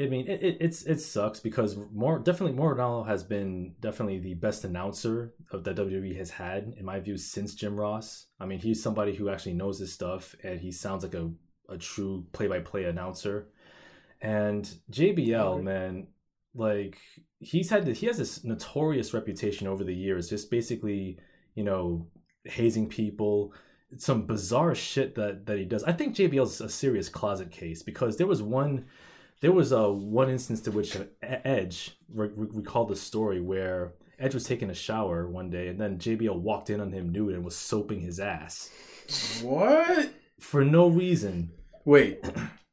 I 0.00 0.06
mean, 0.06 0.26
it, 0.26 0.42
it 0.42 0.56
it's 0.60 0.82
it 0.82 1.00
sucks 1.00 1.38
because 1.40 1.76
more 1.92 2.18
definitely 2.18 2.56
more 2.56 3.04
has 3.06 3.22
been 3.22 3.74
definitely 3.80 4.18
the 4.18 4.34
best 4.34 4.64
announcer 4.64 5.34
of 5.52 5.62
that 5.64 5.76
WWE 5.76 6.16
has 6.16 6.30
had 6.30 6.74
in 6.76 6.84
my 6.84 6.98
view 6.98 7.16
since 7.16 7.54
Jim 7.54 7.78
Ross. 7.78 8.26
I 8.40 8.46
mean, 8.46 8.58
he's 8.58 8.82
somebody 8.82 9.14
who 9.14 9.28
actually 9.28 9.54
knows 9.54 9.78
his 9.78 9.92
stuff 9.92 10.34
and 10.42 10.60
he 10.60 10.72
sounds 10.72 11.04
like 11.04 11.14
a 11.14 11.30
a 11.68 11.78
true 11.78 12.26
play 12.32 12.48
by 12.48 12.58
play 12.60 12.84
announcer. 12.84 13.48
And 14.20 14.68
JBL, 14.90 15.62
man, 15.62 16.08
like 16.54 16.98
he's 17.40 17.70
had 17.70 17.86
he 17.86 18.06
has 18.06 18.18
this 18.18 18.44
notorious 18.44 19.14
reputation 19.14 19.66
over 19.66 19.84
the 19.84 19.94
years, 19.94 20.28
just 20.28 20.50
basically, 20.50 21.18
you 21.54 21.64
know, 21.64 22.06
hazing 22.44 22.88
people, 22.88 23.52
some 23.96 24.26
bizarre 24.26 24.74
shit 24.74 25.14
that 25.14 25.46
that 25.46 25.58
he 25.58 25.64
does. 25.64 25.84
I 25.84 25.92
think 25.92 26.14
JBL's 26.16 26.60
a 26.60 26.68
serious 26.68 27.08
closet 27.08 27.50
case 27.50 27.82
because 27.82 28.16
there 28.16 28.26
was 28.26 28.42
one 28.42 28.86
there 29.40 29.52
was 29.52 29.72
a 29.72 29.90
one 29.90 30.28
instance 30.30 30.60
to 30.62 30.70
which 30.72 30.96
uh, 30.96 31.04
Edge 31.22 31.96
re- 32.12 32.30
re- 32.34 32.48
recalled 32.52 32.88
the 32.88 32.96
story 32.96 33.40
where 33.40 33.92
Edge 34.18 34.34
was 34.34 34.44
taking 34.44 34.70
a 34.70 34.74
shower 34.74 35.28
one 35.28 35.48
day 35.48 35.68
and 35.68 35.80
then 35.80 35.98
JBL 35.98 36.40
walked 36.40 36.70
in 36.70 36.80
on 36.80 36.90
him 36.92 37.12
nude 37.12 37.34
and 37.34 37.44
was 37.44 37.54
soaping 37.56 38.00
his 38.00 38.18
ass 38.18 38.70
What? 39.42 40.10
for 40.40 40.64
no 40.64 40.88
reason. 40.88 41.52
Wait. 41.84 42.24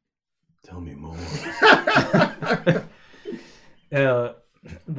Tell 0.64 0.82
me 0.82 0.96
more. 0.96 1.16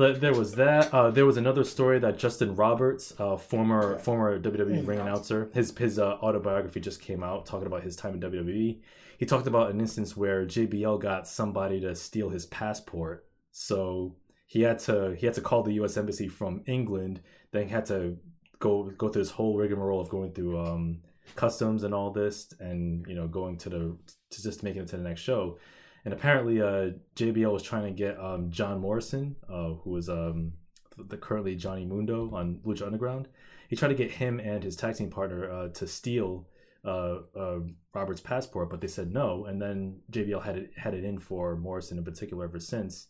But 0.07 0.21
there 0.21 0.35
was 0.35 0.55
that. 0.55 0.95
Uh, 0.95 1.11
there 1.11 1.27
was 1.27 1.37
another 1.37 1.65
story 1.65 1.99
that 1.99 2.17
Justin 2.17 2.55
Roberts, 2.55 3.13
uh, 3.19 3.37
former 3.37 3.99
former 3.99 4.39
WWE 4.39 4.87
ring 4.87 5.01
announcer, 5.01 5.51
his 5.53 5.77
his 5.77 5.99
uh, 5.99 6.13
autobiography 6.23 6.79
just 6.79 7.01
came 7.01 7.25
out 7.25 7.45
talking 7.45 7.67
about 7.67 7.83
his 7.83 7.97
time 7.97 8.15
in 8.15 8.21
WWE. 8.21 8.79
He 9.19 9.27
talked 9.27 9.49
about 9.49 9.73
an 9.73 9.81
instance 9.81 10.17
where 10.17 10.47
JBL 10.47 11.01
got 11.01 11.27
somebody 11.27 11.81
to 11.81 11.97
steal 11.97 12.29
his 12.29 12.47
passport, 12.47 13.27
so 13.51 14.15
he 14.47 14.63
had 14.63 14.79
to 14.81 15.17
he 15.17 15.27
had 15.27 15.35
to 15.35 15.41
call 15.41 15.65
the 15.65 15.75
U.S. 15.75 15.97
embassy 15.97 16.29
from 16.29 16.63
England. 16.67 17.21
Then 17.51 17.65
he 17.65 17.71
had 17.71 17.87
to 17.87 18.17
go 18.61 18.85
go 18.97 19.09
through 19.09 19.23
this 19.23 19.33
whole 19.33 19.57
rigmarole 19.57 20.01
of 20.01 20.09
going 20.09 20.31
through 20.35 20.57
um, 20.57 21.01
customs 21.35 21.83
and 21.83 21.93
all 21.93 22.13
this, 22.13 22.55
and 22.61 23.05
you 23.09 23.17
know 23.17 23.27
going 23.27 23.59
to 23.59 23.69
the 23.69 23.99
to 24.31 24.41
just 24.41 24.63
making 24.63 24.83
it 24.83 24.89
to 24.91 24.99
the 24.99 25.03
next 25.03 25.23
show. 25.23 25.59
And 26.07 26.15
apparently, 26.15 26.63
uh, 26.63 26.91
JBL 27.17 27.53
was 27.53 27.65
trying 27.65 27.83
to 27.83 27.91
get 27.91 28.17
um, 28.21 28.49
John 28.53 28.79
Morrison, 28.79 29.35
uh, 29.51 29.71
who 29.71 29.91
was 29.91 30.09
um, 30.09 30.53
the 30.97 31.17
currently 31.17 31.57
Johnny 31.57 31.85
Mundo 31.85 32.31
on 32.33 32.61
Lucha 32.65 32.87
Underground. 32.87 33.27
He 33.69 33.75
tried 33.75 33.89
to 33.89 33.97
get 33.97 34.13
him 34.13 34.39
and 34.39 34.63
his 34.63 34.77
tag 34.77 34.95
team 34.95 35.11
partner 35.11 35.51
uh, 35.51 35.69
to 35.71 35.85
steal 35.89 36.47
uh, 36.85 37.23
uh, 37.37 37.59
Robert's 37.93 38.21
passport, 38.21 38.71
but 38.71 38.81
they 38.81 38.87
said 38.87 39.13
no. 39.13 39.47
And 39.47 39.61
then 39.61 39.99
JBL 40.13 40.45
had 40.45 40.57
it 40.57 40.71
had 40.77 40.95
it 40.95 41.03
in 41.03 41.19
for 41.19 41.57
Morrison 41.57 41.99
in 41.99 42.05
particular 42.05 42.45
ever 42.45 42.61
since. 42.61 43.09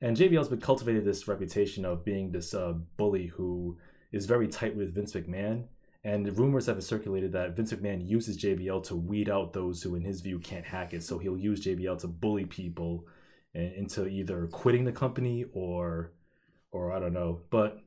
And 0.00 0.16
JBL's 0.16 0.48
been 0.48 0.60
cultivated 0.60 1.04
this 1.04 1.28
reputation 1.28 1.84
of 1.84 2.04
being 2.04 2.32
this 2.32 2.54
uh, 2.54 2.72
bully 2.96 3.28
who 3.28 3.78
is 4.10 4.26
very 4.26 4.48
tight 4.48 4.74
with 4.74 4.96
Vince 4.96 5.12
McMahon. 5.12 5.66
And 6.04 6.36
rumors 6.36 6.66
have 6.66 6.82
circulated 6.82 7.32
that 7.32 7.54
Vince 7.54 7.72
McMahon 7.72 8.06
uses 8.06 8.36
JBL 8.36 8.82
to 8.84 8.96
weed 8.96 9.28
out 9.30 9.52
those 9.52 9.82
who, 9.82 9.94
in 9.94 10.02
his 10.02 10.20
view, 10.20 10.38
can't 10.40 10.64
hack 10.64 10.92
it. 10.94 11.02
So 11.04 11.18
he'll 11.18 11.38
use 11.38 11.64
JBL 11.64 12.00
to 12.00 12.08
bully 12.08 12.44
people 12.44 13.06
into 13.54 14.06
either 14.08 14.48
quitting 14.48 14.84
the 14.84 14.90
company 14.92 15.44
or, 15.52 16.12
or 16.72 16.90
I 16.92 16.98
don't 16.98 17.12
know. 17.12 17.42
But, 17.50 17.78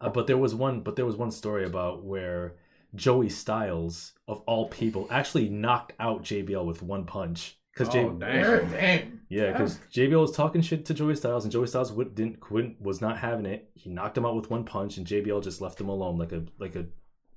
uh, 0.00 0.08
but 0.08 0.26
there 0.26 0.38
was 0.38 0.54
one, 0.54 0.80
but 0.80 0.96
there 0.96 1.04
was 1.04 1.16
one 1.16 1.30
story 1.30 1.66
about 1.66 2.02
where 2.04 2.54
Joey 2.94 3.28
Styles, 3.28 4.12
of 4.26 4.38
all 4.46 4.68
people, 4.68 5.06
actually 5.10 5.50
knocked 5.50 5.92
out 6.00 6.22
JBL 6.22 6.64
with 6.64 6.82
one 6.82 7.04
punch. 7.04 7.58
Because 7.74 7.88
Oh, 7.88 7.92
J- 8.20 8.26
damn. 8.26 8.70
Damn. 8.70 9.20
yeah, 9.28 9.52
because 9.52 9.78
JBL 9.92 10.20
was 10.20 10.32
talking 10.32 10.62
shit 10.62 10.86
to 10.86 10.94
Joey 10.94 11.16
Styles, 11.16 11.44
and 11.44 11.52
Joey 11.52 11.66
Styles 11.66 11.92
would, 11.92 12.14
didn't 12.14 12.40
couldn't, 12.40 12.80
was 12.80 13.00
not 13.02 13.18
having 13.18 13.44
it. 13.46 13.68
He 13.74 13.90
knocked 13.90 14.16
him 14.16 14.24
out 14.24 14.36
with 14.36 14.48
one 14.48 14.64
punch, 14.64 14.96
and 14.96 15.06
JBL 15.06 15.42
just 15.42 15.60
left 15.60 15.80
him 15.80 15.88
alone 15.90 16.16
like 16.16 16.32
a 16.32 16.44
like 16.58 16.76
a 16.76 16.86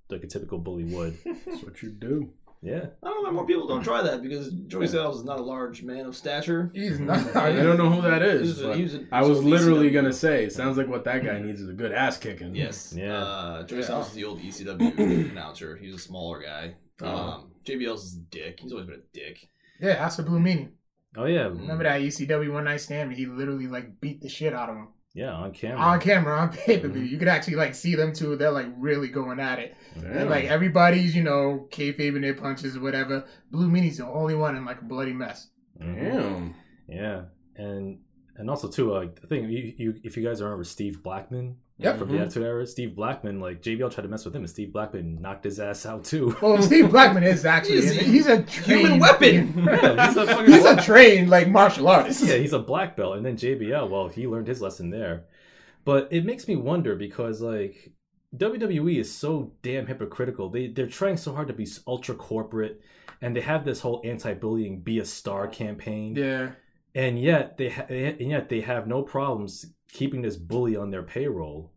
like 0.10 0.24
a 0.24 0.28
typical 0.28 0.58
bully 0.60 0.84
would. 0.86 1.18
That's 1.46 1.64
what 1.64 1.82
you 1.82 1.90
do. 1.90 2.32
Yeah, 2.64 2.88
I 3.04 3.08
don't 3.10 3.24
know 3.24 3.30
why 3.30 3.32
more 3.36 3.46
people 3.46 3.68
don't 3.68 3.84
try 3.84 4.02
that 4.02 4.24
because 4.24 4.50
Joey 4.52 4.88
Styles 4.88 5.20
is 5.20 5.24
not 5.24 5.40
a 5.40 5.44
large 5.44 5.84
man 5.84 6.08
of 6.08 6.16
stature. 6.16 6.72
He's 6.74 7.00
not. 7.00 7.20
I 7.36 7.52
don't 7.54 7.78
know 7.78 7.90
who 7.92 8.02
that 8.02 8.24
He 8.24 8.28
is. 8.30 8.42
was 8.42 8.62
a- 8.62 8.68
but 8.68 8.78
a- 8.80 9.16
I 9.16 9.22
was 9.22 9.44
literally 9.44 9.90
ECW. 9.92 9.94
gonna 9.94 10.14
say, 10.14 10.44
it 10.46 10.54
sounds 10.54 10.76
like 10.76 10.88
what 10.88 11.04
that 11.04 11.24
guy 11.24 11.40
needs 11.40 11.62
is 11.62 11.70
a 11.70 11.74
good 11.74 11.92
ass 11.92 12.18
kicking. 12.18 12.56
Yes. 12.56 12.96
Yeah. 12.98 13.14
Uh, 13.24 13.64
Joey 13.64 13.80
Yeah. 13.80 13.86
Styles 13.86 14.08
is 14.08 14.14
the 14.16 14.24
old 14.26 14.40
ECW 14.42 14.98
announcer. 15.32 15.76
He's 15.78 15.94
a 15.94 16.00
smaller 16.00 16.42
guy. 16.42 16.74
Oh. 17.04 17.08
Um, 17.08 17.52
JBL's 17.64 18.06
is 18.06 18.16
a 18.16 18.20
dick. 18.22 18.60
He's 18.60 18.72
always 18.72 18.88
been 18.88 18.96
a 19.02 19.04
dick. 19.14 19.48
Yeah, 19.80 19.92
ask 19.92 20.18
for 20.18 20.24
Blue 20.24 20.40
Meanie. 20.40 20.70
Oh 21.16 21.26
yeah, 21.26 21.44
Remember 21.44 21.84
that 21.84 22.02
ECW 22.02 22.52
one 22.52 22.64
night 22.64 22.82
stand? 22.82 23.14
He 23.14 23.28
literally 23.28 23.68
like 23.68 24.02
beat 24.02 24.22
the 24.22 24.30
shit 24.30 24.54
out 24.54 24.70
of 24.70 24.76
him 24.78 24.88
yeah, 25.18 25.34
on 25.34 25.52
camera. 25.52 25.80
on 25.80 26.00
camera 26.00 26.40
on 26.40 26.50
pay 26.50 26.78
per 26.78 26.88
view. 26.88 27.02
Mm-hmm. 27.02 27.12
You 27.12 27.18
could 27.18 27.28
actually 27.28 27.56
like 27.56 27.74
see 27.74 27.96
them 27.96 28.14
two. 28.14 28.36
They're 28.36 28.52
like 28.52 28.68
really 28.78 29.08
going 29.08 29.40
at 29.40 29.58
it. 29.58 29.76
Damn. 29.96 30.16
And 30.16 30.30
like 30.30 30.46
everybody's, 30.46 31.16
you 31.16 31.24
know, 31.24 31.68
kayfabing 31.72 32.22
their 32.22 32.36
punches 32.36 32.78
or 32.78 32.82
whatever. 32.82 33.26
Blue 33.50 33.68
Meanie's 33.68 33.98
the 33.98 34.06
only 34.06 34.36
one 34.36 34.56
in 34.56 34.64
like 34.64 34.80
a 34.80 34.86
bloody 34.86 35.14
mess. 35.14 35.50
Damn. 35.80 36.54
Yeah, 36.88 37.24
and 37.56 37.98
and 38.36 38.48
also 38.48 38.70
too, 38.70 38.94
uh, 38.94 39.08
I 39.24 39.28
think 39.28 39.50
you, 39.50 39.74
you 39.76 39.96
if 40.04 40.16
you 40.18 40.24
guys 40.24 40.40
remember 40.40 40.64
Steve 40.64 41.02
Blackman 41.02 41.58
Yep. 41.80 42.00
from 42.00 42.08
Mhm. 42.08 42.12
the 42.14 42.20
Attitude 42.20 42.44
Era, 42.44 42.66
Steve 42.66 42.96
Blackman, 42.96 43.40
like 43.40 43.62
JBL 43.62 43.92
tried 43.92 44.02
to 44.04 44.08
mess 44.10 44.26
with 44.26 44.36
him, 44.36 44.42
and 44.42 44.50
Steve 44.50 44.74
Blackman 44.74 45.22
knocked 45.22 45.44
his 45.44 45.60
ass 45.60 45.86
out 45.86 46.04
too. 46.06 46.36
Well, 46.42 46.60
Steve 46.62 46.90
Blackman 46.96 47.24
is 47.24 47.46
actually 47.46 47.82
He's 47.82 47.92
a 47.98 48.04
he's, 48.04 48.28
a 48.28 48.42
trained, 48.44 48.82
Human 48.82 49.00
weapon. 49.00 49.54
Yeah, 49.68 50.08
he's 50.08 50.18
a 50.18 50.44
He's 50.46 50.66
a 50.66 50.76
trained 50.82 51.30
like 51.30 51.48
martial 51.50 51.88
artist. 51.88 52.24
yeah, 52.24 52.36
he's 52.36 52.54
a 52.54 52.60
black 52.60 52.96
belt, 52.96 53.18
and 53.18 53.26
then 53.26 53.38
JBL, 53.38 53.90
well, 53.90 54.08
he 54.08 54.26
learned 54.28 54.48
his 54.48 54.62
lesson 54.62 54.90
there. 54.90 55.26
But 55.86 56.08
it 56.12 56.26
makes 56.26 56.48
me 56.48 56.56
wonder 56.56 56.96
because 56.96 57.42
like 57.42 57.92
WWE 58.36 58.98
is 59.00 59.14
so 59.14 59.54
damn 59.62 59.86
hypocritical. 59.88 60.50
They 60.50 60.68
they're 60.68 60.88
trying 60.88 61.18
so 61.18 61.34
hard 61.34 61.48
to 61.48 61.54
be 61.54 61.68
ultra 61.86 62.16
corporate, 62.16 62.82
and 63.22 63.36
they 63.36 63.42
have 63.42 63.64
this 63.66 63.80
whole 63.82 64.02
anti-bullying, 64.04 64.82
be 64.82 65.00
a 65.00 65.06
star 65.06 65.48
campaign, 65.48 66.16
Yeah. 66.16 66.52
And 66.98 67.22
yet 67.22 67.58
they 67.58 67.70
ha- 67.70 67.86
and 67.90 68.30
yet 68.30 68.50
they 68.50 68.62
have 68.62 68.88
no 68.88 69.04
problems 69.04 69.68
keeping 69.92 70.22
this 70.22 70.36
bully 70.36 70.76
on 70.76 70.90
their 70.92 71.04
payroll, 71.04 71.72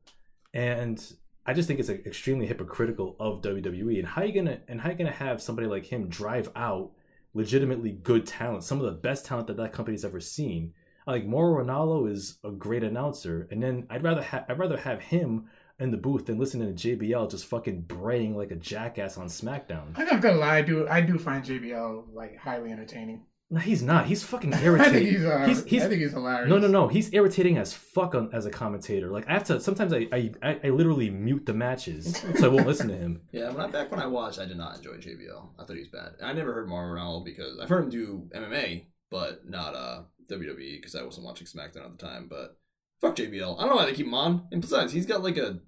and. 0.52 0.98
I 1.46 1.54
just 1.54 1.66
think 1.66 1.80
it's 1.80 1.88
like, 1.88 2.06
extremely 2.06 2.46
hypocritical 2.46 3.16
of 3.18 3.40
WWE, 3.40 3.98
and 3.98 4.06
how 4.06 4.22
you 4.22 4.32
gonna 4.32 4.60
and 4.68 4.80
how 4.80 4.90
you 4.90 4.94
gonna 4.94 5.10
have 5.10 5.42
somebody 5.42 5.66
like 5.66 5.84
him 5.86 6.06
drive 6.06 6.48
out 6.54 6.92
legitimately 7.34 7.92
good 7.92 8.26
talent, 8.26 8.62
some 8.62 8.78
of 8.78 8.84
the 8.84 8.92
best 8.92 9.24
talent 9.24 9.46
that 9.48 9.56
that 9.56 9.72
company's 9.72 10.04
ever 10.04 10.20
seen. 10.20 10.74
Like 11.06 11.26
Mauro 11.26 11.64
Ranallo 11.64 12.08
is 12.08 12.38
a 12.44 12.50
great 12.50 12.84
announcer, 12.84 13.48
and 13.50 13.60
then 13.62 13.86
I'd 13.90 14.04
rather 14.04 14.22
have 14.22 14.44
I'd 14.48 14.58
rather 14.58 14.76
have 14.76 15.00
him 15.00 15.46
in 15.80 15.90
the 15.90 15.96
booth 15.96 16.26
than 16.26 16.38
listening 16.38 16.76
to 16.76 16.96
JBL 16.96 17.30
just 17.30 17.46
fucking 17.46 17.82
braying 17.82 18.36
like 18.36 18.50
a 18.50 18.56
jackass 18.56 19.16
on 19.16 19.26
SmackDown. 19.26 19.96
I'm 19.96 20.06
not 20.06 20.20
gonna 20.20 20.36
lie, 20.36 20.60
do 20.62 20.86
I 20.88 21.00
do 21.00 21.18
find 21.18 21.42
JBL 21.42 22.12
like 22.12 22.36
highly 22.36 22.70
entertaining. 22.70 23.22
No, 23.52 23.58
he's 23.58 23.82
not. 23.82 24.06
He's 24.06 24.22
fucking 24.22 24.52
irritating. 24.52 24.80
I 24.80 24.84
think 24.90 24.94
irritating. 24.94 25.12
he's, 25.20 25.24
uh, 25.26 25.46
He's- 25.46 25.64
he's- 25.64 25.82
I 25.84 25.88
think 25.88 26.02
he's 26.02 26.12
hilarious. 26.12 26.48
No, 26.48 26.58
no, 26.58 26.68
no. 26.68 26.86
He's 26.86 27.12
irritating 27.12 27.58
as 27.58 27.72
fuck 27.72 28.14
on, 28.14 28.30
as 28.32 28.46
a 28.46 28.50
commentator. 28.50 29.08
Like 29.08 29.28
I 29.28 29.32
have 29.32 29.44
to. 29.44 29.60
Sometimes 29.60 29.92
I, 29.92 30.06
I, 30.12 30.30
I, 30.42 30.60
I 30.64 30.68
literally 30.68 31.10
mute 31.10 31.46
the 31.46 31.54
matches 31.54 32.16
so 32.38 32.46
I 32.46 32.48
won't 32.48 32.66
listen 32.68 32.86
to 32.88 32.96
him. 32.96 33.22
Yeah, 33.32 33.50
when 33.50 33.60
I 33.60 33.66
back 33.68 33.90
when 33.90 33.98
I 34.00 34.06
watched, 34.06 34.38
I 34.38 34.44
did 34.44 34.56
not 34.56 34.76
enjoy 34.76 34.92
JBL. 34.98 35.48
I 35.58 35.64
thought 35.64 35.74
he 35.74 35.80
was 35.80 35.88
bad. 35.88 36.12
I 36.22 36.32
never 36.32 36.52
heard 36.52 36.68
Mauro 36.68 36.94
Ranallo 36.96 37.24
because 37.24 37.58
I've 37.58 37.68
heard 37.68 37.84
him 37.84 37.90
do 37.90 38.28
MMA, 38.34 38.84
but 39.10 39.48
not 39.48 39.74
uh 39.74 40.02
WWE 40.30 40.76
because 40.76 40.94
I 40.94 41.02
wasn't 41.02 41.26
watching 41.26 41.46
SmackDown 41.48 41.86
at 41.86 41.98
the 41.98 42.06
time. 42.06 42.28
But 42.30 42.56
fuck 43.00 43.16
JBL. 43.16 43.56
I 43.58 43.62
don't 43.62 43.70
know 43.70 43.76
why 43.76 43.86
they 43.86 43.94
keep 43.94 44.06
him 44.06 44.14
on. 44.14 44.46
And 44.52 44.60
besides, 44.60 44.92
he's 44.92 45.06
got 45.06 45.24
like 45.24 45.36
a 45.38 45.58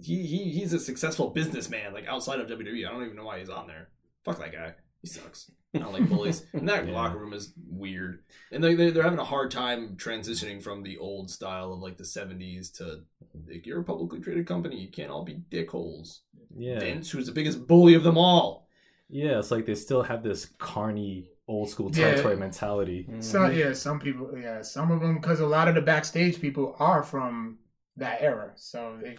he 0.00 0.24
he 0.26 0.50
he's 0.52 0.72
a 0.72 0.78
successful 0.78 1.30
businessman 1.30 1.92
like 1.92 2.06
outside 2.06 2.38
of 2.38 2.46
WWE. 2.48 2.86
I 2.86 2.92
don't 2.92 3.02
even 3.04 3.16
know 3.16 3.24
why 3.24 3.40
he's 3.40 3.50
on 3.50 3.66
there. 3.66 3.88
Fuck 4.24 4.38
that 4.38 4.52
guy. 4.52 4.74
He 5.02 5.08
sucks. 5.08 5.50
I 5.76 5.84
don't 5.84 5.92
like 5.92 6.08
bullies. 6.08 6.44
And 6.52 6.68
that 6.68 6.86
Yeah. 6.86 6.94
locker 6.94 7.18
room 7.18 7.32
is 7.32 7.52
weird. 7.68 8.22
And 8.52 8.62
they 8.62 8.74
they- 8.74 8.90
they're 8.90 9.02
having 9.02 9.18
a 9.18 9.24
hard 9.24 9.50
time 9.50 9.96
transitioning 9.96 10.62
from 10.62 10.82
the 10.82 10.98
old 10.98 11.30
style 11.30 11.72
of 11.72 11.80
like 11.80 11.96
the 11.96 12.04
'70s 12.04 12.70
to 12.78 13.04
like, 13.48 13.66
you're 13.66 13.80
a 13.80 13.84
publicly 13.84 14.20
traded 14.20 14.46
company. 14.46 14.80
You 14.80 14.88
can't 14.90 15.10
all 15.10 15.24
be 15.24 15.42
dickholes. 15.50 16.20
Yeah, 16.56 16.80
Vince, 16.80 17.10
who's 17.10 17.26
the 17.26 17.32
biggest 17.32 17.66
bully 17.66 17.94
of 17.94 18.02
them 18.02 18.16
all. 18.18 18.68
yeah. 19.08 19.38
It's 19.38 19.50
like 19.50 19.66
they 19.66 19.74
still 19.74 20.02
have 20.02 20.22
this 20.22 20.46
carny 20.58 21.30
old 21.48 21.70
school 21.70 21.90
Yeah. 21.92 22.00
territory 22.06 22.36
mentality. 22.36 23.08
So 23.20 23.46
yeah, 23.46 23.72
some 23.72 24.00
people, 24.00 24.36
yeah, 24.36 24.62
some 24.62 24.90
of 24.90 25.00
them, 25.00 25.16
because 25.20 25.38
a 25.40 25.46
lot 25.46 25.68
of 25.68 25.74
the 25.76 25.80
backstage 25.82 26.40
people 26.40 26.74
are 26.80 27.02
from 27.04 27.58
that 27.96 28.20
era, 28.20 28.52
so 28.56 28.98
they 29.00 29.16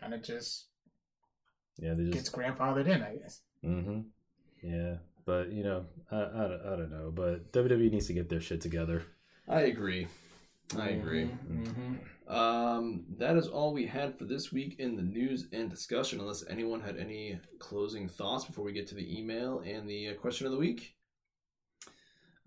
kind 0.00 0.14
of 0.14 0.22
just 0.22 0.66
Yeah, 1.78 1.94
they 1.94 2.10
gets 2.10 2.30
grandfathered 2.30 2.86
in, 2.86 3.02
I 3.02 3.16
guess. 3.16 3.40
hmm 3.62 4.00
Yeah, 4.62 4.96
but 5.26 5.50
you 5.52 5.62
know, 5.62 5.86
I, 6.10 6.16
I, 6.16 6.48
don't- 6.48 6.66
I 6.66 6.76
don't 6.76 6.90
know, 6.90 7.10
but 7.14 7.52
WWE 7.52 7.90
needs 7.90 8.06
to 8.08 8.12
get 8.12 8.28
their 8.28 8.40
shit 8.40 8.60
together. 8.60 9.04
I 9.48 9.62
agree. 9.62 10.06
I 10.78 10.88
agree. 10.90 11.30
Mhm. 11.50 11.98
Um, 12.26 13.04
that 13.18 13.36
is 13.36 13.48
all 13.48 13.74
we 13.74 13.86
had 13.86 14.18
for 14.18 14.24
this 14.24 14.50
week 14.50 14.76
in 14.78 14.96
the 14.96 15.02
news 15.02 15.46
and 15.52 15.68
discussion. 15.68 16.20
Unless 16.20 16.44
anyone 16.48 16.80
had 16.80 16.96
any 16.96 17.38
closing 17.58 18.08
thoughts 18.08 18.46
before 18.46 18.64
we 18.64 18.72
get 18.72 18.86
to 18.88 18.94
the 18.94 19.18
email 19.18 19.60
and 19.66 19.86
the 19.88 20.08
uh, 20.08 20.14
question 20.14 20.46
of 20.46 20.52
the 20.52 20.58
week. 20.58 20.94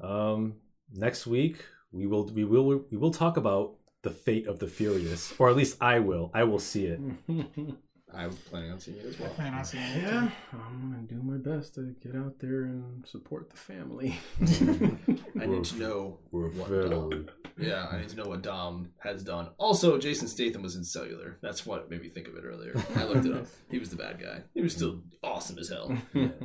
Um, 0.01 0.55
next 0.93 1.27
week 1.27 1.63
we 1.91 2.07
will 2.07 2.25
we 2.33 2.43
will 2.43 2.85
we 2.91 2.97
will 2.97 3.11
talk 3.11 3.37
about 3.37 3.75
the 4.01 4.09
fate 4.11 4.47
of 4.47 4.59
the 4.59 4.67
Furious, 4.67 5.33
or 5.37 5.49
at 5.49 5.55
least 5.55 5.77
I 5.81 5.99
will. 5.99 6.31
I 6.33 6.43
will 6.43 6.59
see 6.59 6.85
it. 6.87 6.99
I'm 8.17 8.31
planning 8.49 8.71
on 8.71 8.79
seeing 8.79 8.97
it 8.97 9.05
as 9.05 9.19
well. 9.19 9.29
Plan 9.29 9.53
on 9.53 9.63
seeing 9.63 9.83
it. 9.83 10.01
Yeah, 10.03 10.29
I'm 10.53 10.91
gonna 10.91 11.03
do 11.03 11.21
my 11.21 11.37
best 11.37 11.75
to 11.75 11.95
get 12.03 12.15
out 12.15 12.39
there 12.39 12.63
and 12.63 13.05
support 13.05 13.49
the 13.49 13.57
family. 13.57 14.17
I 15.39 15.45
need 15.45 15.63
to 15.65 15.75
know 15.77 16.19
We're 16.31 16.49
what 16.49 16.69
family. 16.69 16.89
Dom. 16.89 17.29
Yeah, 17.59 17.87
I 17.91 17.99
need 17.99 18.09
to 18.09 18.15
know 18.15 18.25
what 18.25 18.41
Dom 18.41 18.89
has 18.99 19.23
done. 19.23 19.49
Also, 19.57 19.97
Jason 19.97 20.27
Statham 20.27 20.61
was 20.63 20.75
in 20.75 20.83
Cellular. 20.83 21.37
That's 21.41 21.65
what 21.65 21.89
made 21.89 22.01
me 22.01 22.09
think 22.09 22.27
of 22.27 22.35
it 22.35 22.43
earlier. 22.43 22.73
I 22.95 23.03
looked 23.03 23.25
it 23.25 23.33
up. 23.33 23.45
He 23.69 23.79
was 23.79 23.89
the 23.89 23.95
bad 23.95 24.19
guy. 24.21 24.43
He 24.53 24.61
was 24.61 24.73
still 24.73 25.01
awesome 25.21 25.57
as 25.59 25.69
hell. 25.69 25.95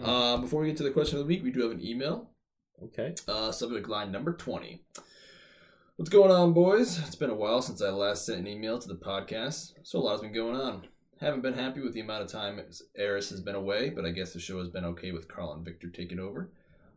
Uh, 0.03 0.37
before 0.39 0.61
we 0.63 0.69
get 0.69 0.77
to 0.79 0.83
the 0.83 0.91
question 0.91 1.19
of 1.19 1.25
the 1.25 1.29
week, 1.29 1.45
we 1.45 1.53
do 1.53 1.61
have 1.63 1.71
an 1.71 1.85
email. 1.85 2.31
Okay. 2.83 3.15
Uh, 3.29 3.53
subject 3.53 3.89
line 3.89 4.11
number 4.11 4.33
20. 4.33 4.83
What's 5.97 6.11
going 6.11 6.33
on, 6.33 6.53
boys? 6.53 6.99
It's 6.99 7.15
been 7.15 7.31
a 7.31 7.35
while 7.35 7.63
since 7.63 7.81
I 7.81 7.91
last 7.91 8.27
sent 8.27 8.41
an 8.41 8.49
email 8.49 8.79
to 8.79 8.89
the 8.89 8.97
podcast, 8.97 9.75
so 9.83 9.99
a 9.99 10.01
lot 10.01 10.13
has 10.13 10.21
been 10.23 10.33
going 10.33 10.57
on. 10.57 10.83
Haven't 11.23 11.43
been 11.43 11.55
happy 11.55 11.81
with 11.81 11.93
the 11.93 12.01
amount 12.01 12.25
of 12.25 12.33
time 12.33 12.61
Eris 12.97 13.31
has 13.31 13.41
been 13.41 13.55
away, 13.55 13.91
but 13.91 14.05
I 14.05 14.11
guess 14.11 14.33
the 14.33 14.41
show 14.41 14.59
has 14.59 14.69
been 14.69 14.85
okay 14.87 15.13
with 15.13 15.29
Carl 15.29 15.53
and 15.53 15.65
Victor 15.65 15.89
taking 15.89 16.19
over. 16.19 16.51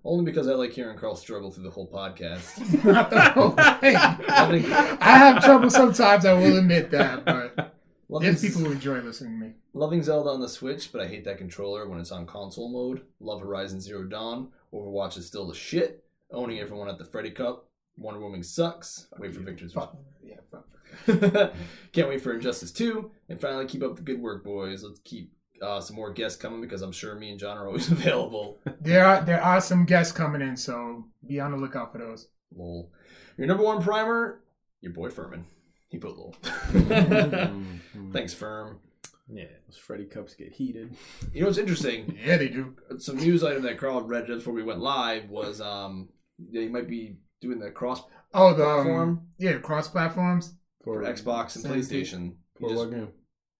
Only 0.03 0.26
because 0.26 0.47
I 0.47 0.53
like 0.53 0.71
hearing 0.71 0.97
Carl 0.97 1.15
struggle 1.15 1.51
through 1.51 1.65
the 1.65 1.69
whole 1.69 1.88
podcast. 1.88 2.84
Not 2.84 3.11
the 3.11 3.21
whole 3.21 3.51
thing. 3.51 3.93
Loving, 4.28 4.73
I 4.73 5.17
have 5.19 5.43
trouble 5.43 5.69
sometimes. 5.69 6.26
I 6.26 6.34
will 6.34 6.57
admit 6.57 6.89
that, 6.89 7.23
but 7.23 7.76
loving, 8.09 8.28
there's 8.30 8.41
people 8.41 8.61
who 8.61 8.71
enjoy 8.71 8.99
listening 9.01 9.39
to 9.39 9.45
me. 9.45 9.53
loving 9.76 10.01
Zelda 10.01 10.32
on 10.32 10.41
the 10.41 10.49
Switch, 10.49 10.91
but 10.91 11.01
I 11.01 11.07
hate 11.07 11.23
that 11.26 11.38
controller 11.38 11.88
when 11.88 11.99
it's 11.99 12.11
on 12.11 12.26
console 12.26 12.71
mode. 12.71 13.03
Love 13.19 13.41
Horizon 13.41 13.80
Zero 13.80 14.05
Dawn. 14.05 14.47
Overwatch 14.73 15.17
is 15.19 15.28
still 15.28 15.45
the 15.47 15.53
shit. 15.53 16.03
Owning 16.32 16.59
everyone 16.59 16.89
at 16.89 16.97
the 16.97 17.05
Freddy 17.05 17.30
Cup. 17.30 17.69
Wonder 17.95 18.21
Woman 18.21 18.41
sucks. 18.41 19.05
Wait 19.19 19.36
for 19.36 19.41
Victor's 19.41 19.73
Fuck. 19.73 19.95
Yeah, 20.23 20.38
fuck. 20.51 20.65
Can't 21.05 22.09
wait 22.09 22.21
for 22.21 22.33
Injustice 22.33 22.71
2. 22.71 23.11
And 23.29 23.39
finally, 23.39 23.65
keep 23.65 23.83
up 23.83 23.95
the 23.95 24.01
good 24.01 24.21
work, 24.21 24.43
boys. 24.43 24.83
Let's 24.83 24.99
keep 25.03 25.31
uh, 25.61 25.79
some 25.81 25.95
more 25.95 26.11
guests 26.11 26.41
coming 26.41 26.61
because 26.61 26.81
I'm 26.81 26.91
sure 26.91 27.15
me 27.15 27.31
and 27.31 27.39
John 27.39 27.57
are 27.57 27.67
always 27.67 27.89
available. 27.91 28.59
There 28.81 29.05
are 29.05 29.21
there 29.21 29.41
are 29.41 29.61
some 29.61 29.86
guests 29.86 30.11
coming 30.11 30.41
in, 30.41 30.57
so 30.57 31.05
be 31.25 31.39
on 31.39 31.51
the 31.51 31.57
lookout 31.57 31.91
for 31.91 31.97
those. 31.99 32.27
Lol. 32.55 32.91
Your 33.38 33.47
number 33.47 33.63
one 33.63 33.81
primer, 33.81 34.41
your 34.81 34.93
boy 34.93 35.09
Furman. 35.09 35.45
He 35.89 35.97
put 35.97 36.17
lol. 36.17 36.36
Mm, 36.43 37.79
mm. 37.95 38.13
Thanks, 38.13 38.33
Firm. 38.33 38.79
Yeah. 39.27 39.45
Those 39.67 39.77
Freddy 39.77 40.05
cups 40.05 40.33
get 40.36 40.51
heated. 40.51 40.95
You 41.33 41.41
know 41.41 41.47
what's 41.47 41.57
interesting? 41.57 42.17
Yeah, 42.23 42.38
they 42.38 42.49
do. 42.49 42.75
Some 42.99 43.17
news 43.17 43.43
item 43.43 43.63
that 43.63 43.77
Carl 43.77 44.01
read 44.01 44.27
just 44.27 44.39
before 44.39 44.53
we 44.53 44.63
went 44.63 44.79
live 44.79 45.29
was 45.29 45.61
um 45.61 46.09
they 46.38 46.67
might 46.67 46.88
be 46.88 47.17
doing 47.41 47.59
the 47.59 47.71
cross 47.71 48.03
Oh, 48.33 48.53
the 48.53 48.65
um, 48.67 48.73
platform 48.75 49.27
yeah, 49.38 49.57
cross 49.59 49.88
platforms. 49.88 50.53
For 50.86 51.01
Xbox 51.03 51.55
and 51.57 51.65
PlayStation. 51.65 52.36
For 52.59 52.69
just- 52.69 52.79
what 52.79 52.91
game? 52.91 53.09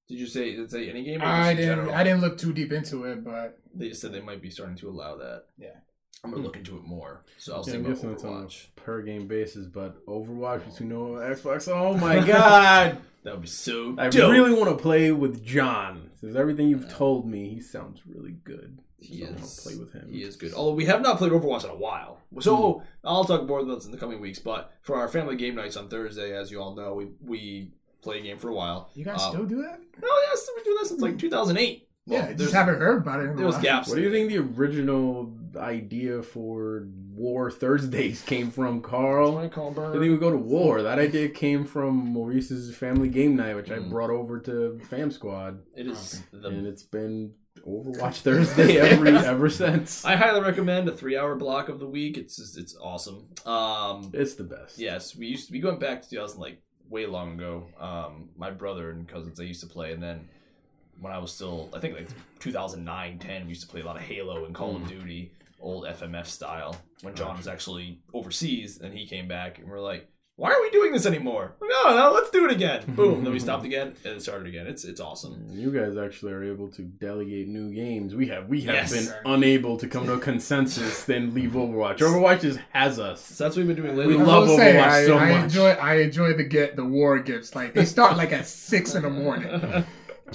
did 0.08 0.20
you 0.20 0.28
say 0.28 0.52
did 0.52 0.60
it 0.62 0.72
say 0.72 0.90
any 0.90 1.04
game? 1.04 1.22
Or 1.22 1.26
I 1.26 1.54
didn't 1.54 1.78
general? 1.78 1.94
I 1.96 2.04
didn't 2.04 2.22
look 2.22 2.38
too 2.38 2.54
deep 2.54 2.72
into 2.72 3.04
it, 3.06 3.24
but 3.24 3.60
They 3.74 3.90
just 3.90 4.02
said 4.02 4.14
they 4.14 4.22
might 4.22 4.42
be 4.42 4.50
starting 4.52 4.78
to 4.78 4.90
allow 4.90 5.18
that. 5.18 5.46
Yeah. 5.58 5.80
I'm 6.24 6.32
gonna 6.32 6.44
look 6.44 6.54
hmm. 6.56 6.60
into 6.60 6.78
it 6.78 6.84
more. 6.84 7.24
So 7.38 7.54
I'll 7.54 7.60
Yeah, 7.60 7.64
see 7.66 7.74
I'm 7.74 7.86
about 7.86 7.94
guessing 7.96 8.10
on 8.10 8.16
Overwatch. 8.46 8.68
a 8.68 8.82
per 8.82 9.02
game 9.02 9.28
basis, 9.28 9.68
but 9.68 10.04
Overwatch 10.08 10.66
between 10.70 10.90
no 10.90 11.06
Xbox. 11.20 11.68
Oh 11.72 11.96
my 11.98 12.20
god! 12.26 12.98
That 13.24 13.34
would 13.34 13.42
be 13.42 13.48
so 13.48 13.96
I 13.98 14.10
dope. 14.10 14.32
really 14.32 14.54
want 14.54 14.70
to 14.76 14.82
play 14.82 15.12
with 15.12 15.44
John. 15.46 16.10
Since 16.20 16.36
everything 16.36 16.68
you've 16.70 16.92
told 16.92 17.28
me, 17.28 17.50
he 17.50 17.60
sounds 17.60 18.02
really 18.08 18.36
good. 18.44 18.80
He 19.00 19.20
So 19.20 19.26
I 19.26 19.30
wanna 19.32 19.44
is. 19.44 19.60
play 19.62 19.76
with 19.76 19.94
him. 19.94 20.08
He 20.12 20.24
is 20.24 20.36
good. 20.36 20.54
Although 20.54 20.74
we 20.74 20.86
have 20.86 21.02
not 21.02 21.18
played 21.20 21.32
Overwatch 21.32 21.64
in 21.64 21.70
a 21.70 21.76
while, 21.76 22.20
so 22.40 22.74
hmm. 22.74 22.84
I'll 23.04 23.26
talk 23.26 23.46
more 23.46 23.60
about 23.60 23.76
this 23.76 23.86
in 23.86 23.92
the 23.92 23.98
coming 23.98 24.20
weeks. 24.20 24.40
But 24.40 24.72
for 24.82 24.96
our 24.96 25.08
family 25.08 25.36
game 25.36 25.54
nights 25.56 25.76
on 25.78 25.90
Thursday, 25.90 26.36
as 26.36 26.50
you 26.50 26.60
all 26.62 26.76
know, 26.76 26.94
we 26.96 27.08
we 27.24 27.72
play 28.02 28.20
a 28.20 28.22
game 28.22 28.38
for 28.40 28.50
a 28.50 28.54
while. 28.54 28.90
you 28.96 29.04
guys 29.06 29.22
Um, 29.22 29.32
still 29.32 29.46
do 29.46 29.62
that? 29.64 29.80
Oh 30.04 30.26
yes, 30.30 30.50
we 30.56 30.64
do 30.64 30.78
this 30.80 30.90
since 30.90 31.02
like 31.02 31.12
hmm. 31.14 31.18
2008. 31.18 31.88
Well, 32.08 32.20
yeah, 32.20 32.26
there's, 32.28 32.40
just 32.40 32.54
haven't 32.54 32.78
heard 32.78 33.02
about 33.02 33.20
it. 33.20 33.24
in 33.24 33.30
a 33.32 33.36
there 33.36 33.46
was 33.48 33.56
while. 33.56 33.64
gaps. 33.64 33.88
What 33.90 33.96
do 33.96 34.02
you 34.04 34.12
think 34.12 34.30
the 34.30 34.38
original 34.38 35.35
idea 35.58 36.22
for 36.24 36.88
War 37.14 37.50
Thursdays 37.52 38.22
came 38.22 38.52
from, 38.52 38.82
Carl? 38.82 39.38
I 39.38 39.48
think 39.50 39.94
we 40.02 40.18
go 40.18 40.32
to 40.32 40.38
war. 40.38 40.82
That 40.82 41.00
idea 41.00 41.30
came 41.30 41.64
from 41.66 42.12
Maurice's 42.14 42.76
family 42.76 43.10
game 43.10 43.36
night, 43.36 43.56
which 43.56 43.72
I 43.72 43.78
Mm. 43.78 43.90
brought 43.90 44.10
over 44.10 44.40
to 44.42 44.80
Fam 44.90 45.12
Squad, 45.12 45.60
It 45.76 45.88
is 45.88 46.22
the. 46.32 46.48
and 46.50 46.68
it's 46.68 46.84
been 46.84 47.34
Overwatch 47.66 48.16
Thursday 48.22 48.78
every 48.80 49.12
ever 49.16 49.50
since. 49.50 50.04
I 50.06 50.16
highly 50.16 50.42
recommend 50.42 50.88
a 50.90 50.92
three-hour 50.92 51.36
block 51.36 51.70
of 51.70 51.80
the 51.80 51.88
week. 51.88 52.18
It's 52.18 52.36
just, 52.38 52.58
it's 52.58 52.76
awesome. 52.82 53.28
Um, 53.46 54.12
It's 54.14 54.36
the 54.36 54.44
best. 54.44 54.78
yes, 54.78 55.16
we 55.16 55.28
used 55.28 55.48
to, 55.48 55.54
we 55.54 55.64
went 55.64 55.80
back 55.80 56.02
to 56.04 56.10
2000 56.10 56.40
like 56.40 56.62
way 56.90 57.06
long 57.08 57.34
ago. 57.34 57.68
Um, 57.80 58.30
my 58.38 58.52
brother 58.52 58.92
and 58.92 59.08
cousins 59.08 59.38
they 59.38 59.46
used 59.46 59.62
to 59.62 59.68
play, 59.68 59.94
and 59.94 60.04
then 60.04 60.30
when 61.00 61.14
I 61.14 61.18
was 61.18 61.34
still 61.34 61.70
I 61.74 61.80
think 61.80 61.96
like 61.96 62.08
2009 62.40 63.20
10 63.20 63.44
we 63.44 63.50
used 63.50 63.62
to 63.62 63.68
play 63.68 63.82
a 63.82 63.86
lot 63.86 63.96
of 63.96 64.02
Halo 64.02 64.46
and 64.46 64.54
Call 64.54 64.76
of 64.76 64.84
mm. 64.84 64.90
Duty 64.90 65.32
old 65.60 65.86
FMF 65.86 66.26
style 66.26 66.76
when 67.02 67.16
John 67.16 67.38
was 67.38 67.48
actually 67.48 68.00
overseas 68.14 68.80
and 68.80 68.94
he 68.94 69.08
came 69.08 69.28
back 69.28 69.60
and 69.60 69.68
we're 69.68 69.82
like 69.82 70.10
why 70.38 70.52
are 70.52 70.62
we 70.62 70.70
doing 70.70 70.92
this 70.92 71.06
anymore? 71.06 71.56
Like, 71.62 71.70
oh 71.74 71.96
no, 71.96 72.12
let's 72.14 72.30
do 72.30 72.44
it 72.46 72.52
again. 72.52 72.84
Boom. 72.90 73.24
then 73.24 73.32
we 73.32 73.40
stopped 73.40 73.64
again 73.64 73.96
and 74.04 74.16
it 74.18 74.22
started 74.22 74.48
again. 74.48 74.68
It's 74.68 74.84
it's 74.84 75.00
awesome. 75.00 75.36
Mm, 75.36 75.58
you 75.58 75.72
guys 75.72 75.96
actually 75.96 76.34
are 76.34 76.44
able 76.44 76.68
to 76.72 76.82
delegate 76.82 77.48
new 77.48 77.74
games. 77.74 78.14
We 78.16 78.28
have 78.28 78.50
we 78.50 78.62
have 78.64 78.76
Yes. 78.76 78.92
been 78.92 79.16
unable 79.26 79.78
to 79.78 79.88
come 79.88 80.06
to 80.08 80.14
a 80.14 80.20
consensus, 80.20 81.06
then 81.06 81.34
leave 81.34 81.52
Overwatch. 81.54 82.00
Overwatch 82.00 82.42
just 82.42 82.60
has 82.72 83.00
us. 83.00 83.22
So 83.22 83.46
that's 83.46 83.56
what 83.56 83.66
we've 83.66 83.76
been 83.76 83.86
doing 83.86 83.98
lately. 83.98 84.18
We 84.18 84.24
love 84.24 84.50
will 84.50 84.58
say, 84.58 84.74
Overwatch 84.74 84.90
I, 84.90 85.06
so 85.06 85.18
I 85.18 85.32
much. 85.32 85.44
enjoy 85.46 85.70
I 85.70 85.96
enjoy 85.96 86.34
the 86.34 86.44
get 86.44 86.76
the 86.76 86.86
war 86.86 87.18
gifts. 87.20 87.56
Like 87.56 87.74
they 87.74 87.86
start 87.86 88.18
like 88.18 88.34
at 88.34 88.46
six 88.46 88.94
in 88.94 89.04
the 89.04 89.10
morning, 89.10 89.48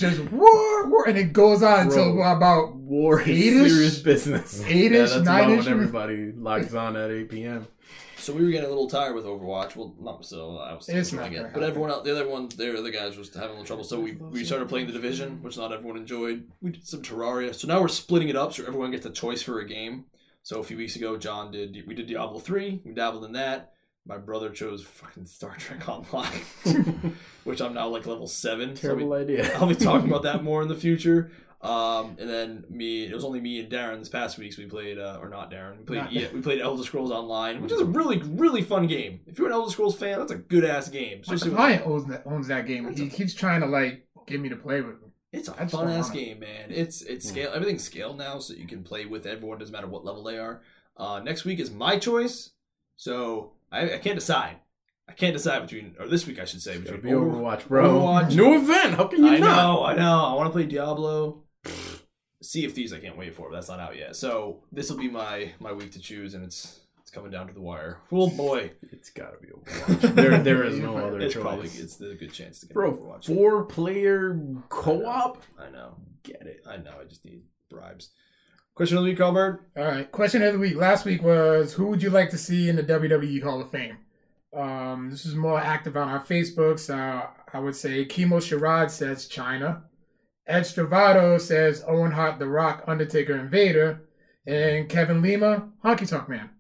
just 0.00 0.20
war, 0.32 0.88
war, 0.88 1.08
and 1.08 1.16
it 1.18 1.32
goes 1.32 1.62
on 1.62 1.86
until 1.86 2.20
about 2.22 2.74
War 2.76 3.20
is 3.20 3.28
Eight-ish? 3.28 3.70
serious 3.72 3.98
business. 4.00 4.62
Eight-ish, 4.66 5.10
yeah, 5.14 5.22
nine-ish? 5.22 5.64
when 5.64 5.72
everybody 5.74 6.32
logs 6.32 6.74
on 6.74 6.96
at 6.96 7.10
8 7.10 7.28
p.m. 7.30 7.66
So 8.16 8.34
we 8.34 8.44
were 8.44 8.50
getting 8.50 8.66
a 8.66 8.68
little 8.68 8.88
tired 8.90 9.14
with 9.14 9.24
Overwatch. 9.24 9.76
Well, 9.76 9.94
not 9.98 10.24
so. 10.26 10.58
I 10.58 10.74
was 10.74 10.84
still 10.84 10.96
It's 10.98 11.10
enjoying 11.12 11.32
not 11.34 11.46
it, 11.46 11.54
but 11.54 11.62
everyone 11.62 11.90
else, 11.90 12.04
the 12.04 12.10
other 12.10 12.28
one, 12.28 12.48
the 12.54 12.78
other 12.78 12.90
guys 12.90 13.16
was 13.16 13.32
having 13.32 13.48
a 13.48 13.52
little 13.52 13.64
trouble. 13.64 13.84
So 13.84 13.98
we 13.98 14.12
we 14.12 14.44
started 14.44 14.68
playing 14.68 14.88
the 14.88 14.92
Division, 14.92 15.42
which 15.42 15.56
not 15.56 15.72
everyone 15.72 15.96
enjoyed. 15.96 16.50
We 16.60 16.72
did 16.72 16.86
some 16.86 17.00
Terraria. 17.00 17.54
So 17.54 17.66
now 17.66 17.80
we're 17.80 17.88
splitting 17.88 18.28
it 18.28 18.36
up 18.36 18.52
so 18.52 18.62
everyone 18.64 18.90
gets 18.90 19.06
a 19.06 19.10
choice 19.10 19.40
for 19.42 19.60
a 19.60 19.66
game. 19.66 20.04
So 20.42 20.60
a 20.60 20.62
few 20.62 20.76
weeks 20.76 20.96
ago, 20.96 21.16
John 21.16 21.50
did 21.50 21.82
we 21.86 21.94
did 21.94 22.08
Diablo 22.08 22.40
three. 22.40 22.82
We 22.84 22.92
dabbled 22.92 23.24
in 23.24 23.32
that. 23.32 23.72
My 24.06 24.18
brother 24.18 24.50
chose 24.50 24.82
fucking 24.84 25.24
Star 25.26 25.56
Trek 25.56 25.88
Online, 25.88 26.40
which 27.44 27.60
I'm 27.60 27.74
now 27.74 27.88
like 27.88 28.06
level 28.06 28.26
seven. 28.26 28.76
So 28.76 28.90
I'll 28.90 28.94
be- 28.96 29.00
Terrible 29.02 29.12
idea. 29.14 29.56
I'll 29.58 29.66
be 29.66 29.74
talking 29.74 30.08
about 30.08 30.22
that 30.24 30.42
more 30.44 30.62
in 30.62 30.68
the 30.68 30.74
future. 30.74 31.30
Um, 31.62 32.16
and 32.18 32.26
then 32.26 32.64
me, 32.70 33.04
it 33.04 33.12
was 33.14 33.22
only 33.22 33.38
me 33.38 33.60
and 33.60 33.70
Darren 33.70 33.98
this 33.98 34.08
past 34.08 34.38
week. 34.38 34.54
So 34.54 34.62
we 34.62 34.68
played, 34.68 34.98
uh, 34.98 35.18
or 35.20 35.28
not 35.28 35.50
Darren, 35.50 35.76
we 35.78 35.84
played, 35.84 35.98
Not 35.98 36.12
yeah, 36.12 36.28
we 36.32 36.40
played 36.40 36.58
Elder 36.62 36.82
Scrolls 36.82 37.10
Online, 37.10 37.60
which 37.60 37.70
is 37.70 37.80
a 37.82 37.84
really, 37.84 38.16
really 38.22 38.62
fun 38.62 38.86
game. 38.86 39.20
If 39.26 39.36
you're 39.38 39.48
an 39.48 39.52
Elder 39.52 39.70
Scrolls 39.70 39.94
fan, 39.94 40.18
that's 40.18 40.32
a 40.32 40.36
good 40.36 40.64
ass 40.64 40.88
game. 40.88 41.18
my 41.26 41.34
Especially 41.34 41.54
client 41.54 41.86
owns 41.86 42.06
that 42.06 42.22
owns 42.24 42.46
that 42.48 42.66
game. 42.66 42.90
He 42.96 43.10
keeps 43.10 43.34
trying 43.34 43.60
to 43.60 43.66
like 43.66 44.06
get 44.26 44.40
me 44.40 44.48
to 44.48 44.56
play 44.56 44.80
with 44.80 45.02
him. 45.02 45.12
it's 45.32 45.48
a 45.48 45.52
just 45.54 45.72
fun 45.72 45.90
ass 45.90 46.08
it. 46.08 46.14
game, 46.14 46.38
man. 46.40 46.70
It's 46.70 47.02
it's 47.02 47.28
scale, 47.28 47.50
everything's 47.54 47.84
scaled 47.84 48.16
now, 48.16 48.38
so 48.38 48.54
you 48.54 48.66
can 48.66 48.82
play 48.82 49.04
with 49.04 49.26
everyone. 49.26 49.58
Doesn't 49.58 49.72
matter 49.72 49.86
what 49.86 50.02
level 50.02 50.24
they 50.24 50.38
are. 50.38 50.62
Uh, 50.96 51.20
next 51.22 51.44
week 51.44 51.60
is 51.60 51.70
my 51.70 51.98
choice, 51.98 52.52
so 52.96 53.52
I, 53.70 53.94
I 53.96 53.98
can't 53.98 54.18
decide. 54.18 54.56
I 55.10 55.12
can't 55.14 55.32
decide 55.34 55.60
between, 55.62 55.96
or 55.98 56.06
this 56.06 56.26
week 56.26 56.38
I 56.38 56.44
should 56.44 56.62
say 56.62 56.72
It's 56.74 56.82
between 56.82 57.00
gotta 57.02 57.08
be 57.08 57.14
Over- 57.14 57.36
Overwatch, 57.36 57.66
bro. 57.68 58.00
Overwatch. 58.00 58.34
New 58.36 58.56
event. 58.56 58.94
How 58.94 59.06
can 59.08 59.24
you 59.24 59.30
I 59.32 59.38
not? 59.38 59.56
know, 59.56 59.84
I 59.84 59.94
know. 59.96 60.24
I 60.24 60.34
want 60.34 60.46
to 60.48 60.52
play 60.52 60.64
Diablo. 60.66 61.42
Sea 62.42 62.64
of 62.64 62.72
Thieves, 62.72 62.92
I 62.92 63.00
can't 63.00 63.18
wait 63.18 63.34
for, 63.34 63.50
but 63.50 63.56
that's 63.56 63.68
not 63.68 63.80
out 63.80 63.96
yet. 63.96 64.16
So 64.16 64.62
this 64.72 64.88
will 64.90 64.96
be 64.96 65.08
my 65.10 65.52
my 65.60 65.72
week 65.72 65.92
to 65.92 65.98
choose, 66.00 66.32
and 66.34 66.42
it's 66.44 66.80
it's 67.02 67.10
coming 67.10 67.30
down 67.30 67.48
to 67.48 67.52
the 67.52 67.60
wire. 67.60 67.98
Oh 68.10 68.30
boy, 68.30 68.70
It's 68.90 69.10
gotta 69.10 69.36
be 69.42 69.48
Overwatch. 69.48 70.14
there, 70.14 70.38
there 70.38 70.64
is 70.64 70.78
no 70.78 70.96
other 71.06 71.20
it's 71.20 71.34
choice. 71.34 71.42
probably 71.42 71.66
it's 71.68 72.00
a 72.00 72.14
good 72.14 72.32
chance 72.32 72.60
to 72.60 72.66
get 72.66 72.74
Bro, 72.74 72.94
Overwatch. 72.96 73.26
four 73.26 73.64
player 73.66 74.40
co-op. 74.70 75.42
I 75.58 75.70
know, 75.70 75.96
Get 76.22 76.42
it. 76.46 76.62
I 76.66 76.76
know. 76.78 76.92
I 77.00 77.04
just 77.04 77.24
need 77.26 77.42
bribes. 77.68 78.10
Question 78.74 78.96
of 78.96 79.04
the 79.04 79.10
week, 79.10 79.20
Albert. 79.20 79.66
All 79.76 79.84
right. 79.84 80.10
Question 80.10 80.42
of 80.42 80.54
the 80.54 80.58
week. 80.58 80.76
Last 80.76 81.04
week 81.04 81.22
was 81.22 81.74
who 81.74 81.86
would 81.88 82.02
you 82.02 82.08
like 82.08 82.30
to 82.30 82.38
see 82.38 82.68
in 82.70 82.76
the 82.76 82.82
WWE 82.82 83.42
Hall 83.42 83.60
of 83.60 83.70
Fame? 83.70 83.98
Um, 84.56 85.10
this 85.10 85.24
is 85.26 85.34
more 85.34 85.60
active 85.60 85.96
on 85.96 86.08
our 86.08 86.24
Facebooks. 86.24 86.90
Uh, 86.92 87.26
I 87.52 87.58
would 87.60 87.76
say 87.76 88.04
Chemo 88.04 88.38
Sherrod 88.38 88.90
says 88.90 89.28
Chyna. 89.28 89.82
Ed 90.46 90.62
Stravado 90.62 91.40
says 91.40 91.84
Owen 91.86 92.10
Hart, 92.12 92.38
The 92.38 92.46
Rock, 92.48 92.84
Undertaker, 92.88 93.36
Invader. 93.36 94.00
And 94.46 94.88
Kevin 94.88 95.22
Lima, 95.22 95.68
Honky 95.84 96.08
Tonk 96.08 96.28
Man. 96.28 96.50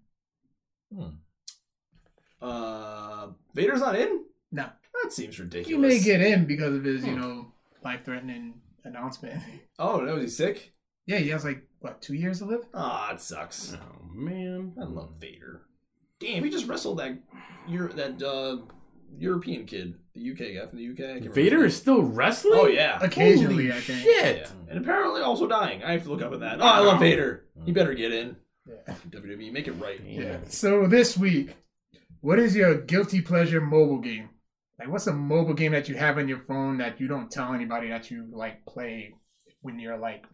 Hmm. 0.94 1.08
Uh, 2.40 3.28
Vader's 3.54 3.80
not 3.80 3.96
in. 3.96 4.24
No. 4.52 4.66
That 5.02 5.12
seems 5.12 5.38
ridiculous. 5.40 5.92
He 5.92 5.98
may 5.98 6.04
get 6.04 6.20
in 6.20 6.44
because 6.46 6.74
of 6.76 6.84
his, 6.84 7.04
you 7.04 7.14
Hmm. 7.14 7.20
know, 7.20 7.52
life 7.82 8.04
threatening 8.04 8.60
announcement. 8.84 9.42
Oh, 9.78 10.04
that 10.04 10.14
was 10.14 10.24
he 10.24 10.28
sick? 10.30 10.74
yeah, 11.06 11.18
he 11.18 11.30
has 11.30 11.44
like, 11.44 11.66
what, 11.80 12.00
two 12.02 12.14
years 12.14 12.38
to 12.38 12.44
live? 12.44 12.64
Ah, 12.74 13.12
it 13.14 13.20
sucks. 13.20 13.74
Oh 13.74 14.04
man. 14.12 14.74
I 14.80 14.84
love 14.84 15.14
Vader. 15.18 15.62
Damn, 16.20 16.44
he 16.44 16.50
just 16.50 16.68
wrestled 16.68 16.98
that 16.98 17.18
Euro, 17.66 17.92
that 17.94 18.22
uh, 18.22 18.58
European 19.18 19.64
kid, 19.64 19.94
the 20.14 20.30
UK 20.30 20.38
guy 20.54 20.66
from 20.66 20.78
the 20.78 20.90
UK. 20.90 21.32
Vader 21.32 21.64
is 21.64 21.76
still 21.76 22.02
wrestling. 22.02 22.60
Oh 22.60 22.66
yeah. 22.66 22.98
Occasionally, 23.02 23.68
Holy 23.68 23.72
I 23.72 23.80
think. 23.80 24.02
Shit. 24.02 24.36
Yeah. 24.36 24.50
And 24.68 24.78
apparently 24.78 25.22
also 25.22 25.46
dying. 25.46 25.82
I 25.82 25.92
have 25.92 26.04
to 26.04 26.10
look 26.10 26.22
up 26.22 26.32
at 26.32 26.40
that. 26.40 26.60
Oh, 26.60 26.64
I 26.64 26.80
love 26.80 27.00
Vader. 27.00 27.46
He 27.64 27.72
better 27.72 27.94
get 27.94 28.12
in. 28.12 28.36
Yeah. 28.66 28.94
WWE, 29.08 29.52
make 29.52 29.66
it 29.66 29.72
right. 29.72 30.00
Yeah. 30.04 30.38
So 30.48 30.86
this 30.86 31.16
week, 31.16 31.54
what 32.20 32.38
is 32.38 32.54
your 32.54 32.76
guilty 32.82 33.20
pleasure 33.20 33.60
mobile 33.60 33.98
game? 33.98 34.28
Like, 34.78 34.88
what's 34.88 35.06
a 35.06 35.12
mobile 35.12 35.54
game 35.54 35.72
that 35.72 35.88
you 35.88 35.94
have 35.96 36.18
on 36.18 36.28
your 36.28 36.40
phone 36.40 36.78
that 36.78 37.00
you 37.00 37.08
don't 37.08 37.30
tell 37.30 37.52
anybody 37.52 37.88
that 37.88 38.10
you 38.10 38.26
like 38.30 38.64
play 38.66 39.14
when 39.62 39.78
you're 39.78 39.98
like 39.98 40.24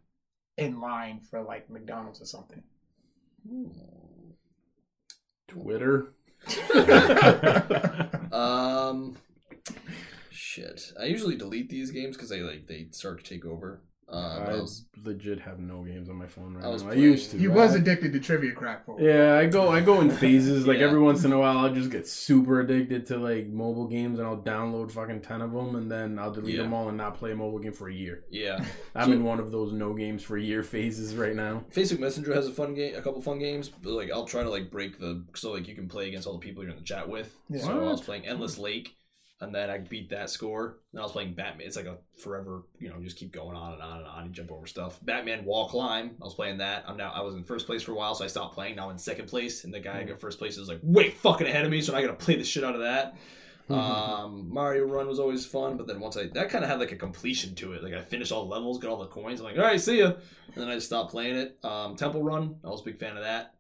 in 0.56 0.80
line 0.80 1.20
for 1.20 1.42
like 1.42 1.70
McDonald's 1.70 2.20
or 2.20 2.26
something? 2.26 2.62
Twitter. 5.48 6.12
Um, 8.32 9.16
shit. 10.30 10.92
I 11.00 11.04
usually 11.04 11.36
delete 11.36 11.70
these 11.70 11.90
games 11.90 12.16
because 12.16 12.28
they 12.28 12.40
like 12.40 12.66
they 12.66 12.88
start 12.90 13.24
to 13.24 13.24
take 13.24 13.46
over. 13.46 13.80
Uh, 14.08 14.44
I 14.46 14.50
I 14.52 14.60
was, 14.60 14.84
legit 15.04 15.40
have 15.40 15.58
no 15.58 15.82
games 15.82 16.08
on 16.08 16.14
my 16.16 16.26
phone 16.26 16.54
right 16.54 16.64
I 16.64 16.68
was 16.68 16.84
now. 16.84 16.90
I 16.90 16.94
used 16.94 17.32
to. 17.32 17.38
He 17.38 17.48
was 17.48 17.74
addicted 17.74 18.12
to 18.12 18.20
trivia 18.20 18.52
crack 18.52 18.86
for. 18.86 19.00
Yeah, 19.00 19.34
I 19.36 19.46
go 19.46 19.68
I 19.68 19.80
go 19.80 20.00
in 20.00 20.10
phases. 20.10 20.64
Like 20.66 20.78
Yeah. 20.78 20.86
every 20.86 21.00
once 21.00 21.24
in 21.24 21.32
a 21.32 21.38
while, 21.38 21.58
I'll 21.58 21.74
just 21.74 21.90
get 21.90 22.06
super 22.06 22.60
addicted 22.60 23.06
to 23.06 23.16
like 23.18 23.48
mobile 23.48 23.86
games, 23.88 24.18
and 24.20 24.26
I'll 24.28 24.36
download 24.38 24.92
fucking 24.92 25.22
ten 25.22 25.40
of 25.42 25.52
them, 25.52 25.74
and 25.74 25.90
then 25.90 26.18
I'll 26.20 26.30
delete 26.32 26.54
Yeah. 26.54 26.62
them 26.62 26.72
all 26.72 26.88
and 26.88 26.96
not 26.96 27.16
play 27.16 27.32
a 27.32 27.36
mobile 27.36 27.58
game 27.58 27.72
for 27.72 27.88
a 27.88 27.92
year. 27.94 28.24
yeah. 28.30 28.64
I'm 28.94 29.08
So- 29.08 29.12
in 29.14 29.24
one 29.24 29.40
of 29.40 29.50
those 29.50 29.72
no 29.72 29.92
games 29.92 30.22
for 30.22 30.36
a 30.36 30.42
year 30.42 30.62
phases 30.62 31.16
right 31.16 31.34
now. 31.34 31.64
Facebook 31.74 31.98
Messenger 31.98 32.32
has 32.34 32.46
a 32.46 32.52
fun 32.52 32.74
game, 32.74 32.94
a 32.94 33.02
couple 33.02 33.20
fun 33.20 33.38
games. 33.40 33.68
But 33.68 33.92
like, 33.92 34.10
I'll 34.12 34.24
try 34.24 34.42
to 34.44 34.50
like 34.50 34.70
break 34.70 34.98
the 34.98 35.24
so 35.34 35.52
like 35.52 35.66
you 35.68 35.74
can 35.74 35.88
play 35.88 36.08
against 36.08 36.26
all 36.26 36.32
the 36.34 36.38
people 36.38 36.62
you're 36.62 36.72
in 36.72 36.78
the 36.78 36.84
chat 36.84 37.08
with. 37.08 37.36
Yeah. 37.48 37.60
So 37.62 37.70
I 37.72 37.74
was 37.74 37.98
What? 37.98 38.06
playing 38.06 38.26
Endless 38.26 38.56
Lake, 38.58 38.95
and 39.40 39.54
then 39.54 39.68
I 39.68 39.78
beat 39.78 40.10
that 40.10 40.30
score. 40.30 40.78
Then 40.92 41.00
I 41.00 41.04
was 41.04 41.12
playing 41.12 41.34
Batman. 41.34 41.66
It's 41.66 41.76
like 41.76 41.86
a 41.86 41.98
forever, 42.18 42.62
you 42.78 42.88
know, 42.88 42.96
just 43.02 43.18
keep 43.18 43.32
going 43.32 43.56
on 43.56 43.74
and 43.74 43.82
on 43.82 43.98
and 43.98 44.06
on. 44.06 44.26
You 44.26 44.32
jump 44.32 44.50
over 44.50 44.66
stuff. 44.66 44.98
Batman 45.02 45.44
Wall 45.44 45.68
Climb. 45.68 46.16
I 46.20 46.24
was 46.24 46.34
playing 46.34 46.58
that. 46.58 46.84
I'm 46.86 46.96
now. 46.96 47.12
I 47.14 47.20
was 47.20 47.34
in 47.34 47.44
first 47.44 47.66
place 47.66 47.82
for 47.82 47.92
a 47.92 47.94
while, 47.94 48.14
so 48.14 48.24
I 48.24 48.28
stopped 48.28 48.54
playing. 48.54 48.76
Now 48.76 48.86
I'm 48.86 48.92
in 48.92 48.98
second 48.98 49.28
place, 49.28 49.64
and 49.64 49.74
the 49.74 49.80
guy 49.80 49.98
I 49.98 50.04
got 50.04 50.20
first 50.20 50.38
place 50.38 50.56
is 50.56 50.68
like 50.68 50.80
way 50.82 51.10
fucking 51.10 51.46
ahead 51.46 51.64
of 51.64 51.70
me. 51.70 51.82
So 51.82 51.94
I 51.94 52.00
got 52.00 52.18
to 52.18 52.24
play 52.24 52.36
the 52.36 52.44
shit 52.44 52.64
out 52.64 52.74
of 52.74 52.80
that. 52.80 53.16
Um, 53.68 54.48
Mario 54.52 54.84
Run 54.84 55.08
was 55.08 55.18
always 55.18 55.44
fun, 55.44 55.76
but 55.76 55.86
then 55.88 55.98
once 55.98 56.16
I 56.16 56.28
that 56.28 56.50
kind 56.50 56.62
of 56.64 56.70
had 56.70 56.78
like 56.78 56.92
a 56.92 56.96
completion 56.96 57.54
to 57.56 57.72
it. 57.72 57.82
Like 57.82 57.94
I 57.94 58.00
finished 58.00 58.32
all 58.32 58.44
the 58.44 58.50
levels, 58.50 58.78
got 58.78 58.90
all 58.90 58.98
the 58.98 59.06
coins. 59.06 59.40
I'm 59.40 59.46
like, 59.46 59.58
all 59.58 59.64
right, 59.64 59.80
see 59.80 59.98
ya. 59.98 60.12
And 60.54 60.62
then 60.62 60.68
I 60.68 60.74
just 60.74 60.86
stopped 60.86 61.10
playing 61.10 61.36
it. 61.36 61.58
Um, 61.64 61.96
Temple 61.96 62.22
Run. 62.22 62.56
I 62.64 62.68
was 62.68 62.80
a 62.80 62.84
big 62.84 62.98
fan 62.98 63.16
of 63.16 63.24
that. 63.24 63.55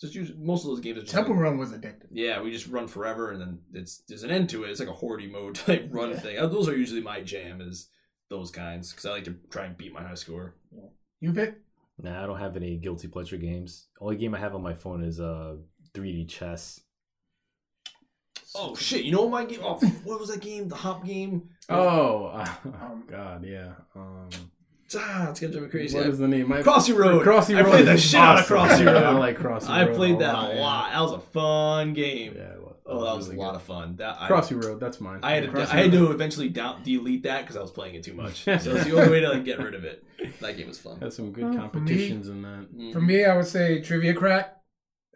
Just 0.00 0.14
use 0.14 0.32
most 0.36 0.64
of 0.64 0.70
those 0.70 0.80
games. 0.80 0.98
Are 0.98 1.02
just 1.02 1.12
Temple 1.14 1.34
like- 1.34 1.42
Run 1.44 1.58
was 1.58 1.72
addictive. 1.72 2.08
yeah, 2.10 2.40
we 2.42 2.50
just 2.50 2.66
run 2.66 2.86
forever, 2.86 3.30
and 3.32 3.40
then 3.40 3.58
it's 3.72 3.98
there's 4.08 4.22
an 4.24 4.30
end 4.30 4.50
to 4.50 4.64
it. 4.64 4.70
It's 4.70 4.80
like 4.80 4.88
a 4.88 4.92
horde 4.92 5.30
mode 5.30 5.54
type 5.66 5.88
run 5.90 6.14
thing. 6.16 6.38
Uh, 6.38 6.46
Those 6.46 6.68
are 6.68 6.76
usually 6.76 7.00
my 7.00 7.20
jam, 7.22 7.60
is 7.62 7.88
those 8.28 8.50
kinds, 8.50 8.90
because 8.92 9.06
I 9.06 9.10
like 9.12 9.24
to 9.24 9.36
try 9.50 9.64
and 9.64 9.76
beat 9.76 9.92
my 9.94 10.02
high 10.02 10.14
score. 10.14 10.54
You 11.20 11.32
Vic? 11.32 11.56
Nah, 12.02 12.22
I 12.22 12.26
don't 12.26 12.38
have 12.38 12.56
any 12.56 12.76
guilty 12.76 13.08
pleasure 13.08 13.38
games. 13.38 13.86
Only 14.00 14.16
game 14.16 14.34
I 14.34 14.38
have 14.38 14.54
on 14.54 14.62
my 14.62 14.74
phone 14.74 15.02
is 15.02 15.18
uh 15.18 15.56
3D 15.94 16.28
chess. 16.28 16.80
Oh 18.54 18.74
shit! 18.74 19.04
You 19.04 19.12
know 19.12 19.22
what 19.22 19.30
my 19.30 19.44
game? 19.44 19.60
Oh, 19.62 19.74
what 20.04 20.20
was 20.20 20.28
that 20.30 20.40
game? 20.40 20.68
The 20.68 20.74
hop 20.76 21.04
game. 21.06 21.48
Oh, 21.68 22.26
uh, 22.26 22.46
Um, 22.64 23.04
God, 23.10 23.44
yeah. 23.44 23.72
Um, 23.94 24.28
Ah, 24.94 25.30
it's 25.30 25.40
gonna 25.40 25.52
drive 25.52 25.64
me 25.64 25.70
crazy. 25.70 25.96
what 25.96 26.06
is 26.06 26.18
the 26.18 26.28
name? 26.28 26.52
I, 26.52 26.62
Crossy 26.62 26.96
Road. 26.96 27.24
Crossy 27.26 27.56
Road. 27.56 27.66
I 27.66 27.68
played 27.68 27.86
the 27.86 27.92
is 27.94 28.04
shit 28.04 28.20
out 28.20 28.38
of 28.38 28.44
awesome. 28.52 28.56
Crossy 28.56 28.86
Road. 28.92 29.02
I 29.02 29.10
like 29.10 29.36
Crossy 29.38 29.68
Road. 29.68 29.90
I 29.90 29.94
played 29.94 30.18
that 30.20 30.32
lot, 30.34 30.50
a 30.50 30.54
yeah. 30.54 30.60
lot. 30.60 30.92
That 30.92 31.00
was 31.00 31.12
a 31.12 31.18
fun 31.18 31.92
game. 31.94 32.34
Yeah, 32.36 32.42
it 32.52 32.60
was. 32.62 32.72
Oh, 32.88 33.04
that 33.04 33.16
was 33.16 33.26
really 33.28 33.38
a 33.38 33.42
lot 33.42 33.50
good. 33.52 33.56
of 33.56 33.62
fun. 33.62 33.96
That 33.96 34.16
I, 34.20 34.28
Crossy 34.28 34.62
Road. 34.62 34.78
That's 34.78 35.00
mine. 35.00 35.18
I 35.24 35.32
had 35.32 35.42
to, 35.44 35.48
Crossy 35.50 35.72
I 35.72 35.76
had 35.82 35.92
Road. 35.94 36.06
to 36.08 36.12
eventually 36.12 36.48
down, 36.50 36.82
delete 36.84 37.24
that 37.24 37.40
because 37.42 37.56
I 37.56 37.60
was 37.60 37.72
playing 37.72 37.96
it 37.96 38.04
too 38.04 38.14
much. 38.14 38.44
So 38.44 38.52
it's 38.52 38.64
the 38.84 38.96
only 38.96 39.10
way 39.10 39.20
to 39.20 39.30
like 39.30 39.44
get 39.44 39.58
rid 39.58 39.74
of 39.74 39.84
it. 39.84 40.04
That 40.40 40.56
game 40.56 40.68
was 40.68 40.78
fun. 40.78 41.00
Had 41.00 41.12
some 41.12 41.32
good 41.32 41.44
Oh, 41.44 41.48
for 41.48 41.52
me- 41.54 41.58
competitions 41.68 42.28
in 42.28 42.42
that. 42.42 42.66
Mm. 42.72 42.92
For 42.92 43.00
me, 43.00 43.24
I 43.24 43.36
would 43.36 43.46
say 43.46 43.80
Trivia 43.80 44.14
Crack. 44.14 44.56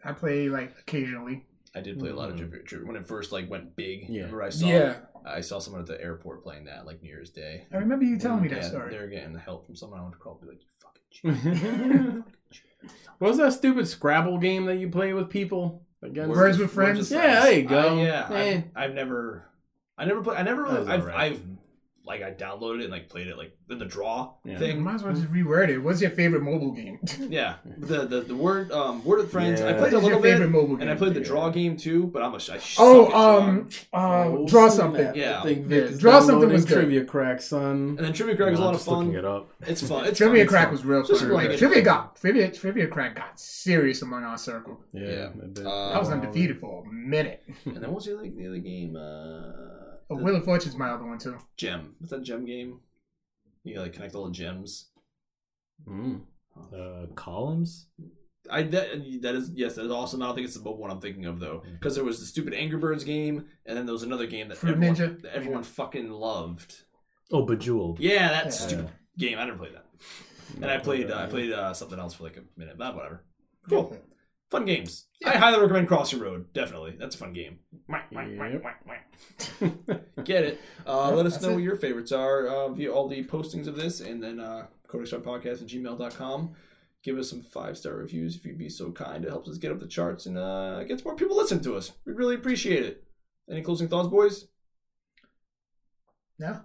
I 0.03 0.11
play 0.11 0.49
like 0.49 0.75
occasionally. 0.79 1.45
I 1.73 1.79
did 1.79 1.97
play 1.97 2.09
a 2.09 2.13
lot 2.15 2.27
of 2.29 2.35
Mhm. 2.35 2.39
trivia, 2.39 2.63
trivia 2.63 2.87
when 2.87 2.97
it 2.97 3.07
first 3.07 3.31
like 3.31 3.49
went 3.49 3.77
big. 3.77 4.09
Yeah. 4.09 4.23
Remember 4.23 4.43
I 4.43 4.49
saw 4.49 4.67
Yeah, 4.67 4.95
I 5.25 5.41
saw 5.41 5.59
someone 5.59 5.81
at 5.81 5.87
the 5.87 6.01
airport 6.01 6.43
playing 6.43 6.65
that 6.65 6.85
like 6.85 7.01
New 7.01 7.09
Year's 7.09 7.29
Day. 7.29 7.65
I 7.73 7.77
remember 7.77 8.05
you 8.05 8.17
telling 8.17 8.41
me 8.41 8.47
that 8.49 8.61
yeah, 8.63 8.67
story. 8.69 8.91
They 8.91 8.99
were 8.99 9.07
getting 9.07 9.33
the 9.33 9.39
help 9.39 9.65
from 9.65 9.75
someone. 9.75 9.99
I 9.99 10.03
wanted 10.03 10.15
to 10.15 10.19
call 10.21 10.39
and 10.41 10.41
be 10.41 10.55
like, 10.55 10.61
"You 11.23 11.33
fucking 11.33 12.23
cheat." 12.51 12.63
what 13.19 13.27
was 13.29 13.37
that 13.37 13.53
stupid 13.53 13.87
Scrabble 13.87 14.37
game 14.39 14.65
that 14.65 14.77
you 14.77 14.89
play 14.89 15.13
with 15.13 15.29
people? 15.29 15.83
Against 16.03 16.31
Words 16.31 16.57
with 16.57 16.71
Friends? 16.71 17.11
Yeah, 17.11 17.41
there 17.41 17.59
you 17.59 17.67
go. 17.67 17.99
Uh, 17.99 18.01
yeah, 18.01 18.27
Eh. 18.31 18.61
I've, 18.75 18.89
I've 18.89 18.95
never, 18.95 19.45
I 19.99 20.05
never 20.05 20.23
played. 20.23 20.37
I 20.37 20.41
never. 20.41 20.63
really. 20.63 20.87
I've, 20.87 21.01
alright. 21.01 21.15
I've 21.33 21.41
like 22.03 22.23
I 22.23 22.31
downloaded 22.31 22.79
it 22.79 22.83
and 22.85 22.91
like 22.91 23.09
played 23.09 23.27
it 23.27 23.37
like 23.37 23.55
in 23.69 23.77
the 23.77 23.85
draw 23.85 24.33
Yeah. 24.43 24.53
You 24.53 24.59
thing. 24.59 24.81
might 24.81 24.95
as 24.95 25.03
well 25.03 25.13
just 25.13 25.31
reword 25.31 25.69
it. 25.69 25.77
What's 25.79 26.01
your 26.01 26.09
favorite 26.09 26.41
mobile 26.41 26.71
game? 26.71 26.99
Yeah, 27.29 27.55
the 27.77 28.05
the 28.05 28.21
the 28.21 28.35
word 28.35 28.71
um 28.71 29.03
word 29.05 29.19
of 29.19 29.31
friends. 29.31 29.61
I 29.61 29.73
played 29.73 29.81
What 29.81 29.87
a 29.87 29.91
your 29.91 30.01
little 30.01 30.21
favorite 30.21 30.47
bit, 30.47 30.51
mobile 30.51 30.75
game? 30.77 30.81
and 30.81 30.89
I 30.89 30.95
played 30.95 31.13
the 31.13 31.19
Yeah. 31.21 31.27
draw 31.27 31.49
game 31.49 31.77
too. 31.77 32.07
But 32.07 32.23
I'm 32.23 32.31
a 32.33 32.35
I 32.37 32.39
suck 32.39 32.59
Oh, 32.79 33.05
at 33.05 33.11
draw. 33.11 33.37
um, 33.37 33.69
uh, 33.93 33.97
Oh, 34.27 34.47
draw 34.47 34.67
snap. 34.69 34.81
something. 34.81 35.15
Yeah. 35.15 35.39
I 35.41 35.43
think 35.43 35.69
Yeah, 35.69 35.77
is 35.77 35.99
Draw 35.99 36.11
Something 36.19 36.27
downloading 36.33 36.53
was 36.53 36.65
good. 36.65 36.73
Trivia 36.75 37.05
Crack, 37.05 37.41
son. 37.41 37.95
and 37.97 37.99
then 37.99 38.13
trivia 38.13 38.35
crack 38.35 38.51
was 38.51 38.59
a 38.59 38.63
lot 38.63 38.73
of 38.75 38.81
fun. 38.81 39.13
it 39.15 39.23
up. 39.25 39.49
It's 39.61 39.87
fun. 39.87 40.05
It's 40.05 40.17
Trivia 40.17 40.43
fun. 40.45 40.47
Crack 40.49 40.67
It's 40.69 40.71
was 40.71 40.85
real 40.85 41.03
Just 41.03 41.21
fun. 41.21 41.31
like 41.31 41.45
Like, 41.47 41.55
it. 41.55 41.59
trivia 41.59 41.81
got 41.83 42.15
trivia 42.15 42.51
trivia 42.51 42.87
crack 42.87 43.15
got 43.15 43.39
serious 43.39 44.01
among 44.01 44.23
our 44.23 44.37
circle. 44.39 44.81
Yeah, 44.91 45.07
Yeah. 45.07 45.29
I. 45.63 45.69
Uh, 45.69 45.89
I 45.95 45.99
was 45.99 46.09
undefeated 46.09 46.59
for 46.59 46.83
a 46.83 46.91
minute. 46.91 47.43
And 47.65 47.77
then 47.77 47.91
what's 47.93 48.05
the 48.07 48.17
other, 48.17 48.27
the 48.29 48.47
other 48.47 48.57
game? 48.57 48.95
Uh, 48.95 49.70
Oh, 50.11 50.17
the 50.17 50.23
Wheel 50.23 50.35
of 50.35 50.43
Fortune's 50.45 50.75
my 50.75 50.89
other 50.89 51.05
one 51.05 51.17
too. 51.17 51.37
gem. 51.57 51.95
What's 51.99 52.11
that 52.11 52.23
gem 52.23 52.45
game? 52.45 52.79
You 53.63 53.79
like 53.79 53.93
connect 53.93 54.13
all 54.15 54.25
the 54.25 54.31
gems. 54.31 54.89
Mm. 55.87 56.21
Uh, 56.73 57.05
columns. 57.15 57.87
I 58.49 58.63
that, 58.63 59.21
that 59.21 59.35
is 59.35 59.51
yes, 59.53 59.75
that 59.75 59.85
is 59.85 59.91
awesome. 59.91 60.21
I 60.21 60.25
don't 60.25 60.35
think 60.35 60.45
it's 60.47 60.55
the 60.57 60.63
mobile 60.63 60.79
one 60.81 60.91
I'm 60.91 60.99
thinking 60.99 61.25
of 61.25 61.39
though, 61.39 61.63
because 61.79 61.95
there 61.95 62.03
was 62.03 62.19
the 62.19 62.25
stupid 62.25 62.53
Angry 62.53 62.77
Birds 62.79 63.03
game, 63.03 63.45
and 63.65 63.77
then 63.77 63.85
there 63.85 63.93
was 63.93 64.03
another 64.03 64.25
game 64.27 64.49
that 64.49 64.57
Fruit 64.57 64.71
everyone, 64.73 64.95
Ninja? 64.95 65.21
that 65.21 65.35
everyone 65.35 65.63
fucking 65.63 66.09
loved. 66.09 66.83
Oh, 67.31 67.45
Bejeweled. 67.45 67.99
Yeah, 67.99 68.29
that 68.29 68.45
Yeah. 68.45 68.49
stupid 68.51 68.89
game. 69.17 69.37
I 69.37 69.45
never 69.45 69.57
played 69.59 69.75
that. 69.75 69.85
And 70.55 70.65
I 70.65 70.79
played 70.79 71.09
uh, 71.09 71.17
I 71.19 71.25
played 71.27 71.53
uh, 71.53 71.73
something 71.73 71.97
else 71.99 72.15
for 72.15 72.23
like 72.23 72.35
a 72.37 72.41
minute, 72.59 72.77
but 72.77 72.95
whatever. 72.95 73.23
Cool, 73.69 73.95
fun 74.51 74.65
games. 74.65 75.07
I 75.25 75.37
highly 75.37 75.59
recommend 75.59 75.87
Crossy 75.87 76.19
Road. 76.19 76.51
Definitely, 76.53 76.95
that's 76.99 77.15
a 77.15 77.17
fun 77.17 77.33
game. 77.33 77.59
Get 80.23 80.43
it? 80.43 80.59
Uh, 80.85 81.07
Yep, 81.09 81.17
let 81.17 81.25
us 81.25 81.41
know 81.41 81.49
it. 81.49 81.53
what 81.55 81.63
your 81.63 81.75
favorites 81.75 82.11
are 82.11 82.47
uh, 82.47 82.69
via 82.69 82.91
all 82.91 83.07
the 83.07 83.23
postings 83.25 83.67
of 83.67 83.75
this, 83.75 84.01
and 84.01 84.21
then 84.21 84.39
uh, 84.39 84.67
Podcast 84.87 85.61
at 85.61 85.67
gmail.com. 85.67 86.55
Give 87.03 87.17
us 87.17 87.29
some 87.29 87.41
five 87.41 87.77
star 87.77 87.95
reviews 87.95 88.35
if 88.35 88.45
you'd 88.45 88.59
be 88.59 88.69
so 88.69 88.91
kind. 88.91 89.25
It 89.25 89.29
helps 89.29 89.49
us 89.49 89.57
get 89.57 89.71
up 89.71 89.79
the 89.79 89.87
charts 89.87 90.27
and 90.27 90.37
uh, 90.37 90.83
gets 90.83 91.03
more 91.03 91.15
people 91.15 91.35
listening 91.37 91.63
to 91.63 91.75
us. 91.75 91.93
We 92.05 92.13
really 92.13 92.35
appreciate 92.35 92.83
it. 92.83 93.03
Any 93.49 93.61
closing 93.63 93.87
thoughts, 93.87 94.09
boys? 94.09 94.47
Yeah. 96.39 96.59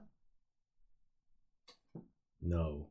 No. 2.43 2.89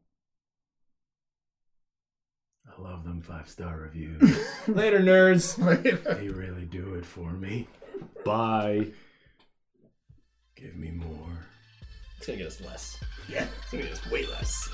I 2.77 2.81
love 2.81 3.03
them 3.03 3.21
five 3.21 3.49
star 3.49 3.77
reviews. 3.77 4.21
Later, 4.67 4.99
nerds. 4.99 5.55
they 6.19 6.27
really 6.27 6.65
do 6.65 6.95
it 6.95 7.05
for 7.05 7.31
me. 7.31 7.67
Bye. 8.23 8.87
Give 10.55 10.75
me 10.75 10.91
more. 10.91 11.45
It's 12.17 12.27
gonna 12.27 12.37
get 12.37 12.47
us 12.47 12.61
less. 12.61 12.97
Yeah, 13.29 13.45
it's 13.61 13.71
gonna 13.71 13.83
get 13.83 13.93
us 13.93 14.11
way 14.11 14.25
less. 14.25 14.69